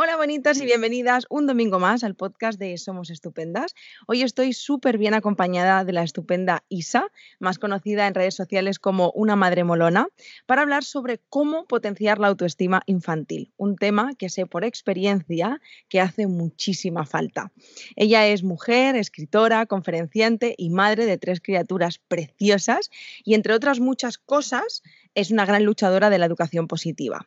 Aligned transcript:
Hola 0.00 0.16
bonitas 0.16 0.60
y 0.60 0.64
bienvenidas 0.64 1.26
un 1.28 1.48
domingo 1.48 1.80
más 1.80 2.04
al 2.04 2.14
podcast 2.14 2.56
de 2.56 2.78
Somos 2.78 3.10
Estupendas. 3.10 3.74
Hoy 4.06 4.22
estoy 4.22 4.52
súper 4.52 4.96
bien 4.96 5.12
acompañada 5.12 5.84
de 5.84 5.92
la 5.92 6.04
estupenda 6.04 6.62
Isa, 6.68 7.08
más 7.40 7.58
conocida 7.58 8.06
en 8.06 8.14
redes 8.14 8.36
sociales 8.36 8.78
como 8.78 9.10
una 9.16 9.34
madre 9.34 9.64
molona, 9.64 10.06
para 10.46 10.62
hablar 10.62 10.84
sobre 10.84 11.18
cómo 11.28 11.66
potenciar 11.66 12.20
la 12.20 12.28
autoestima 12.28 12.82
infantil, 12.86 13.50
un 13.56 13.74
tema 13.74 14.12
que 14.16 14.28
sé 14.28 14.46
por 14.46 14.62
experiencia 14.62 15.60
que 15.88 16.00
hace 16.00 16.28
muchísima 16.28 17.04
falta. 17.04 17.50
Ella 17.96 18.24
es 18.28 18.44
mujer, 18.44 18.94
escritora, 18.94 19.66
conferenciante 19.66 20.54
y 20.56 20.70
madre 20.70 21.06
de 21.06 21.18
tres 21.18 21.40
criaturas 21.40 21.98
preciosas 21.98 22.88
y 23.24 23.34
entre 23.34 23.52
otras 23.52 23.80
muchas 23.80 24.16
cosas 24.16 24.84
es 25.16 25.32
una 25.32 25.44
gran 25.44 25.64
luchadora 25.64 26.08
de 26.08 26.18
la 26.18 26.26
educación 26.26 26.68
positiva. 26.68 27.26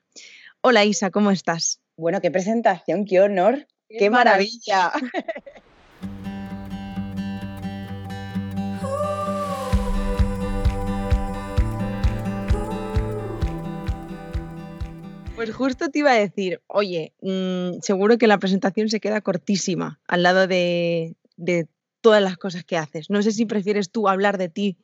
Hola 0.64 0.86
Isa, 0.86 1.09
¿cómo 1.09 1.32
estás? 1.32 1.82
Bueno, 1.98 2.21
qué 2.21 2.30
presentación, 2.30 3.05
qué 3.05 3.20
honor, 3.20 3.68
qué, 3.89 4.12
maravilla. 4.12 4.91
Pues 15.36 15.55
justo 15.55 15.89
te 15.89 15.98
iba 15.98 16.12
a 16.12 16.20
decir, 16.20 16.62
oye, 16.67 17.16
mm, 17.22 17.80
seguro 17.81 18.20
que 18.20 18.28
la 18.28 18.38
presentación 18.38 18.89
se 18.89 19.00
queda 19.00 19.22
cortísima 19.22 20.00
al 20.08 20.22
lado 20.22 20.45
de, 20.45 21.16
de 21.36 21.67
todas 22.02 22.22
las 22.22 22.38
cosas 22.38 22.64
que 22.64 22.78
haces. 22.78 23.09
No 23.09 23.23
sé 23.23 23.31
si 23.31 23.48
prefieres 23.48 23.89
tú 23.89 24.08
hablar 24.08 24.38
de 24.38 24.50
ti 24.50 24.78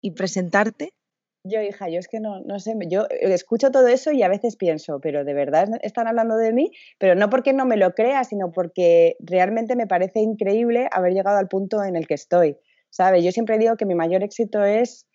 y 0.00 0.12
presentarte 0.12 0.94
yo, 1.44 1.62
hija, 1.62 1.88
yo 1.88 1.98
es 1.98 2.08
que 2.08 2.20
no, 2.20 2.40
no 2.40 2.58
sé, 2.58 2.74
yo 2.88 3.06
escucho 3.08 3.70
todo 3.70 3.86
eso 3.88 4.12
y 4.12 4.22
a 4.22 4.28
veces 4.28 4.56
pienso, 4.56 5.00
pero 5.00 5.24
de 5.24 5.34
verdad 5.34 5.68
están 5.82 6.06
hablando 6.06 6.36
de 6.36 6.52
mí, 6.52 6.70
pero 6.98 7.14
no 7.14 7.30
porque 7.30 7.52
no 7.52 7.64
me 7.64 7.76
lo 7.76 7.92
crea, 7.94 8.24
sino 8.24 8.50
porque 8.50 9.16
realmente 9.20 9.76
me 9.76 9.86
parece 9.86 10.20
increíble 10.20 10.88
haber 10.92 11.12
llegado 11.12 11.38
al 11.38 11.48
punto 11.48 11.82
en 11.82 11.96
el 11.96 12.06
que 12.06 12.14
estoy, 12.14 12.56
¿sabes? 12.90 13.24
Yo 13.24 13.32
siempre 13.32 13.58
digo 13.58 13.76
que 13.76 13.86
mi 13.86 13.94
mayor 13.94 14.22
éxito 14.22 14.64
es 14.64 15.06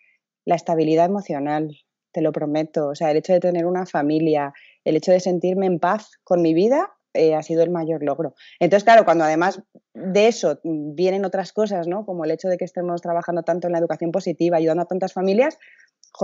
la 0.45 0.55
estabilidad 0.55 1.05
emocional, 1.05 1.69
te 2.11 2.21
lo 2.21 2.31
prometo, 2.31 2.89
o 2.89 2.95
sea, 2.95 3.11
el 3.11 3.17
hecho 3.17 3.33
de 3.33 3.39
tener 3.39 3.65
una 3.65 3.85
familia, 3.85 4.53
el 4.83 4.95
hecho 4.95 5.11
de 5.11 5.19
sentirme 5.19 5.65
en 5.65 5.79
paz 5.79 6.11
con 6.23 6.41
mi 6.41 6.53
vida 6.53 6.91
eh, 7.13 7.35
ha 7.35 7.43
sido 7.43 7.61
el 7.63 7.69
mayor 7.69 8.03
logro. 8.03 8.33
Entonces, 8.59 8.83
claro, 8.83 9.05
cuando 9.05 9.23
además 9.23 9.61
de 9.93 10.27
eso 10.27 10.59
vienen 10.63 11.25
otras 11.25 11.53
cosas, 11.53 11.87
¿no? 11.87 12.05
Como 12.05 12.25
el 12.25 12.31
hecho 12.31 12.47
de 12.47 12.57
que 12.57 12.65
estemos 12.65 13.01
trabajando 13.01 13.43
tanto 13.43 13.67
en 13.67 13.73
la 13.73 13.79
educación 13.79 14.11
positiva, 14.11 14.57
ayudando 14.57 14.83
a 14.83 14.87
tantas 14.87 15.13
familias, 15.13 15.59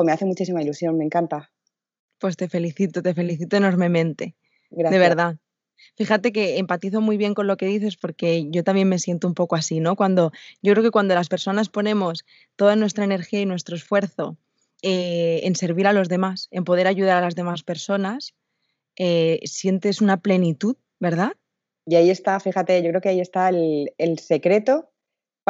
me 0.04 0.12
hace 0.12 0.26
muchísima 0.26 0.62
ilusión, 0.62 0.98
me 0.98 1.06
encanta. 1.06 1.52
Pues 2.20 2.38
te 2.38 2.50
felicito, 2.50 3.02
te 3.02 3.14
felicito 3.14 3.58
enormemente. 3.58 4.36
Gracias. 4.70 4.92
De 4.92 5.00
verdad. 5.00 5.38
Fíjate 5.96 6.31
que 6.31 6.58
empatizo 6.58 7.02
muy 7.02 7.18
bien 7.18 7.34
con 7.34 7.48
lo 7.48 7.58
que 7.58 7.66
dices 7.66 7.98
porque 7.98 8.48
yo 8.50 8.64
también 8.64 8.90
me 8.90 9.00
siento 9.00 9.28
un 9.28 9.34
poco 9.34 9.56
así, 9.56 9.80
¿no? 9.80 9.96
Cuando 9.96 10.31
yo 10.62 10.73
creo 10.73 10.84
que 10.84 10.92
cuando 10.92 11.16
las 11.16 11.30
personas 11.30 11.70
ponemos 11.70 12.26
toda 12.56 12.76
nuestra 12.76 13.04
energía 13.06 13.42
y 13.42 13.46
nuestro 13.46 13.76
esfuerzo 13.76 14.38
eh, 14.81 15.42
en 15.44 15.56
servir 15.56 15.88
a 15.88 15.94
los 15.94 16.09
demás, 16.09 16.48
en 16.52 16.64
poder 16.64 16.88
ayudar 16.88 17.18
a 17.18 17.22
las 17.22 17.36
demás 17.36 17.64
personas, 17.64 18.34
eh, 18.98 19.40
sientes 19.46 20.02
una 20.02 20.18
plenitud, 20.18 20.76
¿verdad? 21.00 21.34
Y 21.86 21.96
ahí 21.96 22.09
está, 22.09 22.40
fíjate, 22.40 22.81
yo 22.84 22.90
creo 22.90 23.02
que 23.02 23.09
ahí 23.09 23.20
está 23.20 23.50
el, 23.50 23.94
el 23.98 24.20
secreto 24.20 24.89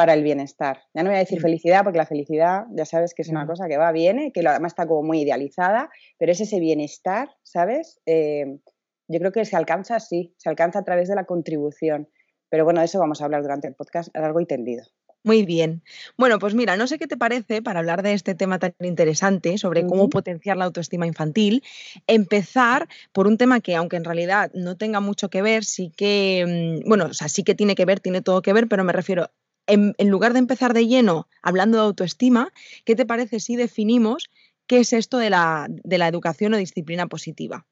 para 0.00 0.14
el 0.14 0.22
bienestar. 0.22 0.84
Ya 0.94 1.02
no 1.02 1.10
voy 1.10 1.16
a 1.16 1.18
decir 1.18 1.40
mm. 1.40 1.42
felicidad, 1.42 1.84
porque 1.84 1.98
la 1.98 2.06
felicidad 2.06 2.64
ya 2.70 2.86
sabes 2.86 3.12
que 3.12 3.20
es 3.20 3.28
una 3.28 3.46
cosa 3.46 3.68
que 3.68 3.76
va, 3.76 3.92
viene, 3.92 4.32
que 4.32 4.40
además 4.40 4.72
está 4.72 4.86
como 4.86 5.02
muy 5.02 5.20
idealizada, 5.20 5.90
pero 6.16 6.32
es 6.32 6.40
ese 6.40 6.58
bienestar, 6.58 7.28
¿sabes? 7.42 8.00
Eh, 8.06 8.60
yo 9.08 9.18
creo 9.18 9.30
que 9.30 9.44
se 9.44 9.56
alcanza 9.56 9.96
así, 9.96 10.34
se 10.38 10.48
alcanza 10.48 10.78
a 10.78 10.84
través 10.84 11.10
de 11.10 11.16
la 11.16 11.24
contribución. 11.24 12.08
Pero 12.48 12.64
bueno, 12.64 12.80
de 12.80 12.86
eso 12.86 12.98
vamos 12.98 13.20
a 13.20 13.26
hablar 13.26 13.42
durante 13.42 13.68
el 13.68 13.74
podcast 13.74 14.08
largo 14.16 14.40
y 14.40 14.46
tendido. 14.46 14.84
Muy 15.22 15.44
bien. 15.44 15.82
Bueno, 16.16 16.38
pues 16.38 16.54
mira, 16.54 16.78
no 16.78 16.86
sé 16.86 16.98
qué 16.98 17.06
te 17.06 17.18
parece 17.18 17.60
para 17.60 17.80
hablar 17.80 18.02
de 18.02 18.14
este 18.14 18.34
tema 18.34 18.58
tan 18.58 18.72
interesante 18.80 19.58
sobre 19.58 19.86
cómo 19.86 20.08
potenciar 20.08 20.56
la 20.56 20.64
autoestima 20.64 21.06
infantil, 21.06 21.62
empezar 22.06 22.88
por 23.12 23.26
un 23.26 23.36
tema 23.36 23.60
que 23.60 23.76
aunque 23.76 23.96
en 23.96 24.04
realidad 24.04 24.50
no 24.54 24.78
tenga 24.78 25.00
mucho 25.00 25.28
que 25.28 25.42
ver, 25.42 25.66
sí 25.66 25.92
que, 25.94 26.80
mm, 26.82 26.88
bueno, 26.88 27.04
o 27.10 27.12
sea, 27.12 27.28
sí 27.28 27.42
que 27.42 27.54
tiene 27.54 27.74
que 27.74 27.84
ver, 27.84 28.00
tiene 28.00 28.22
todo 28.22 28.40
que 28.40 28.54
ver, 28.54 28.66
pero 28.66 28.82
me 28.82 28.94
refiero 28.94 29.28
en, 29.70 30.10
lugar 30.10 30.32
de 30.32 30.38
empezar 30.38 30.74
de 30.74 30.86
lleno 30.86 31.28
hablando 31.42 31.78
de 31.78 31.84
autoestima, 31.84 32.52
¿qué 32.84 32.96
te 32.96 33.06
parece 33.06 33.40
si 33.40 33.56
definimos 33.56 34.30
qué 34.66 34.80
es 34.80 34.92
esto 34.92 35.18
de 35.18 35.30
la, 35.30 35.68
educación 35.84 36.54
o 36.54 36.56
disciplina 36.56 37.06
positiva? 37.06 37.66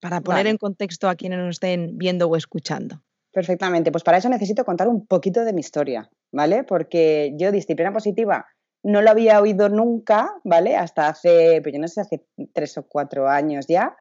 Para 0.00 0.20
poner 0.20 0.46
en 0.48 0.58
contexto 0.58 1.08
a 1.08 1.14
quienes 1.14 1.38
nos 1.38 1.56
estén 1.56 1.96
viendo 1.96 2.26
o 2.26 2.36
escuchando. 2.36 3.02
Perfectamente, 3.32 3.92
pues 3.92 4.02
para 4.02 4.18
eso 4.18 4.28
necesito 4.28 4.64
contar 4.64 4.88
un 4.88 5.06
poquito 5.06 5.44
de 5.44 5.52
mi 5.52 5.60
historia, 5.60 6.10
¿vale? 6.32 6.64
Porque 6.64 7.32
yo 7.36 7.52
disciplina 7.52 7.92
positiva 7.92 8.46
no 8.82 9.00
lo 9.00 9.10
había 9.10 9.40
oído 9.40 9.68
nunca, 9.68 10.34
¿vale? 10.44 10.76
Hasta 10.76 11.08
hace, 11.08 11.60
pues 11.62 11.72
yo 11.72 11.80
no 11.80 11.88
sé, 11.88 12.00
hace 12.00 12.24
tres 12.52 12.76
o 12.78 12.82
cuatro 12.82 13.28
años 13.28 13.66
ya. 13.68 13.96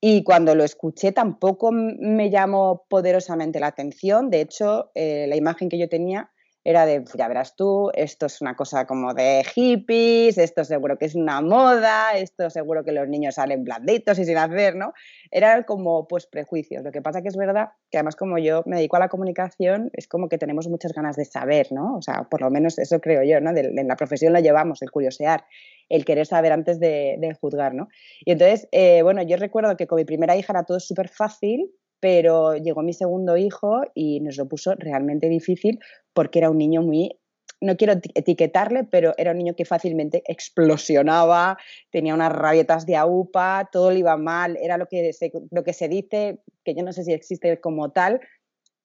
Y 0.00 0.22
cuando 0.22 0.54
lo 0.54 0.64
escuché 0.64 1.12
tampoco 1.12 1.72
me 1.72 2.30
llamó 2.30 2.84
poderosamente 2.88 3.58
la 3.58 3.68
atención. 3.68 4.30
De 4.30 4.42
hecho, 4.42 4.90
eh, 4.94 5.26
la 5.28 5.36
imagen 5.36 5.68
que 5.68 5.78
yo 5.78 5.88
tenía 5.88 6.30
era 6.68 6.84
de, 6.84 7.02
ya 7.16 7.28
verás 7.28 7.56
tú, 7.56 7.90
esto 7.94 8.26
es 8.26 8.42
una 8.42 8.54
cosa 8.54 8.86
como 8.86 9.14
de 9.14 9.42
hippies, 9.54 10.36
esto 10.36 10.64
seguro 10.64 10.98
que 10.98 11.06
es 11.06 11.14
una 11.14 11.40
moda, 11.40 12.12
esto 12.14 12.50
seguro 12.50 12.84
que 12.84 12.92
los 12.92 13.08
niños 13.08 13.36
salen 13.36 13.64
blanditos 13.64 14.18
y 14.18 14.26
sin 14.26 14.36
hacer, 14.36 14.76
¿no? 14.76 14.92
Eran 15.30 15.62
como 15.62 16.06
pues 16.06 16.26
prejuicios. 16.26 16.84
Lo 16.84 16.92
que 16.92 17.00
pasa 17.00 17.22
que 17.22 17.28
es 17.28 17.38
verdad 17.38 17.70
que 17.90 17.96
además 17.96 18.16
como 18.16 18.36
yo 18.36 18.64
me 18.66 18.76
dedico 18.76 18.96
a 18.96 18.98
la 18.98 19.08
comunicación, 19.08 19.88
es 19.94 20.06
como 20.06 20.28
que 20.28 20.36
tenemos 20.36 20.68
muchas 20.68 20.92
ganas 20.92 21.16
de 21.16 21.24
saber, 21.24 21.68
¿no? 21.72 21.96
O 21.96 22.02
sea, 22.02 22.24
por 22.24 22.42
lo 22.42 22.50
menos 22.50 22.78
eso 22.78 23.00
creo 23.00 23.22
yo, 23.22 23.40
¿no? 23.40 23.56
en 23.56 23.88
la 23.88 23.96
profesión 23.96 24.34
lo 24.34 24.40
llevamos, 24.40 24.82
el 24.82 24.90
curiosear, 24.90 25.46
el 25.88 26.04
querer 26.04 26.26
saber 26.26 26.52
antes 26.52 26.78
de, 26.78 27.34
juzgar, 27.40 27.72
¿no? 27.72 27.88
Y 28.20 28.32
entonces, 28.32 28.68
eh, 28.72 29.00
bueno, 29.02 29.22
yo 29.22 29.38
recuerdo 29.38 29.74
que 29.78 29.86
con 29.86 29.96
mi 29.96 30.04
primera 30.04 30.36
hija 30.36 30.52
era 30.52 30.64
todo 30.64 30.80
súper 30.80 31.08
fácil, 31.08 31.72
pero 32.00 32.56
llegó 32.56 32.82
mi 32.82 32.92
segundo 32.92 33.36
hijo 33.36 33.82
y 33.94 34.20
nos 34.20 34.36
lo 34.36 34.46
puso 34.46 34.74
realmente 34.76 35.28
difícil 35.28 35.80
porque 36.12 36.38
era 36.38 36.50
un 36.50 36.58
niño 36.58 36.82
muy, 36.82 37.18
no 37.60 37.76
quiero 37.76 37.94
etiquetarle, 38.14 38.84
pero 38.84 39.14
era 39.16 39.32
un 39.32 39.38
niño 39.38 39.54
que 39.56 39.64
fácilmente 39.64 40.22
explosionaba, 40.26 41.58
tenía 41.90 42.14
unas 42.14 42.32
rabietas 42.32 42.86
de 42.86 42.96
aupa, 42.96 43.68
todo 43.72 43.90
le 43.90 44.00
iba 44.00 44.16
mal, 44.16 44.56
era 44.60 44.76
lo 44.76 44.86
que 44.86 45.12
se, 45.12 45.32
lo 45.50 45.64
que 45.64 45.72
se 45.72 45.88
dice, 45.88 46.40
que 46.64 46.74
yo 46.74 46.82
no 46.82 46.92
sé 46.92 47.04
si 47.04 47.12
existe 47.12 47.60
como 47.60 47.90
tal, 47.90 48.20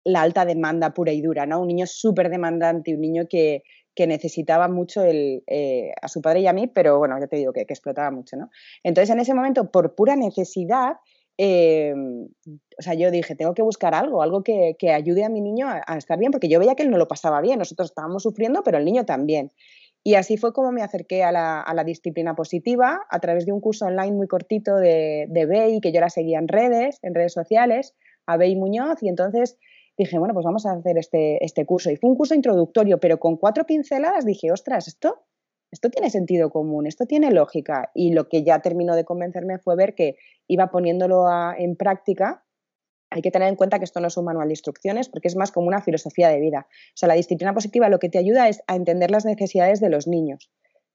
la 0.03 0.21
alta 0.21 0.45
demanda 0.45 0.93
pura 0.93 1.11
y 1.11 1.21
dura, 1.21 1.45
¿no? 1.45 1.61
Un 1.61 1.67
niño 1.67 1.85
súper 1.87 2.29
demandante, 2.29 2.93
un 2.93 3.01
niño 3.01 3.27
que, 3.29 3.63
que 3.95 4.07
necesitaba 4.07 4.67
mucho 4.67 5.03
el, 5.03 5.43
eh, 5.47 5.91
a 6.01 6.07
su 6.07 6.21
padre 6.21 6.41
y 6.41 6.47
a 6.47 6.53
mí, 6.53 6.67
pero 6.67 6.97
bueno, 6.97 7.17
ya 7.19 7.27
te 7.27 7.37
digo 7.37 7.53
que, 7.53 7.65
que 7.65 7.73
explotaba 7.73 8.11
mucho, 8.11 8.35
¿no? 8.35 8.49
Entonces, 8.83 9.11
en 9.11 9.19
ese 9.19 9.33
momento, 9.33 9.71
por 9.71 9.95
pura 9.95 10.15
necesidad, 10.15 10.97
Em, 11.37 12.25
o 12.77 12.81
sea, 12.81 12.93
yo 12.93 13.09
dije, 13.11 13.35
tengo 13.35 13.53
que 13.53 13.61
buscar 13.61 13.95
algo, 13.95 14.21
algo 14.21 14.43
que, 14.43 14.75
ayude 14.93 15.23
a 15.23 15.29
mi 15.29 15.41
niño 15.41 15.67
a, 15.67 15.97
estar 15.97 16.19
bien, 16.19 16.31
porque 16.31 16.49
yo 16.49 16.59
veía 16.59 16.75
que 16.75 16.83
él 16.83 16.91
no 16.91 16.97
lo 16.97 17.07
pasaba 17.07 17.41
bien, 17.41 17.59
nosotros 17.59 17.89
estábamos 17.89 18.23
sufriendo, 18.23 18.63
pero 18.63 18.77
el 18.77 18.85
niño 18.85 19.05
también. 19.05 19.51
Y 20.03 20.15
así 20.15 20.37
fue 20.37 20.53
como 20.53 20.71
me 20.71 20.83
acerqué 20.83 21.23
a 21.23 21.31
la, 21.31 21.83
disciplina 21.85 22.35
positiva 22.35 23.01
a 23.09 23.19
través 23.19 23.45
de 23.45 23.53
un 23.53 23.61
curso 23.61 23.85
online 23.85 24.11
muy 24.11 24.27
cortito 24.27 24.75
de, 24.75 25.27
de 25.29 25.45
Bey, 25.45 25.79
que 25.79 25.91
yo 25.91 26.01
la 26.01 26.09
seguía 26.09 26.39
en 26.39 26.47
redes, 26.47 26.99
en 27.01 27.15
redes 27.15 27.33
sociales, 27.33 27.95
a 28.25 28.37
Bey 28.37 28.55
Muñoz, 28.55 29.01
y 29.01 29.09
entonces 29.09 29.57
dije, 29.97 30.17
bueno, 30.19 30.33
pues 30.33 30.43
vamos 30.43 30.65
a 30.65 30.73
hacer 30.73 30.97
este, 30.97 31.43
este 31.43 31.65
curso. 31.65 31.89
Y 31.91 31.95
fue 31.95 32.09
un 32.09 32.15
curso 32.15 32.35
introductorio, 32.35 32.99
pero 32.99 33.19
con 33.19 33.37
cuatro 33.37 33.65
pinceladas 33.65 34.25
dije, 34.25 34.51
ostras, 34.51 34.87
esto 34.87 35.23
esto 35.73 35.89
tiene 35.89 36.11
sentido 36.11 36.51
común, 36.51 36.85
esto 36.85 37.07
tiene 37.07 37.31
lógica. 37.31 37.89
Y 37.95 38.13
lo 38.13 38.29
que 38.29 38.43
ya 38.43 38.59
terminó 38.59 38.95
de 38.95 39.05
convencerme 39.05 39.57
fue 39.57 39.75
ver 39.75 39.95
que 39.95 40.17
iba 40.47 40.67
poniéndolo 40.67 41.25
en 41.57 41.75
práctica. 41.75 42.45
Hay 43.09 43.23
que 43.23 43.31
tener 43.31 43.49
en 43.49 43.55
cuenta 43.55 43.79
que 43.79 43.85
esto 43.85 43.99
no 43.99 44.07
es 44.07 44.15
un 44.15 44.25
manual 44.25 44.49
de 44.49 44.53
instrucciones 44.53 45.09
porque 45.09 45.27
es 45.27 45.35
más 45.35 45.51
como 45.51 45.67
una 45.67 45.81
filosofía 45.81 46.29
de 46.29 46.39
vida. 46.39 46.67
O 46.69 46.93
sea, 46.93 47.07
la 47.07 47.15
disciplina 47.15 47.55
positiva 47.55 47.89
lo 47.89 47.97
que 47.97 48.09
te 48.09 48.19
ayuda 48.19 48.49
es 48.49 48.61
a 48.67 48.75
entender 48.75 49.09
las 49.09 49.25
necesidades 49.25 49.79
de 49.79 49.89
los 49.89 50.07
niños, 50.07 50.51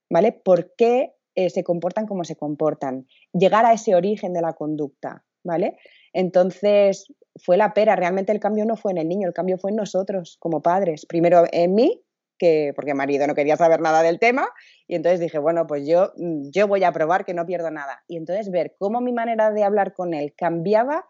¿vale? 0.08 0.30
¿Por 0.30 0.72
qué 0.76 1.16
eh, 1.34 1.50
se 1.50 1.64
comportan 1.64 2.06
como 2.06 2.22
se 2.22 2.36
comportan? 2.36 3.08
Llegar 3.32 3.66
a 3.66 3.72
ese 3.72 3.96
origen 3.96 4.32
de 4.32 4.42
la 4.42 4.52
conducta, 4.52 5.24
¿vale? 5.42 5.76
Entonces, 6.12 7.12
fue 7.34 7.56
la 7.56 7.74
pera, 7.74 7.96
realmente 7.96 8.30
el 8.30 8.38
cambio 8.38 8.64
no 8.64 8.76
fue 8.76 8.92
en 8.92 8.98
el 8.98 9.08
niño, 9.08 9.26
el 9.26 9.34
cambio 9.34 9.58
fue 9.58 9.72
en 9.72 9.76
nosotros 9.76 10.36
como 10.38 10.62
padres. 10.62 11.04
Primero 11.04 11.46
en 11.50 11.74
mí 11.74 12.04
que, 12.38 12.72
porque 12.74 12.94
marido 12.94 13.26
no 13.26 13.34
quería 13.34 13.56
saber 13.56 13.80
nada 13.80 14.02
del 14.02 14.18
tema, 14.18 14.48
y 14.86 14.94
entonces 14.94 15.20
dije, 15.20 15.38
bueno, 15.38 15.66
pues 15.66 15.86
yo, 15.86 16.12
mm, 16.16 16.50
yo 16.50 16.66
voy 16.68 16.84
a 16.84 16.92
probar 16.92 17.24
que 17.24 17.34
no 17.34 17.44
pierdo 17.46 17.70
nada. 17.70 18.04
Y 18.08 18.16
entonces 18.16 18.50
ver 18.50 18.76
cómo 18.78 19.00
mi 19.00 19.12
manera 19.12 19.50
de 19.50 19.64
hablar 19.64 19.92
con 19.92 20.14
él 20.14 20.34
cambiaba, 20.36 21.06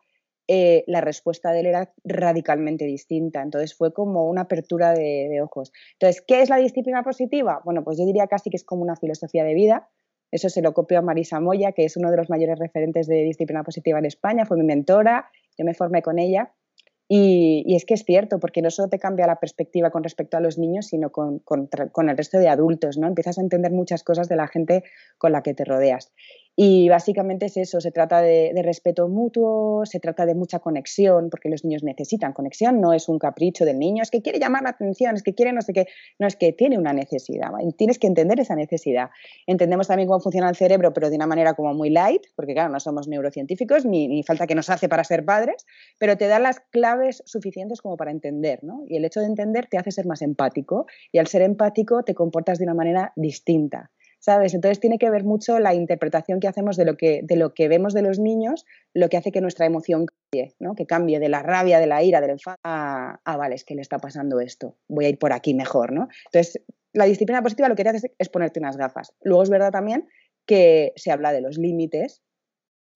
eh, 0.50 0.82
la 0.86 1.02
respuesta 1.02 1.52
de 1.52 1.60
él 1.60 1.66
era 1.66 1.92
radicalmente 2.04 2.86
distinta. 2.86 3.42
Entonces 3.42 3.74
fue 3.74 3.92
como 3.92 4.28
una 4.28 4.42
apertura 4.42 4.94
de, 4.94 5.40
ojos. 5.42 5.72
Entonces, 5.92 6.24
¿qué 6.26 6.40
es 6.40 6.48
la 6.48 6.56
disciplina 6.56 7.02
positiva? 7.02 7.60
Bueno, 7.66 7.84
pues 7.84 7.98
yo 7.98 8.06
diría 8.06 8.26
casi 8.26 8.48
que 8.48 8.56
es 8.56 8.64
como 8.64 8.82
una 8.82 8.96
filosofía 8.96 9.44
de 9.44 9.52
vida. 9.52 9.90
Eso 10.30 10.48
se 10.48 10.62
lo 10.62 10.72
copió 10.72 10.98
a 10.98 11.02
Marisa 11.02 11.38
Moya, 11.38 11.72
que 11.72 11.84
es 11.84 11.98
uno 11.98 12.10
de 12.10 12.16
los 12.16 12.30
mayores 12.30 12.58
referentes 12.58 13.06
de 13.06 13.24
disciplina 13.24 13.62
positiva 13.62 13.98
en 13.98 14.06
España, 14.06 14.46
fue 14.46 14.56
mi 14.56 14.64
mentora, 14.64 15.30
yo 15.56 15.64
me 15.64 15.74
formé 15.74 16.02
con 16.02 16.18
ella. 16.18 16.52
Y, 17.08 17.74
es 17.74 17.86
que 17.86 17.94
es 17.94 18.04
cierto, 18.04 18.38
porque 18.38 18.60
no 18.60 18.70
solo 18.70 18.88
te 18.88 18.98
cambia 18.98 19.26
la 19.26 19.40
perspectiva 19.40 19.90
con 19.90 20.02
respecto 20.02 20.36
a 20.36 20.40
los 20.40 20.58
niños, 20.58 20.88
sino 20.88 21.10
con, 21.10 21.38
con, 21.38 21.68
el 22.10 22.16
resto 22.16 22.38
de 22.38 22.48
adultos, 22.48 22.98
¿no? 22.98 23.06
Empiezas 23.06 23.38
a 23.38 23.40
entender 23.40 23.72
muchas 23.72 24.04
cosas 24.04 24.28
de 24.28 24.36
la 24.36 24.46
gente 24.46 24.84
con 25.16 25.32
la 25.32 25.42
que 25.42 25.54
te 25.54 25.64
rodeas. 25.64 26.12
Y 26.60 26.88
básicamente 26.88 27.46
es 27.46 27.56
eso, 27.56 27.80
se 27.80 27.92
trata 27.92 28.20
de, 28.20 28.50
respeto 28.64 29.06
mutuo, 29.06 29.86
se 29.86 30.00
trata 30.00 30.26
de 30.26 30.34
mucha 30.34 30.58
conexión, 30.58 31.30
porque 31.30 31.48
los 31.48 31.64
niños 31.64 31.84
necesitan 31.84 32.32
conexión, 32.32 32.80
no 32.80 32.92
es 32.92 33.08
un 33.08 33.20
capricho 33.20 33.64
del 33.64 33.78
niño, 33.78 34.02
es 34.02 34.10
que 34.10 34.22
quiere 34.22 34.40
llamar 34.40 34.64
la 34.64 34.70
atención, 34.70 35.14
es 35.14 35.22
que 35.22 35.36
quiere 35.36 35.52
no 35.52 35.62
sé 35.62 35.72
qué, 35.72 35.86
no 36.18 36.26
es 36.26 36.34
que 36.34 36.52
tiene 36.52 36.76
una 36.76 36.92
necesidad, 36.92 37.50
tienes 37.76 38.00
que 38.00 38.08
entender 38.08 38.40
esa 38.40 38.56
necesidad. 38.56 39.10
Entendemos 39.46 39.86
también 39.86 40.08
cómo 40.08 40.18
funciona 40.18 40.48
el 40.48 40.56
cerebro, 40.56 40.92
pero 40.92 41.10
de 41.10 41.14
una 41.14 41.28
manera 41.28 41.54
como 41.54 41.74
muy 41.74 41.90
light, 41.90 42.22
porque 42.34 42.54
claro, 42.54 42.72
no 42.72 42.80
somos 42.80 43.06
neurocientíficos, 43.06 43.84
ni, 43.84 44.08
ni 44.08 44.24
falta 44.24 44.48
que 44.48 44.56
nos 44.56 44.68
hace 44.68 44.88
para 44.88 45.04
ser 45.04 45.24
padres, 45.24 45.64
pero 46.00 46.16
te 46.16 46.26
da 46.26 46.40
las 46.40 46.58
claves 46.58 47.22
suficientes 47.24 47.80
como 47.80 47.96
para 47.96 48.10
entender, 48.10 48.64
¿no? 48.64 48.82
Y 48.88 48.96
el 48.96 49.04
hecho 49.04 49.20
de 49.20 49.26
entender 49.26 49.68
te 49.68 49.78
hace 49.78 49.92
ser 49.92 50.06
más 50.06 50.22
empático, 50.22 50.86
y 51.12 51.18
al 51.18 51.28
ser 51.28 51.42
empático 51.42 52.02
te 52.02 52.16
comportas 52.16 52.58
de 52.58 52.64
una 52.64 52.74
manera 52.74 53.12
distinta. 53.14 53.92
¿Sabes? 54.18 54.54
Entonces 54.54 54.80
tiene 54.80 54.98
que 54.98 55.10
ver 55.10 55.24
mucho 55.24 55.58
la 55.58 55.74
interpretación 55.74 56.40
que 56.40 56.48
hacemos 56.48 56.76
de 56.76 56.84
lo 56.84 56.96
que, 56.96 57.20
de 57.22 57.36
lo 57.36 57.54
que 57.54 57.68
vemos 57.68 57.94
de 57.94 58.02
los 58.02 58.18
niños, 58.18 58.64
lo 58.94 59.08
que 59.08 59.16
hace 59.16 59.32
que 59.32 59.40
nuestra 59.40 59.66
emoción 59.66 60.06
cambie, 60.06 60.54
¿no? 60.58 60.74
Que 60.74 60.86
cambie 60.86 61.20
de 61.20 61.28
la 61.28 61.42
rabia, 61.42 61.78
de 61.80 61.86
la 61.86 62.02
ira, 62.02 62.20
del 62.20 62.30
enfado 62.30 62.56
a, 62.64 63.20
ah, 63.24 63.36
vale, 63.36 63.54
es 63.54 63.64
que 63.64 63.74
le 63.74 63.82
está 63.82 63.98
pasando 63.98 64.40
esto, 64.40 64.76
voy 64.88 65.06
a 65.06 65.08
ir 65.08 65.18
por 65.18 65.32
aquí 65.32 65.54
mejor, 65.54 65.92
¿no? 65.92 66.08
Entonces, 66.26 66.62
la 66.92 67.04
disciplina 67.04 67.42
positiva 67.42 67.68
lo 67.68 67.76
que 67.76 67.82
hace 67.82 68.12
es, 68.18 68.28
ponerte 68.28 68.60
unas 68.60 68.76
gafas. 68.76 69.14
Luego 69.20 69.42
es 69.42 69.50
verdad 69.50 69.70
también 69.70 70.08
que 70.46 70.92
se 70.96 71.10
habla 71.10 71.32
de 71.32 71.40
los 71.40 71.58
límites, 71.58 72.22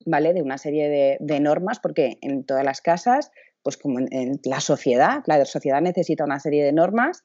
¿vale? 0.07 0.33
De 0.33 0.43
una 0.43 0.59
serie 0.59 0.89
de, 0.89 1.19
de 1.21 1.41
normas, 1.41 1.79
porque 1.79 2.19
en 2.23 2.45
todas 2.45 2.65
las 2.65 2.81
casas 2.81 3.31
pues 3.63 3.77
como 3.77 4.01
en, 4.01 4.41
la 4.45 4.61
sociedad, 4.61 5.23
la 5.27 5.45
sociedad 5.45 5.81
necesita 5.81 6.25
una 6.25 6.41
serie 6.41 6.65
de 6.65 6.73
normas 6.73 7.25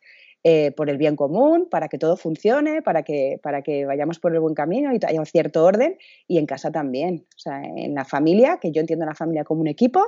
eh, 0.50 0.72
por 0.72 0.90
el 0.90 0.98
bien 0.98 1.18
común, 1.18 1.68
para 1.70 1.90
que 1.90 1.98
todo 1.98 2.16
funcione, 2.16 2.82
para 2.82 3.04
que, 3.04 3.38
para 3.44 3.64
que 3.64 3.86
vayamos 3.86 4.18
por 4.18 4.34
el 4.34 4.40
buen 4.40 4.56
camino 4.56 4.94
y 4.94 5.00
haya 5.06 5.20
un 5.20 5.26
cierto 5.26 5.66
orden, 5.66 5.98
y 6.26 6.38
en 6.38 6.46
casa 6.46 6.72
también. 6.72 7.26
O 7.36 7.40
sea, 7.40 7.62
en 7.62 7.94
la 7.94 8.06
familia, 8.06 8.58
que 8.62 8.72
yo 8.72 8.80
entiendo 8.80 9.06
la 9.06 9.14
familia 9.14 9.44
como 9.44 9.60
un 9.60 9.68
equipo, 9.68 10.00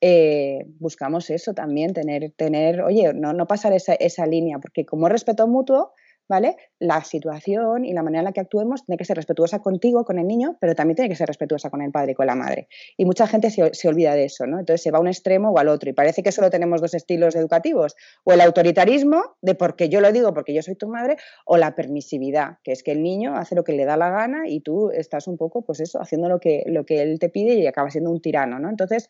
eh, 0.00 0.64
buscamos 0.78 1.28
eso 1.28 1.52
también, 1.52 1.92
tener, 1.92 2.32
tener 2.38 2.80
oye, 2.80 3.12
no, 3.12 3.34
no 3.34 3.46
pasar 3.46 3.74
esa, 3.74 3.92
esa 3.92 4.24
línea, 4.24 4.58
porque 4.60 4.86
como 4.86 5.10
respeto 5.10 5.46
mutuo, 5.46 5.92
¿vale? 6.28 6.56
La 6.78 7.02
situación 7.04 7.84
y 7.84 7.92
la 7.92 8.02
manera 8.02 8.20
en 8.20 8.24
la 8.26 8.32
que 8.32 8.40
actuemos 8.40 8.84
tiene 8.84 8.96
que 8.98 9.04
ser 9.04 9.16
respetuosa 9.16 9.60
contigo, 9.60 10.04
con 10.04 10.18
el 10.18 10.26
niño, 10.26 10.56
pero 10.60 10.74
también 10.74 10.96
tiene 10.96 11.08
que 11.08 11.16
ser 11.16 11.28
respetuosa 11.28 11.70
con 11.70 11.82
el 11.82 11.90
padre 11.90 12.12
y 12.12 12.14
con 12.14 12.26
la 12.26 12.34
madre. 12.34 12.68
Y 12.96 13.04
mucha 13.04 13.26
gente 13.26 13.50
se, 13.50 13.88
olvida 13.88 14.14
de 14.14 14.24
eso, 14.24 14.46
¿no? 14.46 14.58
Entonces 14.58 14.82
se 14.82 14.90
va 14.90 14.98
a 14.98 15.00
un 15.00 15.08
extremo 15.08 15.50
o 15.50 15.58
al 15.58 15.68
otro 15.68 15.90
y 15.90 15.92
parece 15.92 16.22
que 16.22 16.32
solo 16.32 16.50
tenemos 16.50 16.80
dos 16.80 16.94
estilos 16.94 17.36
educativos, 17.36 17.96
o 18.24 18.32
el 18.32 18.40
autoritarismo, 18.40 19.36
de 19.42 19.54
porque 19.54 19.88
yo 19.88 20.00
lo 20.00 20.12
digo, 20.12 20.34
porque 20.34 20.54
yo 20.54 20.62
soy 20.62 20.74
tu 20.74 20.88
madre, 20.88 21.16
o 21.44 21.56
la 21.56 21.74
permisividad, 21.74 22.58
que 22.62 22.72
es 22.72 22.82
que 22.82 22.92
el 22.92 23.02
niño 23.02 23.36
hace 23.36 23.54
lo 23.54 23.64
que 23.64 23.72
le 23.72 23.84
da 23.84 23.96
la 23.96 24.10
gana 24.10 24.48
y 24.48 24.60
tú 24.60 24.90
estás 24.90 25.28
un 25.28 25.36
poco, 25.36 25.62
pues 25.62 25.80
eso, 25.80 26.00
haciendo 26.00 26.28
lo 26.28 26.40
que, 26.40 26.64
lo 26.66 26.84
que 26.84 27.02
él 27.02 27.18
te 27.18 27.28
pide 27.28 27.54
y 27.54 27.66
acaba 27.66 27.90
siendo 27.90 28.10
un 28.10 28.20
tirano, 28.20 28.58
¿no? 28.58 28.68
Entonces, 28.68 29.08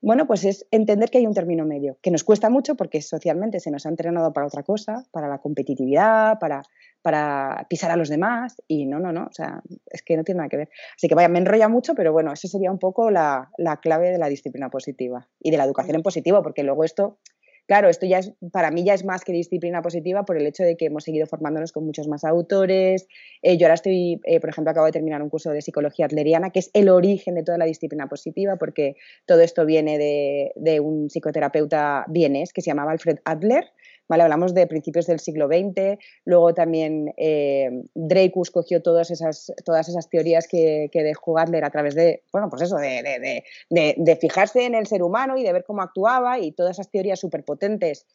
bueno, 0.00 0.26
pues 0.26 0.44
es 0.44 0.66
entender 0.70 1.10
que 1.10 1.18
hay 1.18 1.26
un 1.26 1.34
término 1.34 1.64
medio, 1.64 1.98
que 2.02 2.10
nos 2.10 2.24
cuesta 2.24 2.50
mucho 2.50 2.76
porque 2.76 3.00
socialmente 3.02 3.60
se 3.60 3.70
nos 3.70 3.86
ha 3.86 3.88
entrenado 3.88 4.32
para 4.32 4.46
otra 4.46 4.62
cosa, 4.62 5.04
para 5.10 5.28
la 5.28 5.38
competitividad, 5.38 6.38
para, 6.38 6.62
para 7.02 7.66
pisar 7.68 7.90
a 7.90 7.96
los 7.96 8.08
demás, 8.08 8.62
y 8.68 8.86
no, 8.86 8.98
no, 8.98 9.12
no, 9.12 9.24
o 9.24 9.32
sea, 9.32 9.62
es 9.86 10.02
que 10.02 10.16
no 10.16 10.24
tiene 10.24 10.38
nada 10.38 10.48
que 10.48 10.58
ver. 10.58 10.68
Así 10.96 11.08
que 11.08 11.14
vaya, 11.14 11.28
me 11.28 11.38
enrolla 11.38 11.68
mucho, 11.68 11.94
pero 11.94 12.12
bueno, 12.12 12.32
esa 12.32 12.48
sería 12.48 12.70
un 12.70 12.78
poco 12.78 13.10
la, 13.10 13.50
la 13.58 13.78
clave 13.78 14.10
de 14.10 14.18
la 14.18 14.28
disciplina 14.28 14.70
positiva 14.70 15.28
y 15.40 15.50
de 15.50 15.56
la 15.56 15.64
educación 15.64 15.96
en 15.96 16.02
positivo, 16.02 16.42
porque 16.42 16.62
luego 16.62 16.84
esto 16.84 17.18
Claro, 17.66 17.88
esto 17.88 18.06
ya 18.06 18.20
es, 18.20 18.32
para 18.52 18.70
mí 18.70 18.84
ya 18.84 18.94
es 18.94 19.04
más 19.04 19.24
que 19.24 19.32
disciplina 19.32 19.82
positiva 19.82 20.24
por 20.24 20.36
el 20.36 20.46
hecho 20.46 20.62
de 20.62 20.76
que 20.76 20.86
hemos 20.86 21.02
seguido 21.02 21.26
formándonos 21.26 21.72
con 21.72 21.84
muchos 21.84 22.06
más 22.06 22.22
autores. 22.24 23.08
Eh, 23.42 23.58
yo 23.58 23.66
ahora 23.66 23.74
estoy, 23.74 24.20
eh, 24.24 24.38
por 24.38 24.50
ejemplo, 24.50 24.70
acabo 24.70 24.86
de 24.86 24.92
terminar 24.92 25.20
un 25.20 25.28
curso 25.28 25.50
de 25.50 25.60
psicología 25.60 26.06
adleriana, 26.06 26.50
que 26.50 26.60
es 26.60 26.70
el 26.74 26.88
origen 26.88 27.34
de 27.34 27.42
toda 27.42 27.58
la 27.58 27.64
disciplina 27.64 28.08
positiva, 28.08 28.54
porque 28.56 28.94
todo 29.26 29.40
esto 29.40 29.66
viene 29.66 29.98
de, 29.98 30.52
de 30.54 30.78
un 30.78 31.08
psicoterapeuta 31.10 32.04
vienés 32.08 32.52
que 32.52 32.62
se 32.62 32.70
llamaba 32.70 32.92
Alfred 32.92 33.18
Adler, 33.24 33.64
Hablamos 34.08 34.54
de 34.54 34.66
principios 34.66 35.06
del 35.06 35.20
siglo 35.20 35.46
XX, 35.46 35.98
luego 36.24 36.54
también 36.54 37.12
eh, 37.16 37.82
Dreykus 37.94 38.50
cogió 38.50 38.82
todas 38.82 39.10
esas, 39.10 39.52
todas 39.64 39.88
esas 39.88 40.08
teorías 40.08 40.46
que, 40.46 40.88
que 40.92 41.02
dejó 41.02 41.38
Adler 41.38 41.64
a 41.64 41.70
través 41.70 41.94
de, 41.94 42.22
bueno, 42.32 42.48
pues 42.48 42.62
eso, 42.62 42.76
de, 42.76 43.42
de, 43.70 44.16
fijarse 44.16 44.64
en 44.64 44.74
el 44.74 44.86
ser 44.86 45.02
humano 45.02 45.36
y 45.36 45.42
de 45.42 45.52
ver 45.52 45.64
cómo 45.64 45.82
actuaba 45.82 46.38
y 46.38 46.52
todas 46.52 46.76
esas 46.76 46.90
teorías 46.90 47.20
súper 47.20 47.44
potentes 47.44 48.06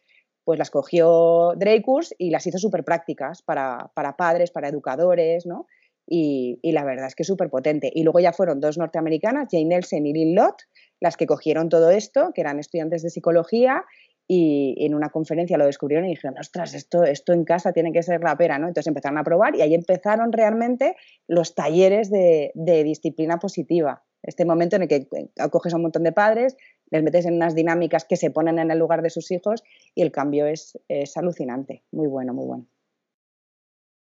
pues 0.43 0.57
las 0.57 0.71
cogió 0.71 1.53
Dreykus 1.55 2.15
y 2.17 2.31
las 2.31 2.47
hizo 2.47 2.57
súper 2.57 2.83
prácticas 2.83 3.43
para, 3.43 3.91
para, 3.93 4.17
padres, 4.17 4.49
para 4.49 4.69
educadores, 4.69 5.45
¿no? 5.45 5.67
Y, 6.07 6.57
y 6.63 6.71
la 6.71 6.83
verdad 6.83 7.05
es 7.05 7.15
que 7.15 7.21
es 7.21 7.27
súper 7.27 7.49
potente. 7.49 7.91
Y 7.93 8.03
luego 8.03 8.19
ya 8.19 8.33
fueron 8.33 8.59
dos 8.59 8.77
norteamericanas, 8.79 9.49
Jane 9.51 9.65
Nelson 9.65 10.05
y 10.07 10.13
Lynn 10.13 10.35
Lott, 10.35 10.63
las 10.99 11.15
que 11.15 11.27
cogieron 11.27 11.69
todo 11.69 11.91
esto, 11.91 12.31
que 12.33 12.41
eran 12.41 12.59
estudiantes 12.59 13.03
de 13.03 13.11
psicología, 13.11 13.85
y 14.33 14.85
en 14.85 14.95
una 14.95 15.09
conferencia 15.09 15.57
lo 15.57 15.65
descubrieron 15.65 16.05
y 16.07 16.11
dijeron, 16.11 16.37
ostras, 16.39 16.73
esto, 16.73 17.03
esto 17.03 17.33
en 17.33 17.43
casa 17.43 17.73
tiene 17.73 17.91
que 17.91 18.01
ser 18.01 18.21
la 18.23 18.37
pera, 18.37 18.57
¿no? 18.59 18.69
Entonces 18.69 18.87
empezaron 18.87 19.17
a 19.17 19.25
probar 19.25 19.57
y 19.57 19.61
ahí 19.61 19.75
empezaron 19.75 20.31
realmente 20.31 20.95
los 21.27 21.53
talleres 21.53 22.09
de, 22.09 22.53
disciplina 22.55 23.39
positiva. 23.39 24.05
Este 24.23 24.45
momento 24.45 24.77
en 24.77 24.83
el 24.83 24.87
que 24.87 25.09
acoges 25.37 25.73
a 25.73 25.75
un 25.75 25.81
montón 25.81 26.03
de 26.03 26.13
padres, 26.13 26.55
les 26.91 27.03
metes 27.03 27.25
en 27.25 27.33
unas 27.33 27.55
dinámicas 27.55 28.05
que 28.05 28.15
se 28.15 28.31
ponen 28.31 28.57
en 28.57 28.71
el 28.71 28.79
lugar 28.79 29.01
de 29.01 29.09
sus 29.09 29.29
hijos 29.31 29.65
y 29.95 30.01
el 30.01 30.13
cambio 30.13 30.45
es, 30.45 30.79
es 30.87 31.17
alucinante. 31.17 31.83
Muy 31.91 32.07
bueno, 32.07 32.33
muy 32.33 32.45
bueno. 32.45 32.65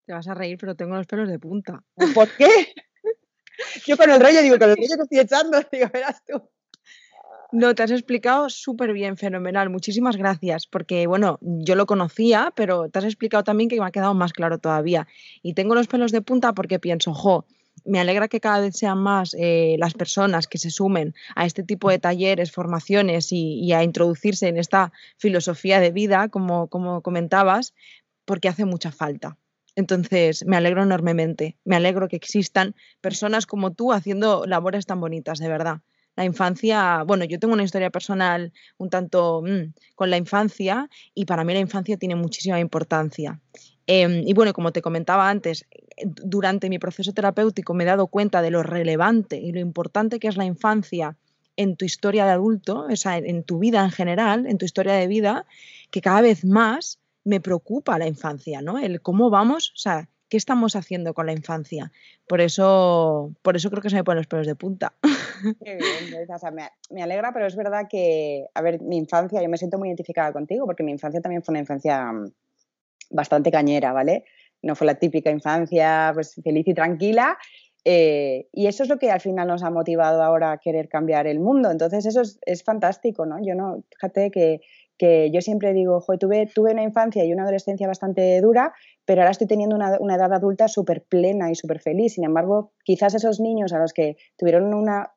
Te 0.04 0.12
vas 0.12 0.28
a 0.28 0.34
reír, 0.34 0.58
pero 0.60 0.74
tengo 0.74 0.96
los 0.96 1.06
pelos 1.06 1.30
de 1.30 1.38
punta. 1.38 1.82
¿Por 2.14 2.28
qué? 2.36 2.46
Yo 3.86 3.96
con 3.96 4.10
el 4.10 4.20
rollo 4.20 4.42
digo, 4.42 4.58
con 4.58 4.68
el 4.68 4.76
rollo 4.76 4.96
que 4.96 5.02
estoy 5.02 5.18
echando, 5.20 5.58
digo, 5.72 5.86
verás 5.90 6.22
tú. 6.26 6.42
No, 7.52 7.74
te 7.74 7.82
has 7.82 7.90
explicado 7.90 8.48
súper 8.48 8.92
bien, 8.92 9.16
fenomenal. 9.16 9.70
Muchísimas 9.70 10.16
gracias, 10.16 10.68
porque 10.68 11.08
bueno, 11.08 11.38
yo 11.40 11.74
lo 11.74 11.84
conocía, 11.86 12.52
pero 12.54 12.88
te 12.88 13.00
has 13.00 13.04
explicado 13.04 13.42
también 13.42 13.68
que 13.68 13.80
me 13.80 13.86
ha 13.86 13.90
quedado 13.90 14.14
más 14.14 14.32
claro 14.32 14.58
todavía. 14.58 15.08
Y 15.42 15.54
tengo 15.54 15.74
los 15.74 15.88
pelos 15.88 16.12
de 16.12 16.22
punta 16.22 16.52
porque 16.52 16.78
pienso, 16.78 17.12
jo, 17.12 17.46
me 17.84 17.98
alegra 17.98 18.28
que 18.28 18.40
cada 18.40 18.60
vez 18.60 18.76
sean 18.76 18.98
más 18.98 19.34
eh, 19.36 19.74
las 19.80 19.94
personas 19.94 20.46
que 20.46 20.58
se 20.58 20.70
sumen 20.70 21.14
a 21.34 21.44
este 21.44 21.64
tipo 21.64 21.90
de 21.90 21.98
talleres, 21.98 22.52
formaciones 22.52 23.32
y, 23.32 23.72
a 23.72 23.82
introducirse 23.82 24.46
en 24.46 24.56
esta 24.56 24.92
filosofía 25.16 25.80
de 25.80 25.90
vida, 25.90 26.28
como, 26.28 26.68
como 26.68 27.02
comentabas, 27.02 27.74
porque 28.24 28.48
hace 28.48 28.64
mucha 28.64 28.92
falta. 28.92 29.38
Entonces, 29.74 30.44
me 30.46 30.56
alegro 30.56 30.84
enormemente. 30.84 31.56
Me 31.64 31.74
alegro 31.74 32.06
que 32.06 32.16
existan 32.16 32.76
personas 33.00 33.46
como 33.46 33.72
tú 33.72 33.92
haciendo 33.92 34.46
labores 34.46 34.86
tan 34.86 35.00
bonitas, 35.00 35.40
de 35.40 35.48
verdad 35.48 35.80
la 36.16 36.24
infancia, 36.24 37.02
bueno, 37.04 37.24
yo 37.24 37.38
tengo 37.38 37.54
una 37.54 37.62
historia 37.62 37.90
personal 37.90 38.52
un 38.78 38.90
tanto 38.90 39.42
mm, 39.42 39.72
con 39.94 40.10
la 40.10 40.16
infancia 40.16 40.88
y 41.14 41.24
para 41.24 41.44
mí 41.44 41.54
la 41.54 41.60
infancia 41.60 41.96
tiene 41.96 42.14
muchísima 42.14 42.60
importancia. 42.60 43.40
Em, 43.86 44.22
y 44.26 44.34
bueno, 44.34 44.52
como 44.52 44.72
te 44.72 44.82
comentaba 44.82 45.28
antes, 45.28 45.66
durante 46.04 46.68
mi 46.68 46.78
proceso 46.78 47.12
terapéutico 47.12 47.74
me 47.74 47.84
he 47.84 47.86
dado 47.86 48.06
cuenta 48.06 48.42
de 48.42 48.50
lo 48.50 48.62
relevante 48.62 49.36
y 49.36 49.52
lo 49.52 49.60
importante 49.60 50.18
que 50.18 50.28
es 50.28 50.36
la 50.36 50.44
infancia 50.44 51.16
en 51.56 51.76
tu 51.76 51.84
historia 51.84 52.24
de 52.24 52.32
adulto, 52.32 52.86
o 52.90 52.96
sea, 52.96 53.18
en 53.18 53.42
tu 53.42 53.58
vida 53.58 53.82
en 53.82 53.90
general, 53.90 54.46
en 54.46 54.58
tu 54.58 54.64
historia 54.64 54.94
de 54.94 55.06
vida, 55.06 55.46
que 55.90 56.00
cada 56.00 56.20
vez 56.20 56.44
más 56.44 57.00
me 57.24 57.40
preocupa 57.40 57.98
la 57.98 58.06
infancia, 58.06 58.62
¿no? 58.62 58.78
El 58.78 59.02
cómo 59.02 59.28
vamos, 59.28 59.72
o 59.74 59.78
sea, 59.78 60.08
¿qué 60.30 60.36
estamos 60.36 60.76
haciendo 60.76 61.12
con 61.12 61.26
la 61.26 61.32
infancia? 61.32 61.92
Por 62.26 62.40
eso, 62.40 63.34
por 63.42 63.56
eso 63.56 63.68
creo 63.68 63.82
que 63.82 63.90
se 63.90 63.96
me 63.96 64.04
ponen 64.04 64.18
los 64.18 64.28
pelos 64.28 64.46
de 64.46 64.54
punta. 64.54 64.94
Qué 65.64 65.76
bien, 65.76 66.26
o 66.30 66.52
me, 66.92 67.02
alegra, 67.02 67.32
pero 67.32 67.46
es 67.46 67.56
verdad 67.56 67.86
que, 67.90 68.46
a 68.54 68.62
ver, 68.62 68.80
mi 68.80 68.96
infancia, 68.96 69.42
yo 69.42 69.48
me 69.48 69.58
siento 69.58 69.78
muy 69.78 69.88
identificada 69.88 70.32
contigo 70.32 70.64
porque 70.64 70.84
mi 70.84 70.92
infancia 70.92 71.20
también 71.20 71.42
fue 71.42 71.52
una 71.52 71.60
infancia 71.60 72.12
mm, 72.12 72.32
bastante 73.10 73.50
cañera, 73.50 73.92
¿vale? 73.92 74.24
No 74.62 74.76
fue 74.76 74.86
la 74.86 74.94
típica 74.94 75.30
infancia 75.30 76.12
pues, 76.14 76.40
feliz 76.42 76.66
y 76.68 76.74
tranquila. 76.74 77.36
Eh, 77.84 78.46
y 78.52 78.66
eso 78.66 78.82
es 78.82 78.90
lo 78.90 78.98
que 78.98 79.10
al 79.10 79.20
final 79.20 79.48
nos 79.48 79.62
ha 79.62 79.70
motivado 79.70 80.22
ahora 80.22 80.52
a 80.52 80.58
querer 80.58 80.88
cambiar 80.88 81.26
el 81.26 81.40
mundo. 81.40 81.70
Entonces, 81.70 82.06
eso 82.06 82.20
es, 82.20 82.38
es 82.46 82.62
fantástico, 82.62 83.26
¿no? 83.26 83.38
Yo 83.42 83.54
no, 83.54 83.82
fíjate 83.90 84.30
que, 84.30 84.60
que 85.00 85.30
yo 85.32 85.40
siempre 85.40 85.72
digo, 85.72 86.00
joder, 86.00 86.18
tuve, 86.18 86.46
tuve 86.54 86.72
una 86.72 86.82
infancia 86.82 87.24
y 87.24 87.32
una 87.32 87.44
adolescencia 87.44 87.86
bastante 87.86 88.38
dura, 88.42 88.74
pero 89.06 89.22
ahora 89.22 89.30
estoy 89.30 89.46
teniendo 89.46 89.74
una, 89.74 89.96
una 89.98 90.16
edad 90.16 90.32
adulta 90.32 90.68
súper 90.68 91.04
plena 91.04 91.50
y 91.50 91.54
súper 91.54 91.80
feliz. 91.80 92.14
Sin 92.14 92.24
embargo, 92.24 92.72
quizás 92.84 93.14
esos 93.14 93.40
niños 93.40 93.72
a 93.72 93.78
los 93.78 93.94
que 93.94 94.16
tuvieron 94.36 94.74
una 94.74 95.14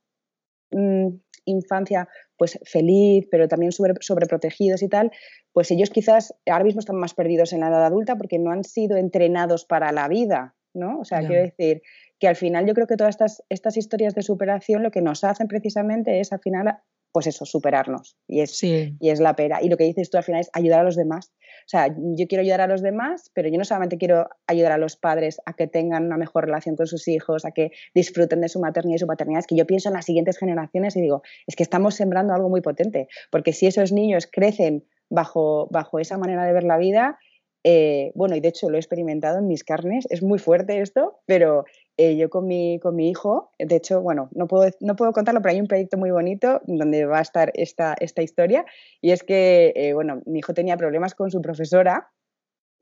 Mm, 0.74 1.20
infancia 1.46 2.08
pues 2.38 2.58
feliz, 2.64 3.28
pero 3.30 3.50
también 3.50 3.74
sobre, 3.74 3.96
sobreprotegidos 4.00 4.82
y 4.82 4.88
tal, 4.88 5.12
pues 5.52 5.70
ellos 5.72 5.90
quizás 5.90 6.34
ahora 6.50 6.64
mismo 6.64 6.80
están 6.80 6.96
más 6.96 7.14
perdidos 7.14 7.52
en 7.52 7.60
la 7.60 7.68
edad 7.68 7.86
adulta 7.86 8.16
porque 8.16 8.40
no 8.40 8.52
han 8.52 8.64
sido 8.64 8.96
entrenados 8.96 9.66
para 9.66 9.92
la 9.92 10.08
vida, 10.08 10.56
¿no? 10.74 11.00
O 11.00 11.04
sea, 11.04 11.20
quiero 11.20 11.42
decir 11.42 11.82
que 12.18 12.30
al 12.30 12.38
final 12.38 12.66
yo 12.66 12.74
creo 12.74 12.88
que 12.88 12.96
todas 12.96 13.16
estas, 13.16 13.44
estas 13.50 13.76
historias 13.76 14.16
de 14.16 14.22
superación 14.22 14.84
lo 14.84 14.92
que 14.92 15.02
nos 15.02 15.26
hacen 15.26 15.50
precisamente 15.50 16.22
es 16.22 16.32
al 16.32 16.40
final 16.40 16.80
pues 17.14 17.28
eso, 17.28 17.46
superarnos. 17.46 18.18
Y 18.28 18.42
es, 18.42 18.62
y 18.64 18.98
es 19.00 19.20
la 19.20 19.36
pera. 19.36 19.62
Y 19.62 19.70
lo 19.70 19.78
que 19.78 19.86
dices 19.86 20.10
tú 20.10 20.18
al 20.18 20.24
final 20.24 20.42
es 20.42 20.50
ayudar 20.52 20.82
a 20.82 20.84
los 20.84 20.98
demás. 20.98 21.32
O 21.66 21.70
sea, 21.70 21.88
yo 21.96 22.28
quiero 22.28 22.42
ayudar 22.42 22.60
a 22.60 22.68
los 22.68 22.82
demás, 22.82 23.32
pero 23.34 23.48
yo 23.48 23.58
no 23.58 23.64
solamente 23.64 23.98
quiero 23.98 24.28
ayudar 24.48 24.74
a 24.74 24.78
los 24.78 24.98
padres 24.98 25.40
a 25.46 25.54
que 25.54 25.68
tengan 25.68 26.08
una 26.08 26.18
mejor 26.18 26.46
relación 26.46 26.76
con 26.76 26.88
sus 26.88 27.08
hijos, 27.08 27.46
a 27.46 27.52
que 27.52 27.72
disfruten 27.94 28.42
de 28.42 28.50
su 28.50 28.60
maternidad 28.60 28.96
y 28.96 29.00
su 29.00 29.08
paternidad, 29.08 29.40
es 29.40 29.48
que 29.48 29.56
yo 29.56 29.66
pienso 29.66 29.90
en 29.90 29.94
las 29.94 30.06
siguientes 30.06 30.38
generaciones 30.38 30.96
y 30.98 31.02
digo, 31.02 31.22
es 31.48 31.56
que 31.56 31.64
estamos 31.64 31.96
sembrando 31.96 32.34
algo 32.34 32.50
muy 32.50 32.62
potente, 32.62 33.08
porque 33.32 33.54
si 33.54 33.68
esos 33.68 33.92
niños 33.92 34.28
crecen 34.30 34.84
bajo, 35.10 35.68
bajo 35.70 36.00
esa 36.00 36.18
manera 36.18 36.46
de 36.46 36.54
ver 36.54 36.64
la 36.64 36.78
vida, 36.78 37.20
eh, 37.64 38.12
bueno, 38.16 38.36
y 38.36 38.42
de 38.42 38.50
hecho 38.50 38.70
lo 38.70 38.76
he 38.76 38.80
experimentado 38.80 39.40
en 39.40 39.48
mis 39.48 39.64
carnes, 39.64 40.06
es 40.10 40.22
muy 40.22 40.40
fuerte 40.40 40.82
esto, 40.82 41.22
pero 41.26 41.64
eh, 41.98 42.18
yo 42.18 42.30
con 42.30 42.48
mi, 42.48 42.80
con 42.80 42.96
mi 42.96 43.10
hijo, 43.10 43.52
de 43.60 43.76
hecho, 43.76 44.02
bueno, 44.02 44.30
no 44.34 44.48
puedo, 44.48 44.70
no 44.80 44.96
puedo 44.96 45.12
contarlo, 45.12 45.42
pero 45.42 45.54
hay 45.54 45.62
un 45.62 45.68
proyecto 45.68 45.98
muy 45.98 46.12
bonito 46.12 46.62
donde 46.66 47.06
va 47.06 47.20
a 47.20 47.22
estar 47.22 47.52
esta, 47.54 47.96
esta 48.00 48.22
historia, 48.22 48.66
y 49.02 49.12
es 49.12 49.24
que, 49.24 49.74
eh, 49.76 49.94
bueno, 49.94 50.22
mi 50.26 50.40
hijo 50.40 50.54
tenía 50.54 50.78
problemas 50.78 51.14
con 51.14 51.30
su 51.30 51.42
profesora, 51.42 52.10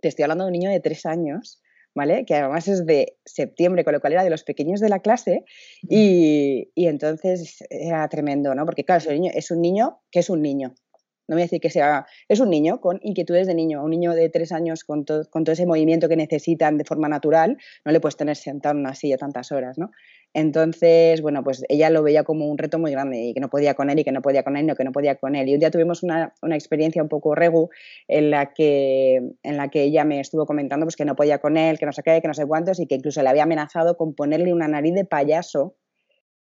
te 0.02 0.08
estoy 0.08 0.24
hablando 0.24 0.46
de 0.46 0.50
un 0.50 0.54
niño 0.54 0.70
de 0.70 0.80
tres 0.80 1.06
años, 1.06 1.62
¿vale? 1.94 2.26
Que 2.26 2.36
además 2.36 2.68
es 2.68 2.86
de 2.86 3.18
septiembre, 3.26 3.84
con 3.84 3.94
lo 3.94 4.00
cual 4.00 4.14
era 4.14 4.24
de 4.24 4.30
los 4.30 4.44
pequeños 4.44 4.80
de 4.80 4.90
la 4.90 5.00
clase, 5.00 5.44
y, 5.82 6.72
y 6.74 6.88
entonces 6.88 7.58
era 7.70 8.08
tremendo, 8.08 8.56
¿no? 8.56 8.66
Porque 8.66 8.86
claro, 8.86 9.12
niño 9.12 9.32
es 9.36 9.52
un 9.52 9.62
niño 9.62 10.00
que 10.10 10.20
es 10.20 10.30
un 10.30 10.42
niño, 10.42 10.74
no 11.32 11.38
voy 11.38 11.44
a 11.44 11.46
decir 11.46 11.62
que 11.62 11.70
sea, 11.70 12.06
es 12.28 12.42
un 12.42 12.50
niño 12.50 12.82
con 12.82 13.00
inquietudes 13.02 13.48
de 13.48 13.56
niño, 13.56 13.82
un 13.82 13.90
niño 13.90 14.12
de 14.12 14.28
tres 14.28 14.52
años 14.52 14.84
con, 14.84 15.06
todo 15.06 15.24
ese 15.46 15.66
movimiento 15.66 16.10
que 16.10 16.18
necesitan 16.18 16.78
de 16.78 16.84
forma 16.84 17.08
natural, 17.08 17.58
no 17.86 17.94
le 17.94 18.02
puedes 18.02 18.18
tener 18.18 18.36
sentado 18.36 18.76
en 18.76 18.82
una 18.82 18.96
silla 18.96 19.18
tantas 19.18 19.54
horas, 19.54 19.78
¿no? 19.78 19.92
Entonces, 20.34 21.22
bueno, 21.22 21.42
pues 21.42 21.64
ella 21.70 21.90
lo 21.90 22.04
veía 22.04 22.26
como 22.26 22.48
un 22.48 22.58
reto 22.58 22.80
muy 22.80 22.92
grande 22.92 23.24
y 23.24 23.34
que 23.34 23.40
no 23.40 23.50
podía 23.50 23.76
con 23.76 23.90
él 23.90 24.00
y 24.00 24.04
que 24.04 24.12
no 24.12 24.22
podía 24.22 24.44
con 24.44 24.58
él, 24.58 24.66
no 24.66 24.76
que 24.76 24.84
no 24.84 24.92
podía 24.92 25.16
con 25.16 25.36
él. 25.36 25.48
Y 25.48 25.54
un 25.54 25.62
día 25.62 25.72
tuvimos 25.72 26.04
una, 26.04 26.34
una 26.42 26.56
experiencia 26.56 27.02
un 27.02 27.08
poco 27.08 27.34
regu 27.34 27.70
en 28.10 28.30
la, 28.30 28.54
que, 28.54 29.22
en 29.44 29.56
la 29.56 29.70
que 29.70 29.84
ella 29.84 30.04
me 30.04 30.20
estuvo 30.20 30.46
comentando 30.46 30.86
pues, 30.86 30.98
que 30.98 31.06
no 31.06 31.16
podía 31.16 31.40
con 31.40 31.56
él, 31.56 31.80
que 31.80 31.86
no 31.86 31.94
sé 31.94 32.04
qué, 32.04 32.22
que 32.22 32.28
no 32.28 32.34
sé 32.34 32.46
cuántos 32.46 32.82
y 32.82 32.88
que 32.88 32.96
incluso 32.96 33.24
le 33.24 33.30
había 33.30 33.44
amenazado 33.44 33.96
con 33.96 34.16
ponerle 34.16 34.52
una 34.52 34.68
nariz 34.68 34.96
de 34.96 35.06
payaso 35.06 35.78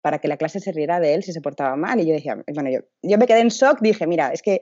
para 0.01 0.19
que 0.19 0.27
la 0.27 0.37
clase 0.37 0.59
se 0.59 0.71
riera 0.71 0.99
de 0.99 1.13
él 1.13 1.23
si 1.23 1.33
se 1.33 1.41
portaba 1.41 1.75
mal. 1.75 1.99
Y 1.99 2.07
yo 2.07 2.13
decía, 2.13 2.43
bueno, 2.53 2.69
yo, 2.69 2.79
yo 3.01 3.17
me 3.17 3.27
quedé 3.27 3.41
en 3.41 3.49
shock, 3.49 3.79
dije, 3.81 4.07
mira, 4.07 4.31
es 4.33 4.41
que 4.41 4.61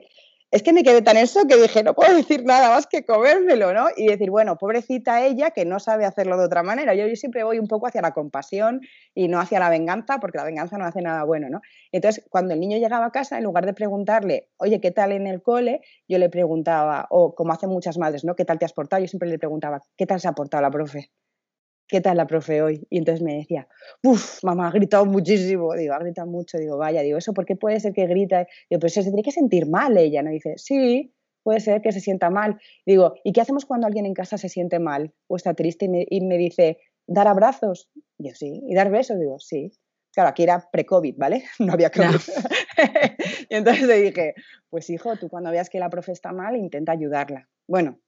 es 0.50 0.62
que 0.62 0.72
me 0.72 0.82
quedé 0.82 1.02
tan 1.02 1.18
en 1.18 1.26
shock 1.26 1.46
que 1.46 1.56
dije, 1.56 1.82
no 1.82 1.94
puedo 1.94 2.14
decir 2.16 2.42
nada 2.44 2.70
más 2.70 2.86
que 2.86 3.04
comérmelo, 3.04 3.74
¿no? 3.74 3.88
Y 3.94 4.06
decir, 4.06 4.30
bueno, 4.30 4.56
pobrecita 4.56 5.22
ella 5.26 5.50
que 5.50 5.66
no 5.66 5.78
sabe 5.78 6.06
hacerlo 6.06 6.38
de 6.38 6.46
otra 6.46 6.62
manera. 6.62 6.94
Yo, 6.94 7.06
yo 7.06 7.16
siempre 7.16 7.44
voy 7.44 7.58
un 7.58 7.68
poco 7.68 7.86
hacia 7.86 8.00
la 8.00 8.12
compasión 8.12 8.80
y 9.14 9.28
no 9.28 9.40
hacia 9.40 9.58
la 9.58 9.68
venganza, 9.68 10.18
porque 10.20 10.38
la 10.38 10.44
venganza 10.44 10.78
no 10.78 10.86
hace 10.86 11.02
nada 11.02 11.24
bueno, 11.24 11.48
¿no? 11.50 11.60
Entonces, 11.92 12.24
cuando 12.30 12.54
el 12.54 12.60
niño 12.60 12.78
llegaba 12.78 13.06
a 13.06 13.12
casa, 13.12 13.36
en 13.36 13.44
lugar 13.44 13.66
de 13.66 13.74
preguntarle, 13.74 14.48
oye, 14.56 14.80
¿qué 14.80 14.90
tal 14.90 15.12
en 15.12 15.26
el 15.26 15.42
cole? 15.42 15.82
Yo 16.08 16.16
le 16.16 16.30
preguntaba, 16.30 17.06
o 17.10 17.34
como 17.34 17.52
hacen 17.52 17.68
muchas 17.68 17.98
madres, 17.98 18.24
¿no? 18.24 18.34
¿Qué 18.34 18.46
tal 18.46 18.58
te 18.58 18.64
has 18.64 18.72
portado? 18.72 19.02
Yo 19.02 19.08
siempre 19.08 19.28
le 19.28 19.38
preguntaba, 19.38 19.82
¿qué 19.98 20.06
tal 20.06 20.18
se 20.18 20.28
ha 20.28 20.32
portado 20.32 20.62
la 20.62 20.70
profe? 20.70 21.10
¿Qué 21.88 22.00
tal 22.00 22.18
la 22.18 22.26
profe 22.26 22.62
hoy? 22.62 22.86
Y 22.90 22.98
entonces 22.98 23.22
me 23.22 23.34
decía, 23.34 23.66
uff, 24.02 24.44
mamá, 24.44 24.68
ha 24.68 24.70
gritado 24.70 25.06
muchísimo. 25.06 25.74
Digo, 25.74 25.94
ha 25.94 25.98
gritado 25.98 26.28
mucho. 26.28 26.58
Digo, 26.58 26.76
vaya, 26.76 27.02
digo, 27.02 27.18
¿eso 27.18 27.32
por 27.32 27.46
qué 27.46 27.56
puede 27.56 27.80
ser 27.80 27.92
que 27.92 28.06
grita? 28.06 28.46
Digo, 28.70 28.80
pero 28.80 28.88
se 28.88 29.02
tiene 29.02 29.22
que 29.22 29.32
sentir 29.32 29.66
mal 29.66 29.96
ella, 29.96 30.22
¿no? 30.22 30.30
dice, 30.30 30.54
sí, 30.56 31.14
puede 31.42 31.60
ser 31.60 31.80
que 31.80 31.92
se 31.92 32.00
sienta 32.00 32.30
mal. 32.30 32.60
Digo, 32.86 33.14
¿y 33.24 33.32
qué 33.32 33.40
hacemos 33.40 33.64
cuando 33.64 33.86
alguien 33.86 34.06
en 34.06 34.14
casa 34.14 34.38
se 34.38 34.48
siente 34.48 34.78
mal 34.78 35.12
o 35.26 35.36
está 35.36 35.54
triste 35.54 35.88
y 36.08 36.20
me, 36.20 36.38
dice, 36.38 36.78
dar 37.06 37.26
abrazos? 37.26 37.90
Yo, 38.18 38.34
sí. 38.34 38.62
¿Y 38.66 38.74
dar 38.74 38.90
besos? 38.90 39.18
Digo, 39.18 39.38
sí. 39.38 39.72
Claro, 40.12 40.30
aquí 40.30 40.42
era 40.42 40.68
pre-COVID, 40.70 41.16
¿vale? 41.16 41.44
No 41.58 41.72
había 41.72 41.90
COVID. 41.90 42.06
y 43.48 43.54
entonces 43.54 43.86
le 43.86 44.02
dije, 44.02 44.34
pues 44.68 44.90
hijo, 44.90 45.16
tú 45.16 45.28
cuando 45.28 45.50
veas 45.50 45.70
que 45.70 45.78
la 45.78 45.90
profe 45.90 46.12
está 46.12 46.32
mal, 46.32 46.56
intenta 46.56 46.92
ayudarla. 46.92 47.48
Bueno, 47.66 47.98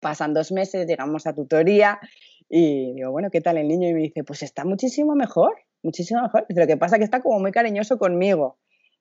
pasan 0.00 0.34
dos 0.34 0.52
meses, 0.52 0.86
llegamos 0.86 1.26
a 1.26 1.34
tutoría 1.34 2.00
y 2.48 2.94
digo, 2.94 3.10
bueno, 3.10 3.30
¿qué 3.30 3.40
tal 3.40 3.58
el 3.58 3.68
niño? 3.68 3.88
Y 3.88 3.94
me 3.94 4.00
dice, 4.00 4.24
pues 4.24 4.42
está 4.42 4.64
muchísimo 4.64 5.14
mejor, 5.14 5.54
muchísimo 5.82 6.22
mejor. 6.22 6.46
Dice, 6.48 6.60
lo 6.60 6.66
que 6.66 6.76
pasa 6.76 6.96
es 6.96 7.00
que 7.00 7.04
está 7.04 7.22
como 7.22 7.40
muy 7.40 7.52
cariñoso 7.52 7.98
conmigo. 7.98 8.58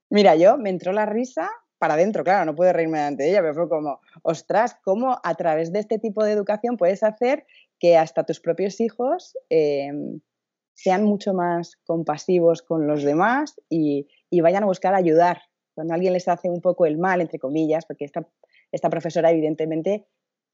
Mira, 0.09 0.35
yo 0.35 0.57
me 0.57 0.69
entró 0.69 0.91
la 0.91 1.05
risa 1.05 1.49
para 1.77 1.95
adentro, 1.95 2.23
claro, 2.23 2.45
no 2.45 2.55
puedo 2.55 2.71
reírme 2.71 2.99
delante 2.99 3.23
de 3.23 3.29
ella, 3.29 3.41
pero 3.41 3.53
fue 3.53 3.69
como, 3.69 3.99
ostras, 4.23 4.77
¿cómo 4.83 5.19
a 5.23 5.35
través 5.35 5.73
de 5.73 5.79
este 5.79 5.99
tipo 5.99 6.23
de 6.23 6.31
educación 6.31 6.77
puedes 6.77 7.03
hacer 7.03 7.45
que 7.79 7.97
hasta 7.97 8.23
tus 8.23 8.39
propios 8.39 8.79
hijos 8.79 9.37
em, 9.49 10.21
sean 10.73 11.03
mucho 11.03 11.33
más 11.33 11.75
compasivos 11.85 12.61
con 12.61 12.87
los 12.87 13.03
demás 13.03 13.55
y, 13.69 14.07
y, 14.29 14.41
vayan 14.41 14.63
a 14.63 14.67
buscar 14.67 14.95
ayudar? 14.95 15.41
Cuando 15.73 15.93
alguien 15.93 16.13
les 16.13 16.27
hace 16.27 16.49
un 16.49 16.61
poco 16.61 16.85
el 16.85 16.97
mal, 16.97 17.19
entre 17.19 17.39
comillas, 17.39 17.85
porque 17.85 18.05
esta, 18.05 18.25
esta 18.71 18.89
profesora 18.89 19.31
evidentemente 19.31 20.07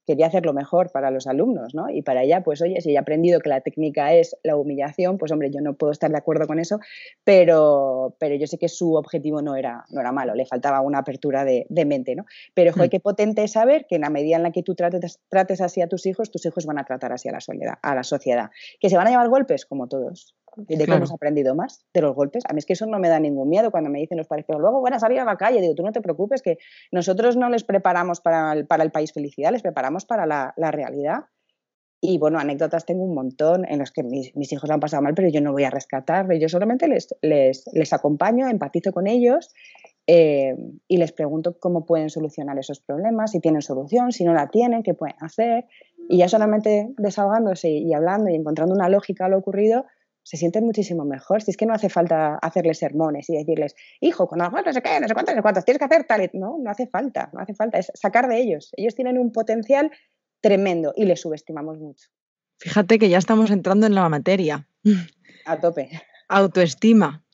quería 0.06 0.26
hacerlo 0.26 0.52
mejor 0.52 0.90
para 0.90 1.10
los 1.10 1.26
alumnos, 1.26 1.74
¿no? 1.74 1.88
Y 1.90 2.02
para 2.02 2.22
ella, 2.22 2.42
pues 2.42 2.60
oye, 2.62 2.80
si 2.80 2.92
he 2.92 2.98
aprendido 2.98 3.40
que 3.40 3.48
la 3.48 3.60
técnica 3.60 4.14
es 4.14 4.36
la 4.42 4.56
humillación, 4.56 5.18
pues 5.18 5.32
hombre, 5.32 5.50
yo 5.50 5.60
no 5.60 5.74
puedo 5.74 5.92
estar 5.92 6.10
de 6.10 6.18
acuerdo 6.18 6.46
con 6.46 6.58
eso, 6.58 6.80
pero, 7.24 8.16
pero 8.18 8.34
yo 8.34 8.46
sé 8.46 8.58
que 8.58 8.68
su 8.68 8.94
objetivo 8.94 9.42
no 9.42 9.56
era, 9.56 9.84
no 9.90 10.00
era 10.00 10.12
malo, 10.12 10.34
le 10.34 10.46
faltaba 10.46 10.80
una 10.80 10.98
apertura 10.98 11.44
de, 11.44 11.66
mente, 11.84 12.14
¿no? 12.14 12.24
Pero, 12.54 12.72
joder, 12.72 12.88
mm. 12.88 12.90
qué 12.90 13.00
potente 13.00 13.42
es 13.42 13.52
saber 13.52 13.86
que 13.88 13.96
en 13.96 14.02
la 14.02 14.10
medida 14.10 14.36
en 14.36 14.44
la 14.44 14.52
que 14.52 14.62
tú 14.62 14.74
trates, 14.74 15.20
trates 15.28 15.60
así 15.60 15.80
a 15.80 15.88
tus 15.88 16.06
hijos, 16.06 16.30
tus 16.30 16.46
hijos 16.46 16.64
van 16.64 16.78
a 16.78 16.84
tratar 16.84 17.12
así 17.12 17.28
a 17.28 17.32
la, 17.32 17.40
soledad, 17.40 17.74
a 17.82 17.94
la 17.94 18.04
sociedad. 18.04 18.50
¿Que 18.80 18.88
se 18.88 18.96
van 18.96 19.06
a 19.08 19.10
llevar 19.10 19.28
golpes? 19.28 19.66
Como 19.66 19.88
todos, 19.88 20.36
de 20.56 20.84
que 20.84 20.92
hemos 20.92 21.12
aprendido 21.12 21.54
más 21.54 21.84
de 21.92 22.00
los 22.00 22.14
golpes. 22.14 22.42
A 22.48 22.52
mí 22.52 22.58
es 22.58 22.66
que 22.66 22.74
eso 22.74 22.86
no 22.86 22.98
me 22.98 23.08
da 23.08 23.18
ningún 23.20 23.48
miedo 23.48 23.70
cuando 23.70 23.90
me 23.90 23.98
dicen 23.98 24.18
los 24.18 24.26
padres, 24.26 24.44
pero 24.46 24.58
luego 24.58 24.86
a 24.86 24.98
salir 24.98 25.20
a 25.20 25.24
la 25.24 25.36
calle. 25.36 25.60
Digo, 25.60 25.74
tú 25.74 25.82
no 25.82 25.92
te 25.92 26.00
preocupes, 26.00 26.42
que 26.42 26.58
nosotros 26.90 27.36
no 27.36 27.48
les 27.48 27.64
preparamos 27.64 28.20
para 28.20 28.52
el, 28.52 28.66
para 28.66 28.84
el 28.84 28.90
país 28.90 29.12
felicidad, 29.12 29.52
les 29.52 29.62
preparamos 29.62 30.04
para 30.04 30.26
la, 30.26 30.52
la, 30.56 30.70
realidad. 30.70 31.24
Y 32.00 32.18
bueno, 32.18 32.38
anécdotas 32.38 32.84
tengo 32.84 33.04
un 33.04 33.14
montón 33.14 33.64
en 33.64 33.78
los 33.78 33.92
que 33.92 34.02
mis, 34.02 34.34
mis 34.34 34.52
hijos 34.52 34.68
han 34.70 34.80
pasado 34.80 35.02
mal, 35.02 35.14
pero 35.14 35.28
yo 35.28 35.40
no 35.40 35.52
voy 35.52 35.64
a 35.64 35.70
rescatar. 35.70 36.26
Yo 36.38 36.48
solamente 36.48 36.88
les, 36.88 37.14
les, 37.22 37.64
les 37.72 37.92
acompaño, 37.92 38.48
empatizo 38.48 38.92
con 38.92 39.06
ellos 39.06 39.50
eh, 40.08 40.56
y 40.88 40.96
les 40.96 41.12
pregunto 41.12 41.58
cómo 41.60 41.86
pueden 41.86 42.10
solucionar 42.10 42.58
esos 42.58 42.80
problemas, 42.80 43.30
si 43.30 43.40
tienen 43.40 43.62
solución, 43.62 44.10
si 44.10 44.24
no 44.24 44.34
la 44.34 44.48
tienen, 44.48 44.82
qué 44.82 44.94
pueden 44.94 45.16
hacer. 45.20 45.66
Y 46.08 46.18
ya 46.18 46.28
solamente 46.28 46.92
desahogándose 46.98 47.70
y 47.70 47.94
hablando 47.94 48.28
y 48.30 48.34
encontrando 48.34 48.74
una 48.74 48.88
lógica 48.88 49.26
a 49.26 49.28
lo 49.28 49.38
ocurrido, 49.38 49.86
se 50.22 50.36
sienten 50.36 50.64
muchísimo 50.64 51.04
mejor. 51.04 51.42
Si 51.42 51.50
es 51.50 51.56
que 51.56 51.66
no 51.66 51.74
hace 51.74 51.88
falta 51.88 52.36
hacerles 52.36 52.78
sermones 52.78 53.28
y 53.28 53.36
decirles, 53.36 53.74
hijo, 54.00 54.28
cuando 54.28 54.50
no 54.50 54.72
sé 54.72 54.82
qué, 54.82 55.00
no 55.00 55.08
sé 55.08 55.14
cuántos, 55.14 55.34
no 55.34 55.38
sé 55.38 55.42
cuántos, 55.42 55.64
tienes 55.64 55.78
que 55.78 55.84
hacer 55.84 56.04
tal. 56.04 56.30
No, 56.34 56.58
no 56.58 56.70
hace 56.70 56.86
falta, 56.86 57.30
no 57.32 57.40
hace 57.40 57.54
falta. 57.54 57.78
Es 57.78 57.90
sacar 57.94 58.28
de 58.28 58.40
ellos. 58.40 58.72
Ellos 58.76 58.94
tienen 58.94 59.18
un 59.18 59.32
potencial 59.32 59.90
tremendo 60.40 60.92
y 60.96 61.04
les 61.04 61.20
subestimamos 61.20 61.78
mucho. 61.78 62.08
Fíjate 62.58 62.98
que 62.98 63.08
ya 63.08 63.18
estamos 63.18 63.50
entrando 63.50 63.86
en 63.86 63.94
la 63.94 64.08
materia. 64.08 64.68
A 65.46 65.60
tope. 65.60 65.90
Autoestima. 66.28 67.24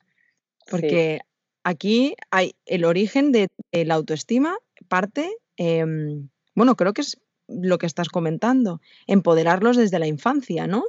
Porque 0.71 1.21
aquí 1.65 2.15
hay 2.31 2.55
el 2.67 2.85
origen 2.85 3.33
de, 3.33 3.49
la 3.73 3.95
autoestima, 3.95 4.57
parte, 4.89 5.31
em, 5.57 6.29
bueno, 6.55 6.77
creo 6.77 6.93
que 6.93 7.03
es 7.03 7.21
lo 7.49 7.79
que 7.79 7.87
estás 7.87 8.09
comentando, 8.09 8.81
empoderarlos 9.07 9.77
desde 9.77 9.99
la 9.99 10.07
infancia, 10.07 10.67
¿no? 10.67 10.85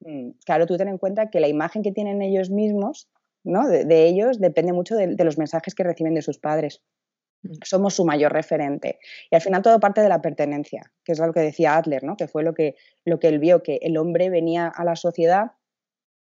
Mm, 0.00 0.30
claro, 0.44 0.66
tú 0.66 0.76
ten 0.76 0.88
en 0.88 0.98
cuenta 0.98 1.30
que 1.30 1.40
la 1.40 1.48
imagen 1.48 1.82
que 1.82 1.92
tienen 1.92 2.22
ellos 2.22 2.50
mismos, 2.50 3.08
¿no? 3.44 3.68
de, 3.68 4.06
ellos, 4.06 4.40
depende 4.40 4.72
mucho 4.72 4.94
de, 4.96 5.24
los 5.24 5.38
mensajes 5.38 5.74
que 5.74 5.84
reciben 5.84 6.14
de 6.14 6.22
sus 6.22 6.38
padres. 6.38 6.82
Mm. 7.42 7.52
Somos 7.64 7.94
su 7.94 8.04
mayor 8.04 8.32
referente. 8.32 8.98
Y 9.30 9.34
al 9.34 9.40
final 9.40 9.62
todo 9.62 9.80
parte 9.80 10.00
de 10.00 10.08
la 10.08 10.20
pertenencia, 10.20 10.92
que 11.04 11.12
es 11.12 11.18
lo 11.18 11.32
que 11.32 11.40
decía 11.40 11.76
Adler, 11.76 12.04
¿no? 12.04 12.16
que 12.16 12.28
fue 12.28 12.42
lo 12.42 12.54
que, 12.54 12.76
lo 13.04 13.18
que 13.18 13.28
él 13.28 13.38
vio, 13.38 13.62
que 13.62 13.78
el 13.82 13.96
hombre 13.96 14.30
venía 14.30 14.68
a 14.68 14.84
la 14.84 14.96
sociedad 14.96 15.52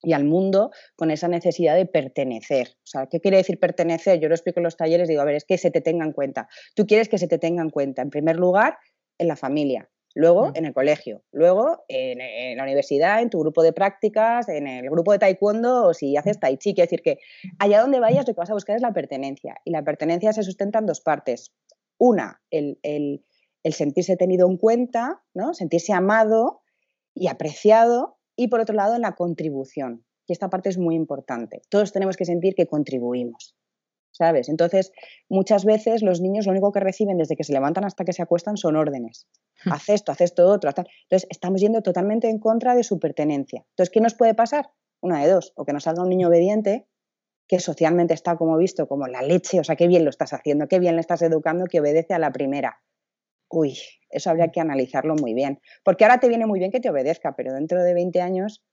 y 0.01 0.13
al 0.13 0.23
mundo 0.23 0.71
con 0.95 1.11
esa 1.11 1.27
necesidad 1.27 1.75
de 1.75 1.85
pertenecer. 1.85 2.69
O 2.77 2.88
sea, 2.88 3.07
¿qué 3.07 3.19
quiere 3.19 3.38
decir 3.38 3.59
pertenecer? 3.59 4.19
Yo 4.19 4.29
lo 4.29 4.35
explico 4.35 4.59
en 4.59 4.63
los 4.63 4.77
talleres, 4.77 5.09
digo, 5.09 5.21
a 5.21 5.25
ver, 5.25 5.35
es 5.35 5.43
que 5.43 5.57
se 5.57 5.71
te 5.71 5.81
tenga 5.81 6.05
en 6.05 6.13
cuenta. 6.13 6.47
Tú 6.73 6.88
quieres 6.88 7.09
que 7.09 7.17
se 7.17 7.27
te 7.27 7.38
tenga 7.38 7.61
en 7.61 7.69
cuenta, 7.69 8.01
en 8.01 8.09
primer 8.09 8.38
lugar, 8.38 8.77
en 9.17 9.27
la 9.27 9.35
familia, 9.35 9.89
luego 10.19 10.51
en 10.53 10.65
el 10.65 10.73
colegio, 10.73 11.23
luego 11.31 11.85
en, 11.88 12.57
la 12.57 12.63
universidad, 12.63 13.21
en 13.21 13.29
tu 13.29 13.39
grupo 13.39 13.63
de 13.63 13.71
prácticas, 13.71 14.49
en 14.49 14.67
el 14.67 14.89
grupo 14.89 15.13
de 15.13 15.19
taekwondo 15.19 15.85
o 15.85 15.93
si 15.93 16.17
haces 16.17 16.39
tai 16.41 16.57
chi. 16.57 16.73
Quiere 16.73 16.88
decir 16.88 17.01
que 17.01 17.19
allá 17.57 17.79
donde 17.79 18.01
vayas 18.01 18.27
lo 18.27 18.33
que 18.33 18.39
vas 18.39 18.49
a 18.49 18.53
buscar 18.53 18.75
es 18.75 18.81
la 18.81 18.91
pertenencia. 18.91 19.55
Y 19.63 19.71
la 19.71 19.81
pertenencia 19.83 20.33
se 20.33 20.43
sustenta 20.43 20.79
en 20.79 20.88
dos 20.88 20.99
partes. 20.99 21.53
Una, 21.97 22.41
el, 22.51 22.79
el, 22.83 23.23
sentirse 23.71 24.17
tenido 24.17 24.49
en 24.49 24.57
cuenta, 24.57 25.23
¿no? 25.33 25.53
sentirse 25.53 25.93
amado 25.93 26.63
y 27.13 27.27
apreciado. 27.27 28.17
Y 28.35 28.49
por 28.49 28.59
otro 28.59 28.75
lado, 28.75 28.95
en 28.95 29.01
la 29.01 29.15
contribución. 29.15 30.03
Y 30.27 30.33
esta 30.33 30.49
parte 30.49 30.67
es 30.67 30.77
muy 30.77 30.95
importante. 30.95 31.61
Todos 31.69 31.93
tenemos 31.93 32.17
que 32.17 32.25
sentir 32.25 32.55
que 32.55 32.67
contribuimos. 32.67 33.55
¿Sabes? 34.19 34.49
Entonces, 34.49 34.91
muchas 35.29 35.65
veces 35.65 36.03
los 36.03 36.19
niños 36.19 36.45
lo 36.45 36.51
único 36.51 36.71
que 36.71 36.81
reciben 36.81 37.17
desde 37.17 37.38
que 37.38 37.45
se 37.45 37.53
levantan 37.53 37.85
hasta 37.85 38.03
que 38.03 38.13
se 38.13 38.21
acuestan 38.21 38.57
son 38.57 38.75
órdenes. 38.75 39.27
Hmm. 39.63 39.71
Haz 39.71 39.89
esto, 39.89 40.11
haz 40.11 40.21
esto, 40.21 40.45
otro. 40.47 40.69
Entonces, 40.69 41.25
estamos 41.31 41.61
yendo 41.61 41.81
totalmente 41.81 42.29
en 42.29 42.38
contra 42.38 42.75
de 42.75 42.83
su 42.83 42.99
pertenencia. 42.99 43.65
Entonces, 43.69 43.89
¿qué 43.91 44.01
nos 44.01 44.13
puede 44.13 44.35
pasar? 44.35 44.71
Una 45.01 45.23
de 45.23 45.31
dos, 45.31 45.53
o 45.55 45.63
que 45.63 45.71
nos 45.71 45.85
salga 45.85 46.03
un 46.03 46.09
niño 46.09 46.27
obediente 46.27 46.85
que 47.47 47.59
socialmente 47.59 48.13
está 48.13 48.35
como 48.35 48.57
visto 48.57 48.88
como 48.88 49.07
la 49.07 49.21
leche, 49.23 49.59
o 49.59 49.63
sea, 49.63 49.75
qué 49.75 49.88
bien 49.88 50.03
lo 50.03 50.11
estás 50.11 50.33
haciendo, 50.33 50.67
qué 50.67 50.77
bien 50.77 50.95
le 50.95 51.01
estás 51.01 51.21
educando, 51.21 51.65
que 51.65 51.79
obedece 51.79 52.13
a 52.13 52.19
la 52.19 52.31
primera. 52.31 52.83
Uy, 53.49 53.79
eso 54.11 54.29
habría 54.29 54.49
que 54.49 54.59
analizarlo 54.59 55.15
muy 55.15 55.33
bien, 55.33 55.59
porque 55.83 56.03
ahora 56.03 56.19
te 56.19 56.27
viene 56.27 56.45
muy 56.45 56.59
bien 56.59 56.69
que 56.69 56.79
te 56.79 56.91
obedezca, 56.91 57.35
pero 57.35 57.53
dentro 57.53 57.81
de 57.81 57.95
20 57.95 58.21
años, 58.21 58.63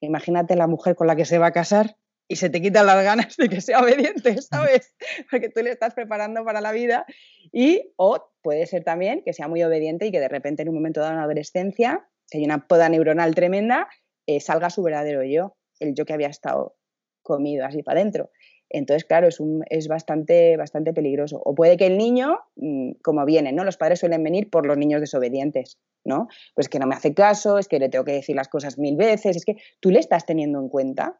imagínate 0.00 0.54
la 0.54 0.68
mujer 0.68 0.94
con 0.94 1.08
la 1.08 1.16
que 1.16 1.24
se 1.24 1.38
va 1.38 1.46
a 1.46 1.52
casar 1.52 1.96
y 2.30 2.36
se 2.36 2.48
te 2.48 2.62
quitan 2.62 2.86
las 2.86 3.02
ganas 3.02 3.36
de 3.36 3.48
que 3.48 3.60
sea 3.60 3.80
obediente, 3.80 4.40
¿sabes? 4.40 4.94
Porque 5.28 5.48
tú 5.48 5.62
le 5.62 5.70
estás 5.70 5.94
preparando 5.94 6.44
para 6.44 6.60
la 6.60 6.70
vida 6.70 7.04
y 7.52 7.92
o 7.96 8.30
puede 8.40 8.66
ser 8.66 8.84
también 8.84 9.22
que 9.24 9.32
sea 9.32 9.48
muy 9.48 9.64
obediente 9.64 10.06
y 10.06 10.12
que 10.12 10.20
de 10.20 10.28
repente 10.28 10.62
en 10.62 10.68
un 10.68 10.76
momento 10.76 11.00
dado 11.00 11.14
una 11.14 11.24
adolescencia, 11.24 12.08
que 12.30 12.38
hay 12.38 12.44
una 12.44 12.68
poda 12.68 12.88
neuronal 12.88 13.34
tremenda, 13.34 13.88
eh, 14.28 14.38
salga 14.38 14.70
su 14.70 14.80
verdadero 14.84 15.24
yo, 15.24 15.56
el 15.80 15.96
yo 15.96 16.04
que 16.04 16.12
había 16.12 16.28
estado 16.28 16.76
comido 17.22 17.66
así 17.66 17.82
para 17.82 17.98
adentro. 18.00 18.30
Entonces, 18.68 19.04
claro, 19.04 19.26
es, 19.26 19.40
un, 19.40 19.64
es 19.68 19.88
bastante, 19.88 20.56
bastante 20.56 20.92
peligroso. 20.92 21.42
O 21.44 21.56
puede 21.56 21.76
que 21.76 21.86
el 21.86 21.98
niño, 21.98 22.38
mm, 22.54 22.92
como 23.02 23.24
viene, 23.24 23.50
¿no? 23.50 23.64
Los 23.64 23.76
padres 23.76 23.98
suelen 23.98 24.22
venir 24.22 24.50
por 24.50 24.66
los 24.66 24.78
niños 24.78 25.00
desobedientes, 25.00 25.80
¿no? 26.04 26.28
Pues 26.54 26.68
que 26.68 26.78
no 26.78 26.86
me 26.86 26.94
hace 26.94 27.12
caso, 27.12 27.58
es 27.58 27.66
que 27.66 27.80
le 27.80 27.88
tengo 27.88 28.04
que 28.04 28.12
decir 28.12 28.36
las 28.36 28.46
cosas 28.46 28.78
mil 28.78 28.96
veces, 28.96 29.36
es 29.36 29.44
que 29.44 29.56
tú 29.80 29.90
le 29.90 29.98
estás 29.98 30.24
teniendo 30.24 30.60
en 30.60 30.68
cuenta, 30.68 31.18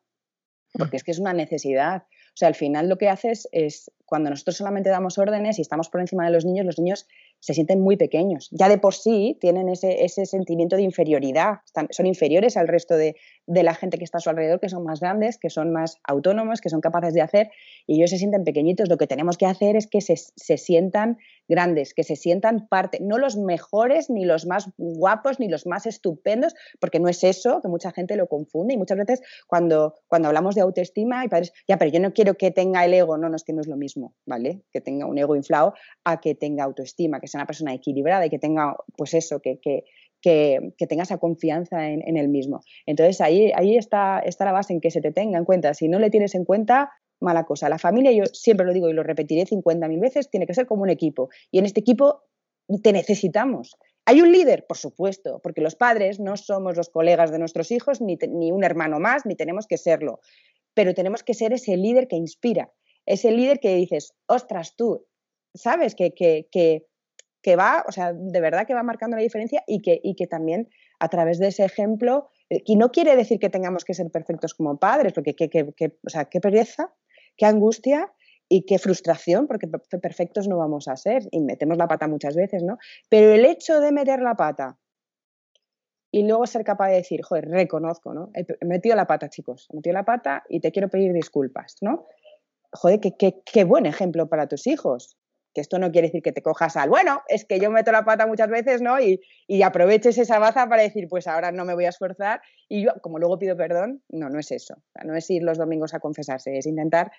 porque 0.73 0.97
es 0.97 1.05
que 1.05 1.11
es 1.11 1.19
una 1.19 1.33
necesidad. 1.33 2.05
O 2.29 2.37
sea, 2.37 2.49
al 2.49 2.55
final 2.55 2.89
lo 2.89 2.99
que 2.99 3.09
haces 3.09 3.49
es, 3.53 3.91
cuando 4.07 4.31
nosotros 4.31 4.57
solamente 4.57 4.91
damos 4.91 5.19
órdenes 5.19 5.59
y 5.59 5.63
estamos 5.63 5.89
por 5.89 6.01
encima 6.01 6.25
de 6.25 6.33
los 6.33 6.45
niños, 6.45 6.67
los 6.67 6.79
niños 6.79 7.07
se 7.41 7.55
sienten 7.55 7.81
muy 7.81 7.97
pequeños. 7.97 8.49
Ya 8.53 8.69
de 8.69 8.79
por 8.79 8.95
sí 8.95 9.37
tienen 9.41 9.69
ese, 9.69 10.05
ese 10.05 10.27
sentimiento 10.27 10.77
de 10.77 10.83
inferioridad, 10.83 11.59
son 11.91 12.07
inferiores 12.07 12.57
al 12.57 12.69
resto 12.69 12.97
de, 12.97 13.17
de, 13.47 13.63
la 13.63 13.75
gente 13.75 13.99
que 13.99 14.05
está 14.05 14.19
a 14.19 14.21
su 14.21 14.31
alrededor, 14.31 14.61
que 14.61 14.69
son 14.69 14.85
más 14.85 15.01
grandes, 15.01 15.39
que 15.39 15.51
son 15.51 15.73
más 15.73 15.97
autónomos, 16.05 16.61
que 16.61 16.69
son 16.69 16.81
capaces 16.81 17.15
de 17.15 17.23
hacer, 17.23 17.51
y 17.87 17.97
ellos 17.97 18.11
se 18.11 18.19
sienten 18.19 18.45
pequeñitos. 18.45 18.89
Lo 18.89 18.99
que 18.99 19.07
tenemos 19.07 19.37
que 19.37 19.47
hacer 19.47 19.77
es 19.77 19.87
que 19.87 20.01
se, 20.01 20.17
se 20.17 20.57
sientan 20.57 21.19
grandes, 21.49 21.95
que 21.95 22.05
se 22.05 22.17
sientan 22.17 22.69
parte, 22.69 22.99
no 23.01 23.19
los 23.19 23.37
mejores, 23.37 24.09
ni 24.09 24.25
los 24.25 24.47
más 24.47 24.71
guapos, 24.77 25.41
ni 25.41 25.49
los 25.49 25.67
más 25.67 25.87
estupendos, 25.87 26.55
porque 26.79 27.01
no 27.01 27.09
es 27.09 27.25
eso, 27.25 27.61
que 27.61 27.69
mucha 27.69 27.91
gente 27.91 28.17
lo 28.17 28.29
confunde, 28.29 28.75
y 28.75 28.77
muchas 28.77 28.99
veces 28.99 29.21
cuando, 29.49 29.97
cuando 30.07 30.29
hablamos 30.29 30.55
de 30.55 30.61
autoestima, 30.61 31.25
y 31.25 31.29
padres, 31.29 31.53
ya, 31.67 31.77
pero 31.77 31.91
yo 31.91 32.01
no 32.01 32.13
quiero 32.13 32.35
que 32.35 32.51
tenga 32.51 32.85
el 32.85 32.95
ego, 32.95 33.17
no, 33.17 33.29
no 33.29 33.37
es 33.37 33.45
que 33.45 33.53
no 33.53 33.61
es 33.61 33.67
lo 33.67 33.77
mismo, 33.77 34.15
¿vale? 34.27 34.63
Que 34.71 34.81
tenga 34.81 35.07
un 35.07 35.19
ego 35.19 35.35
inflado 35.35 35.75
a 36.05 36.21
que 36.21 36.35
tenga 36.35 36.65
autoestima, 36.65 37.21
que 37.21 37.27
sea 37.31 37.39
una 37.39 37.47
persona 37.47 37.75
equilibrada 37.75 38.27
y 38.27 38.31
que 38.31 38.39
tenga, 38.39 38.77
pues 38.97 39.15
eso, 39.15 39.41
que, 39.41 39.59
que, 39.61 39.85
que, 40.21 40.87
tenga 40.87 41.05
esa 41.05 41.19
confianza 41.19 41.89
en, 41.89 42.17
el 42.17 42.29
mismo. 42.29 42.61
Entonces 42.87 43.21
ahí, 43.21 43.53
ahí 43.55 43.77
está, 43.77 44.21
está 44.21 44.45
la 44.45 44.53
base 44.53 44.73
en 44.73 44.81
que 44.81 44.91
se 44.91 45.01
te 45.01 45.13
tenga 45.13 45.39
en 45.39 45.45
cuenta. 45.45 45.75
Si 45.75 45.89
no 45.89 45.99
le 45.99 46.11
tienes 46.11 46.35
en 46.35 46.45
cuenta, 46.45 46.91
mala 47.21 47.45
cosa. 47.45 47.69
La 47.69 47.79
familia, 47.79 48.13
yo 48.13 48.25
siempre 48.27 48.67
lo 48.67 48.73
digo 48.73 48.89
y 48.89 48.93
lo 48.93 49.03
repetiré 49.03 49.45
50.000 49.45 50.01
veces, 50.01 50.31
tiene 50.31 50.47
que 50.47 50.55
ser 50.55 50.67
como 50.67 50.83
un 50.83 50.91
equipo. 50.91 51.31
Y 51.51 51.59
en 51.59 51.67
este 51.67 51.81
equipo 51.81 52.25
te 52.83 52.93
necesitamos. 52.93 53.77
¿Hay 54.05 54.21
un 54.21 54.33
líder? 54.33 54.67
Por 54.67 54.77
supuesto, 54.77 55.41
porque 55.43 55.61
los 55.61 55.77
padres 55.77 56.21
no 56.21 56.37
somos 56.37 56.77
los 56.77 56.89
colegas 56.89 57.31
de 57.31 57.39
nuestros 57.39 57.71
hijos, 57.71 58.01
ni, 58.01 58.17
ni 58.29 58.53
un 58.53 58.65
hermano 58.65 58.99
más, 58.99 59.27
ni 59.27 59.35
tenemos 59.35 59.67
que 59.67 59.79
serlo. 59.79 60.21
Pero 60.75 60.95
tenemos 60.95 61.23
que 61.23 61.35
ser 61.35 61.53
ese 61.53 61.77
líder 61.77 62.09
que 62.09 62.17
inspira, 62.17 62.73
ese 63.07 63.33
líder 63.33 63.61
que 63.61 63.75
dices, 63.75 64.15
ostras, 64.27 64.77
tú, 64.77 65.07
sabes 65.55 65.95
que, 65.95 66.15
que, 66.15 66.49
que, 66.51 66.87
que 67.43 67.57
va, 67.57 67.85
o 67.89 67.93
sea, 67.93 68.13
de 68.13 68.41
verdad 68.41 68.67
que 68.67 68.75
va 68.75 68.83
marcando 68.83 69.17
la 69.17 69.23
diferencia 69.23 69.63
y 69.67 69.81
que, 69.81 70.01
y 70.03 70.15
que 70.15 70.27
también 70.27 70.69
a 70.99 71.09
través 71.09 71.39
de 71.39 71.49
ese 71.49 71.65
ejemplo, 71.65 72.29
eh, 72.51 72.63
y 72.65 72.77
no 72.77 72.91
quiere 72.91 73.17
decir 73.17 73.39
que 73.39 73.49
tengamos 73.49 73.85
que 73.85 73.95
ser 73.95 74.11
perfectos 74.11 74.55
como 74.55 74.79
padres, 74.79 75.13
porque 75.13 75.35
qué, 75.35 75.49
qué, 75.49 75.73
qué, 75.77 75.99
o 76.07 76.11
sea, 76.11 76.27
qué 76.27 76.41
pereza, 76.41 76.95
qué 77.37 77.47
angustia 77.47 78.13
y 78.49 78.67
qué 78.67 78.79
frustración, 78.79 79.47
porque 79.47 79.69
perfectos 79.69 80.49
no 80.49 80.59
vamos 80.59 80.89
a 80.89 80.97
ser 80.97 81.23
y 81.31 81.41
metemos 81.41 81.79
la 81.79 81.87
pata 81.87 82.09
muchas 82.09 82.35
veces, 82.35 82.63
¿no? 82.63 82.79
Pero 83.09 83.33
el 83.33 83.45
hecho 83.45 83.81
de 83.81 83.93
meter 83.93 84.21
la 84.21 84.35
pata 84.35 84.79
y 86.11 86.27
luego 86.27 86.45
ser 86.47 86.65
capaz 86.65 86.89
de 86.89 86.97
decir, 86.97 87.23
joder, 87.23 87.49
reconozco, 87.49 88.13
¿no? 88.13 88.31
He 88.35 88.67
metido 88.67 88.97
la 88.97 89.07
pata, 89.07 89.31
chicos, 89.31 89.69
he 89.73 89.77
metido 89.77 89.95
la 89.95 90.05
pata 90.05 90.43
y 90.49 90.61
te 90.61 90.73
quiero 90.73 90.89
pedir 90.89 91.13
disculpas, 91.13 91.77
¿no? 91.81 92.07
Joder, 92.73 92.99
qué, 93.01 93.17
qué, 93.17 93.41
qué 93.45 93.65
buen 93.65 93.87
ejemplo 93.87 94.29
para 94.29 94.49
tus 94.49 94.67
hijos 94.67 95.17
que 95.55 95.61
esto 95.61 95.79
no 95.79 95.91
quiere 95.91 96.09
decir 96.09 96.23
que 96.23 96.33
te 96.33 96.43
cojas 96.43 96.77
al, 96.77 96.89
bueno, 96.89 97.23
es 97.29 97.45
que 97.45 97.59
yo 97.59 97.71
meto 97.71 97.93
la 97.93 98.05
pata 98.05 98.27
muchas 98.27 98.49
veces, 98.49 98.83
¿no? 98.83 99.01
Y, 99.01 99.21
y 99.47 99.63
aproveches 99.63 100.19
esa 100.19 100.39
baza 100.39 100.69
para 100.69 100.83
decir, 100.83 101.09
pues 101.09 101.27
ahora 101.27 101.53
no 101.53 101.65
me 101.65 101.75
voy 101.75 101.85
a 101.85 101.89
esforzar 101.91 102.41
y 102.69 102.85
yo, 102.85 102.93
como 103.03 103.19
luego 103.19 103.39
pido 103.39 103.57
perdón, 103.57 104.03
no, 104.09 104.29
no 104.29 104.39
es 104.39 104.51
eso. 104.53 104.77
no 105.05 105.17
es 105.17 105.29
ir 105.31 105.43
los 105.43 105.59
domingos 105.59 105.95
a 105.95 106.01
confesarse, 106.01 106.57
es 106.57 106.67
intentar, 106.67 107.11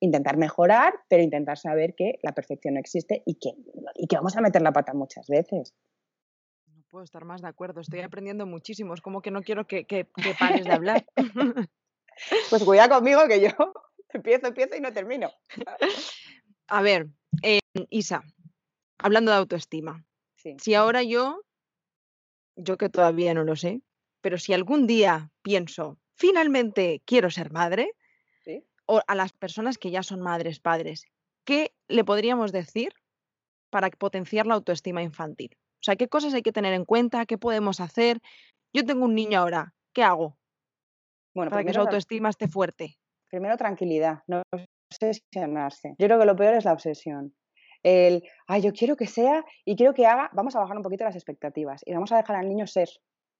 intentar 0.00 0.36
mejorar, 0.36 0.94
pero 1.08 1.22
intentar 1.22 1.58
saber 1.58 1.94
que 1.94 2.18
la 2.22 2.32
perfección 2.32 2.74
no 2.74 2.80
existe 2.80 3.22
y 3.26 3.34
que, 3.34 3.50
y 3.94 4.06
que 4.06 4.16
vamos 4.16 4.36
a 4.36 4.40
meter 4.40 4.62
la 4.62 4.72
pata 4.72 4.94
muchas 4.94 5.26
veces. 5.26 5.74
No 6.66 6.82
puedo 6.88 7.04
estar 7.04 7.24
más 7.24 7.42
de 7.42 7.48
acuerdo, 7.48 7.80
estoy 7.80 8.00
aprendiendo 8.00 8.46
muchísimo, 8.46 8.94
es 8.94 9.00
como 9.00 9.20
que 9.20 9.30
no 9.30 9.42
quiero 9.42 9.66
que, 9.66 9.84
que, 9.84 10.06
que 10.14 10.34
pares 10.38 10.64
de 10.64 10.72
hablar. 10.72 11.04
pues 12.50 12.62
cuida 12.64 12.88
conmigo 12.88 13.26
que 13.26 13.40
yo 13.40 13.48
empiezo, 14.12 14.46
empiezo 14.46 14.76
y 14.76 14.80
no 14.80 14.92
termino. 14.92 15.30
A 16.68 16.82
ver, 16.82 17.08
eh, 17.42 17.60
Isa, 17.90 18.22
hablando 18.98 19.30
de 19.30 19.38
autoestima, 19.38 20.04
Sí. 20.36 20.56
si 20.58 20.74
ahora 20.74 21.02
yo, 21.02 21.42
yo 22.56 22.76
que 22.76 22.88
todavía 22.88 23.34
no 23.34 23.44
lo 23.44 23.56
sé, 23.56 23.82
pero 24.20 24.38
si 24.38 24.52
algún 24.52 24.86
día 24.86 25.30
pienso, 25.42 25.98
finalmente 26.16 27.02
quiero 27.04 27.30
ser 27.30 27.50
madre, 27.52 27.92
Sí. 28.44 28.64
o 28.86 29.00
a 29.06 29.14
las 29.14 29.32
personas 29.32 29.78
que 29.78 29.90
ya 29.90 30.02
son 30.02 30.20
madres, 30.20 30.60
padres, 30.60 31.06
¿qué 31.44 31.72
le 31.88 32.04
podríamos 32.04 32.52
decir 32.52 32.94
para 33.70 33.90
potenciar 33.90 34.46
la 34.46 34.54
autoestima 34.54 35.02
infantil? 35.02 35.56
O 35.80 35.84
sea, 35.84 35.96
¿qué 35.96 36.08
cosas 36.08 36.32
hay 36.32 36.42
que 36.42 36.52
tener 36.52 36.72
en 36.72 36.84
cuenta? 36.86 37.26
¿Qué 37.26 37.36
podemos 37.36 37.80
hacer? 37.80 38.20
Yo 38.72 38.84
tengo 38.84 39.04
un 39.04 39.14
niño 39.14 39.40
ahora, 39.40 39.74
¿qué 39.92 40.02
hago 40.02 40.38
Bueno, 41.34 41.50
para 41.50 41.64
que 41.64 41.74
su 41.74 41.80
autoestima 41.80 42.30
esté 42.30 42.48
fuerte? 42.48 42.96
primero 43.28 43.56
tranquilidad, 43.56 44.22
no 44.28 44.42
obsesionarse. 44.90 45.94
Yo 45.98 46.06
creo 46.06 46.18
que 46.18 46.26
lo 46.26 46.36
peor 46.36 46.54
es 46.54 46.64
la 46.64 46.72
obsesión. 46.72 47.34
El, 47.82 48.22
ay, 48.46 48.62
yo 48.62 48.72
quiero 48.72 48.96
que 48.96 49.06
sea 49.06 49.44
y 49.64 49.76
quiero 49.76 49.92
que 49.92 50.06
haga, 50.06 50.30
vamos 50.32 50.56
a 50.56 50.60
bajar 50.60 50.76
un 50.76 50.82
poquito 50.82 51.04
las 51.04 51.16
expectativas 51.16 51.82
y 51.84 51.92
vamos 51.92 52.12
a 52.12 52.16
dejar 52.16 52.36
al 52.36 52.48
niño 52.48 52.66
ser 52.66 52.88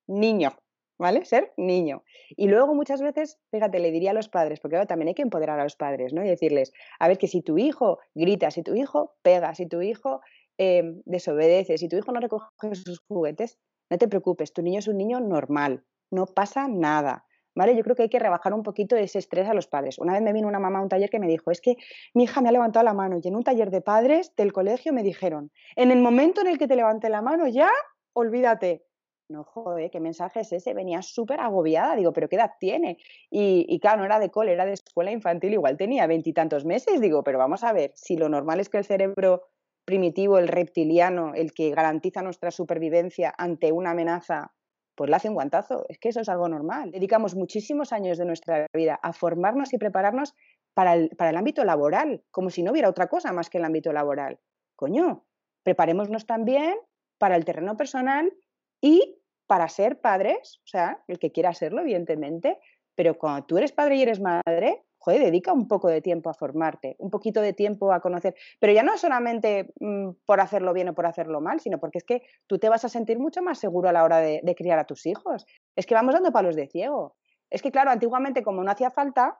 niño, 0.07 0.51
¿vale? 0.99 1.25
Ser 1.25 1.53
niño. 1.57 2.05
Y 2.37 2.49
luego 2.49 2.75
muchas 2.75 3.01
veces, 3.01 3.39
fíjate, 3.51 3.79
le 3.79 3.91
diría 3.91 4.11
a 4.11 4.15
los 4.15 4.29
padres, 4.29 4.61
porque 4.61 4.77
ahora 4.77 4.87
también 4.87 5.09
hay 5.09 5.15
que 5.15 5.23
empoderar 5.23 5.59
a 5.59 5.65
los 5.65 5.77
padres, 5.77 6.13
¿no? 6.13 6.23
Y 6.23 6.29
decirles, 6.29 6.73
a 6.99 7.09
ver, 7.09 7.17
que 7.17 7.27
si 7.27 7.41
tu 7.41 7.57
hijo 7.57 8.01
grita, 8.15 8.51
si 8.51 8.63
tu 8.63 8.75
hijo 8.75 9.15
pega, 9.23 9.55
si 9.55 9.67
tu 9.67 9.81
hijo 9.81 10.21
eh, 10.59 10.83
desobedece, 11.07 11.79
si 11.79 11.89
tu 11.89 11.97
hijo 11.97 12.13
no 12.13 12.21
recoge 12.21 12.75
sus 12.75 13.01
juguetes, 13.09 13.59
no 13.91 13.99
te 13.99 14.09
preocupes, 14.09 14.53
tu 14.53 14.63
niño 14.63 14.79
es 14.79 14.89
un 14.89 14.99
niño 14.99 15.21
normal, 15.21 15.85
no 16.11 16.27
pasa 16.27 16.69
nada. 16.69 17.25
¿Vale? 17.55 17.77
Yo 17.77 17.83
creo 17.83 17.95
que 17.95 18.03
hay 18.03 18.09
que 18.09 18.19
rebajar 18.19 18.53
un 18.53 18.63
poquito 18.63 18.97
ese 18.97 19.19
estrés 19.19 19.49
a 19.49 19.55
los 19.55 19.67
padres. 19.67 19.99
Una 19.99 20.15
vez 20.15 20.23
me 20.23 20.33
vino 20.33 20.49
una 20.49 20.59
mamá 20.59 20.81
a 20.81 20.83
un 20.83 20.89
taller 20.89 21.11
que 21.11 21.21
me 21.21 21.29
dijo, 21.29 21.51
es 21.51 21.61
que 21.61 21.77
mi 22.13 22.25
hija 22.25 22.41
me 22.41 22.49
ha 22.49 22.53
levantado 22.53 22.85
la 22.85 22.95
mano 22.95 23.19
y 23.23 23.29
en 23.29 23.37
un 23.37 23.45
taller 23.45 23.71
de 23.71 23.81
padres 23.81 24.35
del 24.37 24.53
colegio 24.53 24.93
me 24.93 25.03
dijeron, 25.03 25.51
en 25.77 25.91
el 25.91 26.01
momento 26.01 26.41
en 26.41 26.49
el 26.49 26.59
que 26.59 26.67
te 26.67 26.77
levante 26.77 27.09
la 27.09 27.23
mano 27.23 27.47
ya, 27.47 27.71
olvídate. 28.13 28.85
No, 29.27 29.43
joder, 29.43 29.91
¿qué 29.91 30.01
mensaje 30.01 30.41
es 30.41 30.53
ese? 30.53 30.75
Venía 30.75 31.01
súper 31.01 31.41
agobiada, 31.41 31.97
digo, 31.97 32.13
¿pero 32.13 32.29
qué 32.29 32.37
edad 32.37 32.51
tiene? 32.61 32.99
Y, 33.31 33.65
y, 33.69 33.81
claro, 33.81 34.01
no 34.01 34.05
era 34.05 34.19
de 34.19 34.31
cole, 34.31 34.53
era 34.53 34.67
de 34.67 34.75
escuela 34.75 35.13
infantil, 35.13 35.55
igual 35.55 35.79
tenía 35.79 36.07
veintitantos 36.07 36.67
meses, 36.67 37.01
digo, 37.01 37.25
pero 37.25 37.39
vamos 37.39 37.65
a 37.65 37.73
ver, 37.73 37.93
si 37.95 38.19
lo 38.19 38.29
normal 38.29 38.61
es 38.61 38.69
que 38.69 38.77
el 38.77 38.85
cerebro 38.85 39.45
primitivo, 39.87 40.39
el 40.39 40.49
reptiliano, 40.49 41.33
el 41.35 41.53
que 41.55 41.71
garantiza 41.71 42.21
nuestra 42.21 42.51
supervivencia 42.51 43.33
ante 43.37 43.73
una 43.73 43.93
amenaza, 43.93 44.53
pues 44.95 45.11
le 45.11 45.17
hace 45.17 45.29
un 45.29 45.35
guantazo. 45.35 45.85
Es 45.89 45.99
que 45.99 46.09
eso 46.09 46.21
es 46.21 46.29
algo 46.29 46.49
normal. 46.49 46.91
Dedicamos 46.91 47.35
muchísimos 47.35 47.93
años 47.93 48.19
de 48.19 48.25
nuestra 48.25 48.67
vida 48.73 48.99
a 49.03 49.13
formarnos 49.13 49.73
y 49.73 49.79
prepararnos 49.79 50.35
para 50.75 50.95
el, 50.95 51.11
para 51.11 51.31
el 51.31 51.37
ámbito 51.37 51.65
laboral, 51.65 52.23
como 52.31 52.51
si 52.51 52.63
no 52.63 52.73
hubiera 52.73 52.89
otra 52.89 53.09
cosa 53.09 53.33
más 53.33 53.51
que 53.51 53.59
el 53.59 53.65
ámbito 53.65 53.93
laboral. 53.93 54.39
Coño, 54.77 55.25
preparémonos 55.63 56.27
también 56.27 56.77
para 57.19 57.37
el 57.37 57.45
terreno 57.45 57.77
personal 57.77 58.33
y 58.81 59.19
para 59.47 59.69
ser 59.69 60.01
padres, 60.01 60.61
o 60.65 60.67
sea, 60.67 61.03
el 61.07 61.19
que 61.19 61.33
quiera 61.33 61.53
serlo, 61.55 61.83
evidentemente, 61.83 62.59
pero 62.95 63.19
cuando 63.19 63.47
tú 63.47 63.59
eres 63.59 63.73
padre 63.73 63.97
y 63.97 64.03
eres 64.03 64.21
madre, 64.21 64.85
joder, 65.05 65.23
dedica 65.23 65.53
un 65.53 65.69
poco 65.69 65.89
de 65.89 66.01
tiempo 66.01 66.31
a 66.31 66.35
formarte, 66.35 66.97
un 66.99 67.11
poquito 67.11 67.43
de 67.43 67.53
tiempo 67.53 67.93
a 67.93 68.01
conocer, 68.01 68.35
pero 68.59 68.73
ya 68.73 68.83
no 68.83 68.97
solamente 68.97 69.73
mmm, 69.79 70.13
por 70.25 70.41
hacerlo 70.41 70.73
bien 70.73 70.89
o 70.89 70.95
por 70.95 71.05
hacerlo 71.05 71.43
mal, 71.43 71.61
sino 71.61 71.79
porque 71.79 71.99
es 71.99 72.05
que 72.05 72.23
tú 72.47 72.59
te 72.59 72.71
vas 72.71 72.85
a 72.87 72.89
sentir 72.89 73.19
mucho 73.19 73.43
más 73.43 73.59
seguro 73.59 73.91
a 73.91 73.93
la 73.93 74.03
hora 74.03 74.19
de, 74.19 74.55
criar 74.57 74.79
a 74.79 74.85
tus 74.85 75.05
hijos. 75.05 75.47
Es 75.77 75.85
que 75.85 75.95
vamos 75.95 76.15
dando 76.15 76.33
palos 76.33 76.57
de 76.57 76.69
ciego. 76.69 77.17
Es 77.51 77.61
que, 77.61 77.71
claro, 77.71 77.91
antiguamente 77.91 78.43
como 78.43 78.65
no 78.65 78.71
hacía 78.71 78.91
falta, 78.91 79.39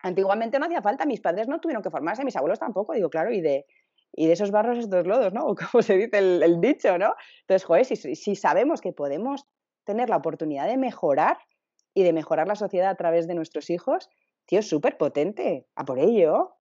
antiguamente 0.00 0.58
no 0.58 0.66
hacía 0.66 0.80
falta, 0.80 1.04
mis 1.04 1.20
padres 1.20 1.46
no 1.46 1.60
tuvieron 1.60 1.82
que 1.82 1.90
formarse, 1.90 2.24
mis 2.24 2.36
abuelos 2.36 2.58
tampoco, 2.58 2.94
digo, 2.94 3.10
claro, 3.10 3.32
y 3.32 3.40
de, 3.42 3.66
y 4.12 4.26
de 4.26 4.32
esos 4.32 4.50
barros 4.50 4.78
estos 4.78 5.06
lodos, 5.06 5.34
¿no? 5.34 5.54
Como 5.72 5.82
se 5.82 5.96
dice 5.98 6.18
el, 6.18 6.42
el 6.42 6.60
dicho, 6.60 6.96
¿no? 6.96 7.14
Entonces, 7.42 7.64
joder, 7.64 7.84
si, 7.84 7.96
si 7.96 8.34
sabemos 8.34 8.80
que 8.80 8.92
podemos 8.92 9.46
tener 9.84 10.08
la 10.08 10.16
oportunidad 10.16 10.66
de 10.66 10.78
mejorar 10.78 11.36
y 11.92 12.02
de 12.02 12.12
mejorar 12.12 12.46
la 12.46 12.56
sociedad 12.56 12.90
a 12.90 12.94
través 12.94 13.26
de 13.26 13.34
nuestros 13.34 13.70
hijos, 13.70 14.10
tío, 14.46 14.62
súper 14.62 14.96
potente, 14.96 15.66
a 15.74 15.84
por 15.84 15.98
ello, 15.98 16.56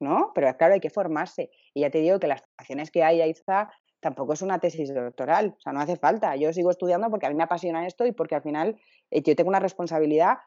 ¿no? 0.00 0.32
Pero 0.34 0.56
claro, 0.56 0.74
hay 0.74 0.80
que 0.80 0.90
formarse. 0.90 1.50
Y 1.74 1.80
ya 1.80 1.90
te 1.90 1.98
digo 1.98 2.18
que 2.18 2.26
las 2.26 2.42
formaciones 2.42 2.90
que 2.90 3.02
hay, 3.02 3.20
Aiza, 3.20 3.70
tampoco 4.00 4.32
es 4.32 4.42
una 4.42 4.58
tesis 4.58 4.92
doctoral, 4.94 5.54
o 5.56 5.60
sea, 5.60 5.72
no 5.72 5.80
hace 5.80 5.96
falta. 5.96 6.36
Yo 6.36 6.52
sigo 6.52 6.70
estudiando 6.70 7.10
porque 7.10 7.26
a 7.26 7.30
mí 7.30 7.34
me 7.34 7.44
apasiona 7.44 7.86
esto 7.86 8.06
y 8.06 8.12
porque 8.12 8.36
al 8.36 8.42
final 8.42 8.76
eh, 9.10 9.22
yo 9.22 9.34
tengo 9.34 9.48
una 9.48 9.60
responsabilidad 9.60 10.38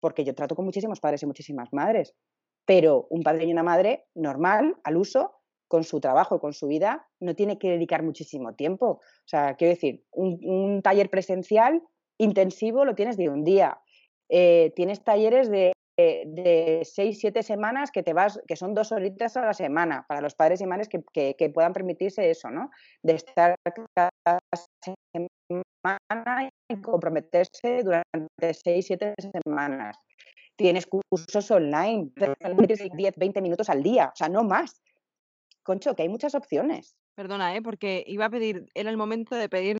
porque 0.00 0.24
yo 0.24 0.34
trato 0.34 0.56
con 0.56 0.64
muchísimos 0.64 1.00
padres 1.00 1.22
y 1.22 1.26
muchísimas 1.26 1.72
madres. 1.72 2.14
Pero 2.64 3.06
un 3.10 3.22
padre 3.22 3.44
y 3.44 3.52
una 3.52 3.62
madre 3.62 4.06
normal, 4.14 4.76
al 4.84 4.96
uso, 4.96 5.34
con 5.68 5.84
su 5.84 6.00
trabajo 6.00 6.36
y 6.36 6.38
con 6.38 6.52
su 6.52 6.66
vida, 6.66 7.08
no 7.18 7.34
tiene 7.34 7.58
que 7.58 7.70
dedicar 7.70 8.02
muchísimo 8.02 8.54
tiempo. 8.54 8.86
O 8.86 9.26
sea, 9.26 9.54
quiero 9.54 9.74
decir, 9.74 10.04
un, 10.10 10.82
taller 10.82 11.08
presencial 11.08 11.82
intensivo 12.18 12.84
lo 12.84 12.94
tienes 12.94 13.16
de 13.16 13.30
un 13.30 13.42
día. 13.42 13.80
Eh, 14.28 14.72
tienes 14.76 15.02
talleres 15.02 15.50
de, 15.50 15.72
de, 16.26 16.82
seis, 16.84 17.18
siete 17.20 17.42
semanas 17.42 17.90
que 17.90 18.02
te 18.02 18.12
vas, 18.12 18.40
que 18.46 18.56
son 18.56 18.74
dos 18.74 18.92
horitas 18.92 19.36
a 19.36 19.46
la 19.46 19.54
semana, 19.54 20.04
para 20.08 20.20
los 20.20 20.34
padres 20.34 20.60
y 20.60 20.66
madres 20.66 20.88
que, 20.88 21.02
que, 21.34 21.50
puedan 21.50 21.72
permitirse 21.72 22.30
eso, 22.30 22.50
¿no? 22.50 22.70
De 23.02 23.14
estar 23.14 23.56
cada 23.94 24.10
semana 25.12 26.50
y 26.68 26.80
comprometerse 26.80 27.82
durante 27.82 28.54
seis, 28.54 28.86
siete 28.86 29.14
semanas. 29.44 29.96
Tienes 30.56 30.86
cursos 30.86 31.50
online, 31.50 32.10
10, 32.14 33.14
20 33.16 33.40
minutos 33.40 33.68
al 33.70 33.82
día, 33.82 34.10
o 34.12 34.16
sea, 34.16 34.28
no 34.28 34.44
más. 34.44 34.80
Concho, 35.62 35.94
que 35.94 36.02
hay 36.02 36.08
muchas 36.08 36.34
opciones. 36.34 36.94
Perdona, 37.14 37.56
¿eh? 37.56 37.62
porque 37.62 38.04
iba 38.06 38.26
a 38.26 38.30
pedir, 38.30 38.66
era 38.74 38.90
el 38.90 38.96
momento 38.96 39.34
de 39.36 39.48
pedir 39.48 39.78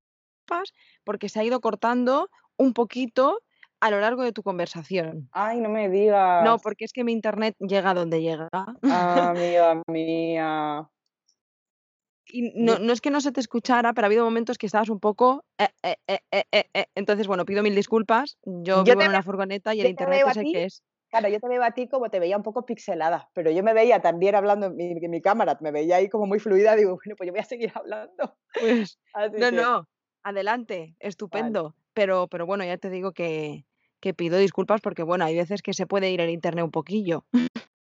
porque 1.05 1.29
se 1.29 1.41
ha 1.41 1.45
ido 1.45 1.61
cortando 1.61 2.29
un 2.57 2.73
poquito 2.75 3.41
a 3.83 3.90
lo 3.90 3.99
largo 3.99 4.23
de 4.23 4.31
tu 4.31 4.45
conversación. 4.45 5.29
Ay, 5.33 5.59
no 5.59 5.68
me 5.68 5.88
digas. 5.88 6.45
No, 6.45 6.59
porque 6.59 6.85
es 6.85 6.92
que 6.92 7.03
mi 7.03 7.11
internet 7.11 7.57
llega 7.59 7.95
donde 7.95 8.23
llega. 8.23 8.49
Ah, 8.53 9.35
mía, 9.37 9.83
mía. 9.88 10.88
Y 12.27 12.53
no, 12.55 12.79
no, 12.79 12.92
es 12.92 13.01
que 13.01 13.11
no 13.11 13.21
se 13.21 13.33
te 13.33 13.40
escuchara, 13.40 13.92
pero 13.92 14.05
ha 14.05 14.07
habido 14.07 14.25
momentos 14.25 14.57
que 14.57 14.66
estabas 14.66 14.88
un 14.88 15.01
poco. 15.01 15.45
Eh, 15.59 15.97
eh, 16.07 16.45
eh, 16.53 16.85
entonces, 16.95 17.27
bueno, 17.27 17.45
pido 17.45 17.64
mil 17.64 17.75
disculpas. 17.75 18.38
Yo, 18.45 18.85
vivo 18.85 19.03
en 19.03 19.09
una 19.09 19.25
furgoneta 19.25 19.75
y 19.75 19.81
el 19.81 19.88
internet 19.88 20.27
es 20.29 20.37
el 20.37 20.53
que 20.53 20.64
es. 20.64 20.85
Claro, 21.11 21.29
yo 21.29 21.40
te 21.40 21.49
veo 21.49 21.64
a 21.64 21.73
ti 21.73 21.88
como 21.88 22.09
te 22.09 22.21
veía 22.21 22.37
un 22.37 22.45
poco 22.45 22.64
pixelada, 22.64 23.31
pero 23.35 23.51
yo 23.51 23.64
me 23.64 23.75
veía 23.75 24.01
también 24.01 24.37
hablando 24.37 24.66
en 24.66 24.77
mi, 24.77 24.95
mi 24.95 25.21
cámara, 25.21 25.59
me 25.61 25.73
veía 25.73 25.97
ahí 25.97 26.09
como 26.09 26.27
muy 26.27 26.38
fluida, 26.38 26.77
digo, 26.77 26.99
bueno, 27.05 27.16
pues 27.16 27.27
yo 27.27 27.33
voy 27.33 27.40
a 27.40 27.45
seguir 27.45 27.73
hablando. 27.75 28.38
Pues, 28.59 28.99
no, 29.38 29.51
no, 29.51 29.88
adelante, 30.23 30.95
estupendo. 31.01 31.75
Pero, 31.95 32.29
pero 32.29 32.47
bueno, 32.47 32.64
ya 32.64 32.79
te 32.79 32.88
digo 32.88 33.12
que, 33.12 33.66
que 34.03 34.12
pido 34.12 34.37
disculpas 34.37 34.83
porque, 34.83 35.05
bueno, 35.05 35.25
hay 35.25 35.37
veces 35.37 35.62
que 35.62 35.73
se 35.73 35.87
puede 35.87 36.11
ir 36.11 36.21
el 36.21 36.29
internet 36.29 36.65
un 36.65 36.73
poquillo. 36.73 37.25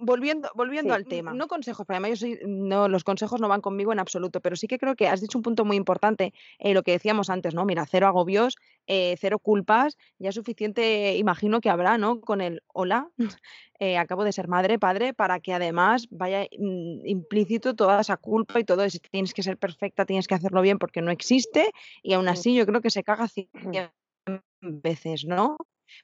Volviendo, 0.00 0.48
volviendo 0.54 0.94
al 0.94 1.06
tema, 1.06 1.34
no 1.34 1.48
consejos, 1.48 1.84
para 1.84 1.98
mí 1.98 2.08
yo 2.08 2.16
soy, 2.16 2.38
no, 2.46 2.86
los 2.86 3.02
consejos 3.02 3.40
no 3.40 3.48
van 3.48 3.60
conmigo 3.60 3.92
en 3.92 3.98
absoluto, 3.98 4.40
pero 4.40 4.54
sí 4.54 4.68
que 4.68 4.78
creo 4.78 4.94
que 4.94 5.08
has 5.08 5.20
dicho 5.20 5.36
un 5.36 5.42
punto 5.42 5.64
muy 5.64 5.76
importante, 5.76 6.32
eh, 6.60 6.72
lo 6.72 6.84
que 6.84 6.92
decíamos 6.92 7.30
antes, 7.30 7.52
¿no? 7.52 7.64
Mira, 7.64 7.84
cero 7.84 8.06
agobios, 8.06 8.54
eh, 8.86 9.16
cero 9.18 9.40
culpas, 9.40 9.98
ya 10.20 10.30
suficiente, 10.30 11.16
imagino 11.16 11.60
que 11.60 11.68
habrá, 11.68 11.98
¿no? 11.98 12.20
Con 12.20 12.40
el 12.40 12.62
hola, 12.68 13.10
eh, 13.80 13.98
acabo 13.98 14.22
de 14.22 14.30
ser 14.30 14.46
madre, 14.46 14.78
padre, 14.78 15.14
para 15.14 15.40
que 15.40 15.52
además 15.52 16.06
vaya 16.10 16.42
mm, 16.42 17.04
implícito 17.04 17.74
toda 17.74 18.00
esa 18.00 18.16
culpa 18.16 18.60
y 18.60 18.64
todo 18.64 18.84
eso, 18.84 18.98
tienes 19.10 19.34
que 19.34 19.42
ser 19.42 19.58
perfecta, 19.58 20.06
tienes 20.06 20.28
que 20.28 20.36
hacerlo 20.36 20.62
bien 20.62 20.78
porque 20.78 21.02
no 21.02 21.10
existe, 21.10 21.72
y 22.04 22.12
aún 22.12 22.28
así 22.28 22.54
yo 22.54 22.66
creo 22.66 22.80
que 22.80 22.90
se 22.90 23.02
caga 23.02 23.26
cien 23.26 23.48
veces, 24.60 25.24
¿no? 25.26 25.56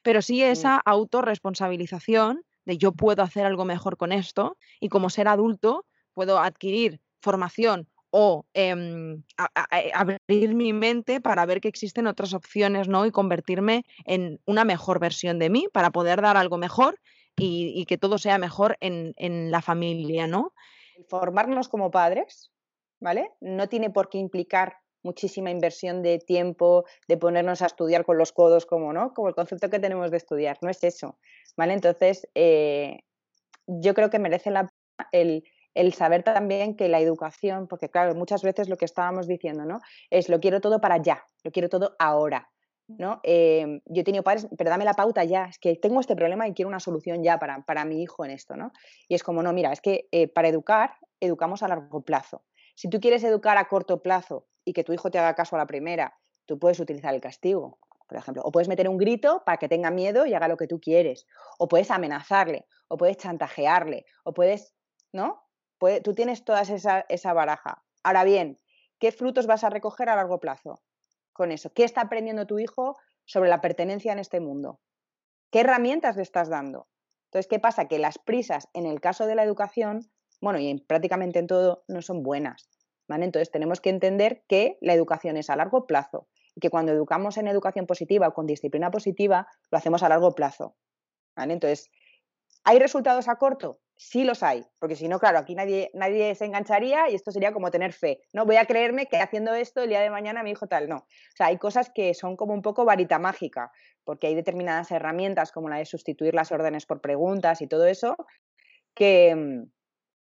Pero 0.03 0.21
sí 0.21 0.41
esa 0.43 0.81
autorresponsabilización 0.85 2.43
de 2.65 2.77
yo 2.77 2.91
puedo 2.91 3.23
hacer 3.23 3.45
algo 3.45 3.65
mejor 3.65 3.97
con 3.97 4.11
esto 4.11 4.57
y 4.79 4.89
como 4.89 5.09
ser 5.09 5.27
adulto 5.27 5.85
puedo 6.13 6.39
adquirir 6.39 6.99
formación 7.21 7.87
o 8.09 8.45
em, 8.53 9.23
eh, 9.71 9.91
abrir 9.93 10.55
mi 10.55 10.71
mente 10.71 11.19
para 11.19 11.45
ver 11.45 11.59
que 11.59 11.67
existen 11.67 12.07
otras 12.07 12.33
opciones, 12.33 12.87
¿no? 12.87 13.05
Y 13.05 13.11
convertirme 13.11 13.83
en 14.05 14.39
una 14.45 14.63
mejor 14.63 14.99
versión 14.99 15.37
de 15.37 15.49
mí 15.49 15.67
para 15.73 15.91
poder 15.91 16.21
dar 16.21 16.37
algo 16.37 16.57
mejor 16.57 16.97
y, 17.35 17.85
que 17.85 17.97
todo 17.97 18.17
sea 18.17 18.37
mejor 18.37 18.77
en, 18.79 19.13
en, 19.17 19.51
la 19.51 19.61
familia, 19.61 20.27
¿no? 20.27 20.53
Formarnos 21.09 21.67
como 21.67 21.91
padres, 21.91 22.53
¿vale? 23.01 23.31
No 23.41 23.67
tiene 23.67 23.89
por 23.89 24.07
qué 24.07 24.17
implicar 24.17 24.77
muchísima 25.05 25.51
inversión 25.51 26.01
de 26.01 26.19
tiempo, 26.19 26.83
de 27.07 27.15
ponernos 27.15 27.61
a 27.61 27.67
estudiar 27.67 28.03
con 28.03 28.17
los 28.17 28.33
codos, 28.33 28.65
como, 28.65 28.91
¿no? 28.91 29.13
como 29.13 29.29
el 29.29 29.35
concepto 29.35 29.69
que 29.69 29.79
tenemos 29.79 30.11
de 30.11 30.17
estudiar, 30.17 30.57
no 30.61 30.69
es 30.69 30.83
eso. 30.83 31.17
¿vale? 31.55 31.73
Entonces, 31.73 32.27
eh, 32.35 33.03
yo 33.67 33.93
creo 33.93 34.09
que 34.09 34.19
merece 34.19 34.51
la 34.51 34.63
pena 34.63 35.09
el, 35.11 35.43
el 35.75 35.93
saber 35.93 36.23
también 36.23 36.75
que 36.75 36.87
la 36.87 36.99
educación, 36.99 37.67
porque 37.67 37.89
claro, 37.89 38.15
muchas 38.15 38.41
veces 38.43 38.69
lo 38.69 38.77
que 38.77 38.85
estábamos 38.85 39.27
diciendo, 39.27 39.65
¿no? 39.65 39.81
Es 40.09 40.29
lo 40.29 40.39
quiero 40.39 40.61
todo 40.61 40.79
para 40.79 40.97
ya, 40.97 41.25
lo 41.43 41.51
quiero 41.51 41.69
todo 41.69 41.95
ahora. 41.99 42.49
¿no? 42.87 43.19
Eh, 43.23 43.81
yo 43.85 44.01
he 44.01 44.03
tenido 44.03 44.23
padres, 44.23 44.47
pero 44.57 44.69
dame 44.69 44.85
la 44.85 44.93
pauta 44.93 45.23
ya, 45.23 45.45
es 45.45 45.57
que 45.57 45.75
tengo 45.75 45.99
este 45.99 46.15
problema 46.15 46.47
y 46.47 46.53
quiero 46.53 46.69
una 46.69 46.79
solución 46.79 47.23
ya 47.23 47.39
para, 47.39 47.63
para 47.65 47.83
mi 47.83 48.01
hijo 48.01 48.23
en 48.23 48.31
esto, 48.31 48.55
¿no? 48.55 48.71
Y 49.07 49.15
es 49.15 49.23
como, 49.23 49.41
no, 49.41 49.53
mira, 49.53 49.71
es 49.73 49.81
que 49.81 50.07
eh, 50.11 50.27
para 50.27 50.49
educar, 50.49 50.93
educamos 51.19 51.63
a 51.63 51.67
largo 51.67 52.03
plazo. 52.03 52.43
Si 52.75 52.89
tú 52.89 52.99
quieres 52.99 53.23
educar 53.23 53.57
a 53.57 53.67
corto 53.67 54.01
plazo 54.03 54.45
y 54.65 54.73
que 54.73 54.83
tu 54.83 54.91
hijo 54.91 55.09
te 55.11 55.19
haga 55.19 55.35
caso 55.35 55.55
a 55.55 55.59
la 55.59 55.67
primera, 55.67 56.17
tú 56.45 56.59
puedes 56.59 56.79
utilizar 56.79 57.13
el 57.13 57.21
castigo, 57.21 57.79
por 58.07 58.17
ejemplo. 58.17 58.43
O 58.43 58.51
puedes 58.51 58.67
meter 58.67 58.89
un 58.89 58.97
grito 58.97 59.43
para 59.45 59.57
que 59.57 59.69
tenga 59.69 59.91
miedo 59.91 60.25
y 60.25 60.33
haga 60.33 60.47
lo 60.47 60.57
que 60.57 60.67
tú 60.67 60.79
quieres. 60.79 61.25
O 61.57 61.67
puedes 61.67 61.91
amenazarle, 61.91 62.65
o 62.87 62.97
puedes 62.97 63.17
chantajearle, 63.17 64.05
o 64.23 64.33
puedes, 64.33 64.75
¿no? 65.13 65.43
tú 66.03 66.13
tienes 66.13 66.43
toda 66.43 66.61
esa, 66.61 67.05
esa 67.09 67.33
baraja. 67.33 67.83
Ahora 68.03 68.23
bien, 68.23 68.59
¿qué 68.99 69.11
frutos 69.11 69.45
vas 69.45 69.63
a 69.63 69.69
recoger 69.69 70.09
a 70.09 70.15
largo 70.15 70.39
plazo 70.39 70.81
con 71.31 71.51
eso? 71.51 71.71
¿Qué 71.73 71.83
está 71.83 72.01
aprendiendo 72.01 72.47
tu 72.47 72.57
hijo 72.59 72.97
sobre 73.25 73.49
la 73.49 73.61
pertenencia 73.61 74.11
en 74.11 74.19
este 74.19 74.39
mundo? 74.39 74.79
¿Qué 75.51 75.59
herramientas 75.59 76.15
le 76.15 76.23
estás 76.23 76.49
dando? 76.49 76.87
Entonces, 77.25 77.47
¿qué 77.47 77.59
pasa? 77.59 77.87
Que 77.87 77.99
las 77.99 78.17
prisas 78.17 78.67
en 78.73 78.85
el 78.85 79.01
caso 79.01 79.27
de 79.27 79.35
la 79.35 79.43
educación, 79.43 80.09
bueno, 80.41 80.59
y 80.59 80.79
prácticamente 80.79 81.39
en 81.39 81.47
todo, 81.47 81.83
no 81.87 82.01
son 82.01 82.23
buenas. 82.23 82.69
Entonces 83.07 83.51
tenemos 83.51 83.81
que 83.81 83.89
entender 83.89 84.43
que 84.47 84.77
la 84.81 84.93
educación 84.93 85.37
es 85.37 85.49
a 85.49 85.55
largo 85.55 85.85
plazo 85.85 86.27
y 86.55 86.59
que 86.61 86.69
cuando 86.69 86.91
educamos 86.91 87.37
en 87.37 87.47
educación 87.47 87.85
positiva 87.85 88.27
o 88.27 88.33
con 88.33 88.45
disciplina 88.47 88.91
positiva, 88.91 89.47
lo 89.71 89.77
hacemos 89.77 90.03
a 90.03 90.09
largo 90.09 90.33
plazo. 90.33 90.75
Entonces, 91.35 91.89
¿hay 92.63 92.79
resultados 92.79 93.27
a 93.27 93.35
corto? 93.35 93.79
Sí 93.97 94.25
los 94.25 94.43
hay, 94.43 94.65
porque 94.79 94.95
si 94.95 95.07
no, 95.07 95.19
claro, 95.19 95.39
aquí 95.39 95.55
nadie, 95.55 95.89
nadie 95.93 96.35
se 96.35 96.45
engancharía 96.45 97.09
y 97.09 97.15
esto 97.15 97.31
sería 97.31 97.53
como 97.53 97.71
tener 97.71 97.93
fe. 97.93 98.21
No 98.33 98.45
voy 98.45 98.57
a 98.57 98.65
creerme 98.65 99.05
que 99.05 99.17
haciendo 99.17 99.53
esto 99.53 99.83
el 99.83 99.89
día 99.89 100.01
de 100.01 100.09
mañana 100.09 100.43
mi 100.43 100.51
hijo 100.51 100.67
tal, 100.67 100.89
no. 100.89 100.97
O 100.97 101.35
sea, 101.35 101.47
hay 101.47 101.57
cosas 101.57 101.91
que 101.93 102.13
son 102.13 102.35
como 102.35 102.53
un 102.53 102.61
poco 102.61 102.83
varita 102.83 103.19
mágica, 103.19 103.71
porque 104.03 104.27
hay 104.27 104.35
determinadas 104.35 104.91
herramientas 104.91 105.51
como 105.51 105.69
la 105.69 105.77
de 105.77 105.85
sustituir 105.85 106.33
las 106.33 106.51
órdenes 106.51 106.85
por 106.85 106.99
preguntas 106.99 107.61
y 107.61 107.67
todo 107.67 107.85
eso, 107.85 108.17
que, 108.93 109.33
mm, 109.35 109.71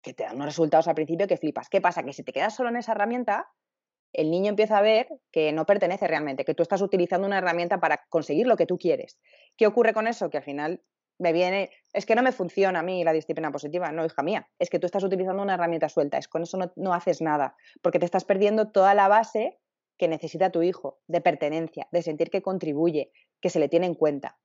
que 0.01 0.13
te 0.13 0.23
dan 0.23 0.35
unos 0.35 0.47
resultados 0.47 0.87
al 0.87 0.95
principio 0.95 1.27
que 1.27 1.37
flipas. 1.37 1.69
¿Qué 1.69 1.81
pasa? 1.81 2.03
Que 2.03 2.13
si 2.13 2.23
te 2.23 2.33
quedas 2.33 2.55
solo 2.55 2.69
en 2.69 2.77
esa 2.77 2.93
herramienta, 2.93 3.49
el 4.13 4.31
niño 4.31 4.49
empieza 4.49 4.77
a 4.77 4.81
ver 4.81 5.07
que 5.31 5.51
no 5.51 5.65
pertenece 5.65 6.07
realmente, 6.07 6.45
que 6.45 6.53
tú 6.53 6.63
estás 6.63 6.81
utilizando 6.81 7.27
una 7.27 7.37
herramienta 7.37 7.79
para 7.79 8.05
conseguir 8.09 8.47
lo 8.47 8.57
que 8.57 8.65
tú 8.65 8.77
quieres. 8.77 9.19
¿Qué 9.55 9.67
ocurre 9.67 9.93
con 9.93 10.07
eso? 10.07 10.29
Que 10.29 10.37
al 10.37 10.43
final 10.43 10.81
me 11.19 11.33
viene, 11.33 11.69
es 11.93 12.05
que 12.05 12.15
no 12.15 12.23
me 12.23 12.31
funciona 12.31 12.79
a 12.79 12.83
mí 12.83 13.03
la 13.03 13.13
disciplina 13.13 13.51
positiva, 13.51 13.91
no, 13.91 14.05
hija 14.05 14.23
mía, 14.23 14.49
es 14.57 14.69
que 14.69 14.79
tú 14.79 14.85
estás 14.85 15.03
utilizando 15.03 15.43
una 15.43 15.55
herramienta 15.55 15.89
suelta, 15.89 16.17
es 16.17 16.29
con 16.29 16.43
eso 16.43 16.57
no, 16.57 16.71
no 16.77 16.93
haces 16.93 17.21
nada, 17.21 17.55
porque 17.81 17.99
te 17.99 18.05
estás 18.05 18.23
perdiendo 18.23 18.71
toda 18.71 18.93
la 18.93 19.09
base 19.09 19.59
que 19.97 20.07
necesita 20.07 20.49
tu 20.49 20.61
hijo, 20.63 21.01
de 21.07 21.19
pertenencia, 21.19 21.89
de 21.91 22.01
sentir 22.01 22.31
que 22.31 22.41
contribuye, 22.41 23.11
que 23.41 23.49
se 23.49 23.59
le 23.59 23.67
tiene 23.67 23.85
en 23.85 23.95
cuenta. 23.95 24.39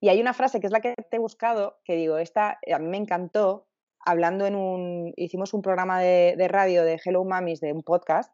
Y 0.00 0.08
hay 0.08 0.20
una 0.20 0.34
frase 0.34 0.58
que 0.58 0.66
es 0.66 0.72
la 0.72 0.80
que 0.80 0.94
te 0.96 1.16
he 1.16 1.20
buscado, 1.20 1.78
que 1.84 1.94
digo, 1.94 2.18
esta 2.18 2.58
a 2.72 2.78
mí 2.80 2.88
me 2.88 2.96
encantó, 2.96 3.68
hablando 4.04 4.46
en 4.46 4.54
un, 4.54 5.12
hicimos 5.16 5.54
un 5.54 5.62
programa 5.62 6.00
de, 6.00 6.48
radio 6.48 6.84
de 6.84 7.00
Hello 7.04 7.24
Mamis, 7.24 7.60
de 7.60 7.72
un 7.72 7.82
podcast, 7.82 8.32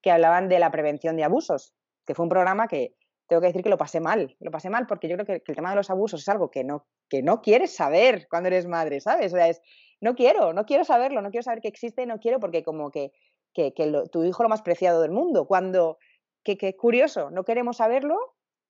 que 0.00 0.10
hablaban 0.10 0.48
de 0.48 0.58
la 0.58 0.70
prevención 0.70 1.16
de 1.16 1.24
abusos, 1.24 1.74
que 2.06 2.14
fue 2.14 2.24
un 2.24 2.30
programa 2.30 2.66
que 2.68 2.94
tengo 3.28 3.40
que 3.40 3.48
decir 3.48 3.62
que 3.62 3.70
lo 3.70 3.78
pasé 3.78 4.00
mal, 4.00 4.36
lo 4.40 4.50
pasé 4.50 4.68
mal 4.68 4.86
porque 4.86 5.08
yo 5.08 5.16
creo 5.16 5.26
que, 5.26 5.42
el 5.46 5.56
tema 5.56 5.70
de 5.70 5.76
los 5.76 5.90
abusos 5.90 6.20
es 6.20 6.28
algo 6.28 6.50
que 6.50 6.64
no, 6.64 6.86
que 7.08 7.22
no 7.22 7.40
quieres 7.40 7.74
saber 7.74 8.26
cuando 8.28 8.48
eres 8.48 8.66
madre, 8.66 9.00
¿sabes? 9.00 9.32
O 9.32 9.36
sea, 9.36 9.48
es, 9.48 9.62
no 10.00 10.14
quiero, 10.14 10.52
no 10.52 10.66
quiero 10.66 10.84
saberlo, 10.84 11.22
no 11.22 11.30
quiero 11.30 11.44
saber 11.44 11.60
que 11.60 11.68
existe, 11.68 12.04
no 12.06 12.18
quiero 12.18 12.40
porque 12.40 12.62
como 12.62 12.90
que, 12.90 13.12
que, 13.54 13.72
tu 14.10 14.24
hijo 14.24 14.42
lo 14.42 14.48
más 14.48 14.62
preciado 14.62 15.00
del 15.00 15.12
mundo, 15.12 15.46
cuando, 15.46 15.98
que, 16.42 16.58
que 16.58 16.76
curioso, 16.76 17.30
no 17.30 17.44
queremos 17.44 17.76
saberlo, 17.76 18.18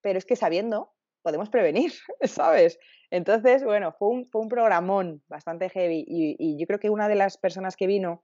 pero 0.01 0.19
es 0.19 0.25
que 0.25 0.35
sabiendo 0.35 0.93
podemos 1.23 1.49
prevenir, 1.49 1.91
¿sabes? 2.21 2.77
Entonces, 3.09 3.63
bueno, 3.63 3.93
fue 3.93 4.09
un, 4.09 4.29
fue 4.29 4.41
un 4.41 4.49
programón 4.49 5.23
bastante 5.27 5.69
heavy 5.69 6.05
y, 6.07 6.57
yo 6.59 6.67
creo 6.67 6.79
que 6.79 6.89
una 6.89 7.07
de 7.07 7.15
las 7.15 7.37
personas 7.37 7.75
que 7.75 7.87
vino 7.87 8.23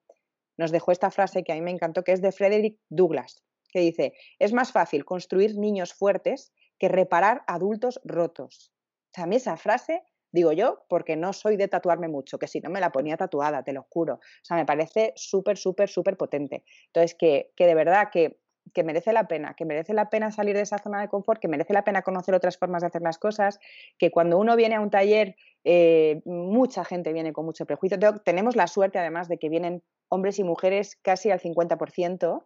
nos 0.57 0.71
dejó 0.71 0.91
esta 0.91 1.09
frase 1.09 1.43
que 1.43 1.51
a 1.51 1.55
mí 1.55 1.61
me 1.61 1.71
encantó, 1.71 2.03
que 2.03 2.11
es 2.11 2.21
de 2.21 2.31
Frederick 2.31 2.77
Douglass, 2.89 3.43
que 3.71 3.79
dice, 3.79 4.13
es 4.39 4.53
más 4.53 4.71
fácil 4.71 5.05
construir 5.05 5.57
niños 5.57 5.93
fuertes 5.93 6.53
que 6.77 6.89
reparar 6.89 7.43
adultos 7.47 7.99
rotos. 8.03 8.73
O 9.07 9.11
sea, 9.13 9.23
a 9.23 9.27
mí 9.27 9.37
esa 9.37 9.57
frase 9.57 10.03
Digo 10.31 10.51
yo, 10.51 10.85
porque 10.89 11.15
no 11.15 11.33
soy 11.33 11.57
de 11.57 11.67
tatuarme 11.67 12.07
mucho, 12.07 12.37
que 12.37 12.47
si 12.47 12.59
no 12.59 12.69
me 12.69 12.79
la 12.79 12.91
ponía 12.91 13.17
tatuada, 13.17 13.63
te 13.63 13.73
lo 13.73 13.87
juro. 13.89 14.15
O 14.15 14.43
sea, 14.43 14.57
me 14.57 14.65
parece 14.65 15.11
súper, 15.15 15.57
súper, 15.57 15.89
súper 15.89 16.17
potente. 16.17 16.63
Entonces, 16.87 17.15
que, 17.17 17.51
que 17.55 17.65
de 17.65 17.73
verdad 17.73 18.09
que, 18.11 18.39
que 18.73 18.83
merece 18.83 19.13
la 19.13 19.27
pena, 19.27 19.53
que 19.55 19.65
merece 19.65 19.93
la 19.93 20.09
pena 20.09 20.31
salir 20.31 20.55
de 20.55 20.61
esa 20.61 20.77
zona 20.77 21.01
de 21.01 21.07
confort, 21.07 21.41
que 21.41 21.47
merece 21.47 21.73
la 21.73 21.83
pena 21.83 22.01
conocer 22.01 22.33
otras 22.35 22.57
formas 22.57 22.81
de 22.81 22.87
hacer 22.87 23.01
las 23.01 23.17
cosas, 23.17 23.59
que 23.97 24.11
cuando 24.11 24.37
uno 24.37 24.55
viene 24.55 24.75
a 24.75 24.81
un 24.81 24.89
taller, 24.89 25.35
eh, 25.63 26.21
mucha 26.25 26.85
gente 26.85 27.13
viene 27.13 27.33
con 27.33 27.45
mucho 27.45 27.65
prejuicio. 27.65 27.97
Tenemos 28.23 28.55
la 28.55 28.67
suerte, 28.67 28.99
además, 28.99 29.27
de 29.27 29.37
que 29.37 29.49
vienen 29.49 29.83
hombres 30.09 30.39
y 30.39 30.43
mujeres 30.43 30.95
casi 31.01 31.31
al 31.31 31.39
50%, 31.39 32.43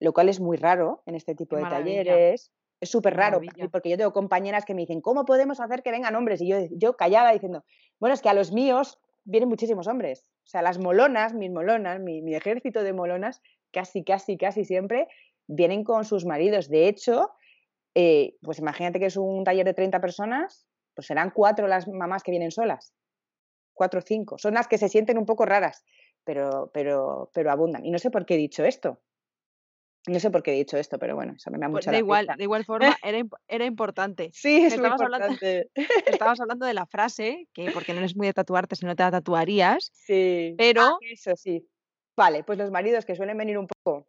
lo 0.00 0.12
cual 0.12 0.28
es 0.28 0.40
muy 0.40 0.56
raro 0.56 1.02
en 1.06 1.14
este 1.14 1.34
tipo 1.34 1.56
de 1.56 1.62
talleres. 1.62 2.52
Es 2.80 2.90
súper 2.90 3.14
raro, 3.14 3.40
porque 3.70 3.90
yo 3.90 3.96
tengo 3.96 4.12
compañeras 4.12 4.64
que 4.64 4.74
me 4.74 4.80
dicen, 4.80 5.00
¿cómo 5.00 5.24
podemos 5.24 5.60
hacer 5.60 5.84
que 5.84 5.92
vengan 5.92 6.16
hombres? 6.16 6.40
Y 6.40 6.48
yo, 6.48 6.56
yo 6.72 6.96
callada 6.96 7.30
diciendo, 7.30 7.64
bueno, 8.00 8.12
es 8.12 8.20
que 8.20 8.28
a 8.28 8.34
los 8.34 8.50
míos 8.50 8.98
vienen 9.24 9.48
muchísimos 9.48 9.86
hombres. 9.86 10.24
O 10.44 10.48
sea, 10.48 10.62
las 10.62 10.78
molonas, 10.78 11.34
mis 11.34 11.50
molonas, 11.50 12.00
mi, 12.00 12.34
ejército 12.34 12.82
de 12.82 12.92
molonas, 12.92 13.42
casi, 13.70 14.04
casi, 14.04 14.36
casi 14.36 14.64
siempre 14.64 15.08
vienen 15.46 15.84
con 15.84 16.04
sus 16.04 16.24
maridos. 16.24 16.68
De 16.68 16.88
hecho, 16.88 17.30
eh, 17.94 18.36
pues 18.42 18.58
imagínate 18.58 18.98
que 18.98 19.06
es 19.06 19.16
un 19.16 19.44
taller 19.44 19.66
de 19.66 19.74
30 19.74 20.00
personas, 20.00 20.66
pues 20.94 21.06
serán 21.06 21.30
cuatro 21.30 21.66
las 21.66 21.88
mamás 21.88 22.22
que 22.22 22.30
vienen 22.30 22.50
solas. 22.50 22.94
Cuatro 23.74 24.00
o 24.00 24.02
cinco. 24.02 24.38
Son 24.38 24.54
las 24.54 24.68
que 24.68 24.78
se 24.78 24.88
sienten 24.88 25.18
un 25.18 25.26
poco 25.26 25.46
raras, 25.46 25.84
pero, 26.24 26.70
pero, 26.72 27.30
pero 27.34 27.50
abundan. 27.50 27.84
Y 27.84 27.90
no 27.90 27.98
sé 27.98 28.10
por 28.10 28.26
qué 28.26 28.34
he 28.34 28.38
dicho 28.38 28.64
esto. 28.64 29.00
No 30.08 30.18
sé 30.18 30.32
por 30.32 30.42
qué 30.42 30.52
he 30.52 30.56
dicho 30.56 30.76
esto, 30.76 30.98
pero 30.98 31.14
bueno, 31.14 31.34
eso 31.36 31.50
me 31.52 31.58
da 31.58 31.66
pues 31.66 31.86
mucha 31.86 31.92
da 31.92 31.98
igual, 31.98 32.26
de 32.36 32.42
igual 32.42 32.64
forma, 32.64 32.96
era, 33.04 33.22
era 33.46 33.64
importante. 33.64 34.30
Sí, 34.32 34.64
es 34.64 34.74
estabas 34.74 35.00
importante. 35.00 35.70
Hablando, 35.76 35.92
estabas 36.06 36.40
hablando 36.40 36.66
de 36.66 36.74
la 36.74 36.86
frase, 36.86 37.46
que 37.52 37.70
porque 37.70 37.92
no 37.92 38.00
eres 38.00 38.16
muy 38.16 38.26
de 38.26 38.32
tatuarte, 38.32 38.74
si 38.74 38.84
no 38.84 38.96
te 38.96 39.04
la 39.04 39.12
tatuarías. 39.12 39.90
Sí. 39.92 40.54
Pero. 40.58 40.82
Ah, 40.82 40.98
eso 41.02 41.36
sí. 41.36 41.68
Vale, 42.16 42.42
pues 42.42 42.58
los 42.58 42.70
maridos 42.70 43.04
que 43.04 43.14
suelen 43.14 43.38
venir 43.38 43.56
un 43.56 43.68
poco 43.68 44.08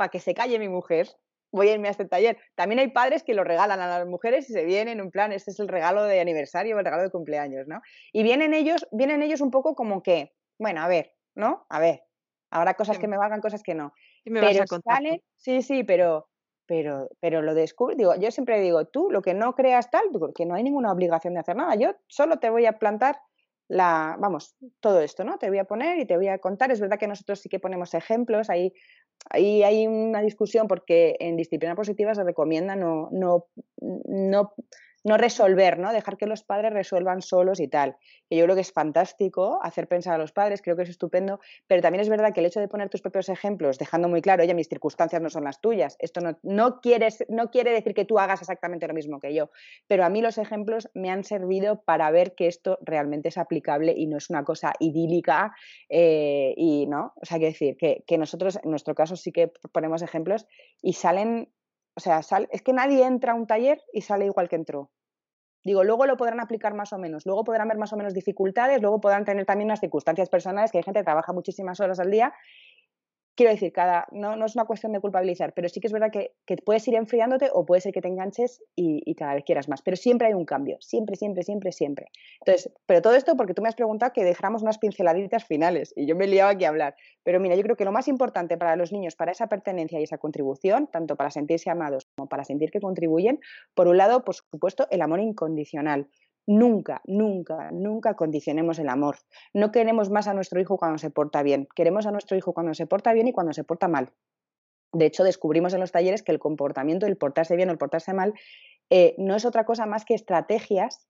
para 0.00 0.08
que 0.08 0.18
se 0.18 0.32
calle 0.32 0.58
mi 0.58 0.70
mujer, 0.70 1.08
voy 1.52 1.68
a 1.68 1.74
irme 1.74 1.88
a 1.88 1.90
este 1.90 2.06
taller. 2.06 2.38
También 2.54 2.78
hay 2.78 2.88
padres 2.88 3.22
que 3.22 3.34
lo 3.34 3.44
regalan 3.44 3.80
a 3.80 3.98
las 3.98 4.08
mujeres 4.08 4.48
y 4.48 4.54
se 4.54 4.64
vienen 4.64 4.98
en 4.98 5.10
plan, 5.10 5.30
este 5.30 5.50
es 5.50 5.60
el 5.60 5.68
regalo 5.68 6.04
de 6.04 6.20
aniversario 6.20 6.78
el 6.78 6.84
regalo 6.86 7.02
de 7.02 7.10
cumpleaños, 7.10 7.68
¿no? 7.68 7.82
Y 8.10 8.22
vienen 8.22 8.54
ellos, 8.54 8.88
vienen 8.92 9.20
ellos 9.22 9.42
un 9.42 9.50
poco 9.50 9.74
como 9.74 10.02
que, 10.02 10.32
bueno, 10.58 10.80
a 10.80 10.88
ver, 10.88 11.12
¿no? 11.34 11.66
A 11.68 11.80
ver, 11.80 12.04
habrá 12.48 12.72
cosas 12.72 12.98
que 12.98 13.08
me 13.08 13.18
valgan, 13.18 13.42
cosas 13.42 13.62
que 13.62 13.74
no 13.74 13.92
me 14.24 14.40
pero 14.40 14.60
vas 14.60 14.72
a 14.72 15.00
sí, 15.36 15.60
sí, 15.60 15.84
pero, 15.84 16.30
pero, 16.64 17.10
pero 17.20 17.42
lo 17.42 17.52
descubro, 17.52 17.94
digo, 17.94 18.14
yo 18.14 18.30
siempre 18.30 18.58
digo, 18.58 18.86
tú 18.86 19.10
lo 19.10 19.20
que 19.20 19.34
no 19.34 19.54
creas 19.54 19.90
tal, 19.90 20.04
porque 20.18 20.46
no 20.46 20.54
hay 20.54 20.62
ninguna 20.62 20.92
obligación 20.92 21.34
de 21.34 21.40
hacer 21.40 21.56
nada, 21.56 21.74
yo 21.74 21.94
solo 22.06 22.38
te 22.38 22.48
voy 22.48 22.64
a 22.64 22.78
plantar 22.78 23.18
la, 23.70 24.16
vamos, 24.18 24.56
todo 24.80 25.00
esto, 25.00 25.22
¿no? 25.22 25.38
Te 25.38 25.48
voy 25.48 25.58
a 25.58 25.64
poner 25.64 26.00
y 26.00 26.04
te 26.04 26.16
voy 26.16 26.26
a 26.26 26.38
contar. 26.38 26.72
Es 26.72 26.80
verdad 26.80 26.98
que 26.98 27.06
nosotros 27.06 27.38
sí 27.38 27.48
que 27.48 27.60
ponemos 27.60 27.94
ejemplos, 27.94 28.50
ahí, 28.50 28.72
ahí 29.28 29.62
hay 29.62 29.86
una 29.86 30.22
discusión 30.22 30.66
porque 30.66 31.16
en 31.20 31.36
disciplina 31.36 31.74
positiva 31.74 32.14
se 32.14 32.24
recomienda 32.24 32.76
no, 32.76 33.08
no, 33.12 33.46
no 33.80 34.54
no 35.04 35.16
resolver, 35.16 35.78
¿no? 35.78 35.92
Dejar 35.92 36.16
que 36.16 36.26
los 36.26 36.42
padres 36.42 36.72
resuelvan 36.72 37.22
solos 37.22 37.60
y 37.60 37.68
tal. 37.68 37.96
Y 38.28 38.36
yo 38.36 38.44
creo 38.44 38.54
que 38.54 38.60
es 38.60 38.72
fantástico 38.72 39.58
hacer 39.62 39.88
pensar 39.88 40.14
a 40.14 40.18
los 40.18 40.32
padres, 40.32 40.62
creo 40.62 40.76
que 40.76 40.82
es 40.82 40.90
estupendo, 40.90 41.40
pero 41.66 41.82
también 41.82 42.00
es 42.00 42.08
verdad 42.08 42.32
que 42.32 42.40
el 42.40 42.46
hecho 42.46 42.60
de 42.60 42.68
poner 42.68 42.88
tus 42.88 43.00
propios 43.00 43.28
ejemplos, 43.28 43.78
dejando 43.78 44.08
muy 44.08 44.22
claro, 44.22 44.42
oye, 44.42 44.54
mis 44.54 44.68
circunstancias 44.68 45.20
no 45.22 45.30
son 45.30 45.44
las 45.44 45.60
tuyas, 45.60 45.96
esto 45.98 46.20
no, 46.20 46.38
no, 46.42 46.80
quieres, 46.80 47.24
no 47.28 47.50
quiere 47.50 47.72
decir 47.72 47.94
que 47.94 48.04
tú 48.04 48.18
hagas 48.18 48.40
exactamente 48.40 48.86
lo 48.86 48.94
mismo 48.94 49.20
que 49.20 49.34
yo, 49.34 49.50
pero 49.86 50.04
a 50.04 50.08
mí 50.08 50.20
los 50.20 50.38
ejemplos 50.38 50.88
me 50.94 51.10
han 51.10 51.24
servido 51.24 51.82
para 51.82 52.10
ver 52.10 52.34
que 52.34 52.46
esto 52.46 52.78
realmente 52.82 53.28
es 53.28 53.38
aplicable 53.38 53.94
y 53.96 54.06
no 54.06 54.18
es 54.18 54.30
una 54.30 54.44
cosa 54.44 54.72
idílica 54.78 55.54
eh, 55.88 56.54
y, 56.56 56.86
¿no? 56.86 57.14
O 57.16 57.24
sea, 57.24 57.38
que 57.38 57.46
decir 57.46 57.76
que, 57.76 58.04
que 58.06 58.18
nosotros 58.18 58.58
en 58.62 58.70
nuestro 58.70 58.94
caso 58.94 59.16
sí 59.16 59.32
que 59.32 59.52
ponemos 59.72 60.02
ejemplos 60.02 60.46
y 60.82 60.94
salen 60.94 61.48
o 61.94 62.00
sea, 62.00 62.20
es 62.50 62.62
que 62.62 62.72
nadie 62.72 63.04
entra 63.04 63.32
a 63.32 63.34
un 63.34 63.46
taller 63.46 63.82
y 63.92 64.02
sale 64.02 64.26
igual 64.26 64.48
que 64.48 64.56
entró. 64.56 64.90
Digo, 65.62 65.84
luego 65.84 66.06
lo 66.06 66.16
podrán 66.16 66.40
aplicar 66.40 66.74
más 66.74 66.92
o 66.92 66.98
menos, 66.98 67.26
luego 67.26 67.44
podrán 67.44 67.68
ver 67.68 67.76
más 67.76 67.92
o 67.92 67.96
menos 67.96 68.14
dificultades, 68.14 68.80
luego 68.80 69.00
podrán 69.00 69.24
tener 69.26 69.44
también 69.44 69.66
unas 69.66 69.80
circunstancias 69.80 70.30
personales, 70.30 70.72
que 70.72 70.78
hay 70.78 70.84
gente 70.84 71.00
que 71.00 71.04
trabaja 71.04 71.32
muchísimas 71.34 71.80
horas 71.80 72.00
al 72.00 72.10
día 72.10 72.32
quiero 73.40 73.52
decir, 73.52 73.72
cada, 73.72 74.06
no, 74.10 74.36
no, 74.36 74.44
es 74.44 74.54
una 74.54 74.66
cuestión 74.66 74.92
de 74.92 75.00
culpabilizar, 75.00 75.54
pero 75.54 75.66
sí 75.70 75.80
que 75.80 75.86
es 75.86 75.94
verdad 75.94 76.10
que, 76.12 76.34
que 76.44 76.58
puedes 76.58 76.86
ir 76.88 76.94
enfriándote 76.94 77.48
o 77.50 77.64
puede 77.64 77.80
ser 77.80 77.90
que 77.90 78.02
te 78.02 78.08
enganches 78.08 78.62
y, 78.76 79.00
y, 79.10 79.14
cada 79.14 79.32
vez 79.32 79.44
quieras 79.44 79.66
más. 79.66 79.80
Pero 79.80 79.96
siempre 79.96 80.28
hay 80.28 80.34
un 80.34 80.44
cambio, 80.44 80.76
siempre, 80.80 81.16
siempre, 81.16 81.42
siempre, 81.42 81.72
siempre. 81.72 82.10
Entonces, 82.40 82.70
pero 82.84 83.00
todo 83.00 83.14
esto 83.14 83.38
porque 83.38 83.54
tú 83.54 83.62
me 83.62 83.70
has 83.70 83.74
preguntado 83.74 84.12
que 84.12 84.24
dejáramos 84.24 84.60
unas 84.60 84.76
pinceladitas 84.76 85.46
finales 85.46 85.94
y 85.96 86.04
yo 86.04 86.16
me 86.16 86.26
liado 86.26 86.50
aquí 86.50 86.66
a 86.66 86.68
hablar. 86.68 86.96
Pero 87.22 87.40
mira, 87.40 87.54
yo 87.54 87.62
creo 87.62 87.76
que 87.76 87.86
lo 87.86 87.92
más 87.92 88.08
importante 88.08 88.58
para 88.58 88.76
los 88.76 88.92
niños, 88.92 89.16
para 89.16 89.32
esa 89.32 89.46
pertenencia 89.46 89.98
y 89.98 90.02
esa 90.02 90.18
contribución, 90.18 90.88
tanto 90.92 91.16
para 91.16 91.30
sentirse 91.30 91.70
amados 91.70 92.10
como 92.14 92.28
para 92.28 92.44
sentir 92.44 92.70
que 92.70 92.80
contribuyen, 92.80 93.40
por 93.72 93.88
un 93.88 93.96
lado, 93.96 94.22
por 94.22 94.34
supuesto, 94.34 94.86
el 94.90 95.00
amor 95.00 95.20
incondicional. 95.20 96.10
Nunca, 96.50 97.00
nunca, 97.04 97.70
nunca 97.70 98.14
condicionemos 98.14 98.80
el 98.80 98.88
amor. 98.88 99.18
No 99.54 99.70
queremos 99.70 100.10
más 100.10 100.26
a 100.26 100.34
nuestro 100.34 100.60
hijo 100.60 100.78
cuando 100.78 100.98
se 100.98 101.08
porta 101.08 101.44
bien. 101.44 101.68
Queremos 101.76 102.06
a 102.06 102.10
nuestro 102.10 102.36
hijo 102.36 102.52
cuando 102.52 102.74
se 102.74 102.88
porta 102.88 103.12
bien 103.12 103.28
y 103.28 103.32
cuando 103.32 103.52
se 103.52 103.62
porta 103.62 103.86
mal. 103.86 104.10
De 104.92 105.06
hecho, 105.06 105.22
descubrimos 105.22 105.74
en 105.74 105.80
los 105.80 105.92
talleres 105.92 106.24
que 106.24 106.32
el 106.32 106.40
comportamiento, 106.40 107.06
el 107.06 107.16
portarse 107.16 107.54
bien 107.54 107.68
o 107.68 107.72
el 107.72 107.78
portarse 107.78 108.14
mal, 108.14 108.34
eh, 108.90 109.14
no 109.16 109.36
es 109.36 109.44
otra 109.44 109.64
cosa 109.64 109.86
más 109.86 110.04
que 110.04 110.14
estrategias 110.14 111.06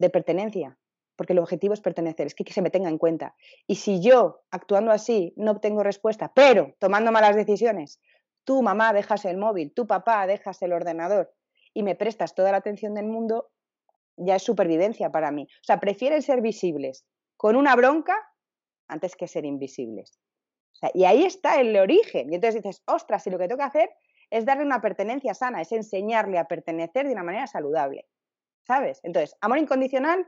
de 0.00 0.10
pertenencia, 0.10 0.76
porque 1.14 1.34
el 1.34 1.38
objetivo 1.38 1.72
es 1.72 1.80
pertenecer, 1.80 2.26
es 2.26 2.34
que, 2.34 2.42
que, 2.42 2.52
se 2.52 2.60
me 2.60 2.70
tenga 2.70 2.88
en 2.88 2.98
cuenta. 2.98 3.36
Y 3.68 3.76
si 3.76 4.00
yo, 4.00 4.42
actuando 4.50 4.90
así, 4.90 5.34
no 5.36 5.52
obtengo 5.52 5.84
respuesta, 5.84 6.32
pero 6.34 6.74
tomando 6.80 7.12
malas 7.12 7.36
decisiones, 7.36 8.00
tú, 8.42 8.60
mamá, 8.60 8.92
dejas 8.92 9.24
el 9.24 9.36
móvil, 9.36 9.72
tu 9.72 9.86
papá, 9.86 10.26
dejas 10.26 10.60
el 10.62 10.72
ordenador 10.72 11.32
y 11.72 11.84
me 11.84 11.94
prestas 11.94 12.34
toda 12.34 12.50
la 12.50 12.56
atención 12.56 12.94
del 12.94 13.06
mundo, 13.06 13.52
ya 14.16 14.36
es 14.36 14.42
supervivencia 14.42 15.10
para 15.10 15.30
mí. 15.30 15.44
O 15.44 15.64
sea, 15.64 15.80
prefieren 15.80 16.22
ser 16.22 16.40
visibles 16.40 17.04
con 17.36 17.56
una 17.56 17.74
bronca 17.76 18.16
antes 18.88 19.16
que 19.16 19.28
ser 19.28 19.44
invisibles. 19.44 20.18
y 20.92 21.04
ahí 21.04 21.24
está 21.24 21.60
el 21.60 21.76
origen. 21.76 22.30
Y 22.30 22.34
entonces 22.34 22.62
dices, 22.62 22.82
ostras, 22.86 23.22
si 23.22 23.30
lo 23.30 23.38
que 23.38 23.48
tengo 23.48 23.58
que 23.58 23.64
hacer 23.64 23.90
es 24.30 24.44
darle 24.44 24.64
una 24.64 24.80
pertenencia 24.80 25.32
sana, 25.32 25.60
es 25.60 25.72
enseñarle 25.72 26.38
a 26.38 26.46
pertenecer 26.46 27.06
de 27.06 27.12
una 27.12 27.22
manera 27.22 27.46
saludable. 27.46 28.06
¿Sabes? 28.66 29.00
Entonces, 29.02 29.36
amor 29.40 29.58
incondicional 29.58 30.26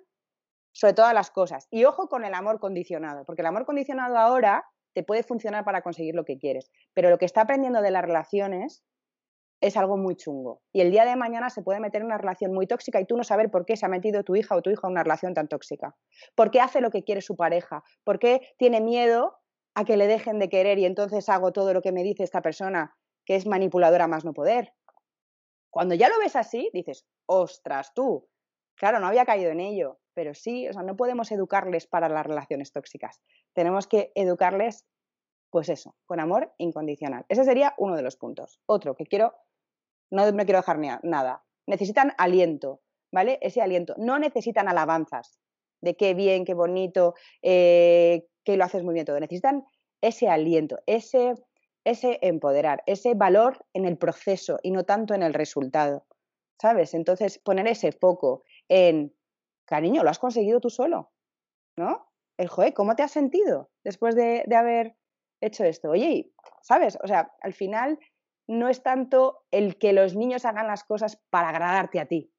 sobre 0.73 0.95
todas 0.95 1.15
las 1.15 1.31
cosas. 1.31 1.69
Y 1.71 1.85
ojo 1.85 2.09
con 2.09 2.25
el 2.25 2.35
amor 2.35 2.61
condicionado, 2.61 3.25
porque 3.25 3.43
el 3.43 3.47
amor 3.47 3.65
condicionado 3.65 4.19
ahora 4.19 4.65
te 4.93 5.03
puede 5.03 5.23
funcionar 5.23 5.65
para 5.65 5.83
conseguir 5.83 6.15
lo 6.15 6.25
que 6.25 6.39
quieres, 6.39 6.71
pero 6.95 7.11
lo 7.11 7.19
que 7.19 7.25
está 7.25 7.43
aprendiendo 7.43 7.83
de 7.83 7.91
las 7.91 8.03
relaciones 8.03 8.85
es 9.61 9.77
algo 9.77 9.97
muy 9.97 10.17
chungo. 10.17 10.63
Y 10.73 10.81
el 10.81 10.91
día 10.91 11.05
de 11.05 11.17
mañana 11.17 11.51
se 11.51 11.63
puede 11.63 11.81
meter 11.81 12.03
en 12.03 12.07
una 12.07 12.19
relación 12.19 12.53
muy 12.53 12.67
tóxica 12.67 13.01
y 13.01 13.07
tú 13.07 13.17
no 13.17 13.25
saber 13.25 13.51
por 13.51 13.65
qué 13.65 13.77
se 13.77 13.87
ha 13.87 13.89
metido 13.89 14.23
tu 14.23 14.37
hija 14.37 14.55
o 14.55 14.63
tu 14.63 14.71
hijo 14.71 14.87
en 14.87 14.93
una 14.93 15.03
relación 15.03 15.35
tan 15.35 15.49
tóxica. 15.49 15.97
¿Por 16.35 16.51
qué 16.51 16.61
hace 16.61 16.81
lo 16.81 16.91
que 16.91 17.05
quiere 17.05 17.21
su 17.21 17.37
pareja? 17.37 17.83
¿Por 18.05 18.19
qué 18.19 18.55
tiene 18.59 18.81
miedo 18.81 19.39
a 19.75 19.85
que 19.85 19.97
le 19.97 20.07
dejen 20.07 20.39
de 20.39 20.49
querer 20.49 20.79
y 20.79 20.85
entonces 20.85 21.29
hago 21.29 21.53
todo 21.53 21.73
lo 21.73 21.83
que 21.83 21.93
me 21.93 22.03
dice 22.03 22.23
esta 22.23 22.43
persona 22.43 22.97
que 23.25 23.37
es 23.37 23.47
manipuladora 23.47 24.07
más 24.07 24.25
no 24.25 24.35
poder? 24.35 24.75
Cuando 25.71 25.95
ya 25.95 26.09
lo 26.09 26.19
ves 26.19 26.37
así, 26.37 26.71
dices, 26.73 27.07
ostras, 27.27 27.93
tú, 27.95 28.29
claro, 28.77 29.01
no 29.01 29.09
había 29.09 29.27
caído 29.27 29.51
en 29.51 29.61
ello, 29.61 29.99
pero 30.15 30.35
sí, 30.35 30.69
o 30.69 30.73
sea, 30.73 30.83
no 30.83 30.97
podemos 30.97 31.31
educarles 31.33 31.87
para 31.87 32.09
las 32.09 32.25
relaciones 32.25 32.73
tóxicas. 32.73 33.21
Tenemos 33.53 33.87
que 33.87 34.13
educarles 34.15 34.87
pues 35.51 35.69
eso, 35.69 35.95
con 36.05 36.21
amor 36.21 36.53
incondicional. 36.59 37.25
Ese 37.29 37.45
sería 37.45 37.75
uno 37.79 37.97
de 37.97 38.03
los 38.03 38.17
puntos. 38.17 38.61
Otro 38.67 38.95
que 38.95 39.07
quiero 39.07 39.35
no 40.11 40.31
me 40.33 40.45
quiero 40.45 40.61
dejar 40.61 40.79
nada. 41.03 41.45
Necesitan 41.67 42.13
aliento, 42.19 42.81
¿vale? 43.13 43.39
Ese 43.43 43.61
aliento. 43.61 43.95
No 43.99 44.19
necesitan 44.19 44.69
alabanzas 44.69 45.41
de 45.81 45.97
qué 45.97 46.15
bien, 46.15 46.45
qué 46.45 46.55
bonito, 46.55 47.15
eh, 47.43 48.27
que 48.45 48.57
lo 48.57 48.65
haces 48.65 48.83
muy 48.83 48.95
bien 48.95 49.07
todo. 49.07 49.19
Necesitan 49.21 49.65
ese 50.01 50.29
aliento, 50.29 50.79
ese, 50.87 51.35
ese 51.85 52.19
empoderar, 52.23 52.83
ese 52.87 53.15
valor 53.15 53.65
en 53.73 53.85
el 53.85 53.99
proceso 53.99 54.59
y 54.63 54.71
no 54.71 54.85
tanto 54.85 55.15
en 55.15 55.23
el 55.23 55.35
resultado, 55.35 56.07
¿sabes? 56.61 56.95
Entonces, 56.95 57.39
poner 57.39 57.67
ese 57.67 57.93
foco 57.93 58.45
en, 58.69 59.15
cariño, 59.65 60.03
lo 60.03 60.11
has 60.11 60.19
conseguido 60.19 60.61
tú 60.61 60.71
solo, 60.71 61.13
¿no? 61.77 62.09
El 62.39 62.49
joder, 62.49 62.75
¿cómo 62.75 62.95
te 62.97 63.03
has 63.03 63.13
sentido 63.13 63.71
después 63.83 64.15
de, 64.15 64.45
de 64.47 64.57
haber 64.57 64.97
hecho 65.41 65.65
esto? 65.65 65.91
Oye, 65.91 66.33
¿sabes? 66.63 66.99
O 67.03 67.07
sea, 67.07 67.33
al 67.41 67.55
final 67.55 67.99
no 68.47 68.69
es 68.69 68.83
tanto 68.83 69.45
el 69.51 69.79
que 69.79 69.93
los 69.93 70.15
niños 70.15 70.45
hagan 70.45 70.67
las 70.67 70.85
cosas 70.85 71.21
para 71.31 71.49
agradarte 71.49 72.01
a 72.01 72.07
ti. 72.07 72.33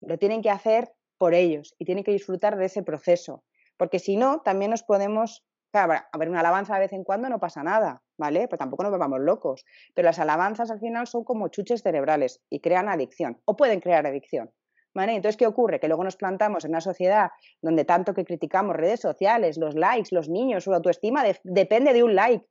Lo 0.00 0.18
tienen 0.18 0.42
que 0.42 0.50
hacer 0.50 0.92
por 1.18 1.34
ellos 1.34 1.74
y 1.78 1.84
tienen 1.84 2.04
que 2.04 2.12
disfrutar 2.12 2.56
de 2.56 2.66
ese 2.66 2.82
proceso. 2.82 3.44
Porque 3.76 3.98
si 3.98 4.16
no, 4.16 4.40
también 4.40 4.70
nos 4.70 4.82
podemos. 4.82 5.44
Claro, 5.70 5.92
a 6.10 6.18
ver, 6.18 6.30
una 6.30 6.40
alabanza 6.40 6.74
de 6.74 6.80
vez 6.80 6.92
en 6.94 7.04
cuando 7.04 7.28
no 7.28 7.40
pasa 7.40 7.62
nada, 7.62 8.02
¿vale? 8.16 8.48
Pues 8.48 8.58
tampoco 8.58 8.84
nos 8.84 8.92
volvamos 8.92 9.20
locos. 9.20 9.66
Pero 9.94 10.06
las 10.06 10.18
alabanzas 10.18 10.70
al 10.70 10.80
final 10.80 11.06
son 11.06 11.24
como 11.24 11.48
chuches 11.48 11.82
cerebrales 11.82 12.40
y 12.48 12.60
crean 12.60 12.88
adicción, 12.88 13.42
o 13.44 13.54
pueden 13.56 13.80
crear 13.80 14.06
adicción. 14.06 14.50
¿Vale? 14.94 15.14
Entonces, 15.14 15.36
¿qué 15.36 15.46
ocurre? 15.46 15.78
Que 15.78 15.86
luego 15.86 16.02
nos 16.02 16.16
plantamos 16.16 16.64
en 16.64 16.70
una 16.70 16.80
sociedad 16.80 17.30
donde 17.60 17.84
tanto 17.84 18.14
que 18.14 18.24
criticamos 18.24 18.74
redes 18.74 19.00
sociales, 19.00 19.58
los 19.58 19.74
likes, 19.74 20.08
los 20.12 20.30
niños, 20.30 20.64
su 20.64 20.72
autoestima, 20.72 21.22
depende 21.44 21.92
de 21.92 22.02
un 22.02 22.14
like. 22.14 22.46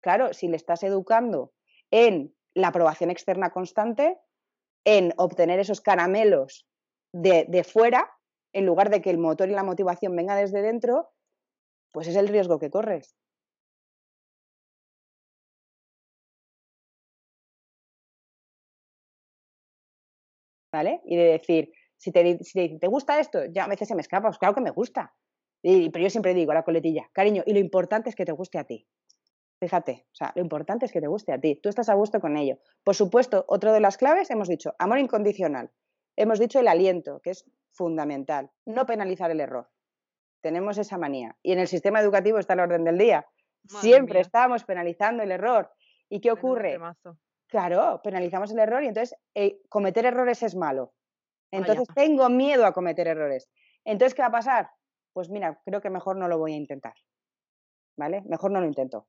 Claro, 0.00 0.32
si 0.32 0.48
le 0.48 0.56
estás 0.56 0.82
educando 0.82 1.52
en 1.94 2.34
la 2.54 2.68
aprobación 2.68 3.10
externa 3.12 3.50
constante, 3.50 4.18
en 4.84 5.14
obtener 5.16 5.60
esos 5.60 5.80
caramelos 5.80 6.66
de, 7.12 7.46
de 7.48 7.62
fuera, 7.62 8.10
en 8.52 8.66
lugar 8.66 8.90
de 8.90 9.00
que 9.00 9.10
el 9.10 9.18
motor 9.18 9.48
y 9.48 9.52
la 9.52 9.62
motivación 9.62 10.16
venga 10.16 10.34
desde 10.34 10.60
dentro, 10.60 11.12
pues 11.92 12.08
es 12.08 12.16
el 12.16 12.26
riesgo 12.26 12.58
que 12.58 12.68
corres. 12.70 13.16
¿Vale? 20.72 21.00
Y 21.04 21.14
de 21.16 21.24
decir, 21.24 21.72
si 21.96 22.10
te, 22.10 22.42
si 22.42 22.78
te, 22.80 22.88
gusta 22.88 23.20
esto, 23.20 23.44
ya 23.46 23.66
a 23.66 23.68
veces 23.68 23.86
se 23.86 23.94
me 23.94 24.00
escapa, 24.00 24.26
pues 24.26 24.38
claro 24.38 24.56
que 24.56 24.60
me 24.60 24.72
gusta. 24.72 25.14
Y, 25.62 25.90
pero 25.90 26.02
yo 26.02 26.10
siempre 26.10 26.34
digo 26.34 26.52
la 26.52 26.64
coletilla, 26.64 27.08
cariño, 27.12 27.44
y 27.46 27.52
lo 27.52 27.60
importante 27.60 28.10
es 28.10 28.16
que 28.16 28.24
te 28.24 28.32
guste 28.32 28.58
a 28.58 28.64
ti. 28.64 28.84
Fíjate, 29.64 30.04
o 30.12 30.14
sea, 30.14 30.30
lo 30.34 30.42
importante 30.42 30.84
es 30.84 30.92
que 30.92 31.00
te 31.00 31.06
guste 31.06 31.32
a 31.32 31.40
ti, 31.40 31.54
tú 31.56 31.70
estás 31.70 31.88
a 31.88 31.94
gusto 31.94 32.20
con 32.20 32.36
ello. 32.36 32.58
Por 32.84 32.94
supuesto, 32.94 33.46
otro 33.48 33.72
de 33.72 33.80
las 33.80 33.96
claves 33.96 34.30
hemos 34.30 34.46
dicho 34.46 34.74
amor 34.78 34.98
incondicional, 34.98 35.70
hemos 36.16 36.38
dicho 36.38 36.60
el 36.60 36.68
aliento, 36.68 37.20
que 37.22 37.30
es 37.30 37.50
fundamental, 37.72 38.50
no 38.66 38.84
penalizar 38.84 39.30
el 39.30 39.40
error. 39.40 39.70
Tenemos 40.42 40.76
esa 40.76 40.98
manía. 40.98 41.38
Y 41.42 41.52
en 41.52 41.60
el 41.60 41.66
sistema 41.66 41.98
educativo 41.98 42.38
está 42.38 42.52
el 42.52 42.60
orden 42.60 42.84
del 42.84 42.98
día. 42.98 43.26
Siempre 43.80 44.20
estamos 44.20 44.64
penalizando 44.64 45.22
el 45.22 45.32
error. 45.32 45.72
¿Y 46.10 46.20
qué 46.20 46.30
ocurre? 46.30 46.78
Claro, 47.46 48.02
penalizamos 48.04 48.52
el 48.52 48.58
error 48.58 48.84
y 48.84 48.88
entonces 48.88 49.18
eh, 49.34 49.62
cometer 49.70 50.04
errores 50.04 50.42
es 50.42 50.54
malo. 50.54 50.92
Entonces 51.50 51.88
tengo 51.94 52.28
miedo 52.28 52.66
a 52.66 52.74
cometer 52.74 53.08
errores. 53.08 53.48
Entonces, 53.82 54.14
¿qué 54.14 54.20
va 54.20 54.28
a 54.28 54.32
pasar? 54.32 54.70
Pues 55.14 55.30
mira, 55.30 55.58
creo 55.64 55.80
que 55.80 55.88
mejor 55.88 56.16
no 56.16 56.28
lo 56.28 56.36
voy 56.36 56.52
a 56.52 56.56
intentar. 56.56 56.96
¿Vale? 57.96 58.20
Mejor 58.26 58.50
no 58.50 58.60
lo 58.60 58.66
intento. 58.66 59.06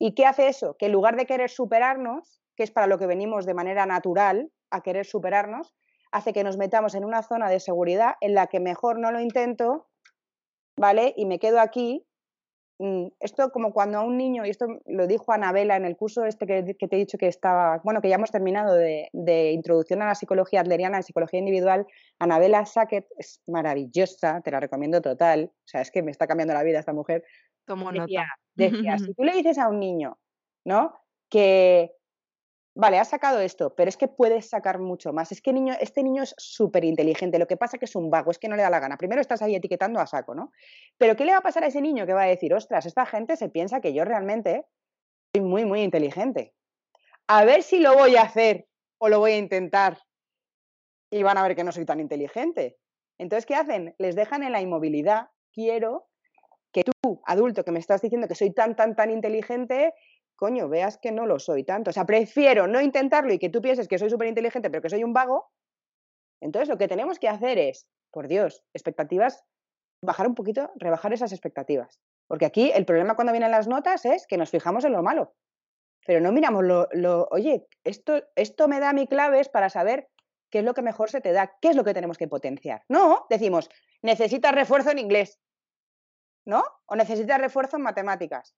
¿Y 0.00 0.14
qué 0.14 0.26
hace 0.26 0.48
eso? 0.48 0.76
Que 0.76 0.86
en 0.86 0.92
lugar 0.92 1.16
de 1.16 1.26
querer 1.26 1.50
superarnos, 1.50 2.42
que 2.56 2.64
es 2.64 2.72
para 2.72 2.88
lo 2.88 2.98
que 2.98 3.06
venimos 3.06 3.46
de 3.46 3.54
manera 3.54 3.86
natural 3.86 4.50
a 4.70 4.82
querer 4.82 5.06
superarnos, 5.06 5.76
hace 6.10 6.32
que 6.32 6.42
nos 6.42 6.56
metamos 6.56 6.96
en 6.96 7.04
una 7.04 7.22
zona 7.22 7.48
de 7.48 7.60
seguridad 7.60 8.14
en 8.20 8.34
la 8.34 8.48
que 8.48 8.58
mejor 8.58 8.98
no 8.98 9.12
lo 9.12 9.20
intento 9.20 9.90
¿vale? 10.80 11.12
Y 11.16 11.26
me 11.26 11.38
quedo 11.38 11.60
aquí. 11.60 12.06
Mm, 12.78 13.08
esto 13.20 13.50
como 13.52 13.74
cuando 13.74 13.98
a 13.98 14.02
un 14.02 14.16
niño, 14.16 14.46
y 14.46 14.50
esto 14.50 14.66
lo 14.86 15.06
dijo 15.06 15.32
Anabela 15.32 15.76
en 15.76 15.84
el 15.84 15.96
curso 15.96 16.24
este 16.24 16.46
que, 16.46 16.62
te 16.62 16.96
he 16.96 16.98
dicho 16.98 17.18
que 17.18 17.26
estaba, 17.26 17.78
bueno, 17.84 18.00
que 18.00 18.08
ya 18.08 18.14
hemos 18.14 18.30
terminado 18.30 18.74
de, 18.74 19.10
introducción 19.52 20.00
a 20.00 20.06
la 20.06 20.14
psicología 20.14 20.62
adleriana, 20.62 20.96
de 20.96 21.02
psicología 21.02 21.40
individual, 21.40 21.86
Anabela 22.18 22.64
Sackett 22.64 23.06
es 23.18 23.42
maravillosa, 23.46 24.40
te 24.40 24.50
la 24.50 24.60
recomiendo 24.60 25.02
total, 25.02 25.52
o 25.52 25.68
sea, 25.68 25.82
es 25.82 25.90
que 25.90 26.02
me 26.02 26.10
está 26.10 26.26
cambiando 26.26 26.54
la 26.54 26.62
vida 26.62 26.78
esta 26.78 26.94
mujer. 26.94 27.22
Tomo 27.66 27.92
decía, 27.92 28.26
Decía, 28.54 28.98
si 28.98 29.14
tú 29.14 29.24
le 29.24 29.32
dices 29.32 29.58
a 29.58 29.68
un 29.68 29.80
niño, 29.80 30.18
¿no? 30.64 30.94
Que 31.30 31.92
vale, 32.74 32.98
has 32.98 33.08
sacado 33.08 33.40
esto, 33.40 33.74
pero 33.74 33.88
es 33.88 33.96
que 33.96 34.08
puedes 34.08 34.48
sacar 34.48 34.78
mucho 34.78 35.12
más. 35.12 35.32
Es 35.32 35.40
que 35.40 35.52
niño, 35.52 35.74
este 35.80 36.02
niño 36.02 36.22
es 36.22 36.34
súper 36.36 36.84
inteligente, 36.84 37.38
lo 37.38 37.46
que 37.46 37.56
pasa 37.56 37.76
es 37.76 37.80
que 37.80 37.84
es 37.86 37.96
un 37.96 38.10
vago, 38.10 38.30
es 38.30 38.38
que 38.38 38.48
no 38.48 38.56
le 38.56 38.62
da 38.62 38.70
la 38.70 38.80
gana. 38.80 38.96
Primero 38.96 39.20
estás 39.20 39.42
ahí 39.42 39.54
etiquetando 39.54 40.00
a 40.00 40.06
saco, 40.06 40.34
¿no? 40.34 40.52
Pero 40.98 41.16
¿qué 41.16 41.24
le 41.24 41.32
va 41.32 41.38
a 41.38 41.42
pasar 41.42 41.64
a 41.64 41.68
ese 41.68 41.80
niño 41.80 42.06
que 42.06 42.14
va 42.14 42.22
a 42.22 42.26
decir, 42.26 42.52
ostras, 42.54 42.86
esta 42.86 43.06
gente 43.06 43.36
se 43.36 43.48
piensa 43.48 43.80
que 43.80 43.92
yo 43.92 44.04
realmente 44.04 44.66
soy 45.34 45.44
muy, 45.44 45.64
muy 45.64 45.82
inteligente? 45.82 46.54
A 47.28 47.44
ver 47.44 47.62
si 47.62 47.78
lo 47.78 47.94
voy 47.94 48.16
a 48.16 48.22
hacer 48.22 48.66
o 48.98 49.08
lo 49.08 49.20
voy 49.20 49.32
a 49.32 49.38
intentar 49.38 49.98
y 51.10 51.22
van 51.22 51.38
a 51.38 51.42
ver 51.42 51.56
que 51.56 51.64
no 51.64 51.72
soy 51.72 51.84
tan 51.84 52.00
inteligente. 52.00 52.76
Entonces, 53.18 53.46
¿qué 53.46 53.54
hacen? 53.54 53.94
Les 53.98 54.16
dejan 54.16 54.42
en 54.42 54.52
la 54.52 54.60
inmovilidad. 54.60 55.28
Quiero 55.52 56.09
que 56.72 56.84
tú, 56.84 57.20
adulto, 57.24 57.64
que 57.64 57.72
me 57.72 57.78
estás 57.78 58.00
diciendo 58.00 58.28
que 58.28 58.34
soy 58.34 58.52
tan, 58.52 58.76
tan, 58.76 58.94
tan 58.94 59.10
inteligente, 59.10 59.94
coño, 60.36 60.68
veas 60.68 60.98
que 60.98 61.12
no 61.12 61.26
lo 61.26 61.38
soy 61.38 61.64
tanto. 61.64 61.90
O 61.90 61.92
sea, 61.92 62.06
prefiero 62.06 62.66
no 62.66 62.80
intentarlo 62.80 63.32
y 63.32 63.38
que 63.38 63.50
tú 63.50 63.60
pienses 63.60 63.88
que 63.88 63.98
soy 63.98 64.10
súper 64.10 64.28
inteligente, 64.28 64.70
pero 64.70 64.82
que 64.82 64.90
soy 64.90 65.04
un 65.04 65.12
vago. 65.12 65.50
Entonces, 66.40 66.68
lo 66.68 66.78
que 66.78 66.88
tenemos 66.88 67.18
que 67.18 67.28
hacer 67.28 67.58
es, 67.58 67.86
por 68.10 68.28
Dios, 68.28 68.62
expectativas, 68.72 69.44
bajar 70.02 70.26
un 70.26 70.34
poquito, 70.34 70.70
rebajar 70.76 71.12
esas 71.12 71.32
expectativas. 71.32 72.00
Porque 72.26 72.46
aquí 72.46 72.70
el 72.74 72.86
problema 72.86 73.16
cuando 73.16 73.32
vienen 73.32 73.50
las 73.50 73.68
notas 73.68 74.04
es 74.04 74.26
que 74.26 74.38
nos 74.38 74.50
fijamos 74.50 74.84
en 74.84 74.92
lo 74.92 75.02
malo. 75.02 75.34
Pero 76.06 76.20
no 76.20 76.32
miramos 76.32 76.64
lo, 76.64 76.88
lo 76.92 77.28
oye, 77.30 77.66
esto, 77.84 78.22
esto 78.34 78.68
me 78.68 78.80
da 78.80 78.92
mi 78.92 79.06
claves 79.06 79.48
para 79.48 79.68
saber 79.68 80.08
qué 80.50 80.60
es 80.60 80.64
lo 80.64 80.74
que 80.74 80.82
mejor 80.82 81.10
se 81.10 81.20
te 81.20 81.32
da, 81.32 81.52
qué 81.60 81.68
es 81.68 81.76
lo 81.76 81.84
que 81.84 81.92
tenemos 81.92 82.18
que 82.18 82.28
potenciar. 82.28 82.82
No, 82.88 83.26
decimos, 83.28 83.68
necesitas 84.02 84.54
refuerzo 84.54 84.90
en 84.90 84.98
inglés, 84.98 85.38
¿no? 86.44 86.62
O 86.86 86.96
necesitas 86.96 87.40
refuerzo 87.40 87.76
en 87.76 87.82
matemáticas. 87.82 88.54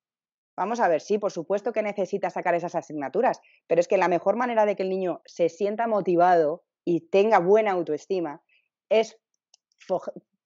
Vamos 0.57 0.81
a 0.81 0.89
ver, 0.89 1.01
sí, 1.01 1.19
por 1.19 1.33
supuesto 1.33 1.73
que 1.73 1.83
necesita 1.83 2.29
sacar 2.29 2.55
esas 2.55 2.75
asignaturas, 2.75 3.41
pero 3.67 3.81
es 3.81 3.89
que 3.89 3.97
la 3.97 4.09
mejor 4.09 4.37
manera 4.37 4.67
de 4.67 4.77
que 4.77 4.83
el 4.83 4.91
niño 4.91 5.23
se 5.25 5.49
sienta 5.49 5.87
motivado 5.87 6.65
y 6.85 7.09
tenga 7.09 7.39
buena 7.39 7.73
autoestima 7.73 8.43
es 8.91 9.19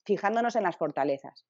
fijándonos 0.05 0.55
en 0.55 0.63
las 0.63 0.77
fortalezas. 0.77 1.45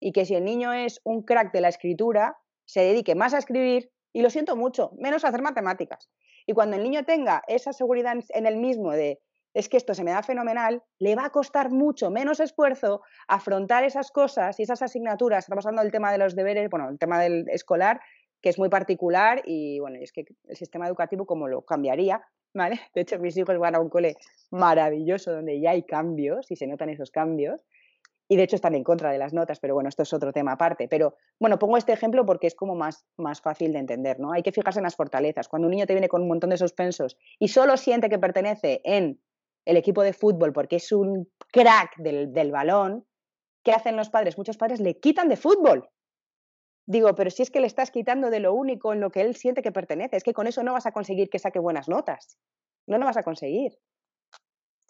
Y 0.00 0.12
que 0.12 0.26
si 0.26 0.34
el 0.34 0.44
niño 0.44 0.72
es 0.72 1.00
un 1.04 1.22
crack 1.22 1.52
de 1.52 1.62
la 1.62 1.68
escritura, 1.68 2.36
se 2.66 2.80
dedique 2.80 3.14
más 3.14 3.32
a 3.32 3.38
escribir 3.38 3.90
y 4.12 4.22
lo 4.22 4.30
siento 4.30 4.54
mucho, 4.54 4.92
menos 4.98 5.24
a 5.24 5.28
hacer 5.28 5.42
matemáticas. 5.42 6.10
Y 6.46 6.52
cuando 6.52 6.76
el 6.76 6.82
niño 6.82 7.04
tenga 7.04 7.42
esa 7.48 7.72
seguridad 7.72 8.14
en 8.28 8.46
él 8.46 8.56
mismo 8.56 8.92
de 8.92 9.20
es 9.54 9.68
que 9.68 9.76
esto 9.76 9.94
se 9.94 10.04
me 10.04 10.10
da 10.10 10.22
fenomenal, 10.22 10.82
le 10.98 11.16
va 11.16 11.26
a 11.26 11.30
costar 11.30 11.70
mucho 11.70 12.10
menos 12.10 12.40
esfuerzo 12.40 13.02
afrontar 13.26 13.84
esas 13.84 14.10
cosas 14.10 14.58
y 14.60 14.62
esas 14.62 14.82
asignaturas. 14.82 15.44
Estamos 15.44 15.66
hablando 15.66 15.82
del 15.82 15.92
tema 15.92 16.12
de 16.12 16.18
los 16.18 16.34
deberes, 16.36 16.68
bueno, 16.70 16.88
el 16.88 16.98
tema 16.98 17.20
del 17.20 17.48
escolar, 17.48 18.00
que 18.40 18.50
es 18.50 18.58
muy 18.58 18.68
particular 18.68 19.42
y 19.44 19.80
bueno, 19.80 19.98
es 20.00 20.12
que 20.12 20.26
el 20.48 20.56
sistema 20.56 20.86
educativo 20.86 21.26
como 21.26 21.48
lo 21.48 21.62
cambiaría, 21.62 22.22
¿vale? 22.54 22.80
De 22.94 23.00
hecho, 23.02 23.18
mis 23.18 23.36
hijos 23.36 23.58
van 23.58 23.74
a 23.74 23.80
un 23.80 23.88
cole 23.88 24.16
maravilloso 24.50 25.32
donde 25.32 25.60
ya 25.60 25.70
hay 25.70 25.82
cambios 25.82 26.50
y 26.50 26.56
se 26.56 26.66
notan 26.66 26.90
esos 26.90 27.10
cambios. 27.10 27.60
Y 28.30 28.36
de 28.36 28.42
hecho 28.42 28.56
están 28.56 28.74
en 28.74 28.84
contra 28.84 29.10
de 29.10 29.16
las 29.16 29.32
notas, 29.32 29.58
pero 29.58 29.72
bueno, 29.72 29.88
esto 29.88 30.02
es 30.02 30.12
otro 30.12 30.34
tema 30.34 30.52
aparte. 30.52 30.86
Pero 30.86 31.14
bueno, 31.40 31.58
pongo 31.58 31.78
este 31.78 31.94
ejemplo 31.94 32.26
porque 32.26 32.46
es 32.46 32.54
como 32.54 32.74
más, 32.74 33.06
más 33.16 33.40
fácil 33.40 33.72
de 33.72 33.78
entender, 33.78 34.20
¿no? 34.20 34.32
Hay 34.32 34.42
que 34.42 34.52
fijarse 34.52 34.80
en 34.80 34.82
las 34.82 34.96
fortalezas. 34.96 35.48
Cuando 35.48 35.66
un 35.66 35.70
niño 35.70 35.86
te 35.86 35.94
viene 35.94 36.10
con 36.10 36.20
un 36.20 36.28
montón 36.28 36.50
de 36.50 36.58
suspensos 36.58 37.16
y 37.38 37.48
solo 37.48 37.78
siente 37.78 38.10
que 38.10 38.18
pertenece 38.18 38.82
en 38.84 39.18
el 39.68 39.76
equipo 39.76 40.02
de 40.02 40.14
fútbol 40.14 40.54
porque 40.54 40.76
es 40.76 40.92
un 40.92 41.30
crack 41.52 41.98
del, 41.98 42.50
balón, 42.50 43.06
¿qué 43.62 43.72
hacen 43.72 43.96
los 43.96 44.08
padres? 44.08 44.38
Muchos 44.38 44.56
padres 44.56 44.80
le 44.80 44.98
quitan 44.98 45.28
de 45.28 45.36
fútbol. 45.36 45.90
Digo, 46.86 47.14
pero 47.14 47.28
si 47.28 47.42
es 47.42 47.50
que 47.50 47.60
le 47.60 47.66
estás 47.66 47.90
quitando 47.90 48.30
de 48.30 48.40
lo 48.40 48.54
único 48.54 48.94
en 48.94 49.00
lo 49.00 49.10
que 49.10 49.20
él 49.20 49.36
siente 49.36 49.60
que 49.60 49.70
pertenece, 49.70 50.16
es 50.16 50.24
que 50.24 50.32
con 50.32 50.46
eso 50.46 50.62
no 50.62 50.72
vas 50.72 50.86
a 50.86 50.92
conseguir 50.92 51.28
que 51.28 51.38
saque 51.38 51.58
buenas 51.58 51.86
notas. 51.86 52.38
No 52.86 52.96
lo 52.96 53.04
vas 53.04 53.18
a 53.18 53.22
conseguir. 53.22 53.78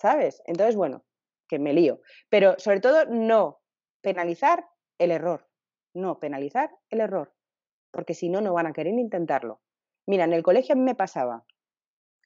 ¿Sabes? 0.01 0.41
Entonces, 0.47 0.77
bueno, 0.77 1.05
que 1.49 1.59
me 1.59 1.73
lío. 1.73 2.01
Pero 2.29 2.55
sobre 2.59 2.79
todo, 2.79 3.05
no 3.07 3.61
penalizar 4.01 4.64
el 4.99 5.11
error. 5.11 5.49
No 5.93 6.21
penalizar 6.21 6.71
el 6.91 7.01
error. 7.01 7.35
Porque 7.91 8.14
si 8.14 8.29
no, 8.29 8.41
no 8.41 8.55
van 8.55 8.69
a 8.69 8.73
querer 8.73 8.95
intentarlo. 8.95 9.61
Mira, 10.07 10.23
en 10.23 10.35
el 10.35 10.45
colegio 10.45 10.75
a 10.75 10.79
mí 10.79 10.85
me 10.85 10.95
pasaba 10.95 11.45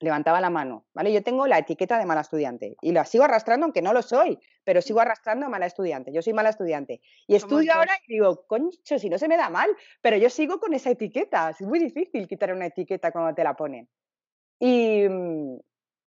levantaba 0.03 0.41
la 0.41 0.51
mano, 0.51 0.87
¿vale? 0.95 1.12
Yo 1.12 1.23
tengo 1.23 1.47
la 1.47 1.59
etiqueta 1.59 1.99
de 1.99 2.07
mala 2.07 2.21
estudiante 2.21 2.77
y 2.83 2.93
la 2.93 3.05
sigo 3.05 3.25
arrastrando 3.25 3.65
aunque 3.65 3.83
no 3.83 3.93
lo 3.93 4.03
soy, 4.03 4.38
pero 4.65 4.83
sigo 4.83 5.01
arrastrando 5.01 5.47
a 5.47 5.49
mala 5.49 5.67
estudiante. 5.67 6.12
Yo 6.12 6.23
soy 6.23 6.33
mala 6.33 6.51
estudiante 6.51 7.01
y 7.27 7.35
estudio 7.35 7.73
ahora 7.73 7.93
y 8.07 8.15
digo, 8.15 8.47
concho, 8.47 8.99
si 8.99 9.09
no 9.09 9.19
se 9.19 9.29
me 9.29 9.37
da 9.37 9.49
mal, 9.49 9.71
pero 10.01 10.17
yo 10.17 10.29
sigo 10.29 10.61
con 10.61 10.75
esa 10.75 10.91
etiqueta. 10.91 11.51
Es 11.51 11.61
muy 11.62 11.79
difícil 11.79 12.29
quitar 12.29 12.53
una 12.53 12.67
etiqueta 12.67 13.12
cuando 13.12 13.35
te 13.35 13.45
la 13.45 13.55
ponen. 13.55 13.88
Y, 14.59 15.09
mm, 15.09 15.59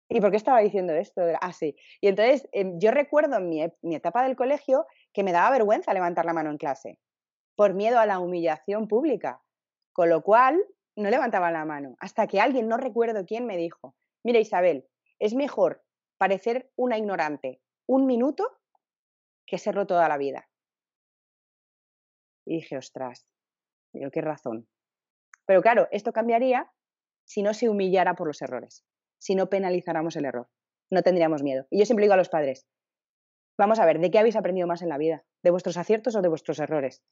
¿y 0.10 0.21
por 0.21 0.32
qué 0.32 0.38
estaba 0.38 0.60
diciendo 0.60 0.93
esto? 0.93 1.21
Ah, 1.41 1.53
sí. 1.53 1.75
Y 2.01 2.08
entonces 2.08 2.47
em, 2.51 2.79
yo 2.79 2.91
recuerdo 2.91 3.38
en 3.38 3.50
mi, 3.50 3.63
mi 3.81 3.96
etapa 3.96 4.23
del 4.23 4.35
colegio 4.35 4.85
que 5.13 5.23
me 5.23 5.31
daba 5.31 5.52
vergüenza 5.52 5.94
levantar 5.94 6.25
la 6.25 6.33
mano 6.33 6.50
en 6.50 6.58
clase 6.58 7.00
por 7.56 7.73
miedo 7.73 8.00
a 8.00 8.06
la 8.06 8.19
humillación 8.19 8.87
pública. 8.87 9.41
Con 9.94 10.10
lo 10.10 10.23
cual, 10.23 10.63
no 10.96 11.10
levantaba 11.10 11.52
la 11.52 11.65
mano, 11.65 11.96
hasta 12.00 12.27
que 12.27 12.39
alguien, 12.39 12.67
no 12.67 12.77
recuerdo 12.77 13.25
quién, 13.25 13.46
me 13.46 13.58
dijo, 13.58 13.96
mira 14.23 14.39
Isabel, 14.39 14.87
es 15.19 15.33
mejor 15.33 15.83
parecer 16.17 16.71
una 16.75 16.98
ignorante 16.98 17.62
un 17.85 18.06
minuto 18.06 18.50
que 19.46 19.58
serlo 19.58 19.85
toda 19.87 20.08
la 20.08 20.17
vida. 20.17 20.50
Y 22.46 22.56
dije, 22.56 22.77
ostras, 22.77 23.25
digo, 23.94 24.12
qué 24.12 24.21
razón. 24.21 24.67
Pero 25.46 25.62
claro, 25.62 25.87
esto 25.91 26.13
cambiaría 26.13 26.71
si 27.25 27.41
no 27.41 27.54
se 27.54 27.69
humillara 27.69 28.15
por 28.15 28.27
los 28.27 28.41
errores, 28.41 28.85
si 29.17 29.35
no 29.35 29.50
penalizáramos 29.50 30.15
el 30.15 30.25
error. 30.25 30.50
No 30.89 31.02
tendríamos 31.02 31.44
miedo. 31.44 31.65
Y 31.69 31.79
yo 31.79 31.85
siempre 31.85 32.06
digo 32.06 32.13
a 32.13 32.17
los 32.17 32.29
padres, 32.29 32.67
vamos 33.58 33.79
a 33.79 33.85
ver, 33.85 34.00
¿de 34.00 34.12
qué 34.12 34.19
habéis 34.19 34.35
aprendido 34.35 34.67
más 34.67 34.81
en 34.81 34.89
la 34.89 34.98
vida? 34.98 35.25
¿De 35.41 35.52
vuestros 35.52 35.77
aciertos 35.77 36.15
o 36.15 36.21
de 36.21 36.29
vuestros 36.29 36.60
errores? 36.60 37.04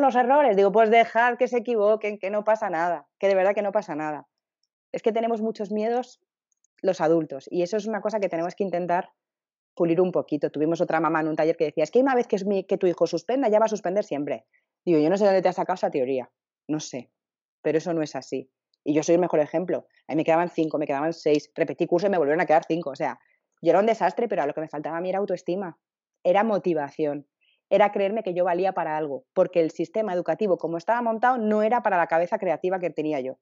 Los 0.00 0.14
errores. 0.14 0.56
Digo, 0.56 0.72
pues 0.72 0.90
dejad 0.90 1.36
que 1.36 1.48
se 1.48 1.58
equivoquen, 1.58 2.18
que 2.18 2.30
no 2.30 2.44
pasa 2.44 2.70
nada, 2.70 3.06
que 3.18 3.28
de 3.28 3.34
verdad 3.34 3.54
que 3.54 3.62
no 3.62 3.72
pasa 3.72 3.94
nada. 3.94 4.26
Es 4.92 5.02
que 5.02 5.12
tenemos 5.12 5.42
muchos 5.42 5.70
miedos 5.70 6.20
los 6.82 7.00
adultos 7.00 7.48
y 7.50 7.62
eso 7.62 7.76
es 7.76 7.86
una 7.86 8.00
cosa 8.00 8.20
que 8.20 8.28
tenemos 8.28 8.54
que 8.54 8.64
intentar 8.64 9.10
pulir 9.74 10.00
un 10.00 10.12
poquito. 10.12 10.50
Tuvimos 10.50 10.80
otra 10.80 11.00
mamá 11.00 11.20
en 11.20 11.28
un 11.28 11.36
taller 11.36 11.56
que 11.56 11.64
decía, 11.64 11.84
es 11.84 11.90
que 11.90 12.00
una 12.00 12.14
vez 12.14 12.26
que, 12.26 12.36
es 12.36 12.46
mi, 12.46 12.64
que 12.64 12.78
tu 12.78 12.86
hijo 12.86 13.06
suspenda, 13.06 13.48
ya 13.48 13.58
va 13.58 13.66
a 13.66 13.68
suspender 13.68 14.04
siempre. 14.04 14.46
Digo, 14.84 14.98
yo 14.98 15.08
no 15.08 15.16
sé 15.16 15.24
dónde 15.24 15.42
te 15.42 15.48
has 15.48 15.56
sacado 15.56 15.74
esa 15.74 15.90
teoría, 15.90 16.30
no 16.68 16.80
sé, 16.80 17.10
pero 17.62 17.78
eso 17.78 17.92
no 17.94 18.02
es 18.02 18.16
así. 18.16 18.50
Y 18.84 18.94
yo 18.94 19.02
soy 19.02 19.14
el 19.14 19.20
mejor 19.20 19.40
ejemplo. 19.40 19.86
A 20.08 20.12
mí 20.12 20.16
me 20.16 20.24
quedaban 20.24 20.50
cinco, 20.50 20.78
me 20.78 20.86
quedaban 20.86 21.12
seis, 21.12 21.50
repetí 21.54 21.86
curso 21.86 22.08
y 22.08 22.10
me 22.10 22.18
volvieron 22.18 22.40
a 22.40 22.46
quedar 22.46 22.64
cinco. 22.66 22.90
O 22.90 22.96
sea, 22.96 23.20
yo 23.62 23.70
era 23.70 23.78
un 23.78 23.86
desastre, 23.86 24.28
pero 24.28 24.42
a 24.42 24.46
lo 24.46 24.54
que 24.54 24.60
me 24.60 24.68
faltaba 24.68 24.96
a 24.98 25.00
mí 25.00 25.08
era 25.08 25.20
autoestima, 25.20 25.78
era 26.24 26.42
motivación, 26.42 27.28
era 27.72 27.90
creerme 27.90 28.22
que 28.22 28.34
yo 28.34 28.44
valía 28.44 28.74
para 28.74 28.98
algo, 28.98 29.24
porque 29.32 29.60
el 29.60 29.70
sistema 29.70 30.12
educativo 30.12 30.58
como 30.58 30.76
estaba 30.76 31.00
montado 31.00 31.38
no 31.38 31.62
era 31.62 31.82
para 31.82 31.96
la 31.96 32.06
cabeza 32.06 32.38
creativa 32.38 32.78
que 32.78 32.90
tenía 32.90 33.18
yo. 33.20 33.38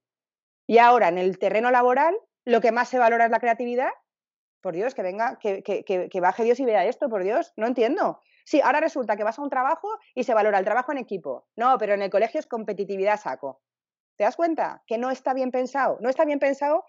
Y 0.69 0.79
ahora 0.79 1.09
en 1.09 1.19
el 1.19 1.37
terreno 1.41 1.73
laboral, 1.73 2.17
lo 2.45 2.61
que 2.61 2.71
más 2.71 2.89
se 2.89 3.01
valora 3.01 3.25
es 3.25 3.33
la 3.33 3.41
creatividad. 3.41 3.91
Por 4.61 4.75
Dios, 4.75 4.95
que 4.95 5.03
venga, 5.03 5.37
que, 5.41 5.65
que, 5.65 5.83
que, 5.85 6.21
baje 6.21 6.45
Dios 6.45 6.61
y 6.61 6.65
vea 6.65 6.85
esto, 6.85 7.09
por 7.09 7.25
Dios, 7.25 7.53
no 7.57 7.67
entiendo. 7.67 8.21
Sí, 8.45 8.61
ahora 8.61 8.79
resulta 8.79 9.17
que 9.17 9.25
vas 9.25 9.37
a 9.37 9.43
un 9.43 9.51
trabajo 9.51 9.89
y 10.15 10.23
se 10.23 10.33
valora 10.33 10.61
el 10.61 10.65
trabajo 10.65 10.93
en 10.93 10.99
equipo. 10.99 11.49
No, 11.57 11.77
pero 11.77 11.95
en 11.95 12.03
el 12.03 12.11
colegio 12.11 12.39
es 12.39 12.47
competitividad 12.47 13.19
saco. 13.19 13.61
¿Te 14.17 14.23
das 14.23 14.37
cuenta? 14.37 14.85
Que 14.87 14.97
no 14.97 15.11
está 15.11 15.35
bien 15.35 15.51
pensado. 15.51 15.99
No 16.01 16.09
está 16.09 16.25
bien 16.25 16.39
pensado 16.39 16.85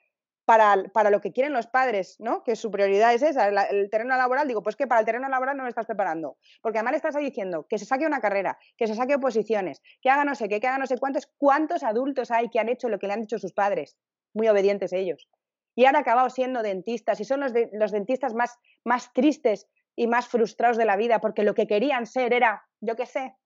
para, 0.51 0.83
para, 0.91 1.09
lo 1.09 1.21
que 1.21 1.31
quieren 1.31 1.53
los 1.53 1.67
padres, 1.67 2.19
¿no? 2.19 2.43
Que 2.43 2.57
su 2.57 2.69
prioridad 2.71 3.13
es 3.13 3.21
esa, 3.21 3.47
el 3.69 3.89
terreno 3.89 4.17
laboral. 4.17 4.49
Digo, 4.49 4.61
pues 4.61 4.75
que 4.75 4.85
para 4.85 4.99
el 4.99 5.05
terreno 5.05 5.29
laboral 5.29 5.55
no 5.55 5.63
me 5.63 5.69
estás 5.69 5.85
preparando. 5.85 6.35
Porque 6.61 6.79
además 6.79 6.91
le 6.91 6.97
estás 6.97 7.15
diciendo 7.15 7.67
que 7.69 7.79
se 7.79 7.85
saque 7.85 8.05
una 8.05 8.19
carrera, 8.19 8.59
que 8.75 8.85
se 8.85 8.93
saque 8.93 9.15
oposiciones, 9.15 9.81
que 10.01 10.09
haga 10.09 10.25
no 10.25 10.35
sé 10.35 10.49
qué, 10.49 10.59
que 10.59 10.67
haga 10.67 10.77
no 10.77 10.87
sé 10.87 10.97
cuántos. 10.97 11.29
¿Cuántos 11.37 11.83
adultos 11.83 12.31
hay 12.31 12.49
que 12.49 12.59
han 12.59 12.67
hecho 12.67 12.89
lo 12.89 12.99
que 12.99 13.07
le 13.07 13.13
han 13.13 13.21
dicho 13.21 13.39
sus 13.39 13.53
padres? 13.53 13.97
Muy 14.33 14.49
obedientes 14.49 14.91
ellos. 14.91 15.29
Y 15.73 15.85
han 15.85 15.95
acabado 15.95 16.29
siendo 16.29 16.63
dentistas 16.63 17.21
y 17.21 17.23
son 17.23 17.39
los, 17.39 17.53
los 17.71 17.91
dentistas 17.93 18.33
más, 18.33 18.59
más 18.83 19.13
tristes 19.13 19.69
y 19.95 20.07
más 20.07 20.27
frustrados 20.27 20.75
de 20.75 20.83
la 20.83 20.97
vida 20.97 21.21
porque 21.21 21.43
lo 21.43 21.53
que 21.53 21.65
querían 21.65 22.05
ser 22.07 22.33
era, 22.33 22.67
yo 22.81 22.97
qué 22.97 23.05
sé, 23.05 23.37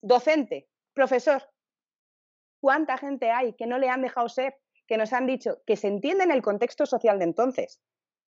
docente, 0.00 0.66
profesor. 0.94 1.48
¿Cuánta 2.60 2.98
gente 2.98 3.30
hay 3.30 3.52
que 3.52 3.68
no 3.68 3.78
le 3.78 3.88
han 3.88 4.02
dejado 4.02 4.28
ser 4.28 4.56
que 4.92 4.98
nos 4.98 5.14
han 5.14 5.26
dicho 5.26 5.62
que 5.64 5.76
se 5.76 5.88
entiende 5.88 6.22
en 6.22 6.30
el 6.30 6.42
contexto 6.42 6.84
social 6.84 7.18
de 7.18 7.24
entonces. 7.24 7.80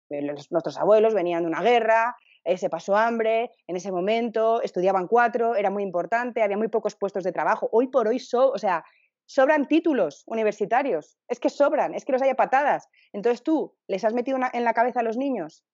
Eh, 0.09 0.21
nuestros 0.21 0.77
abuelos 0.77 1.13
venían 1.13 1.43
de 1.43 1.49
una 1.49 1.61
guerra, 1.61 2.15
eh, 2.45 2.57
se 2.57 2.69
pasó 2.69 2.95
hambre 2.95 3.51
en 3.67 3.75
ese 3.75 3.91
momento, 3.91 4.61
estudiaban 4.61 5.07
cuatro, 5.07 5.57
era 5.57 5.69
muy 5.69 5.83
importante, 5.83 6.41
había 6.41 6.55
muy 6.55 6.69
pocos 6.69 6.95
puestos 6.95 7.25
de 7.25 7.33
trabajo. 7.33 7.67
Hoy 7.73 7.89
por 7.89 8.07
hoy, 8.07 8.21
o 8.31 8.57
sea, 8.57 8.85
sobran 9.25 9.67
títulos 9.67 10.23
universitarios, 10.25 11.17
es 11.27 11.41
que 11.41 11.49
sobran, 11.49 11.95
es 11.95 12.05
que 12.05 12.13
los 12.13 12.21
haya 12.21 12.35
patadas. 12.35 12.87
Entonces 13.11 13.43
tú 13.43 13.75
les 13.87 14.05
has 14.05 14.13
metido 14.13 14.37
en 14.53 14.63
la 14.63 14.73
cabeza 14.73 15.01
a 15.01 15.03
los 15.03 15.17
niños 15.17 15.65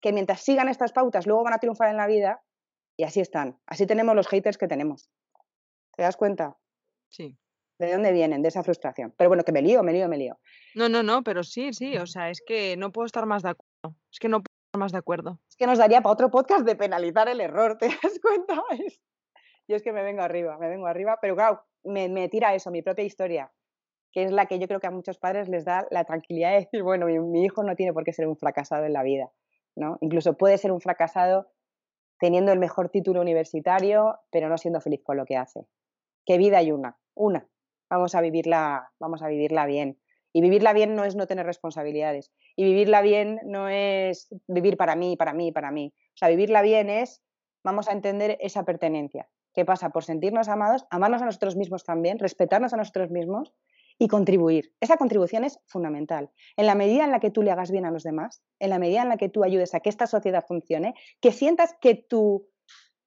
que 0.00 0.12
mientras 0.12 0.40
sigan 0.40 0.68
estas 0.68 0.90
pautas 0.90 1.24
luego 1.24 1.44
van 1.44 1.54
a 1.54 1.58
triunfar 1.58 1.88
en 1.88 1.98
la 1.98 2.08
vida 2.08 2.42
y 2.96 3.04
así 3.04 3.20
están. 3.20 3.60
Así 3.66 3.86
tenemos 3.86 4.16
los 4.16 4.26
haters 4.26 4.58
que 4.58 4.66
tenemos. 4.66 5.08
¿Te 5.94 6.02
das 6.02 6.16
cuenta? 6.16 6.56
Sí. 7.10 7.38
¿De 7.78 7.92
dónde 7.92 8.12
vienen? 8.12 8.42
De 8.42 8.48
esa 8.48 8.62
frustración. 8.62 9.12
Pero 9.16 9.28
bueno, 9.28 9.44
que 9.44 9.52
me 9.52 9.62
lío, 9.62 9.82
me 9.82 9.92
lío, 9.92 10.08
me 10.08 10.16
lío. 10.16 10.38
No, 10.74 10.88
no, 10.88 11.02
no, 11.02 11.22
pero 11.22 11.42
sí, 11.42 11.72
sí, 11.72 11.96
o 11.96 12.06
sea, 12.06 12.30
es 12.30 12.42
que 12.46 12.76
no 12.76 12.92
puedo 12.92 13.06
estar 13.06 13.26
más 13.26 13.42
de 13.42 13.50
acuerdo. 13.50 13.98
Es 14.10 14.18
que 14.18 14.28
no 14.28 14.38
puedo 14.38 14.54
estar 14.66 14.78
más 14.78 14.92
de 14.92 14.98
acuerdo. 14.98 15.40
Es 15.48 15.56
que 15.56 15.66
nos 15.66 15.78
daría 15.78 16.00
para 16.00 16.12
otro 16.12 16.30
podcast 16.30 16.64
de 16.64 16.76
penalizar 16.76 17.28
el 17.28 17.40
error, 17.40 17.78
¿te 17.80 17.88
das 17.88 18.20
cuenta? 18.20 18.62
Yo 19.68 19.76
es 19.76 19.82
que 19.82 19.92
me 19.92 20.02
vengo 20.02 20.22
arriba, 20.22 20.58
me 20.58 20.68
vengo 20.68 20.86
arriba, 20.86 21.18
pero 21.20 21.34
claro, 21.34 21.64
me, 21.84 22.08
me 22.08 22.28
tira 22.28 22.54
eso, 22.54 22.70
mi 22.70 22.82
propia 22.82 23.04
historia, 23.04 23.52
que 24.12 24.24
es 24.24 24.32
la 24.32 24.46
que 24.46 24.58
yo 24.58 24.66
creo 24.66 24.80
que 24.80 24.86
a 24.86 24.90
muchos 24.90 25.18
padres 25.18 25.48
les 25.48 25.64
da 25.64 25.86
la 25.90 26.04
tranquilidad 26.04 26.50
de 26.50 26.60
decir, 26.60 26.82
bueno, 26.82 27.06
mi, 27.06 27.18
mi 27.18 27.44
hijo 27.44 27.62
no 27.62 27.74
tiene 27.74 27.92
por 27.92 28.04
qué 28.04 28.12
ser 28.12 28.26
un 28.26 28.36
fracasado 28.36 28.84
en 28.84 28.92
la 28.92 29.02
vida, 29.02 29.32
¿no? 29.76 29.98
Incluso 30.00 30.36
puede 30.36 30.58
ser 30.58 30.72
un 30.72 30.80
fracasado 30.80 31.50
teniendo 32.18 32.52
el 32.52 32.58
mejor 32.58 32.90
título 32.90 33.20
universitario, 33.20 34.20
pero 34.30 34.48
no 34.48 34.58
siendo 34.58 34.80
feliz 34.80 35.02
con 35.02 35.16
lo 35.16 35.24
que 35.24 35.36
hace. 35.36 35.66
¿Qué 36.24 36.38
vida 36.38 36.58
hay 36.58 36.70
una? 36.70 36.98
Una 37.14 37.48
vamos 37.92 38.14
a 38.14 38.22
vivirla, 38.22 38.90
vamos 38.98 39.22
a 39.22 39.28
vivirla 39.28 39.66
bien. 39.66 39.98
Y 40.32 40.40
vivirla 40.40 40.72
bien 40.72 40.94
no 40.94 41.04
es 41.04 41.14
no 41.14 41.26
tener 41.26 41.44
responsabilidades. 41.44 42.32
Y 42.56 42.64
vivirla 42.64 43.02
bien 43.02 43.40
no 43.44 43.68
es 43.68 44.28
vivir 44.46 44.78
para 44.78 44.96
mí, 44.96 45.16
para 45.16 45.34
mí, 45.34 45.52
para 45.52 45.70
mí. 45.70 45.92
O 45.94 46.16
sea, 46.16 46.28
vivirla 46.28 46.62
bien 46.62 46.88
es, 46.88 47.22
vamos 47.62 47.88
a 47.88 47.92
entender 47.92 48.38
esa 48.40 48.64
pertenencia. 48.64 49.28
¿Qué 49.54 49.66
pasa? 49.66 49.90
Por 49.90 50.04
sentirnos 50.04 50.48
amados, 50.48 50.86
amarnos 50.88 51.20
a 51.20 51.26
nosotros 51.26 51.56
mismos 51.56 51.84
también, 51.84 52.18
respetarnos 52.18 52.72
a 52.72 52.78
nosotros 52.78 53.10
mismos 53.10 53.52
y 53.98 54.08
contribuir. 54.08 54.72
Esa 54.80 54.96
contribución 54.96 55.44
es 55.44 55.60
fundamental. 55.66 56.30
En 56.56 56.64
la 56.64 56.74
medida 56.74 57.04
en 57.04 57.10
la 57.10 57.20
que 57.20 57.30
tú 57.30 57.42
le 57.42 57.50
hagas 57.50 57.70
bien 57.70 57.84
a 57.84 57.90
los 57.90 58.04
demás, 58.04 58.42
en 58.58 58.70
la 58.70 58.78
medida 58.78 59.02
en 59.02 59.10
la 59.10 59.18
que 59.18 59.28
tú 59.28 59.44
ayudes 59.44 59.74
a 59.74 59.80
que 59.80 59.90
esta 59.90 60.06
sociedad 60.06 60.46
funcione, 60.48 60.94
que 61.20 61.30
sientas 61.30 61.76
que 61.78 61.94
tu 61.94 62.48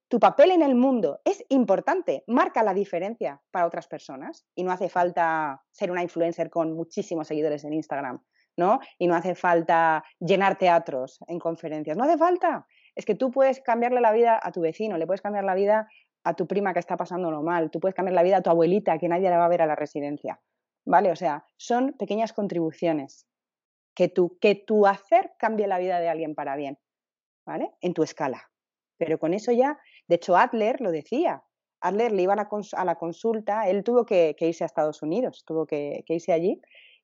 tu 0.08 0.20
papel 0.20 0.52
en 0.52 0.62
el 0.62 0.76
mundo 0.76 1.20
es 1.26 1.44
importante, 1.50 2.24
marca 2.28 2.64
la 2.64 2.74
diferencia 2.74 3.42
para 3.52 3.66
otras 3.66 3.88
personas 3.88 4.46
y 4.54 4.64
no 4.64 4.72
hace 4.72 4.90
falta 4.90 5.64
ser 5.72 5.92
una 5.92 6.04
influencer 6.04 6.50
con 6.50 6.74
muchísimos 6.74 7.28
seguidores 7.28 7.64
en 7.64 7.74
Instagram, 7.74 8.24
¿no? 8.56 8.80
Y 9.00 9.08
no 9.08 9.16
hace 9.16 9.36
falta 9.36 10.04
llenar 10.20 10.58
teatros 10.58 11.20
en 11.28 11.40
conferencias, 11.40 11.98
no 11.98 12.04
hace 12.04 12.18
falta. 12.18 12.68
Es 12.96 13.06
que 13.06 13.16
tú 13.16 13.32
puedes 13.32 13.62
cambiarle 13.62 14.00
la 14.00 14.12
vida 14.12 14.40
a 14.42 14.52
tu 14.52 14.62
vecino, 14.62 14.98
le 14.98 15.08
puedes 15.08 15.22
cambiar 15.22 15.44
la 15.44 15.56
vida 15.56 15.88
a 16.24 16.34
tu 16.36 16.48
prima 16.48 16.74
que 16.74 16.80
está 16.80 16.98
pasándolo 16.98 17.42
mal, 17.42 17.72
tú 17.72 17.80
puedes 17.80 17.96
cambiar 17.96 18.16
la 18.16 18.24
vida 18.24 18.38
a 18.38 18.42
tu 18.42 18.50
abuelita 18.50 18.98
que 18.98 19.08
nadie 19.08 19.30
la 19.30 19.38
va 19.38 19.46
a 19.46 19.50
ver 19.50 19.62
a 19.62 19.68
la 19.68 19.76
residencia, 19.76 20.40
¿vale? 20.86 21.12
O 21.12 21.16
sea, 21.16 21.46
son 21.58 21.94
pequeñas 21.94 22.34
contribuciones 22.34 23.28
que 23.96 24.08
tu, 24.08 24.38
que 24.40 24.56
tu 24.56 24.88
hacer 24.88 25.34
cambie 25.38 25.68
la 25.68 25.80
vida 25.80 26.00
de 26.00 26.10
alguien 26.10 26.36
para 26.36 26.56
bien, 26.56 26.78
¿vale? 27.46 27.72
En 27.82 27.94
tu 27.94 28.04
escala. 28.04 28.52
Pero 28.98 29.20
con 29.20 29.34
eso 29.34 29.52
ya, 29.52 29.80
de 30.08 30.16
hecho, 30.16 30.36
Adler 30.36 30.82
lo 30.82 30.92
decía. 30.92 31.44
Adler 31.82 32.12
le 32.12 32.24
iban 32.24 32.40
a, 32.40 32.86
la 32.86 32.96
consulta, 32.96 33.70
él 33.70 33.84
tuvo 33.84 34.06
que, 34.06 34.36
irse 34.40 34.64
a 34.64 34.68
Estados 34.68 35.02
Unidos, 35.02 35.44
tuvo 35.46 35.66
que, 35.66 36.04
irse 36.08 36.34
allí. 36.34 36.60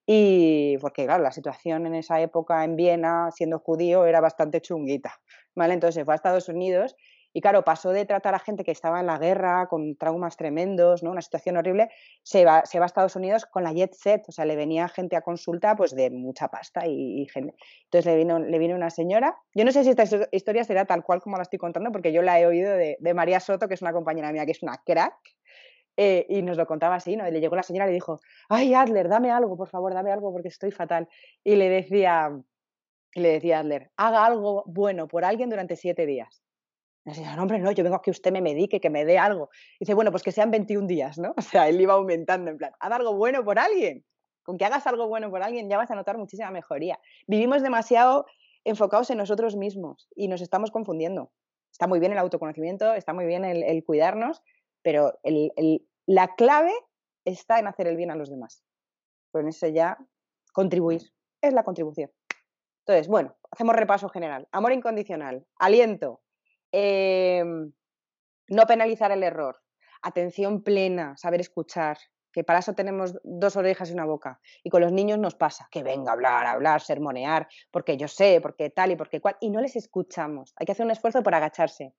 Y 0.06 0.78
porque, 0.80 1.06
claro, 1.06 1.24
la 1.24 1.32
situación 1.32 1.86
en 1.86 1.96
esa 1.96 2.20
época 2.22 2.64
en 2.64 2.76
Viena, 2.76 3.30
siendo 3.32 3.60
judío, 3.60 4.06
era 4.06 4.20
bastante 4.22 4.60
chunguita. 4.62 5.14
¿vale? 5.56 5.74
Entonces 5.74 6.04
fue 6.06 6.14
a 6.14 6.16
Estados 6.16 6.50
Unidos 6.50 6.96
y 7.34 7.42
claro, 7.42 7.64
pasó 7.64 7.92
de 7.92 8.06
tratar 8.06 8.36
a 8.36 8.40
gente 8.40 8.64
que 8.64 8.72
estaba 8.72 9.00
en 9.00 9.08
la 9.08 9.18
guerra, 9.18 9.68
con 9.68 9.96
traumas 9.96 10.38
tremendos, 10.38 11.04
¿no? 11.04 11.12
una 11.12 11.22
situación 11.22 11.58
horrible, 11.58 11.90
se 12.24 12.46
va, 12.46 12.66
se 12.66 12.80
va 12.80 12.86
a 12.86 12.88
Estados 12.88 13.16
Unidos 13.16 13.46
con 13.46 13.64
la 13.64 13.74
jet 13.74 13.94
set, 13.94 14.24
o 14.28 14.32
sea, 14.32 14.46
le 14.46 14.56
venía 14.56 14.88
gente 14.88 15.16
a 15.16 15.22
consulta 15.22 15.76
pues 15.76 15.96
de 15.96 16.10
mucha 16.10 16.48
pasta 16.48 16.86
y, 16.88 17.28
gente. 17.32 17.56
Entonces 17.86 18.06
le 18.06 18.18
vino, 18.18 18.40
le 18.40 18.60
vino 18.60 18.76
una 18.76 18.90
señora, 18.90 19.38
yo 19.54 19.66
no 19.66 19.72
sé 19.72 19.84
si 19.84 19.90
esta 19.90 20.04
historia 20.32 20.64
será 20.64 20.86
tal 20.86 21.04
cual 21.04 21.22
como 21.22 21.38
la 21.38 21.44
estoy 21.44 21.60
contando, 21.60 21.92
porque 21.92 22.12
yo 22.12 22.22
la 22.22 22.40
he 22.40 22.46
oído 22.46 22.72
de, 22.74 22.98
de 23.00 23.14
María 23.14 23.40
Soto, 23.40 23.68
que 23.68 23.76
es 23.76 23.82
una 23.82 23.94
compañera 23.94 24.32
mía, 24.32 24.46
que 24.46 24.52
es 24.52 24.64
una 24.64 24.78
crack, 24.86 25.16
eh, 25.98 26.26
y 26.30 26.42
nos 26.42 26.58
lo 26.58 26.66
contaba 26.66 26.96
así, 26.96 27.16
¿no? 27.16 27.28
Y 27.28 27.32
le 27.32 27.42
llegó 27.42 27.56
la 27.56 27.64
señora 27.64 27.86
y 27.86 27.90
le 27.90 27.96
dijo, 27.96 28.22
ay, 28.50 28.74
Adler, 28.74 29.10
dame 29.10 29.30
algo, 29.30 29.58
por 29.58 29.68
favor, 29.68 29.94
dame 29.94 30.12
algo 30.12 30.32
porque 30.32 30.48
estoy 30.48 30.72
fatal. 30.72 31.08
Y 31.44 31.56
le 31.56 31.70
decía, 31.70 32.32
y 33.14 33.20
le 33.20 33.30
decía 33.34 33.60
Adler, 33.60 33.92
haga 33.98 34.26
algo 34.26 34.64
bueno 34.66 35.08
por 35.08 35.26
alguien 35.26 35.50
durante 35.50 35.76
siete 35.76 36.06
días. 36.06 36.42
Y 37.04 37.22
no, 37.22 37.42
hombre, 37.42 37.58
no, 37.60 37.72
yo 37.72 37.84
vengo 37.84 37.96
a 37.96 38.02
que 38.02 38.12
usted 38.12 38.32
me 38.32 38.42
medique, 38.42 38.80
que 38.80 38.90
me 38.90 39.06
dé 39.06 39.18
algo. 39.18 39.50
Y 39.76 39.86
dice, 39.86 39.94
bueno, 39.96 40.12
pues 40.12 40.22
que 40.22 40.32
sean 40.32 40.52
21 40.52 40.88
días, 40.88 41.18
¿no? 41.18 41.34
O 41.38 41.42
sea, 41.42 41.68
él 41.68 41.82
iba 41.82 41.94
aumentando, 41.94 42.52
en 42.52 42.58
plan, 42.58 42.74
haz 42.80 42.92
algo 42.92 43.16
bueno 43.16 43.44
por 43.44 43.58
alguien. 43.60 44.06
Con 44.44 44.58
que 44.58 44.66
hagas 44.66 44.86
algo 44.88 45.08
bueno 45.08 45.30
por 45.30 45.44
alguien 45.44 45.70
ya 45.70 45.78
vas 45.78 45.92
a 45.92 45.96
notar 45.96 46.18
muchísima 46.18 46.52
mejoría. 46.52 47.00
Vivimos 47.28 47.62
demasiado 47.62 48.26
enfocados 48.64 49.10
en 49.10 49.18
nosotros 49.18 49.56
mismos 49.56 50.10
y 50.16 50.28
nos 50.28 50.42
estamos 50.42 50.72
confundiendo. 50.72 51.32
Está 51.72 51.88
muy 51.88 52.00
bien 52.00 52.12
el 52.12 52.18
autoconocimiento, 52.18 52.94
está 52.94 53.14
muy 53.14 53.26
bien 53.26 53.46
el, 53.46 53.84
cuidarnos, 53.84 54.44
pero 54.82 55.20
la 56.06 56.36
clave 56.36 56.74
está 57.26 57.60
en 57.60 57.68
hacer 57.68 57.88
el 57.88 57.98
bien 57.98 58.12
a 58.12 58.16
los 58.16 58.30
demás. 58.30 58.64
Con 59.32 59.48
eso 59.48 59.68
ya 59.68 59.98
contribuir, 60.54 61.02
es 61.42 61.54
la 61.54 61.64
contribución. 61.64 62.12
Entonces, 62.86 63.08
bueno, 63.08 63.38
hacemos 63.52 63.76
repaso 63.76 64.10
general. 64.10 64.48
Amor 64.52 64.74
incondicional, 64.74 65.46
aliento, 65.56 66.22
Em, 66.72 67.72
no 68.48 68.66
penalizar 68.66 69.12
el 69.12 69.24
error, 69.24 69.62
atención 70.02 70.64
plena, 70.64 71.16
saber 71.18 71.42
escuchar, 71.42 71.98
que 72.32 72.44
para 72.44 72.60
eso 72.60 72.74
tenemos 72.74 73.20
dos 73.24 73.56
orejas 73.58 73.90
y 73.90 73.94
una 73.94 74.06
boca. 74.06 74.40
Y 74.64 74.70
con 74.70 74.82
los 74.82 74.92
niños 74.92 75.20
nos 75.20 75.36
pasa, 75.36 75.68
que 75.72 75.84
venga 75.84 76.12
a 76.12 76.14
hablar, 76.14 76.46
a 76.46 76.52
hablar, 76.52 76.82
sermonear, 76.82 77.48
porque 77.72 77.98
yo 77.98 78.08
sé, 78.08 78.40
porque 78.42 78.70
tal 78.70 78.92
y 78.92 78.96
porque 78.96 79.20
cual, 79.20 79.38
y 79.42 79.50
no 79.50 79.62
les 79.62 79.76
escuchamos. 79.76 80.54
Hay 80.56 80.66
que 80.66 80.72
hacer 80.72 80.86
un 80.86 80.92
esfuerzo 80.92 81.24
por 81.24 81.36
agacharse. 81.36 81.94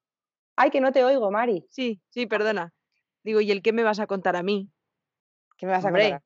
Ay, 0.56 0.70
que 0.70 0.80
no 0.80 0.92
te 0.92 1.04
oigo, 1.04 1.30
Mari. 1.30 1.66
Sí, 1.70 2.00
sí, 2.10 2.26
perdona. 2.26 2.72
Digo, 3.22 3.40
¿y 3.40 3.50
el 3.50 3.62
qué 3.62 3.72
me 3.72 3.82
vas 3.82 4.00
a 4.00 4.06
contar 4.06 4.36
a 4.36 4.42
mí? 4.42 4.70
¿Qué 5.56 5.66
me 5.66 5.72
vas 5.72 5.84
a 5.84 5.90
contar? 5.90 6.22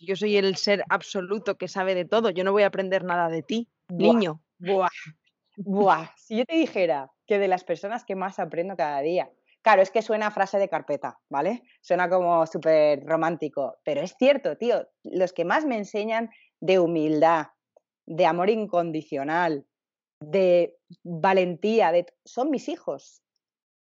Yo 0.00 0.14
soy 0.14 0.36
el 0.36 0.56
ser 0.56 0.84
absoluto 0.88 1.58
que 1.58 1.66
sabe 1.66 1.94
de 1.96 2.04
todo. 2.04 2.30
Yo 2.30 2.44
no 2.44 2.52
voy 2.52 2.62
a 2.62 2.68
aprender 2.68 3.04
nada 3.04 3.28
de 3.28 3.42
ti, 3.42 3.68
niño. 3.88 4.40
Buah. 4.58 4.88
Buah. 5.56 6.10
Si 6.16 6.38
yo 6.38 6.44
te 6.44 6.54
dijera 6.54 7.10
que 7.28 7.38
de 7.38 7.46
las 7.46 7.62
personas 7.62 8.04
que 8.04 8.16
más 8.16 8.40
aprendo 8.40 8.76
cada 8.76 9.00
día. 9.00 9.30
Claro, 9.62 9.82
es 9.82 9.90
que 9.90 10.02
suena 10.02 10.30
frase 10.30 10.58
de 10.58 10.68
carpeta, 10.68 11.20
¿vale? 11.28 11.62
Suena 11.82 12.08
como 12.08 12.46
súper 12.46 13.04
romántico, 13.04 13.76
pero 13.84 14.00
es 14.00 14.16
cierto, 14.18 14.56
tío, 14.56 14.88
los 15.04 15.32
que 15.32 15.44
más 15.44 15.66
me 15.66 15.76
enseñan 15.76 16.30
de 16.60 16.78
humildad, 16.78 17.48
de 18.06 18.24
amor 18.24 18.48
incondicional, 18.50 19.66
de 20.20 20.78
valentía, 21.04 21.92
de 21.92 22.06
son 22.24 22.50
mis 22.50 22.68
hijos, 22.68 23.22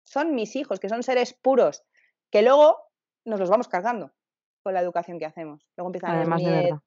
son 0.04 0.36
mis 0.36 0.56
hijos, 0.56 0.80
que 0.80 0.90
son 0.90 1.04
seres 1.04 1.34
puros, 1.34 1.86
que 2.30 2.42
luego 2.42 2.78
nos 3.26 3.40
los 3.40 3.50
vamos 3.50 3.68
cargando 3.68 4.12
con 4.64 4.74
la 4.74 4.82
educación 4.82 5.20
que 5.20 5.26
hacemos. 5.26 5.66
Luego 5.78 5.90
empiezan 5.90 6.18
Además 6.18 6.42
los 6.42 6.82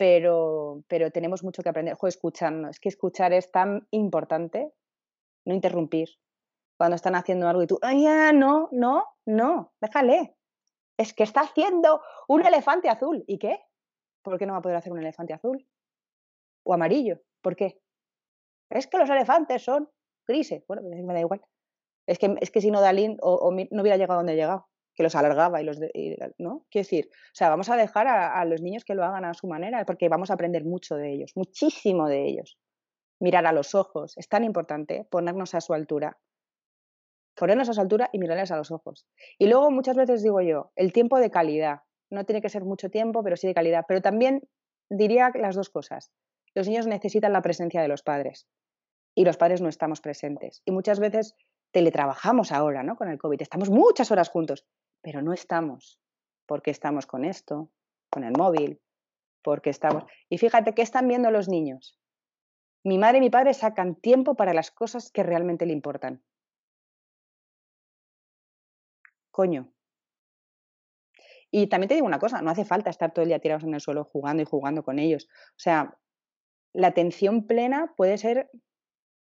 pero, 0.00 0.82
pero 0.88 1.10
tenemos 1.10 1.44
mucho 1.44 1.62
que 1.62 1.68
aprender. 1.68 1.94
Joder, 1.94 2.08
escuchando, 2.08 2.70
es 2.70 2.80
que 2.80 2.88
escuchar 2.88 3.34
es 3.34 3.52
tan 3.52 3.86
importante, 3.90 4.72
no 5.44 5.52
interrumpir. 5.52 6.08
Cuando 6.78 6.96
están 6.96 7.14
haciendo 7.16 7.46
algo 7.46 7.62
y 7.62 7.66
tú, 7.66 7.78
ay, 7.82 8.06
no, 8.32 8.70
no, 8.72 9.04
no, 9.26 9.74
déjale. 9.78 10.34
Es 10.96 11.12
que 11.12 11.22
está 11.22 11.42
haciendo 11.42 12.00
un 12.28 12.46
elefante 12.46 12.88
azul. 12.88 13.24
¿Y 13.26 13.38
qué? 13.38 13.60
¿Por 14.22 14.38
qué 14.38 14.46
no 14.46 14.54
va 14.54 14.60
a 14.60 14.62
poder 14.62 14.78
hacer 14.78 14.90
un 14.90 15.00
elefante 15.00 15.34
azul? 15.34 15.68
O 16.64 16.72
amarillo. 16.72 17.20
¿Por 17.42 17.54
qué? 17.54 17.82
Es 18.70 18.86
que 18.86 18.96
los 18.96 19.10
elefantes 19.10 19.62
son 19.62 19.90
grises. 20.26 20.64
Bueno, 20.66 20.80
pues 20.80 21.04
me 21.04 21.12
da 21.12 21.20
igual. 21.20 21.42
Es 22.06 22.18
que, 22.18 22.34
es 22.40 22.50
que 22.50 22.62
si 22.62 22.70
no 22.70 22.80
Dalín 22.80 23.18
o, 23.20 23.50
no 23.50 23.82
hubiera 23.82 23.98
llegado 23.98 24.20
donde 24.20 24.32
he 24.32 24.36
llegado, 24.36 24.66
que 25.00 25.04
los 25.04 25.14
alargaba 25.14 25.62
y 25.62 25.64
los... 25.64 25.78
¿No? 26.36 26.66
Quiero 26.70 26.84
decir, 26.84 27.08
o 27.10 27.34
sea, 27.34 27.48
vamos 27.48 27.70
a 27.70 27.76
dejar 27.76 28.06
a, 28.06 28.44
los 28.44 28.60
niños 28.60 28.84
que 28.84 28.94
lo 28.94 29.02
hagan 29.02 29.24
a 29.24 29.32
su 29.32 29.46
manera 29.46 29.82
porque 29.86 30.10
vamos 30.10 30.30
a 30.30 30.34
aprender 30.34 30.62
mucho 30.62 30.94
de 30.96 31.10
ellos, 31.10 31.32
muchísimo 31.36 32.06
de 32.06 32.26
ellos. 32.28 32.58
Mirar 33.18 33.46
a 33.46 33.52
los 33.52 33.74
ojos, 33.74 34.18
es 34.18 34.28
tan 34.28 34.44
importante 34.44 35.06
ponernos 35.10 35.54
a 35.54 35.62
su 35.62 35.72
altura. 35.72 36.18
Ponernos 37.34 37.70
a 37.70 37.72
su 37.72 37.80
altura 37.80 38.10
y 38.12 38.18
mirarles 38.18 38.50
a 38.50 38.58
los 38.58 38.70
ojos. 38.70 39.06
Y 39.38 39.46
luego 39.46 39.70
muchas 39.70 39.96
veces 39.96 40.22
digo 40.22 40.42
yo, 40.42 40.70
el 40.76 40.92
tiempo 40.92 41.18
de 41.18 41.30
calidad. 41.30 41.80
No 42.10 42.24
tiene 42.24 42.42
que 42.42 42.50
ser 42.50 42.64
mucho 42.64 42.90
tiempo, 42.90 43.22
pero 43.22 43.38
sí 43.38 43.46
de 43.46 43.54
calidad. 43.54 43.86
Pero 43.88 44.02
también 44.02 44.42
diría 44.90 45.30
las 45.34 45.54
dos 45.54 45.70
cosas. 45.70 46.12
Los 46.54 46.68
niños 46.68 46.86
necesitan 46.86 47.32
la 47.32 47.40
presencia 47.40 47.80
de 47.80 47.88
los 47.88 48.02
padres 48.02 48.46
y 49.14 49.24
los 49.24 49.38
padres 49.38 49.62
no 49.62 49.70
estamos 49.70 50.02
presentes. 50.02 50.60
Y 50.66 50.72
muchas 50.72 51.00
veces 51.00 51.36
teletrabajamos 51.72 52.52
ahora, 52.52 52.82
¿no? 52.82 52.96
Con 52.96 53.08
el 53.08 53.18
COVID. 53.18 53.40
Estamos 53.40 53.70
muchas 53.70 54.10
horas 54.10 54.28
juntos, 54.28 54.66
pero 55.02 55.22
no 55.22 55.32
estamos. 55.32 56.00
Porque 56.46 56.70
estamos 56.70 57.06
con 57.06 57.24
esto, 57.24 57.70
con 58.10 58.24
el 58.24 58.32
móvil, 58.32 58.80
porque 59.42 59.70
estamos... 59.70 60.04
Y 60.28 60.38
fíjate, 60.38 60.74
¿qué 60.74 60.82
están 60.82 61.08
viendo 61.08 61.30
los 61.30 61.48
niños? 61.48 61.98
Mi 62.82 62.98
madre 62.98 63.18
y 63.18 63.20
mi 63.20 63.30
padre 63.30 63.54
sacan 63.54 63.94
tiempo 63.94 64.34
para 64.34 64.54
las 64.54 64.70
cosas 64.70 65.10
que 65.10 65.22
realmente 65.22 65.66
le 65.66 65.72
importan. 65.72 66.22
Coño. 69.30 69.72
Y 71.50 71.66
también 71.66 71.88
te 71.88 71.94
digo 71.94 72.06
una 72.06 72.18
cosa, 72.18 72.42
no 72.42 72.50
hace 72.50 72.64
falta 72.64 72.90
estar 72.90 73.12
todo 73.12 73.22
el 73.22 73.28
día 73.28 73.40
tirados 73.40 73.64
en 73.64 73.74
el 73.74 73.80
suelo 73.80 74.04
jugando 74.04 74.42
y 74.42 74.46
jugando 74.46 74.82
con 74.82 74.98
ellos. 74.98 75.28
O 75.50 75.58
sea, 75.58 75.98
la 76.72 76.88
atención 76.88 77.46
plena 77.46 77.92
puede 77.96 78.18
ser 78.18 78.50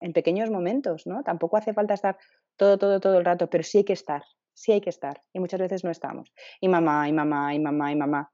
en 0.01 0.13
pequeños 0.13 0.49
momentos, 0.49 1.07
¿no? 1.07 1.23
Tampoco 1.23 1.57
hace 1.57 1.73
falta 1.73 1.93
estar 1.93 2.17
todo, 2.55 2.77
todo, 2.77 2.99
todo 2.99 3.17
el 3.17 3.25
rato, 3.25 3.49
pero 3.49 3.63
sí 3.63 3.79
hay 3.79 3.83
que 3.85 3.93
estar, 3.93 4.23
sí 4.59 4.73
hay 4.73 4.81
que 4.81 4.89
estar. 4.89 5.21
Y 5.33 5.39
muchas 5.39 5.59
veces 5.59 5.83
no 5.83 5.89
estamos. 5.89 6.31
Y 6.59 6.67
mamá, 6.67 7.07
y 7.07 7.13
mamá, 7.13 7.53
y 7.55 7.59
mamá, 7.59 7.91
y 7.91 7.95
mamá. 7.95 8.31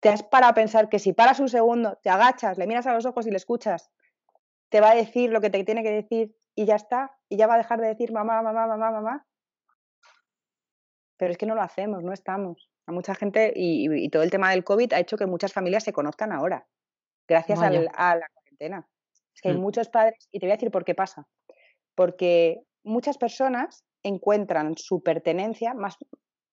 Te 0.00 0.08
has 0.08 0.22
para 0.22 0.52
pensar 0.52 0.88
que 0.88 0.98
si 0.98 1.12
paras 1.12 1.40
un 1.40 1.48
segundo, 1.48 1.98
te 2.02 2.10
agachas, 2.10 2.58
le 2.58 2.66
miras 2.66 2.86
a 2.86 2.94
los 2.94 3.06
ojos 3.06 3.26
y 3.26 3.30
le 3.30 3.36
escuchas, 3.36 3.90
te 4.70 4.80
va 4.80 4.90
a 4.90 4.94
decir 4.94 5.30
lo 5.30 5.40
que 5.40 5.50
te 5.50 5.62
tiene 5.64 5.82
que 5.82 5.90
decir 5.90 6.36
y 6.54 6.66
ya 6.66 6.76
está. 6.76 7.16
Y 7.28 7.36
ya 7.36 7.46
va 7.46 7.54
a 7.54 7.58
dejar 7.58 7.80
de 7.80 7.88
decir 7.88 8.12
mamá, 8.12 8.42
mamá, 8.42 8.66
mamá, 8.66 8.90
mamá. 8.90 9.26
Pero 11.16 11.32
es 11.32 11.38
que 11.38 11.46
no 11.46 11.54
lo 11.54 11.62
hacemos, 11.62 12.02
no 12.02 12.12
estamos. 12.12 12.68
A 12.86 12.92
mucha 12.92 13.14
gente 13.14 13.52
y, 13.54 14.08
todo 14.08 14.22
el 14.22 14.30
tema 14.30 14.50
del 14.50 14.64
COVID 14.64 14.92
ha 14.94 15.00
hecho 15.00 15.16
que 15.16 15.26
muchas 15.26 15.52
familias 15.52 15.84
se 15.84 15.92
conozcan 15.92 16.32
ahora, 16.32 16.66
gracias 17.28 17.60
a 17.60 17.70
la 17.70 18.28
cuarentena. 18.32 18.88
Es 19.34 19.42
que 19.42 19.50
hay 19.50 19.56
mm. 19.56 19.60
muchos 19.60 19.88
padres, 19.88 20.28
y 20.32 20.40
te 20.40 20.46
voy 20.46 20.52
a 20.52 20.56
decir 20.56 20.70
por 20.70 20.84
qué 20.84 20.94
pasa. 20.94 21.28
Porque 21.94 22.62
muchas 22.82 23.18
personas 23.18 23.84
encuentran 24.02 24.76
su 24.76 25.02
pertenencia, 25.02 25.74
más, 25.74 25.96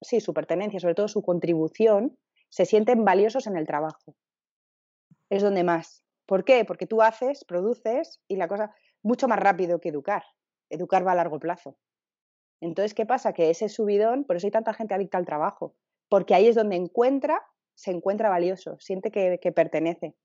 sí, 0.02 0.20
su 0.20 0.34
pertenencia, 0.34 0.80
sobre 0.80 0.96
todo 0.96 1.08
su 1.08 1.22
contribución, 1.22 2.18
se 2.50 2.66
sienten 2.66 3.06
valiosos 3.06 3.48
en 3.48 3.58
el 3.58 3.66
trabajo. 3.66 4.16
Es 5.30 5.42
donde 5.42 5.64
más. 5.64 6.04
¿Por 6.26 6.44
qué? 6.44 6.66
Porque 6.66 6.88
tú 6.88 7.02
haces, 7.02 7.44
produces 7.46 8.22
y 8.28 8.38
la 8.38 8.48
cosa 8.48 8.74
mucho 9.04 9.28
más 9.28 9.40
rápido 9.40 9.80
que 9.80 9.90
educar. 9.90 10.24
Educar 10.70 11.06
va 11.06 11.12
a 11.12 11.16
largo 11.16 11.40
plazo. 11.40 11.78
Entonces, 12.62 12.94
¿qué 12.94 13.06
pasa? 13.06 13.34
Que 13.34 13.50
ese 13.50 13.70
subidón, 13.70 14.24
por 14.24 14.38
eso 14.38 14.48
hay 14.48 14.52
tanta 14.52 14.74
gente 14.74 14.94
adicta 14.94 15.18
al 15.18 15.26
trabajo, 15.26 15.76
porque 16.10 16.34
ahí 16.34 16.48
es 16.48 16.56
donde 16.56 16.76
encuentra, 16.76 17.42
se 17.76 17.92
encuentra 17.92 18.30
valioso, 18.30 18.78
siente 18.80 19.12
que, 19.12 19.40
que 19.42 19.52
pertenece. 19.52 20.16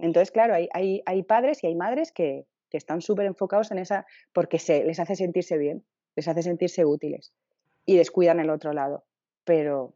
Entonces, 0.00 0.30
claro, 0.30 0.54
hay, 0.54 1.02
hay, 1.04 1.22
padres 1.22 1.62
y 1.62 1.66
hay 1.66 1.74
madres 1.74 2.10
que, 2.12 2.46
están 2.72 3.00
súper 3.00 3.26
enfocados 3.26 3.72
en 3.72 3.78
esa, 3.78 4.06
porque 4.32 4.58
se, 4.58 4.84
les 4.84 5.00
hace 5.00 5.16
sentirse 5.16 5.58
bien, 5.58 5.84
les 6.16 6.28
hace 6.28 6.42
sentirse 6.42 6.84
útiles 6.84 7.32
y 7.86 7.96
descuidan 7.96 8.40
el 8.40 8.50
otro 8.50 8.72
lado. 8.72 9.04
Pero 9.44 9.94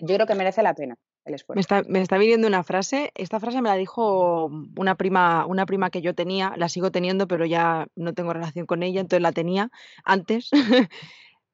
yo 0.00 0.14
creo 0.14 0.26
que 0.26 0.34
merece 0.34 0.62
la 0.62 0.74
pena 0.74 0.98
el 1.24 1.34
esfuerzo. 1.34 1.56
Me 1.56 1.60
está, 1.60 1.82
me 1.88 2.00
está 2.00 2.18
viniendo 2.18 2.46
una 2.46 2.62
frase, 2.62 3.10
esta 3.14 3.40
frase 3.40 3.62
me 3.62 3.68
la 3.68 3.76
dijo 3.76 4.50
una 4.76 4.94
prima, 4.94 5.46
una 5.46 5.66
prima 5.66 5.90
que 5.90 6.02
yo 6.02 6.14
tenía, 6.14 6.52
la 6.56 6.68
sigo 6.68 6.90
teniendo, 6.90 7.26
pero 7.26 7.46
ya 7.46 7.86
no 7.96 8.12
tengo 8.12 8.32
relación 8.32 8.66
con 8.66 8.82
ella, 8.82 9.00
entonces 9.00 9.22
la 9.22 9.32
tenía 9.32 9.70
antes. 10.04 10.50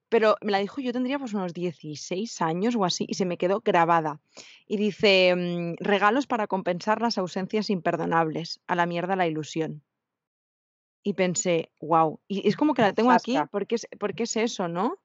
pero 0.09 0.37
me 0.43 0.51
la 0.51 0.59
dijo, 0.59 0.81
yo 0.81 0.93
tendría 0.93 1.19
pues 1.19 1.35
unos 1.35 1.55
16 1.55 2.43
años 2.43 2.75
o 2.77 2.85
así, 2.85 3.07
y 3.09 3.15
se 3.15 3.25
me 3.25 3.39
quedó 3.39 3.61
grabada. 3.61 4.21
Y 4.67 4.77
dice, 4.77 5.35
mm, 5.37 5.75
regalos 5.79 6.27
para 6.27 6.49
compensar 6.49 7.01
las 7.01 7.17
ausencias 7.17 7.71
imperdonables, 7.71 8.61
a 8.67 8.75
la 8.75 8.87
mierda 8.87 9.17
la 9.17 9.29
ilusión. 9.29 9.83
Y 11.03 11.15
pensé, 11.15 11.71
wow, 11.81 12.21
y 12.29 12.47
es 12.47 12.57
como 12.57 12.75
que 12.75 12.83
la 12.83 12.93
tengo 12.93 13.11
aquí, 13.11 13.37
porque 13.51 13.77
es, 13.77 13.87
porque 13.99 14.25
es 14.25 14.37
eso, 14.37 14.69
¿no? 14.69 14.99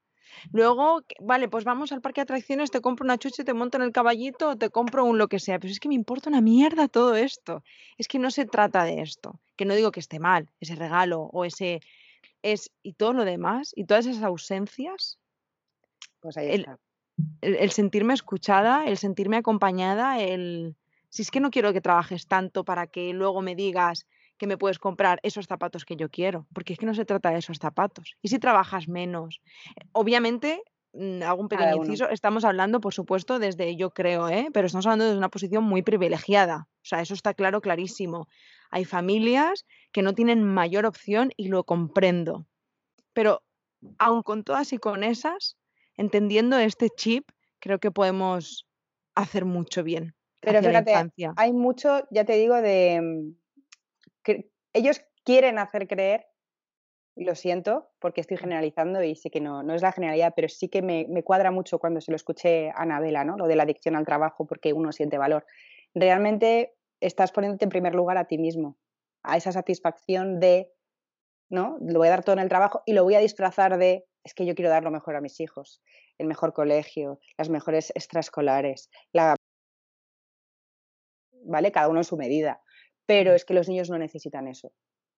Luego, 0.51 1.01
vale, 1.19 1.47
pues 1.47 1.63
vamos 1.63 1.91
al 1.91 2.01
parque 2.01 2.19
de 2.19 2.23
atracciones, 2.23 2.71
te 2.71 2.81
compro 2.81 3.05
una 3.05 3.17
chucha, 3.17 3.43
te 3.43 3.53
monto 3.53 3.77
en 3.77 3.83
el 3.83 3.91
caballito, 3.91 4.57
te 4.57 4.69
compro 4.69 5.05
un 5.05 5.17
lo 5.17 5.27
que 5.27 5.39
sea, 5.39 5.59
pero 5.59 5.71
es 5.71 5.79
que 5.79 5.87
me 5.87 5.95
importa 5.95 6.29
una 6.29 6.41
mierda 6.41 6.87
todo 6.87 7.15
esto. 7.15 7.63
Es 7.97 8.07
que 8.07 8.19
no 8.19 8.31
se 8.31 8.45
trata 8.45 8.83
de 8.83 9.01
esto, 9.01 9.39
que 9.55 9.65
no 9.65 9.75
digo 9.75 9.91
que 9.91 9.99
esté 9.99 10.19
mal, 10.19 10.49
ese 10.59 10.75
regalo 10.75 11.21
o 11.21 11.45
ese, 11.45 11.81
es, 12.41 12.71
y 12.83 12.93
todo 12.93 13.13
lo 13.13 13.25
demás, 13.25 13.71
y 13.75 13.85
todas 13.85 14.05
esas 14.05 14.23
ausencias, 14.23 15.19
pues 16.19 16.37
ahí 16.37 16.49
el, 16.49 16.67
el, 17.41 17.71
sentirme 17.71 18.13
escuchada, 18.13 18.85
el 18.85 18.97
sentirme 18.97 19.37
acompañada, 19.37 20.19
el... 20.19 20.75
Si 21.09 21.21
es 21.21 21.31
que 21.31 21.39
no 21.39 21.49
quiero 21.49 21.71
que 21.71 21.79
trabajes 21.79 22.27
tanto 22.27 22.65
para 22.65 22.87
que 22.87 23.13
luego 23.13 23.41
me 23.41 23.55
digas 23.55 24.05
que 24.37 24.47
me 24.47 24.57
puedes 24.57 24.79
comprar 24.79 25.19
esos 25.23 25.47
zapatos 25.47 25.85
que 25.85 25.95
yo 25.95 26.09
quiero, 26.09 26.47
porque 26.53 26.73
es 26.73 26.79
que 26.79 26.85
no 26.85 26.93
se 26.93 27.05
trata 27.05 27.31
de 27.31 27.39
esos 27.39 27.57
zapatos. 27.57 28.15
Y 28.21 28.29
si 28.29 28.39
trabajas 28.39 28.87
menos, 28.87 29.41
obviamente 29.91 30.61
mm, 30.93 31.23
algún 31.23 31.47
pequeño 31.47 31.77
inciso, 31.77 32.09
estamos 32.09 32.43
hablando, 32.43 32.81
por 32.81 32.93
supuesto, 32.93 33.39
desde 33.39 33.75
yo 33.75 33.91
creo, 33.91 34.29
¿eh? 34.29 34.49
pero 34.53 34.67
estamos 34.67 34.85
hablando 34.85 35.05
desde 35.05 35.17
una 35.17 35.29
posición 35.29 35.63
muy 35.63 35.81
privilegiada. 35.81 36.67
O 36.81 36.85
sea, 36.85 37.01
eso 37.01 37.13
está 37.13 37.33
claro, 37.33 37.61
clarísimo. 37.61 38.27
Hay 38.69 38.85
familias 38.85 39.65
que 39.91 40.01
no 40.01 40.13
tienen 40.13 40.43
mayor 40.43 40.85
opción 40.85 41.31
y 41.37 41.47
lo 41.47 41.63
comprendo. 41.63 42.45
Pero 43.13 43.41
aun 43.97 44.23
con 44.23 44.43
todas 44.43 44.73
y 44.73 44.77
con 44.77 45.03
esas, 45.03 45.57
entendiendo 45.95 46.57
este 46.57 46.89
chip, 46.89 47.29
creo 47.59 47.79
que 47.79 47.91
podemos 47.91 48.67
hacer 49.15 49.45
mucho 49.45 49.83
bien. 49.83 50.13
Pero 50.41 50.61
fíjate, 50.61 50.93
hay 51.37 51.53
mucho, 51.53 52.05
ya 52.11 52.25
te 52.25 52.33
digo, 52.33 52.55
de 52.55 53.01
mm, 53.01 53.44
ellos 54.73 55.01
quieren 55.23 55.59
hacer 55.59 55.87
creer, 55.87 56.27
y 57.17 57.23
lo 57.23 57.35
siento, 57.35 57.89
porque 57.99 58.19
estoy 58.19 58.35
generalizando 58.35 59.01
y 59.01 59.15
sé 59.15 59.29
que 59.29 59.39
no, 59.39 59.63
no 59.63 59.73
es 59.73 59.81
la 59.81 59.93
generalidad, 59.93 60.33
pero 60.35 60.49
sí 60.49 60.67
que 60.67 60.81
me, 60.81 61.05
me 61.07 61.23
cuadra 61.23 61.49
mucho 61.49 61.79
cuando 61.79 62.01
se 62.01 62.11
lo 62.11 62.17
escuché 62.17 62.71
a 62.71 62.81
Anabela, 62.81 63.23
¿no? 63.23 63.37
Lo 63.37 63.47
de 63.47 63.55
la 63.55 63.63
adicción 63.63 63.95
al 63.95 64.05
trabajo, 64.05 64.45
porque 64.45 64.73
uno 64.73 64.91
siente 64.91 65.17
valor. 65.17 65.45
Realmente 65.93 66.75
estás 66.99 67.31
poniéndote 67.31 67.63
en 67.63 67.69
primer 67.69 67.95
lugar 67.95 68.17
a 68.17 68.25
ti 68.25 68.37
mismo 68.37 68.77
a 69.25 69.37
esa 69.37 69.51
satisfacción 69.51 70.39
de, 70.39 70.71
¿no? 71.49 71.77
Lo 71.81 71.99
voy 71.99 72.07
a 72.07 72.11
dar 72.11 72.23
todo 72.23 72.33
en 72.33 72.41
el 72.41 72.49
trabajo 72.49 72.83
y 72.85 72.93
lo 72.93 73.03
voy 73.03 73.15
a 73.15 73.19
disfrazar 73.19 73.77
de, 73.77 74.05
es 74.23 74.33
que 74.33 74.45
yo 74.45 74.55
quiero 74.55 74.69
dar 74.69 74.83
lo 74.83 74.91
mejor 74.91 75.15
a 75.15 75.21
mis 75.21 75.39
hijos, 75.39 75.81
el 76.17 76.27
mejor 76.27 76.53
colegio, 76.53 77.19
las 77.37 77.49
mejores 77.49 77.91
extraescolares, 77.95 78.89
la... 79.11 79.35
¿vale? 81.43 81.71
Cada 81.71 81.89
uno 81.89 81.99
en 81.99 82.03
su 82.03 82.17
medida. 82.17 82.61
Pero 83.05 83.33
es 83.33 83.45
que 83.45 83.53
los 83.53 83.67
niños 83.69 83.89
no 83.89 83.97
necesitan 83.97 84.47
eso. 84.47 84.71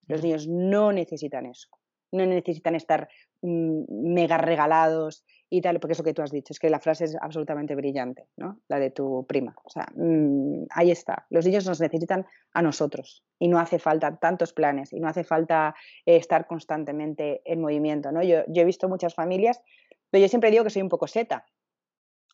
Los 0.08 0.24
niños 0.24 0.48
no 0.48 0.92
necesitan 0.92 1.46
eso. 1.46 1.70
No 2.12 2.26
necesitan 2.26 2.76
estar 2.76 3.10
mm, 3.42 3.84
mega 3.90 4.38
regalados 4.38 5.26
y 5.50 5.62
tal, 5.62 5.80
porque 5.80 5.94
es 5.94 6.00
lo 6.00 6.04
que 6.04 6.14
tú 6.14 6.22
has 6.22 6.32
dicho, 6.32 6.52
es 6.52 6.60
que 6.60 6.70
la 6.70 6.80
frase 6.80 7.06
es 7.06 7.18
absolutamente 7.22 7.76
brillante, 7.76 8.28
¿no? 8.36 8.60
La 8.68 8.80
de 8.80 8.92
tu 8.92 9.26
prima. 9.28 9.56
O 9.64 9.70
sea, 9.70 9.88
mm, 9.96 10.66
ahí 10.72 10.92
está. 10.92 11.26
Los 11.30 11.46
niños 11.46 11.66
nos 11.66 11.80
necesitan 11.80 12.26
a 12.54 12.62
nosotros 12.62 13.24
y 13.40 13.48
no 13.48 13.60
hace 13.60 13.80
falta 13.80 14.18
tantos 14.18 14.54
planes 14.54 14.92
y 14.92 15.00
no 15.00 15.08
hace 15.08 15.24
falta 15.24 15.76
eh, 16.06 16.18
estar 16.18 16.48
constantemente 16.48 17.42
en 17.46 17.62
movimiento, 17.62 18.12
¿no? 18.12 18.24
Yo, 18.24 18.44
he 18.48 18.66
visto 18.66 18.90
muchas 18.90 19.14
familias, 19.14 19.62
pero 20.10 20.22
yo 20.22 20.28
siempre 20.28 20.52
digo 20.52 20.64
que 20.64 20.70
soy 20.70 20.82
un 20.82 20.90
poco 20.90 21.08
seta. 21.08 21.46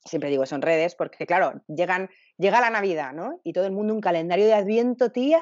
Siempre 0.06 0.30
digo, 0.30 0.46
son 0.46 0.62
redes, 0.62 0.96
porque 0.96 1.26
claro, 1.26 1.62
llegan, 1.68 2.10
llega 2.38 2.62
la 2.62 2.70
Navidad, 2.70 3.14
¿no? 3.14 3.40
Y 3.44 3.54
todo 3.54 3.66
el 3.66 3.72
mundo 3.72 3.94
un 3.94 4.02
calendario 4.02 4.46
de 4.46 4.54
Adviento, 4.54 5.12
tía, 5.12 5.42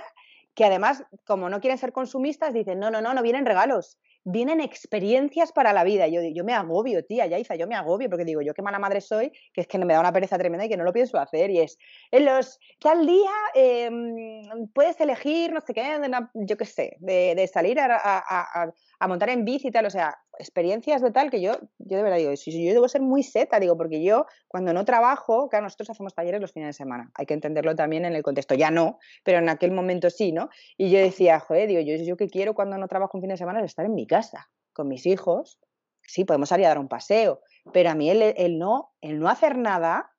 que 0.53 0.66
además, 0.66 1.03
como 1.26 1.49
no 1.49 1.62
quieren 1.62 1.78
ser 1.78 1.91
consumistas, 1.93 2.53
dicen, 2.53 2.80
no, 2.80 2.91
no, 2.91 3.01
no, 3.01 3.14
no 3.14 3.24
vienen 3.24 3.45
regalos, 3.45 3.97
vienen 4.24 4.62
experiencias 4.62 5.51
para 5.51 5.74
la 5.74 5.84
vida. 5.84 6.07
Yo, 6.07 6.22
yo 6.22 6.43
me 6.43 6.53
agobio, 6.53 7.03
tía, 7.05 7.26
Yaiza, 7.26 7.55
yo 7.55 7.68
me 7.68 7.76
agobio 7.76 8.09
porque 8.09 8.26
digo, 8.26 8.41
yo 8.41 8.53
qué 8.53 8.62
mala 8.62 8.80
madre 8.80 9.01
soy, 9.01 9.32
que 9.53 9.62
es 9.62 9.68
que 9.68 9.78
me 9.80 9.93
da 9.93 9.99
una 9.99 10.14
pereza 10.14 10.38
tremenda 10.38 10.66
y 10.66 10.70
que 10.70 10.78
no 10.78 10.84
lo 10.84 10.93
pienso 10.93 11.18
hacer. 11.18 11.49
Y 11.49 11.59
es, 11.59 11.78
en 12.12 12.26
los, 12.26 12.59
tal 12.80 13.05
día 13.07 13.32
em, 13.55 14.68
puedes 14.74 14.99
elegir, 14.99 15.53
no 15.53 15.62
sé 15.62 15.74
qué, 15.74 15.99
yo 16.34 16.57
qué 16.57 16.66
sé, 16.66 16.97
de, 16.99 17.49
salir 17.51 17.80
a, 17.80 19.07
montar 19.07 19.30
en 19.30 19.45
bici 19.45 19.70
y 19.70 19.72
tal, 19.72 19.86
o 19.86 19.89
sea, 19.89 20.18
experiencias 20.40 21.02
de 21.02 21.12
tal 21.12 21.30
que 21.30 21.42
yo, 21.42 21.54
yo 21.78 21.98
de 21.98 22.04
verdad 22.04 22.18
digo, 22.18 22.36
si, 22.36 22.52
yo 22.66 22.74
debo 22.74 22.88
ser 22.88 23.02
muy 23.02 23.24
seta, 23.24 23.60
digo, 23.60 23.78
porque 23.78 24.04
yo 24.04 24.26
cuando 24.48 24.74
no 24.74 24.86
trabajo, 24.86 25.50
claro, 25.50 25.64
nosotros 25.64 25.90
hacemos 25.90 26.14
talleres 26.14 26.42
los 26.42 26.52
fines 26.52 26.70
de 26.70 26.74
semana, 26.74 27.12
hay 27.16 27.26
que 27.26 27.34
entenderlo 27.34 27.76
también 27.76 28.06
en 28.06 28.16
el 28.16 28.24
contexto, 28.24 28.56
ya 28.56 28.72
no, 28.72 28.98
pero 29.24 29.40
en 29.40 29.50
aquel 29.50 29.72
momento 29.72 30.10
sí, 30.10 30.32
¿no? 30.32 30.50
Y 30.78 30.90
yo 30.90 31.00
decía, 31.00 31.40
joder, 31.40 31.68
digo, 31.68 31.82
yo, 31.82 31.96
yo 32.04 32.18
que 32.18 32.28
quiero 32.28 32.54
cuando 32.54 32.78
no 32.78 32.88
trabajo 32.88 33.18
un 33.18 33.22
fin 33.22 33.30
de 33.30 33.38
semana 33.38 33.60
es 33.60 33.66
estar 33.66 33.86
en 33.86 33.94
mi 33.94 34.08
casa, 34.08 34.50
con 34.74 34.88
mis 34.88 35.06
hijos, 35.06 35.60
sí, 36.04 36.26
podemos 36.26 36.50
salir 36.50 36.66
a 36.66 36.70
dar 36.70 36.80
un 36.80 36.88
paseo, 36.88 37.42
pero 37.74 37.90
a 37.90 37.96
mí 37.96 38.10
el, 38.10 38.58
no, 38.58 38.94
el 39.02 39.20
no 39.20 39.30
hacer 39.30 39.58
nada, 39.58 40.12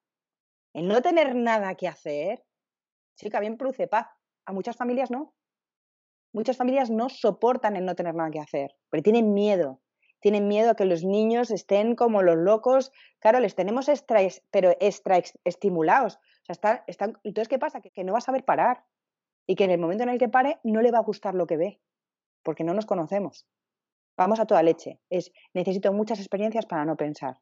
el 0.74 0.88
no 0.88 1.02
tener 1.02 1.34
nada 1.34 1.74
que 1.74 1.88
hacer, 1.88 2.44
sí 3.14 3.30
que 3.30 3.40
bien 3.40 3.56
produce 3.56 3.88
paz. 3.88 4.06
A 4.46 4.52
muchas 4.52 4.76
familias 4.76 5.10
no. 5.10 5.34
Muchas 6.32 6.56
familias 6.56 6.90
no 6.90 7.08
soportan 7.10 7.76
el 7.76 7.84
no 7.84 7.94
tener 7.94 8.14
nada 8.14 8.30
que 8.30 8.40
hacer, 8.40 8.74
pero 8.88 9.02
tienen 9.02 9.34
miedo. 9.34 9.81
Tienen 10.22 10.48
miedo 10.48 10.70
a 10.70 10.74
que 10.74 10.86
los 10.86 11.04
niños 11.04 11.50
estén 11.50 11.94
como 11.94 12.22
los 12.22 12.36
locos. 12.36 12.92
Claro, 13.18 13.40
les 13.40 13.54
tenemos 13.54 13.90
extra, 13.90 14.20
pero 14.50 14.74
extra 14.80 15.20
estimulados. 15.44 16.14
O 16.14 16.44
sea, 16.46 16.52
están, 16.54 16.80
están, 16.86 17.18
entonces, 17.22 17.48
¿qué 17.48 17.58
pasa? 17.58 17.82
Que, 17.82 17.90
que 17.90 18.04
no 18.04 18.12
va 18.12 18.18
a 18.18 18.22
saber 18.22 18.44
parar. 18.46 18.84
Y 19.46 19.56
que 19.56 19.64
en 19.64 19.72
el 19.72 19.78
momento 19.78 20.04
en 20.04 20.08
el 20.08 20.18
que 20.18 20.30
pare 20.30 20.58
no 20.64 20.80
le 20.80 20.90
va 20.90 20.98
a 20.98 21.02
gustar 21.02 21.34
lo 21.34 21.46
que 21.46 21.58
ve, 21.58 21.80
porque 22.42 22.64
no 22.64 22.72
nos 22.72 22.86
conocemos 22.86 23.46
vamos 24.16 24.40
a 24.40 24.46
toda 24.46 24.62
leche. 24.62 25.00
Es 25.10 25.32
necesito 25.54 25.92
muchas 25.92 26.18
experiencias 26.18 26.66
para 26.66 26.84
no 26.84 26.96
pensar. 26.96 27.38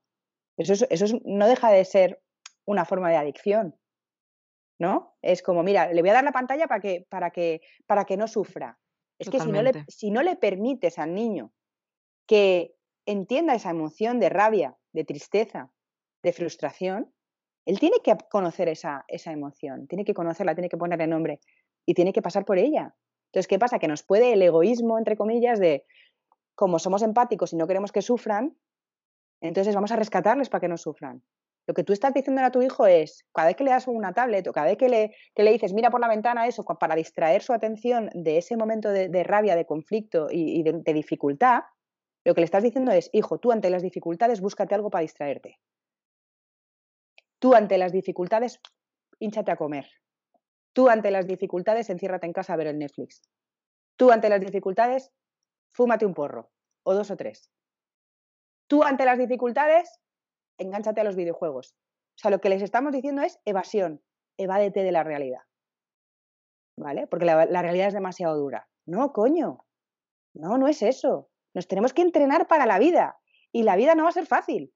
Eso, 0.57 0.87
eso 0.89 1.21
no 1.25 1.47
deja 1.47 1.71
de 1.71 1.85
ser 1.85 2.23
una 2.65 2.85
forma 2.85 3.11
de 3.11 3.17
adicción. 3.17 3.77
¿No? 4.79 5.15
Es 5.21 5.43
como, 5.43 5.63
mira, 5.63 5.93
le 5.93 6.01
voy 6.01 6.11
a 6.11 6.15
dar 6.15 6.25
la 6.25 6.33
pantalla 6.33 6.67
para 6.67 6.81
que, 6.81 7.07
para 7.11 7.31
que, 7.31 7.61
para 7.87 8.07
que 8.07 8.17
no 8.17 8.27
sufra. 8.27 8.79
Es 9.19 9.29
que 9.29 9.39
si 9.39 9.53
no, 9.53 9.61
le, 9.61 9.85
si 9.89 10.11
no 10.11 10.23
le 10.23 10.37
permites 10.37 10.99
al 10.99 11.15
niño 11.15 11.53
que 12.31 12.77
entienda 13.07 13.57
esa 13.57 13.71
emoción 13.71 14.21
de 14.21 14.29
rabia, 14.29 14.77
de 14.93 15.05
tristeza, 15.05 15.73
de 16.23 16.33
frustración, 16.33 17.13
él 17.67 17.81
tiene 17.81 17.97
que 18.05 18.17
conocer 18.31 18.69
esa, 18.69 19.05
esa 19.09 19.33
emoción, 19.33 19.89
tiene 19.89 20.05
que 20.05 20.15
conocerla, 20.15 20.55
tiene 20.55 20.69
que 20.69 20.77
ponerle 20.77 21.09
nombre 21.09 21.41
y 21.85 21.95
tiene 21.95 22.13
que 22.13 22.23
pasar 22.23 22.45
por 22.45 22.59
ella. 22.59 22.95
Entonces, 23.31 23.49
¿qué 23.49 23.59
pasa? 23.59 23.81
Que 23.81 23.89
nos 23.89 24.05
puede 24.05 24.33
el 24.33 24.43
egoísmo, 24.43 24.97
entre 24.97 25.17
comillas, 25.17 25.59
de 25.59 25.85
como 26.55 26.79
somos 26.79 27.03
empáticos 27.03 27.53
y 27.53 27.57
no 27.57 27.67
queremos 27.67 27.91
que 27.91 28.01
sufran, 28.01 28.57
entonces 29.41 29.75
vamos 29.75 29.91
a 29.91 29.97
rescatarles 29.97 30.49
para 30.49 30.61
que 30.61 30.69
no 30.69 30.77
sufran. 30.77 31.25
Lo 31.67 31.75
que 31.75 31.83
tú 31.83 31.93
estás 31.93 32.15
diciendo 32.15 32.43
a 32.43 32.53
tu 32.53 32.63
hijo 32.63 32.87
es, 32.87 33.27
cada 33.35 33.49
vez 33.49 33.57
que 33.57 33.65
le 33.65 33.73
das 33.73 33.89
una 33.89 34.13
tablet 34.13 34.49
cada 34.53 34.67
vez 34.67 34.77
que 34.77 34.89
le, 34.89 35.17
le 35.35 35.51
dices, 35.51 35.73
mira 35.73 35.91
por 35.91 36.01
la 36.01 36.07
ventana 36.07 36.47
eso, 36.47 36.63
para 36.63 36.95
distraer 36.95 37.43
su 37.43 37.53
atención 37.53 38.09
de 38.15 38.39
ese 38.39 38.57
momento 38.57 38.89
de, 38.89 39.25
rabia, 39.25 39.57
de 39.57 39.67
conflicto 39.67 40.29
y, 40.31 40.63
de, 40.63 40.75
de, 40.75 40.93
dificultad, 40.93 41.63
lo 42.25 42.35
que 42.35 42.41
le 42.41 42.45
estás 42.45 42.63
diciendo 42.63 42.93
es, 42.93 43.11
hijo, 43.13 43.39
tú 43.39 43.53
ante 43.53 43.71
las 43.71 43.83
dificultades 43.83 44.41
búscate 44.41 44.75
algo 44.75 44.91
para 44.91 45.03
distraerte. 45.03 45.59
Tú 47.39 47.55
ante 47.55 47.79
las 47.79 47.93
dificultades, 47.93 48.61
hinchate 49.19 49.51
a 49.51 49.57
comer. 49.57 49.87
Tú 50.75 50.89
ante 50.89 51.11
las 51.11 51.27
dificultades, 51.27 51.89
enciérrate 51.89 52.27
en 52.27 52.33
casa 52.33 52.53
a 52.53 52.57
ver 52.57 52.67
el 52.67 52.79
Netflix. 52.79 53.23
Tú 53.97 54.13
ante 54.13 54.29
las 54.29 54.41
dificultades, 54.41 55.11
fúmate 55.73 56.05
un 56.05 56.15
porro, 56.15 56.51
o 56.85 56.95
dos 56.95 57.11
o 57.11 57.17
tres. 57.17 57.51
Tú 58.67 58.85
ante 58.85 59.05
las 59.05 59.19
dificultades, 59.19 59.99
engánchate 60.59 61.01
a 61.01 61.05
los 61.05 61.17
videojuegos. 61.17 61.75
O 62.17 62.19
sea, 62.19 62.31
lo 62.31 62.41
que 62.41 62.51
les 62.51 62.63
estamos 62.63 62.93
diciendo 62.93 63.23
es 63.23 63.41
evasión, 63.47 64.03
evádete 64.37 64.83
de 64.83 64.93
la 64.93 65.03
realidad. 65.03 65.41
¿Vale? 66.77 67.07
Porque 67.07 67.25
la, 67.25 67.47
realidad 67.47 67.89
es 67.89 67.95
demasiado 67.95 68.37
dura. 68.37 68.69
No, 68.87 69.13
coño. 69.13 69.65
No, 70.35 70.59
no 70.59 70.69
es 70.69 70.83
eso. 70.83 71.30
Nos 71.55 71.69
tenemos 71.69 71.93
que 71.93 72.03
entrenar 72.03 72.47
para 72.47 72.67
la 72.67 72.79
vida. 72.79 73.19
Y 73.53 73.63
la 73.65 73.77
vida 73.77 73.95
no 73.95 74.05
va 74.05 74.11
a 74.11 74.13
ser 74.13 74.27
fácil. 74.27 74.73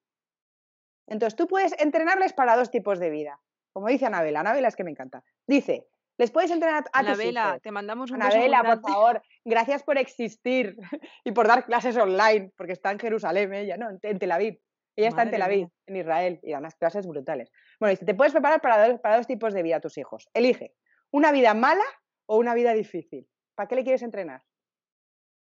Entonces 1.06 1.36
tú 1.36 1.46
puedes 1.46 1.78
entrenarles 1.80 2.32
para 2.32 2.56
dos 2.56 2.70
tipos 2.70 2.98
de 2.98 3.10
vida. 3.10 3.40
Como 3.72 3.88
dice 3.88 4.06
Anabela, 4.06 4.40
Anabela 4.40 4.68
es 4.68 4.76
que 4.76 4.84
me 4.84 4.90
encanta. 4.90 5.22
Dice, 5.46 5.86
les 6.16 6.30
puedes 6.30 6.50
entrenar 6.50 6.84
a 6.92 6.98
Anabela, 6.98 7.58
te 7.60 7.72
mandamos 7.72 8.10
un 8.10 8.22
Anabela, 8.22 8.62
por 8.62 8.80
favor, 8.80 9.22
gracias 9.44 9.82
por 9.82 9.98
existir 9.98 10.76
y 11.24 11.32
por 11.32 11.48
dar 11.48 11.66
clases 11.66 11.96
online, 11.96 12.52
porque 12.56 12.72
está 12.72 12.92
en 12.92 13.00
Jerusalén 13.00 13.52
ella, 13.52 13.76
¿no? 13.76 13.90
En 14.00 14.18
Tel 14.18 14.32
Aviv. 14.32 14.60
Ella 14.96 15.08
está 15.08 15.22
en 15.22 15.32
Tel 15.32 15.42
Aviv, 15.42 15.68
en 15.86 15.96
Israel, 15.96 16.38
y 16.44 16.52
da 16.52 16.58
unas 16.58 16.76
clases 16.76 17.04
brutales. 17.04 17.50
Bueno, 17.80 17.90
dice, 17.90 18.04
te 18.04 18.14
puedes 18.14 18.32
preparar 18.32 18.60
para 18.60 18.86
dos, 18.86 19.00
para 19.00 19.16
dos 19.16 19.26
tipos 19.26 19.52
de 19.52 19.64
vida 19.64 19.76
a 19.76 19.80
tus 19.80 19.98
hijos. 19.98 20.28
Elige, 20.34 20.72
una 21.10 21.32
vida 21.32 21.52
mala 21.52 21.84
o 22.26 22.36
una 22.36 22.54
vida 22.54 22.72
difícil. 22.74 23.28
¿Para 23.56 23.66
qué 23.68 23.74
le 23.74 23.82
quieres 23.82 24.02
entrenar? 24.02 24.44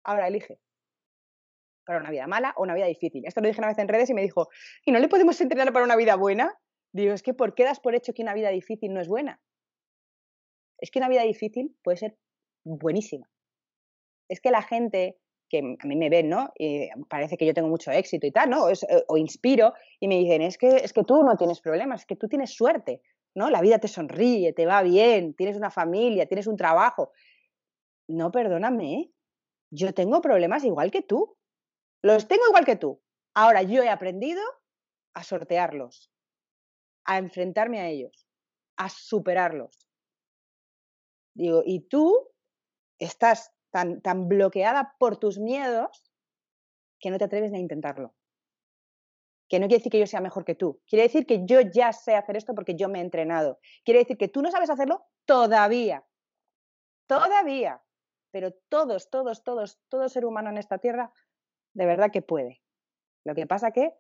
Ahora, 0.04 0.28
elige. 0.28 0.60
Para 1.86 2.00
una 2.00 2.10
vida 2.12 2.28
mala 2.28 2.54
o 2.58 2.64
una 2.64 2.74
vida 2.74 2.86
difícil. 2.86 3.24
Esto 3.26 3.42
lo 3.42 3.48
dije 3.48 3.60
una 3.60 3.68
vez 3.68 3.78
en 3.78 3.88
redes 3.88 4.10
y 4.10 4.14
me 4.14 4.22
dijo, 4.22 4.50
¿y 4.86 4.92
no 4.92 5.00
le 5.00 5.08
podemos 5.08 5.40
entrenar 5.40 5.72
para 5.72 5.86
una 5.86 5.96
vida 5.96 6.16
buena? 6.16 6.58
Digo, 6.92 7.14
es 7.14 7.22
que 7.22 7.34
¿por 7.34 7.54
qué 7.54 7.64
das 7.64 7.80
por 7.80 7.94
hecho 7.96 8.14
que 8.14 8.24
una 8.24 8.34
vida 8.34 8.50
difícil 8.50 8.94
no 8.94 9.02
es 9.02 9.08
buena? 9.08 9.40
es 10.80 10.92
que 10.92 11.00
una 11.00 11.10
vida 11.10 11.24
difícil 11.24 11.76
puede 11.84 11.98
ser 11.98 12.18
buenísima. 12.64 13.30
Es 14.30 14.42
que 14.42 14.52
la 14.52 14.62
gente 14.62 15.18
que 15.50 15.60
a 15.60 15.88
mí 15.88 15.96
me 15.96 16.10
ven, 16.10 16.30
¿no? 16.30 16.52
Y 16.58 16.90
parece 17.08 17.38
que 17.38 17.46
yo 17.46 17.54
tengo 17.54 17.68
mucho 17.68 17.92
éxito 17.92 18.26
y 18.26 18.32
tal, 18.32 18.50
¿no? 18.50 18.70
Eh, 18.70 18.76
o, 19.08 19.18
inspiro 19.18 19.74
y 20.00 20.08
me 20.08 20.18
dicen, 20.18 20.42
es 20.42 20.58
que, 20.58 20.68
es 20.78 20.92
que 20.92 21.04
tú 21.04 21.24
no 21.24 21.38
tienes 21.38 21.62
problemas, 21.62 22.02
es 22.02 22.06
que 22.08 22.16
tú 22.16 22.28
tienes 22.28 22.52
suerte, 22.52 23.02
¿no? 23.36 23.50
La 23.52 23.62
vida 23.62 23.78
te 23.78 23.88
sonríe, 23.88 24.54
te 24.54 24.66
va 24.66 24.82
bien, 24.82 25.36
tienes 25.36 25.56
una 25.56 25.70
familia, 25.70 26.26
tienes 26.26 26.48
un 26.48 26.58
trabajo. 26.58 27.12
No, 28.08 28.32
perdóname, 28.32 28.94
¿eh? 28.94 29.12
yo 29.70 29.94
tengo 29.94 30.22
problemas 30.22 30.64
igual 30.64 30.90
que 30.90 31.04
tú. 31.04 31.35
Los 32.06 32.28
tengo 32.28 32.44
igual 32.48 32.66
que 32.66 32.76
tú. 32.76 33.02
Ahora 33.34 33.64
yo 33.64 33.82
he 33.82 33.90
aprendido 33.90 34.44
a 35.16 35.24
sortearlos, 35.24 36.12
a 37.04 37.18
enfrentarme 37.18 37.80
a 37.80 37.88
ellos, 37.88 38.28
a 38.78 38.90
superarlos. 38.90 39.90
Digo, 41.34 41.64
y 41.66 41.88
tú 41.88 42.30
estás 43.00 43.56
tan, 43.72 44.04
tan 44.04 44.28
bloqueada 44.28 44.96
por 45.00 45.18
tus 45.18 45.40
miedos 45.40 46.14
que 47.00 47.10
no 47.10 47.18
te 47.18 47.24
atreves 47.24 47.50
ni 47.50 47.58
a 47.58 47.62
intentarlo. 47.62 48.14
Que 49.50 49.60
no 49.60 49.66
quiere 49.66 49.80
decir 49.80 49.92
que 49.92 50.00
yo 50.00 50.06
sea 50.06 50.22
mejor 50.22 50.46
que 50.46 50.54
tú. 50.54 50.84
Quiere 50.86 51.06
decir 51.06 51.26
que 51.26 51.44
yo 51.48 51.62
ya 51.62 51.92
sé 51.92 52.16
hacer 52.16 52.38
esto 52.38 52.54
porque 52.54 52.76
yo 52.76 52.88
me 52.88 53.00
he 53.00 53.02
entrenado. 53.02 53.58
Quiere 53.84 54.02
decir 54.02 54.20
que 54.20 54.28
tú 54.28 54.44
no 54.44 54.52
sabes 54.52 54.70
hacerlo 54.70 55.08
todavía. 55.26 56.06
Todavía. 57.08 57.82
Pero 58.30 58.54
todos, 58.70 59.10
todos, 59.10 59.44
todos, 59.44 59.80
todo 59.90 60.08
ser 60.08 60.26
humano 60.26 60.52
en 60.52 60.60
esta 60.60 60.78
tierra, 60.78 61.12
de 61.76 61.86
verdad 61.86 62.12
que 62.12 62.22
puede. 62.22 62.62
Lo 63.24 63.36
que 63.36 63.46
pasa 63.46 63.72
que, 63.72 63.94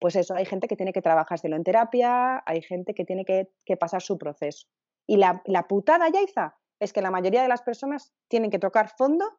pues 0.00 0.16
eso, 0.16 0.34
hay 0.34 0.46
gente 0.46 0.66
que 0.66 0.76
tiene 0.76 0.92
que 0.92 1.02
trabajárselo 1.02 1.54
en 1.54 1.62
terapia, 1.62 2.42
hay 2.44 2.62
gente 2.62 2.94
que 2.94 3.04
tiene 3.04 3.24
que, 3.24 3.76
pasar 3.76 4.02
su 4.02 4.18
proceso. 4.18 4.66
Y 5.06 5.16
la, 5.16 5.42
la 5.46 5.68
putada, 5.68 6.08
Yaiza, 6.08 6.56
es 6.80 6.92
que 6.92 7.02
la 7.02 7.10
mayoría 7.10 7.42
de 7.42 7.48
las 7.48 7.62
personas 7.62 8.12
tienen 8.28 8.50
que 8.50 8.58
tocar 8.58 8.88
fondo 8.88 9.38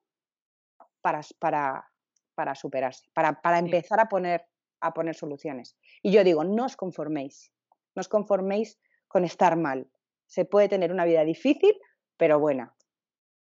para, 1.01 1.21
para, 1.39 1.91
para 2.36 2.55
superarse, 2.55 3.09
para, 3.13 3.41
para 3.41 3.59
empezar 3.59 3.99
a 3.99 4.07
poner, 4.07 4.45
a 4.80 4.93
poner 4.93 5.15
soluciones. 5.15 5.76
Y 6.01 6.11
yo 6.11 6.24
digo, 6.24 6.43
no 6.43 6.65
os 6.65 6.78
conforméis, 6.78 7.51
no 7.95 8.01
os 8.01 8.07
conforméis 8.07 8.80
con 9.07 9.26
estar 9.26 9.57
mal. 9.57 9.89
Se 10.28 10.45
puede 10.45 10.69
tener 10.69 10.91
una 10.91 11.05
vida 11.05 11.24
difícil, 11.24 11.80
pero 12.17 12.39
buena. 12.39 12.76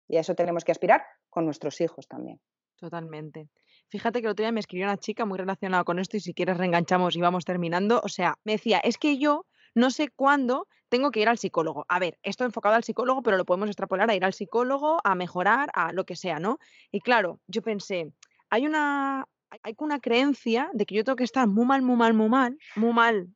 Y 0.08 0.16
a 0.16 0.20
eso 0.20 0.34
tenemos 0.34 0.64
que 0.64 0.72
aspirar 0.72 1.04
con 1.28 1.44
nuestros 1.44 1.80
hijos 1.80 2.08
también. 2.08 2.40
Totalmente. 2.76 3.50
Fíjate 3.93 4.22
que 4.22 4.26
el 4.26 4.30
otro 4.30 4.43
día 4.43 4.53
me 4.53 4.61
escribió 4.61 4.86
una 4.86 4.97
chica 4.97 5.26
muy 5.26 5.36
relacionada 5.36 5.84
con 5.84 5.99
esto 5.99 6.16
y 6.16 6.20
si 6.20 6.32
quieres 6.32 6.57
reenganchamos 6.57 7.14
y 7.14 7.20
vamos 7.20 7.45
terminando. 7.45 8.01
O 8.03 8.09
sea, 8.09 8.38
me 8.43 8.53
decía, 8.53 8.78
es 8.78 8.97
que 8.97 9.18
yo 9.18 9.45
no 9.74 9.90
sé 9.90 10.09
cuándo 10.09 10.66
tengo 10.88 11.11
que 11.11 11.20
ir 11.20 11.28
al 11.28 11.36
psicólogo. 11.36 11.84
A 11.90 11.99
ver, 11.99 12.18
esto 12.22 12.47
enfocado 12.47 12.74
al 12.74 12.84
psicólogo, 12.84 13.22
pero 13.22 13.36
lo 13.36 13.45
podemos 13.45 13.68
extrapolar 13.68 14.09
a 14.09 14.14
ir 14.14 14.24
al 14.24 14.32
psicólogo, 14.32 14.97
a 15.05 15.14
mejorar, 15.14 15.68
a 15.74 15.93
lo 15.93 16.07
que 16.07 16.16
sea, 16.16 16.38
¿no? 16.38 16.59
Y 16.90 17.03
claro, 17.03 17.38
yo 17.49 17.61
pensé, 17.61 18.11
hay 18.49 18.64
una, 18.64 19.26
hay 19.62 19.74
una 19.76 20.01
creencia 20.01 20.70
de 20.72 20.86
que 20.86 20.95
yo 20.95 21.05
tengo 21.05 21.16
que 21.16 21.24
estar 21.24 21.47
muy 21.47 21.66
mal, 21.66 21.82
muy 21.82 21.97
mal, 21.97 22.14
muy 22.14 22.30
mal, 22.30 22.59
muy 22.76 22.95
mal, 22.95 23.28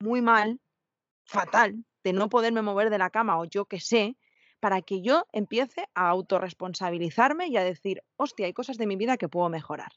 muy 0.00 0.20
mal, 0.20 0.60
fatal, 1.24 1.82
de 2.04 2.12
no 2.12 2.28
poderme 2.28 2.60
mover 2.60 2.90
de 2.90 2.98
la 2.98 3.08
cama 3.08 3.38
o 3.40 3.46
yo 3.46 3.64
qué 3.64 3.80
sé, 3.80 4.18
para 4.62 4.80
que 4.80 5.02
yo 5.02 5.26
empiece 5.32 5.88
a 5.92 6.08
autorresponsabilizarme 6.10 7.48
y 7.48 7.56
a 7.56 7.64
decir, 7.64 8.04
hostia, 8.16 8.46
hay 8.46 8.52
cosas 8.52 8.78
de 8.78 8.86
mi 8.86 8.94
vida 8.94 9.16
que 9.16 9.28
puedo 9.28 9.48
mejorar. 9.48 9.90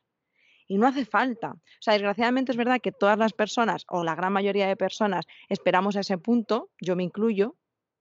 Y 0.65 0.79
no 0.79 0.87
hace 0.87 1.05
falta. 1.05 1.51
O 1.51 1.81
sea, 1.81 1.93
desgraciadamente 1.93 2.51
es 2.51 2.57
verdad 2.57 2.81
que 2.81 2.91
todas 2.91 3.19
las 3.19 3.31
personas, 3.31 3.85
o 3.87 4.03
la 4.03 4.15
gran 4.15 4.33
mayoría 4.33 4.67
de 4.67 4.75
personas, 4.75 5.27
esperamos 5.49 5.95
a 5.95 5.99
ese 5.99 6.17
punto, 6.17 6.71
yo 6.81 6.95
me 6.95 7.03
incluyo. 7.03 7.57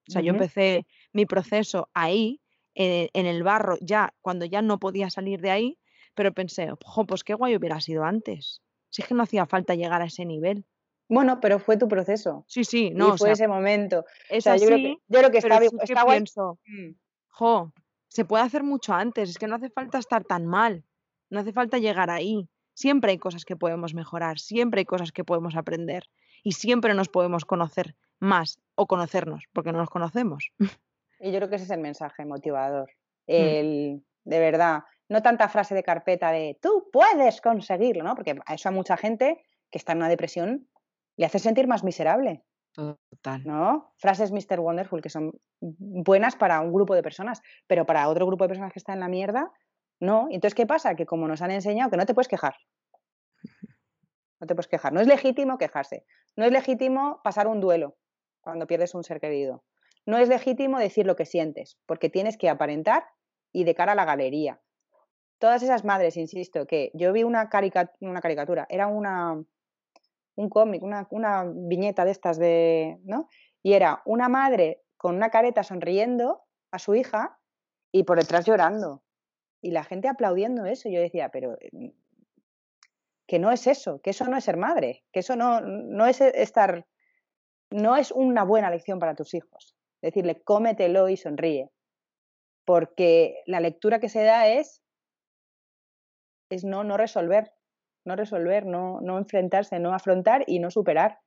O 0.09 0.11
sea, 0.11 0.23
yo 0.23 0.31
empecé 0.31 0.87
mi 1.13 1.27
proceso 1.27 1.91
ahí 1.93 2.41
en, 2.75 3.11
en 3.13 3.27
el 3.27 3.43
barro 3.43 3.77
ya, 3.83 4.15
cuando 4.23 4.47
ya 4.47 4.63
no 4.63 4.79
podía 4.79 5.11
salir 5.11 5.43
de 5.43 5.51
ahí, 5.51 5.79
pero 6.15 6.33
pensé, 6.33 6.71
jo, 6.83 7.05
pues 7.05 7.25
qué 7.25 7.35
guay 7.35 7.57
hubiera 7.57 7.79
sido 7.83 8.05
antes. 8.05 8.63
Si 8.89 9.03
es 9.03 9.09
que 9.09 9.15
no 9.15 9.23
hacía 9.23 9.45
falta 9.45 9.75
llegar 9.75 10.01
a 10.01 10.07
ese 10.07 10.25
nivel. 10.25 10.65
Bueno, 11.09 11.41
pero 11.41 11.59
fue 11.59 11.77
tu 11.77 11.87
proceso. 11.89 12.45
Sí, 12.49 12.65
sí, 12.65 12.91
no. 12.91 13.09
y 13.09 13.11
o 13.13 13.17
fue 13.17 13.29
sea, 13.29 13.33
ese 13.33 13.49
momento. 13.49 14.05
es 14.31 14.39
O 14.39 14.41
sea, 14.43 14.57
yo 14.57 14.67
creo 14.67 14.79
que, 14.79 14.97
yo 15.07 15.19
creo 15.19 15.31
que 15.31 15.39
está, 15.39 15.61
sí 15.61 15.69
que 15.71 15.85
está 15.85 16.03
guay. 16.03 16.19
pienso, 16.19 16.59
Mm. 16.67 16.95
jo, 17.29 17.73
se 18.09 18.25
puede 18.25 18.45
hacer 18.45 18.63
mucho 18.63 18.95
antes, 18.95 19.31
es 19.31 19.39
que 19.39 19.47
no 19.47 19.57
hace 19.57 19.71
falta 19.71 19.99
estar 19.99 20.25
tan 20.25 20.47
mal, 20.47 20.85
no 21.31 21.41
hace 21.41 21.53
falta 21.53 21.79
llegar 21.79 22.11
ahí. 22.11 22.49
Siempre 22.75 23.13
hay 23.13 23.19
cosas 23.19 23.45
que 23.45 23.57
podemos 23.57 23.95
mejorar, 23.95 24.39
siempre 24.39 24.81
hay 24.81 24.85
cosas 24.85 25.13
que 25.13 25.25
podemos 25.25 25.55
aprender 25.57 26.05
y 26.43 26.53
siempre 26.53 26.95
nos 26.95 27.09
podemos 27.09 27.45
conocer 27.45 27.95
más 28.19 28.59
o 28.75 28.87
conocernos, 28.87 29.45
porque 29.53 29.73
no 29.73 29.79
nos 29.79 29.91
conocemos. 29.91 30.51
Y 31.21 31.31
yo 31.33 31.39
creo 31.39 31.49
que 31.49 31.57
ese 31.57 31.65
es 31.65 31.71
el 31.71 31.81
mensaje 31.81 32.27
motivador. 32.27 32.91
Mm. 33.29 33.33
El, 33.33 34.05
de 34.25 34.39
verdad, 34.41 34.83
no 35.09 35.23
tanta 35.23 35.49
frase 35.49 35.75
de 35.75 35.83
carpeta 35.83 36.31
de 36.33 36.59
tú 36.61 36.91
puedes 36.93 37.41
conseguirlo, 37.41 38.03
¿no? 38.03 38.15
Porque 38.15 38.37
a 38.45 38.55
eso 38.55 38.69
a 38.69 38.73
mucha 38.73 38.97
gente 38.97 39.43
que 39.71 39.79
está 39.79 39.93
en 39.93 39.99
una 39.99 40.09
depresión 40.09 40.69
le 41.17 41.27
hace 41.27 41.39
sentir 41.39 41.67
más 41.69 41.85
miserable, 41.85 42.45
Total. 42.75 43.45
¿no? 43.45 43.93
Frases 43.99 44.33
Mr. 44.33 44.59
Wonderful 44.61 45.01
que 45.01 45.09
son 45.11 45.33
buenas 45.61 46.35
para 46.37 46.61
un 46.61 46.73
grupo 46.73 46.95
de 46.95 47.03
personas, 47.03 47.41
pero 47.67 47.87
para 47.87 48.09
otro 48.09 48.27
grupo 48.27 48.45
de 48.45 48.49
personas 48.49 48.73
que 48.73 48.79
está 48.81 48.93
en 48.93 49.01
la 49.01 49.09
mierda, 49.09 49.53
no. 50.01 50.27
Entonces, 50.31 50.55
¿qué 50.55 50.67
pasa? 50.67 50.97
Que 50.97 51.07
como 51.07 51.29
nos 51.29 51.41
han 51.41 51.53
enseñado 51.53 51.91
que 51.91 51.97
no 51.97 52.05
te 52.07 52.15
puedes 52.15 52.29
quejar. 52.29 52.55
No 54.41 54.47
te 54.47 54.55
puedes 54.55 54.69
quejar. 54.69 54.93
No 54.93 55.01
es 55.01 55.07
legítimo 55.07 55.57
quejarse. 55.59 56.05
No 56.37 56.45
es 56.45 56.53
legítimo 56.53 57.21
pasar 57.23 57.47
un 57.47 57.61
duelo 57.61 57.97
cuando 58.41 58.67
pierdes 58.67 58.95
un 58.95 59.05
ser 59.05 59.21
querido. 59.21 59.65
No 60.07 60.19
es 60.19 60.29
legítimo 60.29 60.79
decir 60.79 61.07
lo 61.07 61.17
que 61.17 61.25
sientes, 61.25 61.79
porque 61.87 62.11
tienes 62.11 62.37
que 62.37 62.51
aparentar 62.51 63.07
y 63.53 63.65
de 63.65 63.75
cara 63.75 63.93
a 63.93 63.95
la 63.95 64.05
galería. 64.05 64.61
Todas 65.39 65.63
esas 65.63 65.85
madres, 65.85 66.17
insisto, 66.17 66.67
que 66.67 66.91
yo 66.95 67.13
vi 67.13 67.23
una, 67.23 67.49
carica- 67.49 67.93
una 68.01 68.21
caricatura, 68.21 68.67
era 68.69 68.87
una, 68.87 69.43
un 70.37 70.49
cómic, 70.49 70.83
una, 70.83 71.45
viñeta 71.47 72.05
de 72.05 72.11
estas 72.11 72.39
de, 72.39 72.99
¿no? 73.05 73.29
Y 73.63 73.75
era 73.75 74.03
una 74.05 74.29
madre 74.29 74.83
con 74.97 75.17
una 75.17 75.31
careta 75.31 75.63
sonriendo 75.63 76.43
a 76.71 76.79
su 76.79 76.95
hija 76.95 77.39
y 77.93 78.05
por 78.05 78.19
detrás 78.19 78.47
llorando. 78.47 79.03
Y 79.61 79.71
la 79.71 79.85
gente 79.85 80.09
aplaudiendo 80.09 80.67
eso. 80.67 80.89
Yo 80.89 81.01
decía, 81.01 81.31
pero 81.31 81.57
mm, 81.73 81.89
que 83.27 83.39
no 83.39 83.53
es 83.53 83.67
eso, 83.67 84.01
que 84.03 84.11
eso 84.11 84.27
no 84.27 84.37
es 84.37 84.45
ser 84.45 84.57
madre, 84.57 85.05
que 85.13 85.21
eso 85.21 85.37
no, 85.37 85.61
no 85.61 86.07
es 86.07 86.21
estar, 86.21 86.87
no 87.71 87.97
es 87.97 88.11
una 88.11 88.45
buena 88.45 88.71
lección 88.71 88.99
para 88.99 89.15
tus 89.15 89.35
hijos. 89.35 89.77
Decirle, 90.03 90.43
cómetelo 90.43 91.09
y 91.09 91.17
sonríe. 91.17 91.71
Porque 92.67 93.43
la 93.47 93.61
lectura 93.61 94.01
que 94.01 94.09
se 94.09 94.23
da 94.25 94.49
es, 94.49 94.83
es 96.51 96.65
no, 96.65 96.85
no 96.85 96.97
resolver, 96.97 97.53
no 98.05 98.17
resolver, 98.17 98.67
no, 98.67 99.01
no 99.01 99.19
enfrentarse, 99.19 99.79
no 99.79 99.95
afrontar 99.95 100.45
y 100.47 100.59
no 100.59 100.71
superar. 100.71 101.21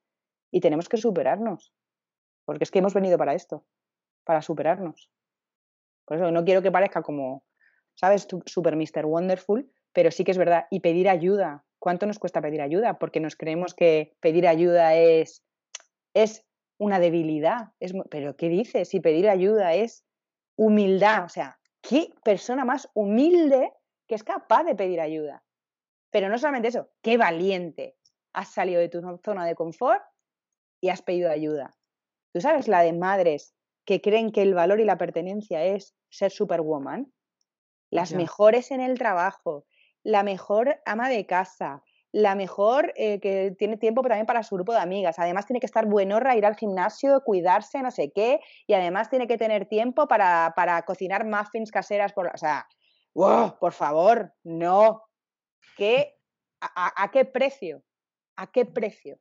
Y 0.51 0.61
tenemos 0.61 0.89
que 0.89 0.97
superarnos. 0.97 1.73
Porque 2.45 2.63
es 2.63 2.71
que 2.71 2.80
hemos 2.80 2.93
venido 2.93 3.17
para 3.17 3.34
esto, 3.34 3.65
para 4.23 4.41
superarnos. 4.41 5.11
Por 6.05 6.17
eso 6.17 6.32
no 6.32 6.45
quiero 6.45 6.61
que 6.61 6.71
parezca 6.71 7.01
como, 7.01 7.43
¿sabes? 7.95 8.28
Super 8.45 8.75
Mr. 8.78 9.05
Wonderful, 9.05 9.69
pero 9.91 10.11
sí 10.11 10.23
que 10.23 10.32
es 10.32 10.38
verdad. 10.38 10.67
Y 10.71 10.80
pedir 10.80 11.09
ayuda. 11.09 11.65
¿Cuánto 11.80 12.05
nos 12.05 12.19
cuesta 12.19 12.41
pedir 12.41 12.61
ayuda? 12.61 12.97
Porque 12.97 13.19
nos 13.19 13.36
creemos 13.36 13.73
que 13.73 14.15
pedir 14.21 14.47
ayuda 14.47 14.95
es, 14.95 15.43
es 16.13 16.45
una 16.78 16.99
debilidad. 16.99 17.73
Es, 17.80 17.93
pero 18.09 18.38
¿qué 18.38 18.49
dices? 18.49 18.89
Si 18.89 18.99
pedir 18.99 19.30
ayuda 19.30 19.73
es 19.73 20.05
humildad. 20.55 21.25
O 21.25 21.30
sea, 21.30 21.59
¿qué 21.82 22.13
persona 22.23 22.65
más 22.65 22.89
humilde 22.93 23.73
que 24.07 24.15
es 24.15 24.23
capaz 24.23 24.63
de 24.63 24.75
pedir 24.75 25.01
ayuda? 25.01 25.43
Pero 26.18 26.30
no 26.30 26.39
solamente 26.39 26.70
eso, 26.70 26.89
qué 27.03 27.15
valiente. 27.15 27.95
Has 28.34 28.51
salido 28.51 28.82
de 28.82 28.89
tu 28.89 29.01
zo- 29.01 29.20
zona 29.24 29.45
de 29.45 29.53
confort 29.53 30.01
y 30.82 30.89
has 30.89 31.03
pedido 31.03 31.30
ayuda. 31.30 31.78
¿Tú 32.34 32.41
sabes 32.41 32.68
la 32.68 32.82
de 32.82 32.93
madres 32.93 33.55
que 33.86 34.01
creen 34.01 34.32
que 34.32 34.41
el 34.41 34.55
valor 34.55 34.80
y 34.80 34.86
la 34.86 34.97
pertenencia 34.97 35.63
es 35.63 35.95
ser 36.09 36.32
superwoman? 36.32 37.13
Las 37.91 38.15
mejores 38.15 38.72
en 38.72 38.82
el 38.82 38.97
trabajo, 38.97 39.65
la 40.03 40.24
mejor 40.24 40.82
ama 40.86 41.09
de 41.09 41.26
casa, 41.28 41.84
la 42.11 42.36
mejor 42.36 42.93
eh, 42.95 43.20
que 43.20 43.55
tiene 43.59 43.78
tiempo 43.78 44.01
también 44.01 44.26
para 44.26 44.43
su 44.43 44.55
grupo 44.55 44.74
de 44.74 44.80
amigas. 44.80 45.20
Además 45.20 45.45
tiene 45.45 45.59
que 45.59 45.68
estar 45.68 45.86
buenorra, 45.86 46.36
ir 46.38 46.45
al 46.47 46.55
gimnasio, 46.55 47.22
cuidarse, 47.26 47.84
no 47.84 47.91
sé 47.91 48.11
qué. 48.13 48.39
Y 48.68 48.74
además 48.74 49.09
tiene 49.09 49.28
que 49.28 49.38
tener 49.38 49.68
tiempo 49.68 50.07
para, 50.07 50.53
para 50.55 50.82
cocinar 50.84 51.26
muffins 51.26 51.72
caseras. 51.72 52.13
Por, 52.13 52.28
o 52.34 52.38
sea, 52.38 52.68
¡wow! 53.13 53.57
por 53.59 53.74
favor, 53.74 54.34
no. 54.43 55.03
¿Qué, 55.76 56.15
a, 56.61 57.09
qué 57.11 57.26
precio? 57.26 57.84
¿A 58.36 58.51
qué 58.51 58.65
precio? 58.65 59.20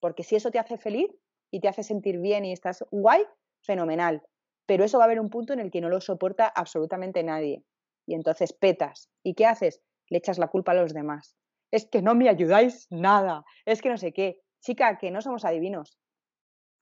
Porque 0.00 0.22
si 0.22 0.36
eso 0.36 0.50
te 0.50 0.58
hace 0.58 0.78
feliz 0.78 1.10
y 1.50 1.60
te 1.60 1.68
hace 1.68 1.82
sentir 1.82 2.18
bien 2.18 2.44
y 2.44 2.52
estás 2.52 2.84
guay, 2.90 3.24
fenomenal. 3.62 4.22
Pero 4.66 4.84
eso 4.84 4.98
va 4.98 5.04
a 5.04 5.06
haber 5.06 5.20
un 5.20 5.30
punto 5.30 5.52
en 5.52 5.60
el 5.60 5.70
que 5.70 5.80
no 5.80 5.88
lo 5.88 6.00
soporta 6.00 6.46
absolutamente 6.46 7.22
nadie. 7.22 7.64
Y 8.06 8.14
entonces 8.14 8.52
petas. 8.52 9.10
¿Y 9.22 9.34
qué 9.34 9.46
haces? 9.46 9.82
Le 10.08 10.18
echas 10.18 10.38
la 10.38 10.48
culpa 10.48 10.72
a 10.72 10.74
los 10.76 10.92
demás. 10.92 11.36
Es 11.70 11.86
que 11.86 12.02
no 12.02 12.14
me 12.14 12.28
ayudáis 12.28 12.86
nada. 12.90 13.44
Es 13.64 13.80
que 13.80 13.88
no 13.88 13.96
sé 13.96 14.12
qué. 14.12 14.40
Chica, 14.60 14.98
que 14.98 15.10
no 15.10 15.20
somos 15.22 15.44
adivinos. 15.44 15.98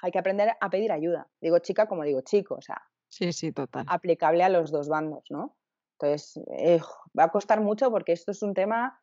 Hay 0.03 0.11
que 0.13 0.19
aprender 0.19 0.53
a 0.59 0.71
pedir 0.71 0.93
ayuda. 0.93 1.29
Digo 1.41 1.59
chica 1.59 1.87
como 1.87 2.05
digo 2.05 2.23
chico, 2.23 2.55
o 2.57 2.63
sea, 2.63 2.83
Sí, 3.09 3.33
sí, 3.33 3.53
total. 3.53 3.85
aplicable 3.89 4.43
a 4.45 4.49
los 4.49 4.71
dos 4.71 4.89
bandos, 4.89 5.25
¿no? 5.31 5.57
Entonces, 6.01 6.41
eh, 6.57 6.81
va 7.19 7.25
a 7.25 7.29
costar 7.31 7.61
mucho 7.61 7.91
porque 7.91 8.13
esto 8.13 8.31
es 8.31 8.43
un 8.43 8.55
tema, 8.55 9.03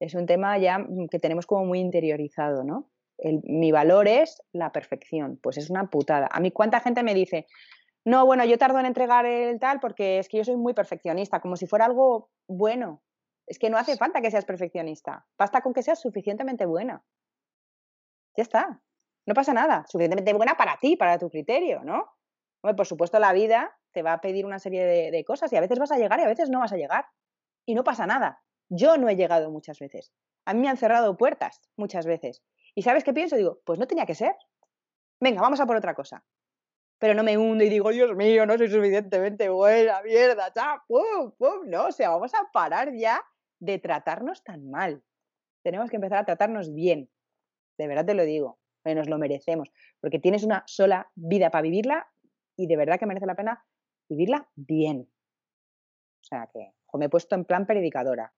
es 0.00 0.14
un 0.14 0.26
tema 0.26 0.56
ya 0.58 0.78
mm, 0.78 1.08
que 1.10 1.18
tenemos 1.18 1.46
como 1.46 1.66
muy 1.66 1.80
interiorizado, 1.80 2.64
¿no? 2.64 2.90
El- 3.18 3.42
mi 3.44 3.70
valor 3.70 4.08
es 4.08 4.42
la 4.52 4.72
perfección, 4.72 5.38
pues 5.42 5.58
es 5.58 5.68
una 5.70 5.90
putada. 5.90 6.28
A 6.32 6.40
mí, 6.40 6.50
¿cuánta 6.50 6.80
gente 6.80 7.02
me 7.02 7.14
dice, 7.14 7.46
no, 8.04 8.24
bueno, 8.26 8.44
yo 8.44 8.58
tardo 8.58 8.80
en 8.80 8.86
entregar 8.86 9.26
el 9.26 9.60
tal 9.60 9.78
porque 9.80 10.18
es 10.18 10.28
que 10.28 10.38
yo 10.38 10.44
soy 10.44 10.56
muy 10.56 10.72
perfeccionista, 10.74 11.40
como 11.40 11.56
si 11.56 11.66
fuera 11.66 11.84
algo 11.84 12.30
bueno. 12.48 13.02
Es 13.46 13.58
que 13.58 13.70
no 13.70 13.76
hace 13.76 13.96
falta 13.96 14.20
que 14.22 14.30
seas 14.30 14.44
perfeccionista, 14.44 15.26
basta 15.38 15.60
con 15.60 15.74
que 15.74 15.82
seas 15.82 16.00
suficientemente 16.00 16.64
buena. 16.64 17.04
Ya 18.36 18.42
está, 18.42 18.80
no 19.26 19.34
pasa 19.34 19.52
nada, 19.52 19.84
suficientemente 19.88 20.32
buena 20.32 20.54
para 20.56 20.78
ti, 20.78 20.96
para 20.96 21.18
tu 21.18 21.28
criterio, 21.28 21.82
¿no? 21.84 22.10
Por 22.62 22.86
supuesto, 22.86 23.18
la 23.18 23.32
vida 23.32 23.76
te 23.92 24.02
va 24.02 24.14
a 24.14 24.20
pedir 24.20 24.46
una 24.46 24.58
serie 24.58 25.10
de, 25.10 25.24
cosas 25.24 25.52
y 25.52 25.56
a 25.56 25.60
veces 25.60 25.78
vas 25.78 25.92
a 25.92 25.98
llegar 25.98 26.18
y 26.20 26.22
a 26.22 26.28
veces 26.28 26.50
no 26.50 26.60
vas 26.60 26.72
a 26.72 26.76
llegar. 26.76 27.06
Y 27.64 27.74
no 27.74 27.84
pasa 27.84 28.06
nada. 28.06 28.42
Yo 28.68 28.96
no 28.96 29.08
he 29.08 29.16
llegado 29.16 29.50
muchas 29.50 29.78
veces. 29.78 30.12
A 30.44 30.54
mí 30.54 30.60
me 30.60 30.68
han 30.68 30.76
cerrado 30.76 31.16
puertas 31.16 31.60
muchas 31.76 32.06
veces. 32.06 32.42
¿Y 32.74 32.82
sabes 32.82 33.04
qué 33.04 33.12
pienso? 33.12 33.36
Digo, 33.36 33.60
pues 33.64 33.78
no 33.78 33.86
tenía 33.86 34.06
que 34.06 34.14
ser. 34.14 34.34
Venga, 35.20 35.40
vamos 35.40 35.60
a 35.60 35.66
por 35.66 35.76
otra 35.76 35.94
cosa. 35.94 36.24
Pero 36.98 37.14
no 37.14 37.22
me 37.22 37.36
hundo 37.36 37.62
y 37.64 37.68
digo, 37.68 37.90
Dios 37.90 38.14
mío, 38.16 38.46
no 38.46 38.56
soy 38.56 38.68
suficientemente 38.68 39.48
buena, 39.48 40.02
mierda, 40.02 40.52
cha, 40.52 40.82
pum, 40.88 41.32
pum. 41.36 41.68
No, 41.68 41.86
o 41.86 41.92
sea, 41.92 42.10
vamos 42.10 42.32
a 42.34 42.50
parar 42.52 42.92
ya 42.94 43.22
de 43.60 43.78
tratarnos 43.78 44.42
tan 44.42 44.70
mal. 44.70 45.02
Tenemos 45.62 45.90
que 45.90 45.96
empezar 45.96 46.18
a 46.18 46.24
tratarnos 46.24 46.72
bien. 46.72 47.10
De 47.78 47.86
verdad 47.86 48.06
te 48.06 48.14
lo 48.14 48.24
digo. 48.24 48.58
Nos 48.84 49.08
lo 49.08 49.18
merecemos. 49.18 49.70
Porque 50.00 50.18
tienes 50.18 50.42
una 50.42 50.64
sola 50.66 51.10
vida 51.14 51.50
para 51.50 51.62
vivirla 51.62 52.08
y 52.56 52.66
de 52.66 52.76
verdad 52.76 52.98
que 52.98 53.06
merece 53.06 53.26
la 53.26 53.36
pena 53.36 53.64
vivirla 54.08 54.48
bien. 54.54 55.08
O 56.20 56.24
sea 56.24 56.48
que 56.52 56.72
jo, 56.86 56.98
me 56.98 57.06
he 57.06 57.08
puesto 57.08 57.34
en 57.34 57.44
plan 57.44 57.66
predicadora. 57.66 58.32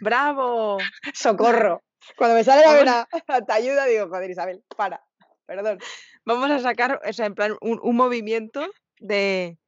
¡Bravo! 0.00 0.78
¡Socorro! 1.14 1.82
Cuando 2.16 2.36
me 2.36 2.44
sale 2.44 2.62
la 2.62 2.72
vena, 2.74 3.08
te 3.46 3.52
ayuda, 3.52 3.86
digo, 3.86 4.08
joder, 4.08 4.30
Isabel, 4.30 4.62
para. 4.76 5.02
Perdón. 5.46 5.78
Vamos 6.24 6.50
a 6.50 6.58
sacar, 6.58 7.00
o 7.08 7.12
sea, 7.12 7.26
en 7.26 7.34
plan, 7.34 7.56
un, 7.60 7.80
un 7.82 7.96
movimiento 7.96 8.66
de 8.98 9.58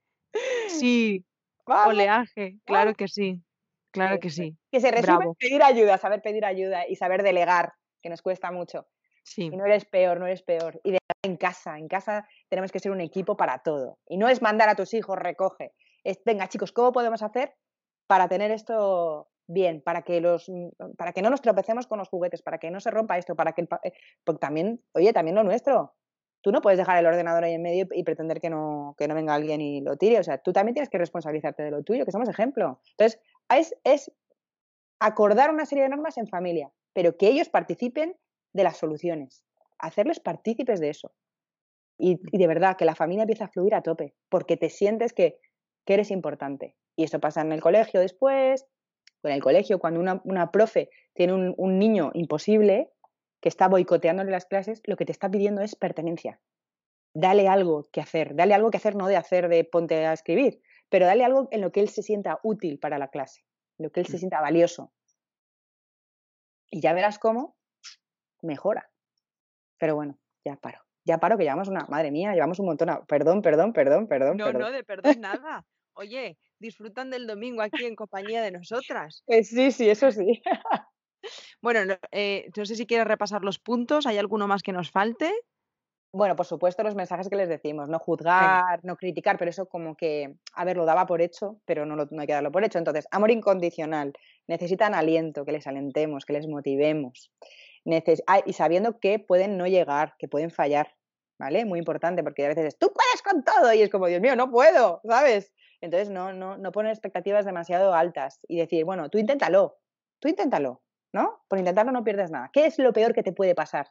sí, 0.69 1.25
oleaje. 1.65 2.59
Claro 2.65 2.95
que 2.95 3.09
sí. 3.09 3.43
Claro 3.91 4.19
que 4.21 4.31
sí. 4.31 4.57
Que 4.71 4.81
se 4.81 4.91
resume 4.91 5.25
en 5.25 5.35
pedir 5.35 5.63
ayuda, 5.63 5.99
saber 5.99 6.21
pedir 6.21 6.45
ayuda 6.45 6.87
y 6.87 6.97
saber 6.97 7.23
delegar, 7.23 7.73
que 8.03 8.11
nos 8.11 8.23
cuesta 8.23 8.51
mucho. 8.51 8.87
No 9.57 9.67
eres 9.67 9.85
peor, 9.85 10.19
no 10.19 10.27
eres 10.27 10.43
peor. 10.43 10.81
Y 10.85 10.93
de 10.93 10.99
en 11.23 11.37
casa, 11.37 11.79
en 11.79 11.89
casa 11.89 12.27
tenemos 12.49 12.73
que 12.73 12.79
ser 12.79 12.93
un 12.93 13.01
equipo 13.01 13.37
para 13.37 13.59
todo. 13.59 13.99
Y 14.09 14.17
no 14.17 14.29
es 14.29 14.43
mandar 14.43 14.69
a 14.69 14.75
tus 14.75 14.95
hijos, 14.95 15.19
recoge. 15.19 15.73
Es, 16.05 16.21
venga, 16.25 16.49
chicos, 16.49 16.73
¿cómo 16.73 16.93
podemos 16.93 17.23
hacer 17.23 17.55
para 18.07 18.29
tener 18.29 18.51
esto 18.51 19.29
bien? 19.47 19.83
Para 19.83 20.03
que, 20.03 20.21
los, 20.21 20.49
mm, 20.49 20.69
para 20.97 21.13
que 21.13 21.23
no 21.23 21.31
nos 21.31 21.43
tropecemos 21.43 21.87
con 21.87 21.99
los 21.99 22.09
juguetes, 22.09 22.43
para 22.43 22.59
que 22.59 22.71
no 22.71 22.81
se 22.81 22.91
rompa 22.91 23.19
esto, 23.19 23.35
para 23.35 23.53
que 23.53 23.63
el... 23.63 23.69
eh, 23.83 23.93
Porque 24.25 24.39
también, 24.39 24.83
oye, 24.93 25.13
también 25.13 25.35
lo 25.35 25.43
nuestro. 25.43 25.95
Tú 26.41 26.53
no 26.53 26.61
puedes 26.61 26.79
dejar 26.79 26.99
el 26.99 27.07
ordenador 27.07 27.43
ahí 27.43 27.55
en 27.55 27.63
medio 27.63 27.87
y 27.91 28.05
pretender 28.05 28.41
que 28.41 28.49
no, 28.49 28.95
que 28.97 29.09
no 29.09 29.15
venga 29.15 29.35
alguien 29.35 29.61
y 29.61 29.81
lo 29.81 29.97
tire. 29.97 30.21
O 30.21 30.23
sea, 30.23 30.39
tú 30.39 30.53
también 30.53 30.75
tienes 30.75 30.89
que 30.89 30.99
responsabilizarte 30.99 31.65
de 31.65 31.73
lo 31.73 31.83
tuyo, 31.83 32.05
que 32.05 32.13
somos 32.13 32.29
ejemplo. 32.29 32.81
Entonces, 32.93 33.21
es, 33.51 33.75
es 33.83 34.13
acordar 35.01 35.51
una 35.51 35.67
serie 35.67 35.85
de 35.85 35.91
normas 35.91 36.17
en 36.17 36.29
familia, 36.29 36.71
pero 36.93 37.17
que 37.17 37.27
ellos 37.27 37.49
participen 37.49 38.17
de 38.53 38.65
las 38.65 38.77
soluciones, 38.79 39.45
hacerles 39.79 40.21
partícipes 40.21 40.81
de 40.81 40.91
eso. 40.91 41.13
Y, 41.99 42.21
y 42.33 42.39
de 42.39 42.47
verdad, 42.47 42.77
que 42.77 42.85
la 42.85 42.95
familia 42.95 43.23
empieza 43.23 43.47
a 43.47 43.49
fluir 43.49 43.75
a 43.75 43.83
tope, 43.83 44.15
porque 44.29 44.57
te 44.57 44.71
sientes 44.71 45.13
que, 45.13 45.39
que 45.85 45.95
eres 45.95 46.11
importante. 46.11 46.77
Y 46.97 47.05
eso 47.05 47.19
pasa 47.21 47.41
en 47.41 47.53
el 47.53 47.61
colegio 47.61 48.01
después, 48.01 48.67
o 49.23 49.29
en 49.29 49.35
el 49.35 49.43
colegio, 49.43 49.79
cuando 49.79 50.01
una, 50.01 50.21
una 50.25 50.51
profe 50.51 50.91
tiene 51.15 51.33
un, 51.33 51.55
un 51.57 51.79
niño 51.79 52.11
imposible 52.15 52.91
que 53.41 53.49
está 53.49 53.69
boicoteándole 53.69 54.31
las 54.31 54.47
clases, 54.47 54.81
lo 54.85 54.97
que 54.97 55.05
te 55.05 55.13
está 55.13 55.31
pidiendo 55.31 55.63
es 55.63 55.75
pertenencia. 55.77 56.41
Dale 57.15 57.49
algo 57.49 57.89
que 57.91 58.01
hacer, 58.01 58.35
dale 58.37 58.55
algo 58.55 58.71
que 58.71 58.77
hacer, 58.77 58.95
no 58.95 59.09
de 59.09 59.17
hacer 59.17 59.49
de 59.49 59.65
ponte 59.65 60.07
a 60.07 60.13
escribir, 60.13 60.61
pero 60.89 61.07
dale 61.07 61.25
algo 61.25 61.49
en 61.51 61.61
lo 61.61 61.73
que 61.73 61.81
él 61.81 61.89
se 61.89 62.03
sienta 62.03 62.39
útil 62.43 62.79
para 62.79 62.99
la 62.99 63.09
clase, 63.09 63.43
en 63.79 63.85
lo 63.87 63.91
que 63.91 64.01
él 64.01 64.07
se 64.07 64.17
Mm. 64.17 64.19
sienta 64.21 64.41
valioso. 64.41 64.93
Y 66.71 66.81
ya 66.81 66.93
verás 66.93 67.19
cómo 67.19 67.58
mejora. 68.43 68.91
Pero 69.79 69.95
bueno, 69.95 70.19
ya 70.45 70.57
paro. 70.57 70.81
Ya 71.05 71.19
paro, 71.19 71.39
que 71.39 71.45
llevamos 71.45 71.69
una, 71.69 71.87
madre 71.89 72.11
mía, 72.11 72.33
llevamos 72.35 72.59
un 72.59 72.67
montón. 72.67 72.91
a- 72.91 73.05
Perdón, 73.05 73.41
perdón, 73.43 73.73
perdón, 73.73 74.07
perdón, 74.09 74.37
No, 74.37 74.45
perdón. 74.47 74.63
no, 74.63 74.71
de 74.73 74.85
perdón 74.85 75.21
nada. 75.21 75.65
Oye, 75.95 76.39
disfrutan 76.59 77.11
del 77.11 77.27
domingo 77.27 77.63
aquí 77.63 77.85
en 77.87 77.97
compañía 77.97 78.43
de 78.43 78.51
nosotras. 78.53 79.25
Eh, 79.29 79.45
sí, 79.45 79.73
sí, 79.73 79.89
eso 79.89 80.11
sí. 80.13 80.43
Bueno, 81.61 81.85
no, 81.85 81.95
eh, 82.13 82.49
no 82.57 82.65
sé 82.65 82.77
si 82.77 82.87
quieres 82.87 83.07
repasar 83.07 83.43
los 83.43 83.59
puntos. 83.59 84.07
¿Hay 84.07 84.19
alguno 84.19 84.47
más 84.47 84.63
que 84.63 84.73
nos 84.73 84.91
falte? 84.91 85.33
Bueno, 86.13 86.37
por 86.37 86.47
supuesto, 86.47 86.83
los 86.83 86.95
mensajes 86.95 87.29
que 87.29 87.37
les 87.37 87.49
decimos, 87.51 87.89
no 87.89 87.99
juzgar, 87.99 88.81
no 88.83 88.97
criticar, 88.97 89.37
pero 89.37 89.51
eso 89.51 89.67
como 89.69 89.95
que, 89.95 90.37
a 90.55 90.65
ver, 90.65 90.77
lo 90.77 90.87
daba 90.87 91.05
por 91.07 91.21
hecho, 91.21 91.61
pero 91.67 91.85
no, 91.85 91.97
lo- 91.97 92.07
no 92.11 92.21
hay 92.21 92.27
que 92.27 92.33
darlo 92.33 92.51
por 92.53 92.65
hecho. 92.65 92.79
Entonces, 92.79 93.07
amor 93.11 93.31
incondicional, 93.31 94.13
necesitan 94.47 94.95
aliento, 94.95 95.45
que 95.45 95.53
les 95.53 95.67
alentemos, 95.67 96.25
que 96.25 96.33
les 96.33 96.47
motivemos. 96.47 97.31
Y 98.47 98.53
sabiendo 98.53 99.01
que 99.01 99.19
pueden 99.19 99.57
no 99.57 99.67
llegar, 99.67 100.15
que 100.19 100.29
pueden 100.29 100.51
fallar, 100.51 100.95
¿vale? 101.39 101.65
Muy 101.65 101.79
importante, 101.79 102.23
porque 102.23 102.45
a 102.45 102.49
veces 102.49 102.67
es, 102.67 102.79
tú 102.79 102.93
puedes 102.93 103.23
con 103.23 103.43
todo, 103.43 103.73
y 103.73 103.83
es 103.83 103.91
como, 103.91 104.07
Dios 104.07 104.21
mío, 104.21 104.37
no 104.37 104.51
puedo, 104.51 105.01
¿sabes? 105.09 105.53
Entonces, 105.81 106.11
no, 106.11 106.33
no, 106.33 106.59
no 106.59 106.73
poner 106.73 106.93
expectativas 106.93 107.45
demasiado 107.45 107.95
altas 107.95 108.41
y 108.49 108.59
decir, 108.59 108.85
bueno, 108.85 109.09
tú 109.09 109.19
inténtalo, 109.19 109.79
tú 110.19 110.29
inténtalo, 110.29 110.83
¿no? 111.13 111.45
Por 111.49 111.59
intentarlo 111.59 111.93
no 111.93 112.05
pierdes 112.05 112.31
nada. 112.31 112.51
¿Qué 112.53 112.67
es 112.67 112.79
lo 112.79 112.93
peor 112.93 113.15
que 113.15 113.23
te 113.23 113.33
puede 113.33 113.55
pasar? 113.55 113.89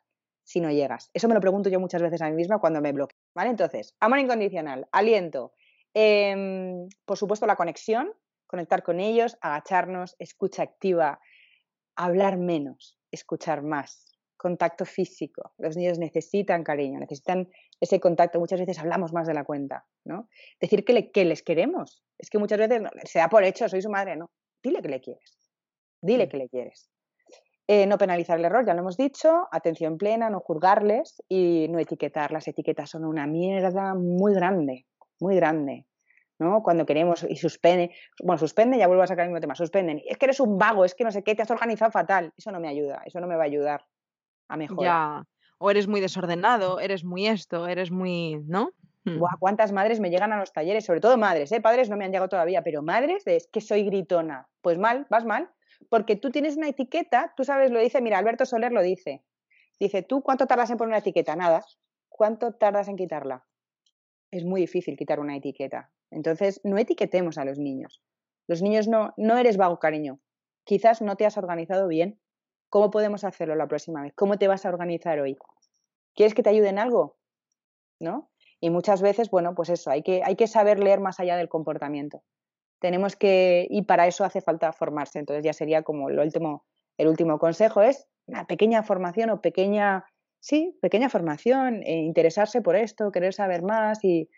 si 0.48 0.62
no 0.62 0.72
llegas? 0.72 1.12
Eso 1.14 1.28
me 1.28 1.34
lo 1.34 1.42
pregunto 1.42 1.70
yo 1.70 1.80
muchas 1.80 2.02
veces 2.02 2.22
a 2.22 2.30
mí 2.30 2.36
misma 2.36 2.60
cuando 2.60 2.80
me 2.80 2.94
bloqueo. 2.94 3.20
¿Vale? 3.36 3.50
Entonces, 3.50 3.96
amor 4.00 4.20
incondicional, 4.20 4.88
aliento, 4.94 5.54
em, 5.94 6.88
por 7.06 7.18
supuesto 7.18 7.46
la 7.46 7.58
conexión, 7.58 8.14
conectar 8.48 8.82
con 8.82 9.02
ellos, 9.02 9.38
agacharnos, 9.42 10.16
escucha 10.20 10.64
activa, 10.64 11.20
hablar 11.98 12.38
menos, 12.38 12.97
escuchar 13.18 13.62
más, 13.64 14.06
contacto 14.38 14.86
físico. 14.86 15.54
Los 15.58 15.76
niños 15.76 15.98
necesitan 16.00 16.64
cariño, 16.64 17.00
necesitan 17.00 17.50
ese 17.82 18.00
contacto. 18.00 18.40
Muchas 18.40 18.60
veces 18.60 18.80
hablamos 18.80 19.12
más 19.14 19.28
de 19.28 19.34
la 19.34 19.44
cuenta, 19.44 19.86
¿no? 20.06 20.30
Decir 20.62 20.86
que, 20.86 20.94
le- 20.94 21.12
que 21.12 21.26
les 21.26 21.42
queremos. 21.44 22.04
Es 22.18 22.30
que 22.30 22.38
muchas 22.38 22.60
veces 22.60 22.82
no- 22.82 22.90
se 23.04 23.20
da 23.20 23.30
por 23.30 23.44
hecho, 23.44 23.68
soy 23.68 23.82
su 23.82 23.90
madre, 23.90 24.16
no. 24.16 24.30
Dile 24.64 24.82
que 24.82 24.90
le 24.90 25.02
quieres. 25.02 25.38
Dile 26.02 26.30
que 26.30 26.38
le 26.38 26.50
quieres. 26.50 26.90
Eh, 27.68 27.86
no 27.86 27.98
penalizar 27.98 28.40
el 28.40 28.46
error, 28.46 28.66
ya 28.66 28.74
lo 28.74 28.80
hemos 28.80 28.96
dicho, 28.96 29.48
atención 29.52 29.98
plena, 29.98 30.30
no 30.30 30.40
juzgarles 30.40 31.22
y 31.28 31.68
no 31.70 31.80
etiquetar. 31.80 32.32
Las 32.32 32.48
etiquetas 32.48 32.90
son 32.90 33.04
una 33.04 33.28
mierda 33.28 33.94
muy 33.94 34.34
grande, 34.34 34.86
muy 35.20 35.36
grande. 35.36 35.86
¿No? 36.40 36.62
Cuando 36.64 36.86
queremos 36.86 37.26
y 37.28 37.36
suspende, 37.36 37.92
bueno, 38.24 38.38
suspende, 38.38 38.78
ya 38.78 38.88
vuelvo 38.88 39.04
a 39.04 39.08
sacar 39.08 39.26
el 39.26 39.32
mismo 39.32 39.42
tema, 39.42 39.56
suspenden. 39.56 40.02
Es 40.06 40.18
que 40.18 40.26
eres 40.26 40.40
un 40.40 40.58
vago, 40.58 40.86
es 40.86 40.96
que 40.96 41.04
no 41.04 41.12
sé 41.12 41.24
qué, 41.24 41.36
te 41.36 41.42
has 41.42 41.52
organizado 41.52 41.92
fatal. 41.92 42.34
Eso 42.38 42.52
no 42.52 42.60
me 42.60 42.68
ayuda, 42.68 43.02
eso 43.06 43.20
no 43.20 43.28
me 43.28 43.36
va 43.36 43.44
a 43.44 43.46
ayudar 43.46 43.86
a 44.48 44.58
mejorar. 44.58 44.84
Ya. 44.84 45.24
O 45.60 45.72
eres 45.72 45.88
muy 45.88 46.02
desordenado, 46.02 46.80
eres 46.80 47.04
muy 47.04 47.28
esto, 47.28 47.68
eres 47.68 47.92
muy. 47.92 48.40
¿No? 48.46 48.72
Hmm. 49.06 49.20
Buah, 49.20 49.38
¿Cuántas 49.40 49.72
madres 49.72 50.00
me 50.00 50.10
llegan 50.10 50.32
a 50.34 50.38
los 50.38 50.54
talleres? 50.54 50.86
Sobre 50.86 51.00
todo 51.00 51.18
madres, 51.18 51.52
¿eh? 51.52 51.62
Padres 51.62 51.90
no 51.90 51.98
me 51.98 52.06
han 52.06 52.12
llegado 52.12 52.30
todavía, 52.30 52.62
pero 52.62 52.84
madres 52.84 53.26
de 53.26 53.38
es 53.38 53.48
que 53.48 53.62
soy 53.62 53.84
gritona. 53.84 54.48
Pues 54.62 54.78
mal, 54.78 55.08
vas 55.10 55.26
mal, 55.26 55.50
porque 55.90 56.16
tú 56.16 56.30
tienes 56.30 56.58
una 56.58 56.68
etiqueta, 56.68 57.34
tú 57.36 57.44
sabes, 57.44 57.72
lo 57.72 57.80
dice, 57.80 58.02
mira, 58.02 58.18
Alberto 58.18 58.46
Soler 58.46 58.72
lo 58.72 58.82
dice. 58.82 59.24
Dice, 59.80 60.04
¿tú 60.04 60.22
cuánto 60.22 60.48
tardas 60.48 60.70
en 60.70 60.78
poner 60.78 60.90
una 60.90 60.98
etiqueta? 61.00 61.36
Nada. 61.36 61.64
¿Cuánto 62.10 62.54
tardas 62.54 62.88
en 62.88 62.98
quitarla? 62.98 63.47
Es 64.32 64.44
muy 64.44 64.62
difícil 64.62 64.98
quitar 64.98 65.20
una 65.20 65.36
etiqueta. 65.36 65.92
Entonces, 66.12 66.62
no 66.64 66.78
etiquetemos 66.78 67.38
a 67.38 67.46
los 67.46 67.60
niños. 67.60 68.02
Los 68.48 68.62
niños 68.62 68.88
no, 68.88 69.14
no 69.18 69.38
eres 69.38 69.58
vago, 69.58 69.80
cariño. 69.80 70.20
Quizás 70.64 71.02
no 71.02 71.16
te 71.16 71.26
has 71.26 71.38
organizado 71.38 71.88
bien. 71.88 72.20
¿Cómo 72.70 72.92
podemos 72.92 73.24
hacerlo 73.24 73.56
la 73.56 73.68
próxima 73.68 74.02
vez? 74.02 74.14
¿Cómo 74.16 74.38
te 74.38 74.48
vas 74.48 74.66
a 74.66 74.70
organizar 74.70 75.20
hoy? 75.20 75.38
¿Quieres 76.16 76.34
que 76.34 76.44
te 76.44 76.50
ayude 76.50 76.70
en 76.70 76.80
algo? 76.80 77.18
¿No? 78.00 78.30
Y 78.60 78.70
muchas 78.70 79.02
veces, 79.02 79.30
bueno, 79.30 79.54
pues 79.56 79.70
eso, 79.70 79.92
hay 79.92 80.02
que, 80.02 80.22
hay 80.24 80.36
que 80.36 80.48
saber 80.48 80.80
leer 80.80 81.00
más 81.00 81.20
allá 81.20 81.38
del 81.38 81.48
comportamiento. 81.48 82.24
Tenemos 82.80 83.16
que, 83.16 83.68
y 83.70 83.84
para 83.84 84.08
eso 84.08 84.24
hace 84.26 84.42
falta 84.42 84.74
formarse. 84.74 85.20
Entonces 85.20 85.44
ya 85.44 85.54
sería 85.54 85.84
como 85.84 86.10
el 86.10 86.20
último, 86.20 86.66
el 86.98 87.08
último 87.08 87.40
consejo 87.40 87.82
es 87.82 88.08
una 88.26 88.46
pequeña 88.46 88.84
formación 88.84 89.30
o 89.30 89.42
pequeña, 89.42 90.06
sí, 90.40 90.78
pequeña 90.82 91.10
formación, 91.10 91.84
eh, 91.84 92.02
interesarse 92.02 92.62
por 92.62 92.76
esto, 92.76 93.12
querer 93.12 93.34
saber 93.34 93.62
más 93.64 94.04
y, 94.04 94.30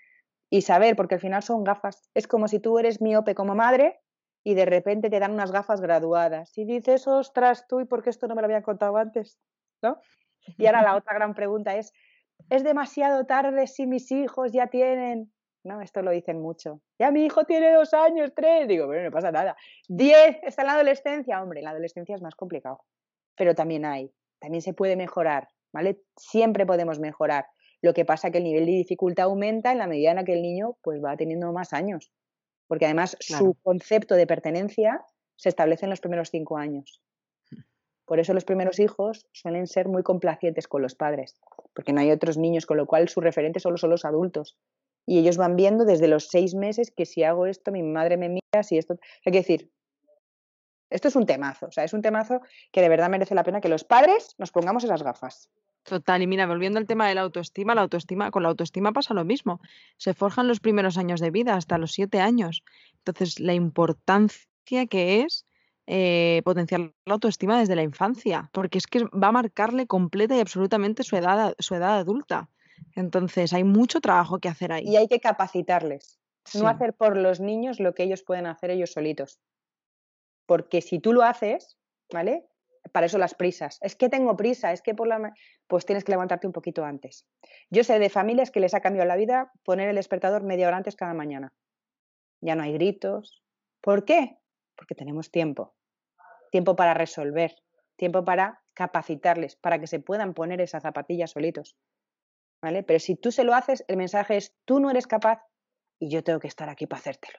saber, 0.61 0.95
porque 0.95 1.15
al 1.15 1.21
final 1.21 1.43
son 1.43 1.63
gafas. 1.63 2.09
Es 2.13 2.27
como 2.27 2.47
si 2.47 2.59
tú 2.59 2.79
eres 2.79 3.01
miope 3.01 3.35
como 3.35 3.55
madre 3.55 3.99
y 4.43 4.55
de 4.55 4.65
repente 4.65 5.09
te 5.09 5.19
dan 5.19 5.33
unas 5.33 5.51
gafas 5.51 5.81
graduadas 5.81 6.57
y 6.57 6.65
dices, 6.65 7.07
ostras, 7.07 7.67
tú, 7.67 7.81
¿y 7.81 7.85
por 7.85 8.03
qué 8.03 8.09
esto 8.09 8.27
no 8.27 8.35
me 8.35 8.41
lo 8.41 8.45
habían 8.45 8.63
contado 8.63 8.97
antes? 8.97 9.39
¿No? 9.81 9.99
Y 10.57 10.65
ahora 10.65 10.81
la 10.81 10.95
otra 10.95 11.13
gran 11.13 11.33
pregunta 11.33 11.75
es, 11.75 11.93
¿es 12.49 12.63
demasiado 12.63 13.25
tarde 13.25 13.67
si 13.67 13.85
mis 13.85 14.11
hijos 14.11 14.51
ya 14.51 14.67
tienen? 14.67 15.31
No, 15.63 15.81
esto 15.81 16.01
lo 16.01 16.11
dicen 16.11 16.41
mucho. 16.41 16.81
Ya 16.97 17.11
mi 17.11 17.25
hijo 17.25 17.43
tiene 17.43 17.71
dos 17.73 17.93
años, 17.93 18.31
tres. 18.33 18.67
Digo, 18.67 18.87
pero 18.87 19.03
no 19.03 19.11
pasa 19.11 19.31
nada. 19.31 19.57
Diez, 19.87 20.37
está 20.43 20.61
en 20.61 20.67
la 20.67 20.73
adolescencia. 20.73 21.41
Hombre, 21.41 21.61
la 21.61 21.71
adolescencia 21.71 22.15
es 22.15 22.21
más 22.21 22.35
complicado. 22.35 22.85
Pero 23.35 23.55
también 23.55 23.85
hay, 23.85 24.11
también 24.39 24.61
se 24.61 24.73
puede 24.73 24.95
mejorar, 24.95 25.49
¿vale? 25.73 26.01
Siempre 26.17 26.65
podemos 26.65 26.99
mejorar. 26.99 27.45
Lo 27.81 27.93
que 27.93 28.05
pasa 28.05 28.27
es 28.27 28.31
que 28.31 28.39
el 28.39 28.43
nivel 28.43 28.65
de 28.65 28.73
dificultad 28.73 29.25
aumenta 29.25 29.71
en 29.71 29.77
la 29.77 29.87
medida 29.87 30.11
en 30.11 30.17
la 30.17 30.23
que 30.23 30.33
el 30.33 30.41
niño 30.41 30.77
pues, 30.81 31.01
va 31.03 31.15
teniendo 31.15 31.51
más 31.53 31.73
años. 31.73 32.11
Porque 32.67 32.85
además 32.85 33.17
Claro. 33.25 33.45
su 33.45 33.53
concepto 33.63 34.15
de 34.15 34.27
pertenencia 34.27 35.03
se 35.35 35.49
establece 35.49 35.85
en 35.85 35.89
los 35.89 36.01
primeros 36.01 36.29
cinco 36.29 36.57
años. 36.57 37.01
Por 38.05 38.19
eso 38.19 38.33
los 38.33 38.43
primeros 38.43 38.79
hijos 38.79 39.27
suelen 39.33 39.67
ser 39.67 39.87
muy 39.87 40.03
complacientes 40.03 40.67
con 40.67 40.81
los 40.81 40.95
padres, 40.95 41.39
porque 41.75 41.93
no 41.93 42.01
hay 42.01 42.11
otros 42.11 42.37
niños, 42.37 42.65
con 42.65 42.77
lo 42.77 42.87
cual 42.87 43.07
su 43.07 43.21
referente 43.21 43.59
solo 43.59 43.77
son 43.77 43.91
los 43.91 44.03
adultos. 44.03 44.57
Y 45.05 45.19
ellos 45.19 45.37
van 45.37 45.55
viendo 45.55 45.85
desde 45.85 46.07
los 46.07 46.27
seis 46.27 46.55
meses 46.55 46.91
que 46.91 47.05
si 47.05 47.23
hago 47.23 47.45
esto, 47.45 47.71
mi 47.71 47.83
madre 47.83 48.17
me 48.17 48.29
mira, 48.29 48.63
si 48.63 48.77
esto... 48.77 48.95
Hay 49.25 49.31
que 49.31 49.39
decir, 49.39 49.71
esto 50.89 51.07
es 51.07 51.15
un 51.15 51.25
temazo, 51.25 51.67
o 51.67 51.71
sea, 51.71 51.83
es 51.83 51.93
un 51.93 52.01
temazo 52.01 52.41
que 52.71 52.81
de 52.81 52.89
verdad 52.89 53.09
merece 53.09 53.35
la 53.35 53.43
pena 53.43 53.61
que 53.61 53.69
los 53.69 53.83
padres 53.83 54.35
nos 54.37 54.51
pongamos 54.51 54.83
esas 54.83 55.03
gafas. 55.03 55.49
Total, 55.83 56.21
y 56.21 56.27
mira, 56.27 56.45
volviendo 56.45 56.77
al 56.77 56.85
tema 56.85 57.07
de 57.07 57.15
la 57.15 57.21
autoestima, 57.21 57.73
la 57.73 57.81
autoestima, 57.81 58.31
con 58.31 58.43
la 58.43 58.49
autoestima 58.49 58.91
pasa 58.91 59.13
lo 59.13 59.23
mismo. 59.23 59.61
Se 59.97 60.13
forjan 60.13 60.47
los 60.47 60.59
primeros 60.59 60.97
años 60.97 61.19
de 61.19 61.31
vida, 61.31 61.55
hasta 61.55 61.77
los 61.77 61.93
siete 61.93 62.19
años. 62.19 62.63
Entonces, 62.97 63.39
la 63.39 63.53
importancia 63.53 64.85
que 64.87 65.21
es 65.21 65.45
eh, 65.87 66.41
potenciar 66.43 66.91
la 67.05 67.13
autoestima 67.13 67.59
desde 67.59 67.75
la 67.75 67.81
infancia, 67.81 68.49
porque 68.53 68.77
es 68.77 68.85
que 68.87 69.05
va 69.05 69.29
a 69.29 69.31
marcarle 69.31 69.87
completa 69.87 70.35
y 70.35 70.39
absolutamente 70.41 71.03
su 71.03 71.15
edad, 71.15 71.55
su 71.57 71.73
edad 71.75 71.97
adulta. 71.97 72.49
Entonces, 72.95 73.53
hay 73.53 73.63
mucho 73.63 73.99
trabajo 74.01 74.39
que 74.39 74.49
hacer 74.49 74.71
ahí. 74.71 74.83
Y 74.85 74.97
hay 74.97 75.07
que 75.07 75.19
capacitarles, 75.19 76.19
Sí. 76.45 76.59
no 76.59 76.67
hacer 76.67 76.93
por 76.93 77.17
los 77.17 77.39
niños 77.39 77.79
lo 77.79 77.95
que 77.95 78.03
ellos 78.03 78.23
pueden 78.23 78.45
hacer 78.45 78.69
ellos 78.69 78.91
solitos. 78.91 79.39
Porque 80.49 80.81
si 80.81 80.97
tú 80.97 81.13
lo 81.13 81.21
haces, 81.21 81.77
¿vale? 82.11 82.49
Para 82.91 83.05
eso 83.05 83.19
las 83.19 83.35
prisas. 83.35 83.77
Es 83.81 83.95
que 83.95 84.09
tengo 84.09 84.35
prisa, 84.35 84.73
es 84.73 84.81
que 84.81 84.95
por 84.95 85.07
la... 85.07 85.31
Pues 85.67 85.85
tienes 85.85 86.03
que 86.03 86.11
levantarte 86.11 86.47
un 86.47 86.53
poquito 86.53 86.83
antes. 86.83 87.27
Yo 87.69 87.83
sé 87.83 87.99
de 87.99 88.09
familias 88.09 88.49
que 88.49 88.59
les 88.59 88.73
ha 88.73 88.79
cambiado 88.81 89.07
la 89.07 89.15
vida 89.15 89.51
poner 89.63 89.89
el 89.89 89.95
despertador 89.95 90.41
media 90.41 90.67
hora 90.67 90.77
antes 90.77 90.95
cada 90.95 91.13
mañana. 91.13 91.53
Ya 92.41 92.55
no 92.55 92.63
hay 92.63 92.73
gritos. 92.73 93.43
¿Por 93.79 94.05
qué? 94.05 94.39
Porque 94.75 94.95
tenemos 94.95 95.29
tiempo. 95.29 95.75
Tiempo 96.49 96.75
para 96.75 96.95
resolver, 96.95 97.55
tiempo 97.95 98.25
para 98.25 98.63
capacitarles, 98.73 99.55
para 99.55 99.77
que 99.77 99.85
se 99.85 99.99
puedan 99.99 100.33
poner 100.33 100.61
esa 100.61 100.81
zapatilla 100.81 101.27
solitos. 101.27 101.77
¿Vale? 102.59 102.81
Pero 102.81 102.97
si 102.97 103.15
tú 103.15 103.31
se 103.31 103.43
lo 103.43 103.53
haces, 103.53 103.85
el 103.87 103.97
mensaje 103.97 104.37
es, 104.37 104.55
tú 104.65 104.79
no 104.79 104.89
eres 104.89 105.05
capaz 105.05 105.43
y 105.99 106.09
yo 106.09 106.23
tengo 106.23 106.39
que 106.39 106.47
estar 106.47 106.69
aquí 106.69 106.87
para 106.87 107.01
hacértelo. 107.01 107.37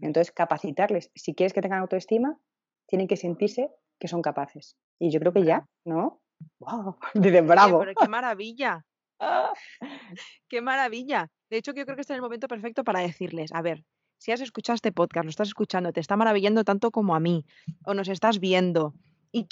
Entonces, 0.00 0.32
capacitarles. 0.32 1.10
Si 1.14 1.34
quieres 1.34 1.52
que 1.52 1.62
tengan 1.62 1.80
autoestima, 1.80 2.38
tienen 2.86 3.06
que 3.08 3.16
sentirse 3.16 3.70
que 3.98 4.08
son 4.08 4.22
capaces. 4.22 4.76
Y 4.98 5.10
yo 5.10 5.20
creo 5.20 5.32
que 5.32 5.44
ya, 5.44 5.66
¿no? 5.84 6.20
¡Wow! 6.58 6.96
Dicen, 7.14 7.46
bravo. 7.46 7.80
pero 7.80 7.92
qué 7.94 8.08
maravilla, 8.08 8.84
qué 10.48 10.60
maravilla. 10.60 11.28
De 11.50 11.58
hecho, 11.58 11.72
yo 11.72 11.84
creo 11.84 11.96
que 11.96 12.02
este 12.02 12.14
es 12.14 12.16
el 12.16 12.22
momento 12.22 12.48
perfecto 12.48 12.84
para 12.84 13.00
decirles, 13.00 13.50
a 13.52 13.62
ver, 13.62 13.84
si 14.18 14.32
has 14.32 14.40
escuchado 14.40 14.74
este 14.74 14.92
podcast, 14.92 15.24
lo 15.24 15.30
estás 15.30 15.48
escuchando, 15.48 15.92
te 15.92 16.00
está 16.00 16.16
maravillando 16.16 16.64
tanto 16.64 16.90
como 16.90 17.14
a 17.14 17.20
mí, 17.20 17.44
o 17.84 17.94
nos 17.94 18.08
estás 18.08 18.38
viendo, 18.38 18.94
y 19.32 19.46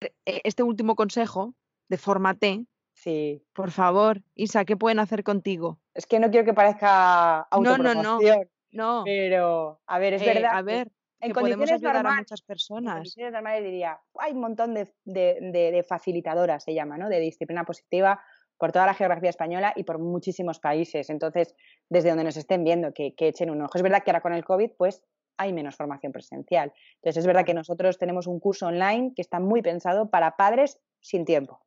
eh, 0.00 0.40
este 0.44 0.62
último 0.62 0.94
consejo 0.94 1.54
de 1.88 1.98
fórmate, 1.98 2.66
Sí. 2.98 3.44
Por 3.52 3.70
favor, 3.70 4.24
Isa, 4.34 4.64
¿qué 4.64 4.76
pueden 4.76 4.98
hacer 4.98 5.22
contigo? 5.22 5.78
Es 5.94 6.04
que 6.06 6.18
no 6.18 6.30
quiero 6.32 6.44
que 6.44 6.52
parezca 6.52 7.46
No, 7.52 7.60
no, 7.60 7.70
autopromoción. 7.70 8.40
no. 8.40 8.44
No. 8.72 9.02
Pero, 9.04 9.80
a 9.86 9.98
ver, 9.98 10.14
es 10.14 10.22
Eh, 10.22 10.26
verdad. 10.34 10.50
a 10.54 10.62
ver, 10.62 10.92
en 11.20 11.28
que 11.30 11.34
podemos 11.34 11.56
condiciones 11.68 11.82
ayudar 11.84 12.06
a 12.06 12.14
muchas 12.16 12.40
en 12.42 12.46
personas. 12.46 12.94
condiciones 12.94 13.32
normales 13.32 13.64
diría, 13.64 14.00
hay 14.18 14.32
un 14.32 14.40
montón 14.40 14.74
de, 14.74 14.92
de- 15.04 15.38
de- 15.40 15.72
de 15.72 15.82
facilitadoras, 15.82 16.62
se 16.64 16.74
llama, 16.74 16.96
¿no? 16.98 17.08
De 17.08 17.18
disciplina 17.20 17.64
positiva 17.64 18.22
por 18.56 18.72
toda 18.72 18.86
la 18.86 18.94
geografía 18.94 19.30
española 19.30 19.72
y 19.76 19.84
por 19.84 19.98
muchísimos 19.98 20.58
países. 20.60 21.10
Entonces, 21.10 21.54
desde 21.88 22.08
donde 22.10 22.24
nos 22.24 22.36
estén 22.36 22.64
viendo, 22.64 22.92
que, 22.92 23.14
que 23.14 23.28
echen 23.28 23.50
un 23.50 23.62
ojo. 23.62 23.72
Es 23.76 23.82
verdad 23.82 24.02
que 24.04 24.10
ahora 24.10 24.20
con 24.20 24.32
el 24.34 24.44
COVID, 24.44 24.72
pues 24.76 25.02
hay 25.38 25.52
menos 25.52 25.76
formación 25.76 26.10
presencial. 26.12 26.72
Entonces, 26.96 27.18
es 27.18 27.26
verdad 27.26 27.44
que 27.44 27.54
nosotros 27.54 27.98
tenemos 27.98 28.26
un 28.26 28.40
curso 28.40 28.66
online 28.66 29.12
que 29.14 29.22
está 29.22 29.38
muy 29.38 29.62
pensado 29.62 30.10
para 30.10 30.36
padres 30.36 30.80
sin 31.00 31.24
tiempo. 31.24 31.60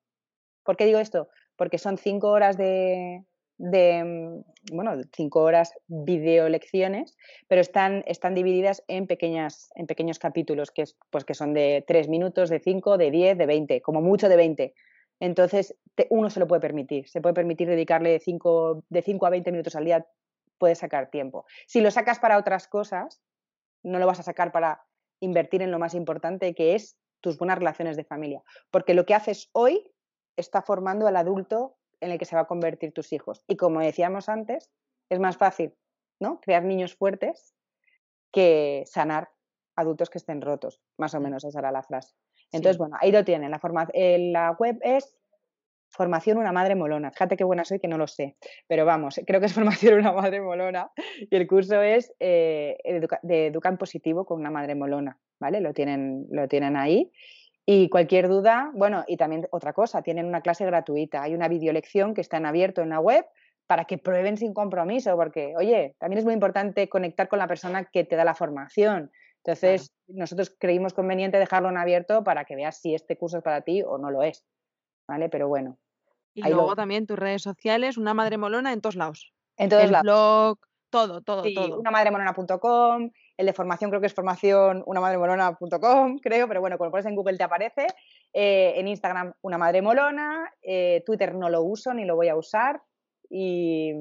¿Por 0.63 0.75
qué 0.75 0.85
digo 0.85 0.99
esto? 0.99 1.29
Porque 1.55 1.77
son 1.77 1.97
cinco 1.97 2.29
horas 2.29 2.57
de, 2.57 3.23
de, 3.61 4.03
mm, 4.03 4.75
bueno, 4.75 4.93
cinco 5.13 5.41
horas 5.41 5.73
video 5.87 6.49
lecciones, 6.49 7.15
pero 7.47 7.61
están, 7.61 8.03
están 8.07 8.33
divididas 8.33 8.83
en, 8.87 9.05
pequeñas, 9.05 9.69
en 9.75 9.85
pequeños 9.85 10.17
capítulos, 10.17 10.71
que, 10.71 10.81
es, 10.81 10.97
pues 11.11 11.25
que 11.25 11.35
son 11.35 11.53
de 11.53 11.83
tres 11.87 12.09
minutos, 12.09 12.49
de 12.49 12.59
cinco, 12.59 12.97
de 12.97 13.11
diez, 13.11 13.37
de 13.37 13.45
veinte, 13.45 13.81
como 13.81 14.01
mucho 14.01 14.29
de 14.29 14.35
veinte. 14.35 14.73
Entonces, 15.19 15.75
uno 16.09 16.31
se 16.31 16.39
lo 16.39 16.47
puede 16.47 16.61
permitir, 16.61 17.07
se 17.07 17.21
puede 17.21 17.35
permitir 17.35 17.67
dedicarle 17.67 18.19
cinco, 18.19 18.83
de 18.89 19.03
5 19.03 19.25
a 19.27 19.29
20 19.29 19.51
minutos 19.51 19.75
al 19.75 19.85
día, 19.85 20.07
puede 20.57 20.73
sacar 20.73 21.11
tiempo. 21.11 21.45
Si 21.67 21.81
lo 21.81 21.91
sacas 21.91 22.17
para 22.17 22.39
otras 22.39 22.67
cosas, 22.67 23.21
no 23.83 23.99
lo 23.99 24.07
vas 24.07 24.19
a 24.19 24.23
sacar 24.23 24.51
para 24.51 24.81
invertir 25.19 25.61
en 25.61 25.69
lo 25.69 25.77
más 25.77 25.93
importante, 25.93 26.55
que 26.55 26.73
es 26.73 26.97
tus 27.19 27.37
buenas 27.37 27.59
relaciones 27.59 27.95
de 27.95 28.03
familia. 28.03 28.41
Porque 28.71 28.95
lo 28.95 29.05
que 29.05 29.13
haces 29.13 29.49
hoy 29.53 29.91
está 30.35 30.63
formando 30.63 31.05
al 31.05 31.15
adulto 31.15 31.77
en 32.01 32.11
el 32.11 32.17
que 32.19 32.25
se 32.25 32.35
va 32.35 32.41
a 32.41 32.47
convertir 32.47 32.91
tus 32.93 33.13
hijos. 33.13 33.43
Y 33.47 33.55
como 33.55 33.79
decíamos 33.79 34.27
antes, 34.29 34.69
es 35.09 35.19
más 35.19 35.37
fácil 35.37 35.73
¿no? 36.19 36.39
crear 36.41 36.63
niños 36.63 36.95
fuertes 36.95 37.55
que 38.31 38.83
sanar 38.87 39.29
adultos 39.75 40.09
que 40.09 40.17
estén 40.17 40.41
rotos. 40.41 40.81
Más 40.97 41.13
o 41.15 41.19
menos 41.19 41.43
esa 41.43 41.59
era 41.59 41.71
la 41.71 41.83
frase. 41.83 42.15
Entonces, 42.51 42.75
Sí. 42.75 42.79
bueno, 42.79 42.97
ahí 42.99 43.11
lo 43.11 43.23
tienen. 43.23 43.51
La, 43.51 43.59
forma- 43.59 43.87
eh, 43.93 44.29
la 44.31 44.51
web 44.59 44.77
es 44.81 45.15
Formación 45.89 46.37
Una 46.37 46.51
Madre 46.53 46.75
Molona. 46.75 47.11
Fíjate 47.11 47.35
qué 47.35 47.43
buena 47.43 47.65
soy 47.65 47.79
que 47.79 47.87
no 47.87 47.97
lo 47.97 48.07
sé. 48.07 48.37
Pero 48.67 48.85
vamos, 48.85 49.19
creo 49.27 49.39
que 49.39 49.45
es 49.47 49.53
Formación 49.53 49.95
Una 49.99 50.11
Madre 50.13 50.41
Molona. 50.41 50.91
Y 51.19 51.35
el 51.35 51.47
curso 51.47 51.81
es 51.81 52.13
eh, 52.19 52.77
de 53.23 53.47
Educa 53.47 53.69
en 53.69 53.77
Positivo 53.77 54.25
con 54.25 54.39
una 54.39 54.51
Madre 54.51 54.75
Molona. 54.75 55.19
¿Vale? 55.39 55.59
Lo 55.59 55.73
tienen, 55.73 56.27
lo 56.29 56.47
tienen 56.47 56.77
ahí. 56.77 57.11
Y 57.73 57.87
cualquier 57.87 58.27
duda, 58.27 58.69
bueno, 58.73 59.05
y 59.07 59.15
también 59.15 59.47
otra 59.49 59.71
cosa, 59.71 60.01
tienen 60.01 60.25
una 60.25 60.41
clase 60.41 60.65
gratuita. 60.65 61.23
Hay 61.23 61.33
una 61.33 61.47
videolección 61.47 62.13
que 62.13 62.19
está 62.19 62.35
en 62.35 62.45
abierto 62.45 62.81
en 62.81 62.89
la 62.89 62.99
web 62.99 63.25
para 63.65 63.85
que 63.85 63.97
prueben 63.97 64.35
sin 64.35 64.53
compromiso, 64.53 65.15
porque, 65.15 65.53
oye, 65.57 65.95
también 65.97 66.17
es 66.19 66.25
muy 66.25 66.33
importante 66.33 66.89
conectar 66.89 67.29
con 67.29 67.39
la 67.39 67.47
persona 67.47 67.85
que 67.85 68.03
te 68.03 68.17
da 68.17 68.25
la 68.25 68.35
formación. 68.35 69.09
Entonces, 69.37 69.93
nosotros 70.07 70.53
creímos 70.59 70.93
conveniente 70.93 71.39
dejarlo 71.39 71.69
en 71.69 71.77
abierto 71.77 72.25
para 72.25 72.43
que 72.43 72.57
veas 72.57 72.81
si 72.81 72.93
este 72.93 73.15
curso 73.17 73.37
es 73.37 73.43
para 73.43 73.61
ti 73.61 73.81
o 73.83 73.97
no 73.97 74.11
lo 74.11 74.21
es. 74.21 74.43
¿Vale? 75.07 75.29
Pero 75.29 75.47
bueno, 75.47 75.77
Y 76.33 76.41
lo- 76.43 76.49
luego 76.57 76.75
también 76.75 77.07
tus 77.07 77.17
redes 77.17 77.41
sociales, 77.41 77.97
una 77.97 78.13
madre 78.13 78.37
molona 78.37 78.73
en 78.73 78.81
todos 78.81 78.97
lados. 78.97 79.33
en 79.55 79.69
todos 79.69 79.83
el 79.85 79.91
lados. 79.91 80.03
blog, 80.03 80.59
todo, 80.89 81.21
todo, 81.21 81.43
Sí, 81.43 81.53
todo. 81.55 81.79
unamadremolona.com, 81.79 83.11
el 83.37 83.45
de 83.45 83.53
formación 83.53 83.89
creo 83.89 84.01
que 84.01 84.07
es 84.07 84.13
formación 84.13 84.83
unamadremolona.com, 84.85 86.19
creo, 86.19 86.47
pero 86.47 86.61
bueno, 86.61 86.77
cuando 86.77 86.91
pones 86.91 87.05
en 87.05 87.15
Google 87.15 87.37
te 87.37 87.43
aparece. 87.43 87.87
Eh, 88.33 88.73
en 88.75 88.87
Instagram, 88.87 89.33
una 89.41 89.57
madre 89.57 89.81
molona. 89.81 90.51
eh, 90.61 91.03
Twitter 91.05 91.35
no 91.35 91.49
lo 91.49 91.63
uso 91.63 91.93
ni 91.93 92.05
lo 92.05 92.15
voy 92.15 92.29
a 92.29 92.35
usar. 92.35 92.81
Y, 93.29 93.93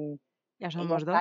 Ya 0.59 0.69
somos 0.69 1.05
dos. 1.05 1.15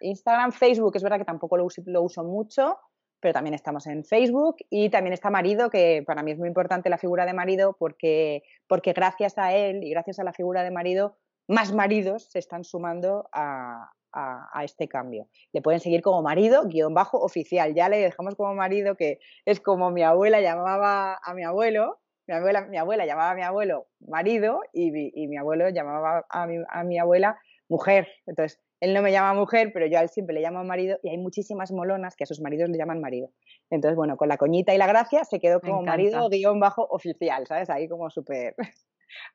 Instagram, 0.00 0.52
Facebook, 0.52 0.96
es 0.96 1.02
verdad 1.02 1.18
que 1.18 1.24
tampoco 1.24 1.56
lo 1.56 1.64
uso, 1.64 1.82
lo 1.86 2.02
uso 2.02 2.22
mucho, 2.22 2.78
pero 3.20 3.34
también 3.34 3.54
estamos 3.54 3.86
en 3.86 4.04
Facebook. 4.04 4.56
Y 4.70 4.90
también 4.90 5.14
está 5.14 5.30
marido, 5.30 5.70
que 5.70 6.04
para 6.06 6.22
mí 6.22 6.32
es 6.32 6.38
muy 6.38 6.48
importante 6.48 6.90
la 6.90 6.98
figura 6.98 7.26
de 7.26 7.32
marido, 7.32 7.76
porque, 7.78 8.42
porque 8.66 8.92
gracias 8.92 9.38
a 9.38 9.54
él 9.54 9.82
y 9.82 9.90
gracias 9.90 10.18
a 10.18 10.24
la 10.24 10.32
figura 10.32 10.62
de 10.62 10.70
marido, 10.70 11.16
más 11.48 11.72
maridos 11.72 12.28
se 12.30 12.38
están 12.38 12.64
sumando 12.64 13.28
a, 13.32 13.90
a- 14.16 14.48
a 14.52 14.64
este 14.64 14.88
cambio. 14.88 15.28
Le 15.52 15.60
pueden 15.62 15.80
seguir 15.80 16.00
como 16.02 16.22
marido, 16.22 16.64
guion 16.66 16.94
bajo 16.94 17.18
oficial. 17.20 17.74
Ya 17.74 17.88
le 17.88 17.98
dejamos 17.98 18.34
como 18.34 18.54
marido, 18.54 18.96
que 18.96 19.18
es 19.44 19.60
como 19.60 19.90
mi 19.90 20.02
abuela 20.02 20.40
llamaba 20.40 21.18
a 21.22 21.34
mi 21.34 21.44
abuelo. 21.44 22.00
Mi 22.28 22.34
abuela, 22.34 22.62
mi 22.66 22.76
abuela 22.78 23.06
llamaba 23.06 23.30
a 23.30 23.34
mi 23.34 23.42
abuelo 23.42 23.86
marido 24.00 24.60
y, 24.72 24.90
mi- 24.90 25.12
y 25.14 25.28
mi 25.28 25.36
abuelo 25.36 25.68
llamaba 25.68 26.24
a 26.28 26.46
mi, 26.46 26.56
a 26.68 26.82
mi 26.82 26.98
abuela 26.98 27.38
mujer. 27.68 28.08
Entonces, 28.26 28.60
él 28.80 28.92
no 28.94 29.00
me 29.02 29.10
llama 29.12 29.32
mujer, 29.32 29.70
pero 29.72 29.86
yo 29.86 29.98
a 29.98 30.02
él 30.02 30.08
siempre 30.08 30.34
le 30.34 30.40
llamo 30.42 30.62
marido 30.64 30.98
y 31.02 31.08
hay 31.10 31.18
muchísimas 31.18 31.70
molonas 31.72 32.14
que 32.16 32.24
a 32.24 32.26
sus 32.26 32.40
maridos 32.40 32.68
le 32.68 32.78
llaman 32.78 33.00
marido. 33.00 33.30
Entonces, 33.70 33.96
bueno, 33.96 34.16
con 34.16 34.28
la 34.28 34.36
coñita 34.38 34.74
y 34.74 34.78
la 34.78 34.86
gracia 34.86 35.24
se 35.24 35.38
quedó 35.40 35.60
como 35.60 35.82
marido 35.92 36.18
guion 36.30 36.58
bajo 36.60 36.86
oficial, 36.90 37.46
¿sabes? 37.46 37.70
Ahí 37.70 37.88
como 37.88 38.10
súper... 38.10 38.54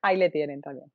Ahí 0.02 0.18
le 0.18 0.30
tienen 0.30 0.62
también. 0.62 0.92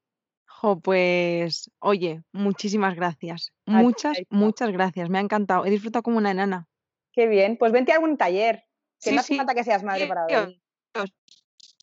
Jo, 0.59 0.81
pues, 0.81 1.71
oye, 1.81 2.23
muchísimas 2.33 2.97
gracias. 2.97 3.53
Muchas, 3.67 4.17
muchas 4.31 4.73
gracias. 4.73 5.11
Me 5.11 5.19
ha 5.19 5.21
encantado. 5.21 5.67
He 5.67 5.71
disfrutado 5.71 6.03
como 6.03 6.17
una 6.17 6.31
enana. 6.31 6.67
Qué 7.13 7.27
bien. 7.27 7.59
Pues 7.59 7.73
vente 7.73 7.93
a 7.93 7.97
algún 7.97 8.17
taller. 8.17 8.65
Que 9.03 9.11
Sí, 9.11 9.15
no 9.15 9.21
hace 9.21 9.35
sí. 9.35 9.37
falta 9.37 9.55
que 9.55 9.65
seas 9.65 9.83
madre 9.83 10.07
para 10.07 10.25
venir. 10.25 10.63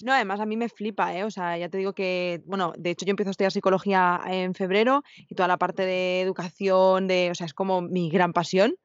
No, 0.04 0.12
además 0.12 0.40
a 0.40 0.48
mí 0.48 0.58
me 0.58 0.70
flipa, 0.70 1.16
¿eh? 1.16 1.24
O 1.24 1.30
sea, 1.30 1.56
ya 1.56 1.70
te 1.70 1.78
digo 1.78 1.94
que, 1.94 2.42
bueno, 2.48 2.74
de 2.76 2.90
hecho 2.90 3.06
yo 3.06 3.12
empiezo 3.12 3.30
a 3.30 3.32
estudiar 3.32 3.52
psicología 3.52 4.20
en 4.26 4.56
febrero 4.56 5.04
y 5.30 5.36
toda 5.36 5.48
la 5.48 5.58
parte 5.58 5.86
de 5.86 6.22
educación, 6.22 7.08
de, 7.08 7.30
o 7.30 7.36
sea, 7.36 7.46
es 7.46 7.54
como 7.54 7.82
mi 7.82 8.10
gran 8.10 8.34
pasión. 8.34 8.76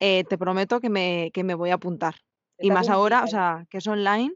Eh, 0.00 0.24
te 0.24 0.36
prometo 0.36 0.80
que 0.80 0.90
me, 0.90 1.30
que 1.32 1.44
me 1.44 1.54
voy 1.54 1.70
a 1.70 1.74
apuntar. 1.74 2.16
Y 2.58 2.72
más 2.72 2.88
ahora, 2.88 3.22
o 3.22 3.28
sea, 3.28 3.66
que 3.70 3.78
es 3.78 3.86
online. 3.86 4.34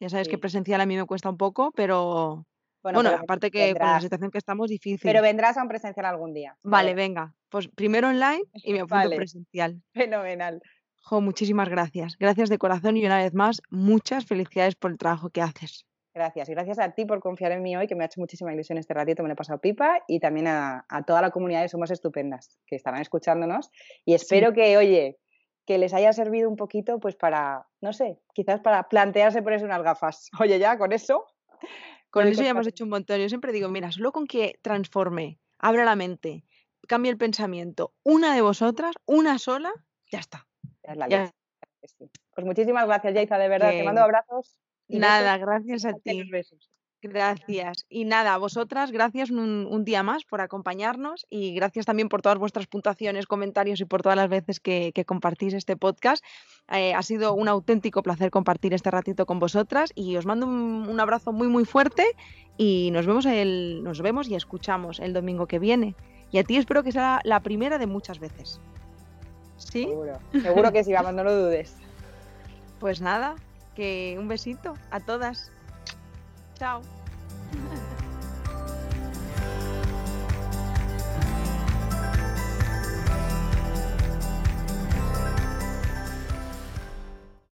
Ya 0.00 0.08
sabes 0.08 0.26
que 0.26 0.36
presencial 0.36 0.80
a 0.80 0.86
mí 0.86 0.96
me 0.96 1.06
cuesta 1.06 1.30
un 1.30 1.36
poco, 1.36 1.70
pero 1.76 2.44
Bueno, 2.82 3.00
bueno, 3.02 3.16
aparte 3.22 3.50
que 3.50 3.58
con 3.58 3.60
la 3.60 3.66
vendrás. 3.66 4.02
situación 4.02 4.30
que 4.30 4.38
estamos, 4.38 4.68
difícil. 4.68 5.00
Pero 5.02 5.22
vendrás 5.22 5.56
a 5.56 5.62
un 5.62 5.68
presencial 5.68 6.06
algún 6.06 6.34
día. 6.34 6.56
Vale, 6.62 6.94
verás. 6.94 6.96
venga. 7.08 7.34
Pues 7.48 7.68
primero 7.68 8.08
online 8.08 8.42
y 8.54 8.72
me 8.72 8.80
apunto 8.80 8.94
Vale. 8.96 9.16
presencial. 9.16 9.82
Fenomenal. 9.92 10.60
Jo, 11.04 11.20
muchísimas 11.20 11.68
gracias. 11.68 12.16
Gracias 12.18 12.48
de 12.48 12.58
corazón 12.58 12.96
y 12.96 13.04
una 13.04 13.18
vez 13.18 13.34
más, 13.34 13.60
muchas 13.70 14.24
felicidades 14.26 14.74
por 14.76 14.90
el 14.90 14.98
trabajo 14.98 15.30
que 15.30 15.42
haces. 15.42 15.86
Gracias. 16.14 16.48
Y 16.48 16.52
gracias 16.52 16.78
a 16.78 16.90
ti 16.92 17.06
por 17.06 17.20
confiar 17.20 17.52
en 17.52 17.62
mí 17.62 17.74
hoy, 17.76 17.86
que 17.86 17.94
me 17.94 18.04
ha 18.04 18.06
hecho 18.06 18.20
muchísima 18.20 18.52
ilusión 18.52 18.78
este 18.78 18.92
ratito, 18.94 19.22
me 19.22 19.28
lo 19.28 19.32
he 19.32 19.36
pasado 19.36 19.60
pipa. 19.60 20.00
Y 20.06 20.20
también 20.20 20.46
a, 20.46 20.84
a 20.88 21.02
toda 21.04 21.22
la 21.22 21.30
comunidad 21.30 21.62
de 21.62 21.68
Somos 21.68 21.90
Estupendas, 21.90 22.58
que 22.66 22.76
estarán 22.76 23.00
escuchándonos. 23.00 23.70
Y 24.04 24.14
espero 24.14 24.52
que, 24.52 24.76
oye, 24.76 25.18
que 25.66 25.78
les 25.78 25.94
haya 25.94 26.12
servido 26.12 26.48
un 26.50 26.56
poquito, 26.56 27.00
pues 27.00 27.16
para, 27.16 27.66
no 27.80 27.92
sé, 27.92 28.18
quizás 28.34 28.60
para 28.60 28.88
plantearse 28.88 29.42
ponerse 29.42 29.64
unas 29.64 29.82
gafas. 29.82 30.28
Oye, 30.40 30.58
ya, 30.58 30.76
con 30.76 30.92
eso. 30.92 31.24
Con 32.12 32.28
eso 32.28 32.42
ya 32.42 32.50
hemos 32.50 32.66
hecho 32.66 32.84
un 32.84 32.90
montón. 32.90 33.18
Yo 33.18 33.28
siempre 33.30 33.52
digo, 33.52 33.70
mira, 33.70 33.90
solo 33.90 34.12
con 34.12 34.26
que 34.26 34.58
transforme, 34.60 35.38
abra 35.58 35.86
la 35.86 35.96
mente, 35.96 36.44
cambie 36.86 37.10
el 37.10 37.16
pensamiento, 37.16 37.94
una 38.02 38.34
de 38.34 38.42
vosotras, 38.42 38.94
una 39.06 39.38
sola, 39.38 39.72
ya 40.10 40.18
está. 40.18 40.46
Ya 40.84 40.92
es 40.92 40.98
la 40.98 41.08
Ya-. 41.08 41.34
Pues 41.80 42.46
muchísimas 42.46 42.86
gracias, 42.86 43.14
Yaiza, 43.14 43.38
de 43.38 43.48
verdad. 43.48 43.70
Te 43.70 43.82
mando 43.82 44.02
abrazos. 44.02 44.58
Nada, 44.88 45.38
besos, 45.38 45.46
gracias 45.46 45.84
a 45.86 45.94
ti. 45.94 46.30
besos. 46.30 46.70
Gracias. 47.02 47.84
Y 47.88 48.04
nada, 48.04 48.34
a 48.34 48.38
vosotras, 48.38 48.92
gracias 48.92 49.30
un, 49.30 49.66
un 49.68 49.84
día 49.84 50.04
más 50.04 50.24
por 50.24 50.40
acompañarnos 50.40 51.26
y 51.28 51.52
gracias 51.52 51.84
también 51.84 52.08
por 52.08 52.22
todas 52.22 52.38
vuestras 52.38 52.68
puntuaciones, 52.68 53.26
comentarios 53.26 53.80
y 53.80 53.84
por 53.84 54.02
todas 54.02 54.16
las 54.16 54.28
veces 54.28 54.60
que, 54.60 54.92
que 54.94 55.04
compartís 55.04 55.52
este 55.54 55.76
podcast. 55.76 56.24
Eh, 56.70 56.94
ha 56.94 57.02
sido 57.02 57.34
un 57.34 57.48
auténtico 57.48 58.02
placer 58.02 58.30
compartir 58.30 58.72
este 58.72 58.90
ratito 58.90 59.26
con 59.26 59.40
vosotras 59.40 59.90
y 59.96 60.16
os 60.16 60.26
mando 60.26 60.46
un, 60.46 60.86
un 60.88 61.00
abrazo 61.00 61.32
muy 61.32 61.48
muy 61.48 61.64
fuerte 61.64 62.04
y 62.56 62.90
nos 62.92 63.06
vemos, 63.06 63.26
el, 63.26 63.82
nos 63.82 64.00
vemos 64.00 64.28
y 64.28 64.36
escuchamos 64.36 65.00
el 65.00 65.12
domingo 65.12 65.46
que 65.46 65.58
viene. 65.58 65.96
Y 66.30 66.38
a 66.38 66.44
ti 66.44 66.56
espero 66.56 66.84
que 66.84 66.92
sea 66.92 67.20
la 67.24 67.40
primera 67.40 67.78
de 67.78 67.86
muchas 67.86 68.20
veces. 68.20 68.60
¿Sí? 69.56 69.84
Seguro. 69.84 70.18
Seguro 70.40 70.72
que 70.72 70.84
sí, 70.84 70.92
vamos, 70.92 71.14
no 71.14 71.24
lo 71.24 71.34
dudes. 71.34 71.76
Pues 72.80 73.00
nada, 73.00 73.36
que 73.76 74.16
un 74.18 74.26
besito 74.26 74.74
a 74.90 74.98
todas. 74.98 75.52
Tchau. 76.62 76.80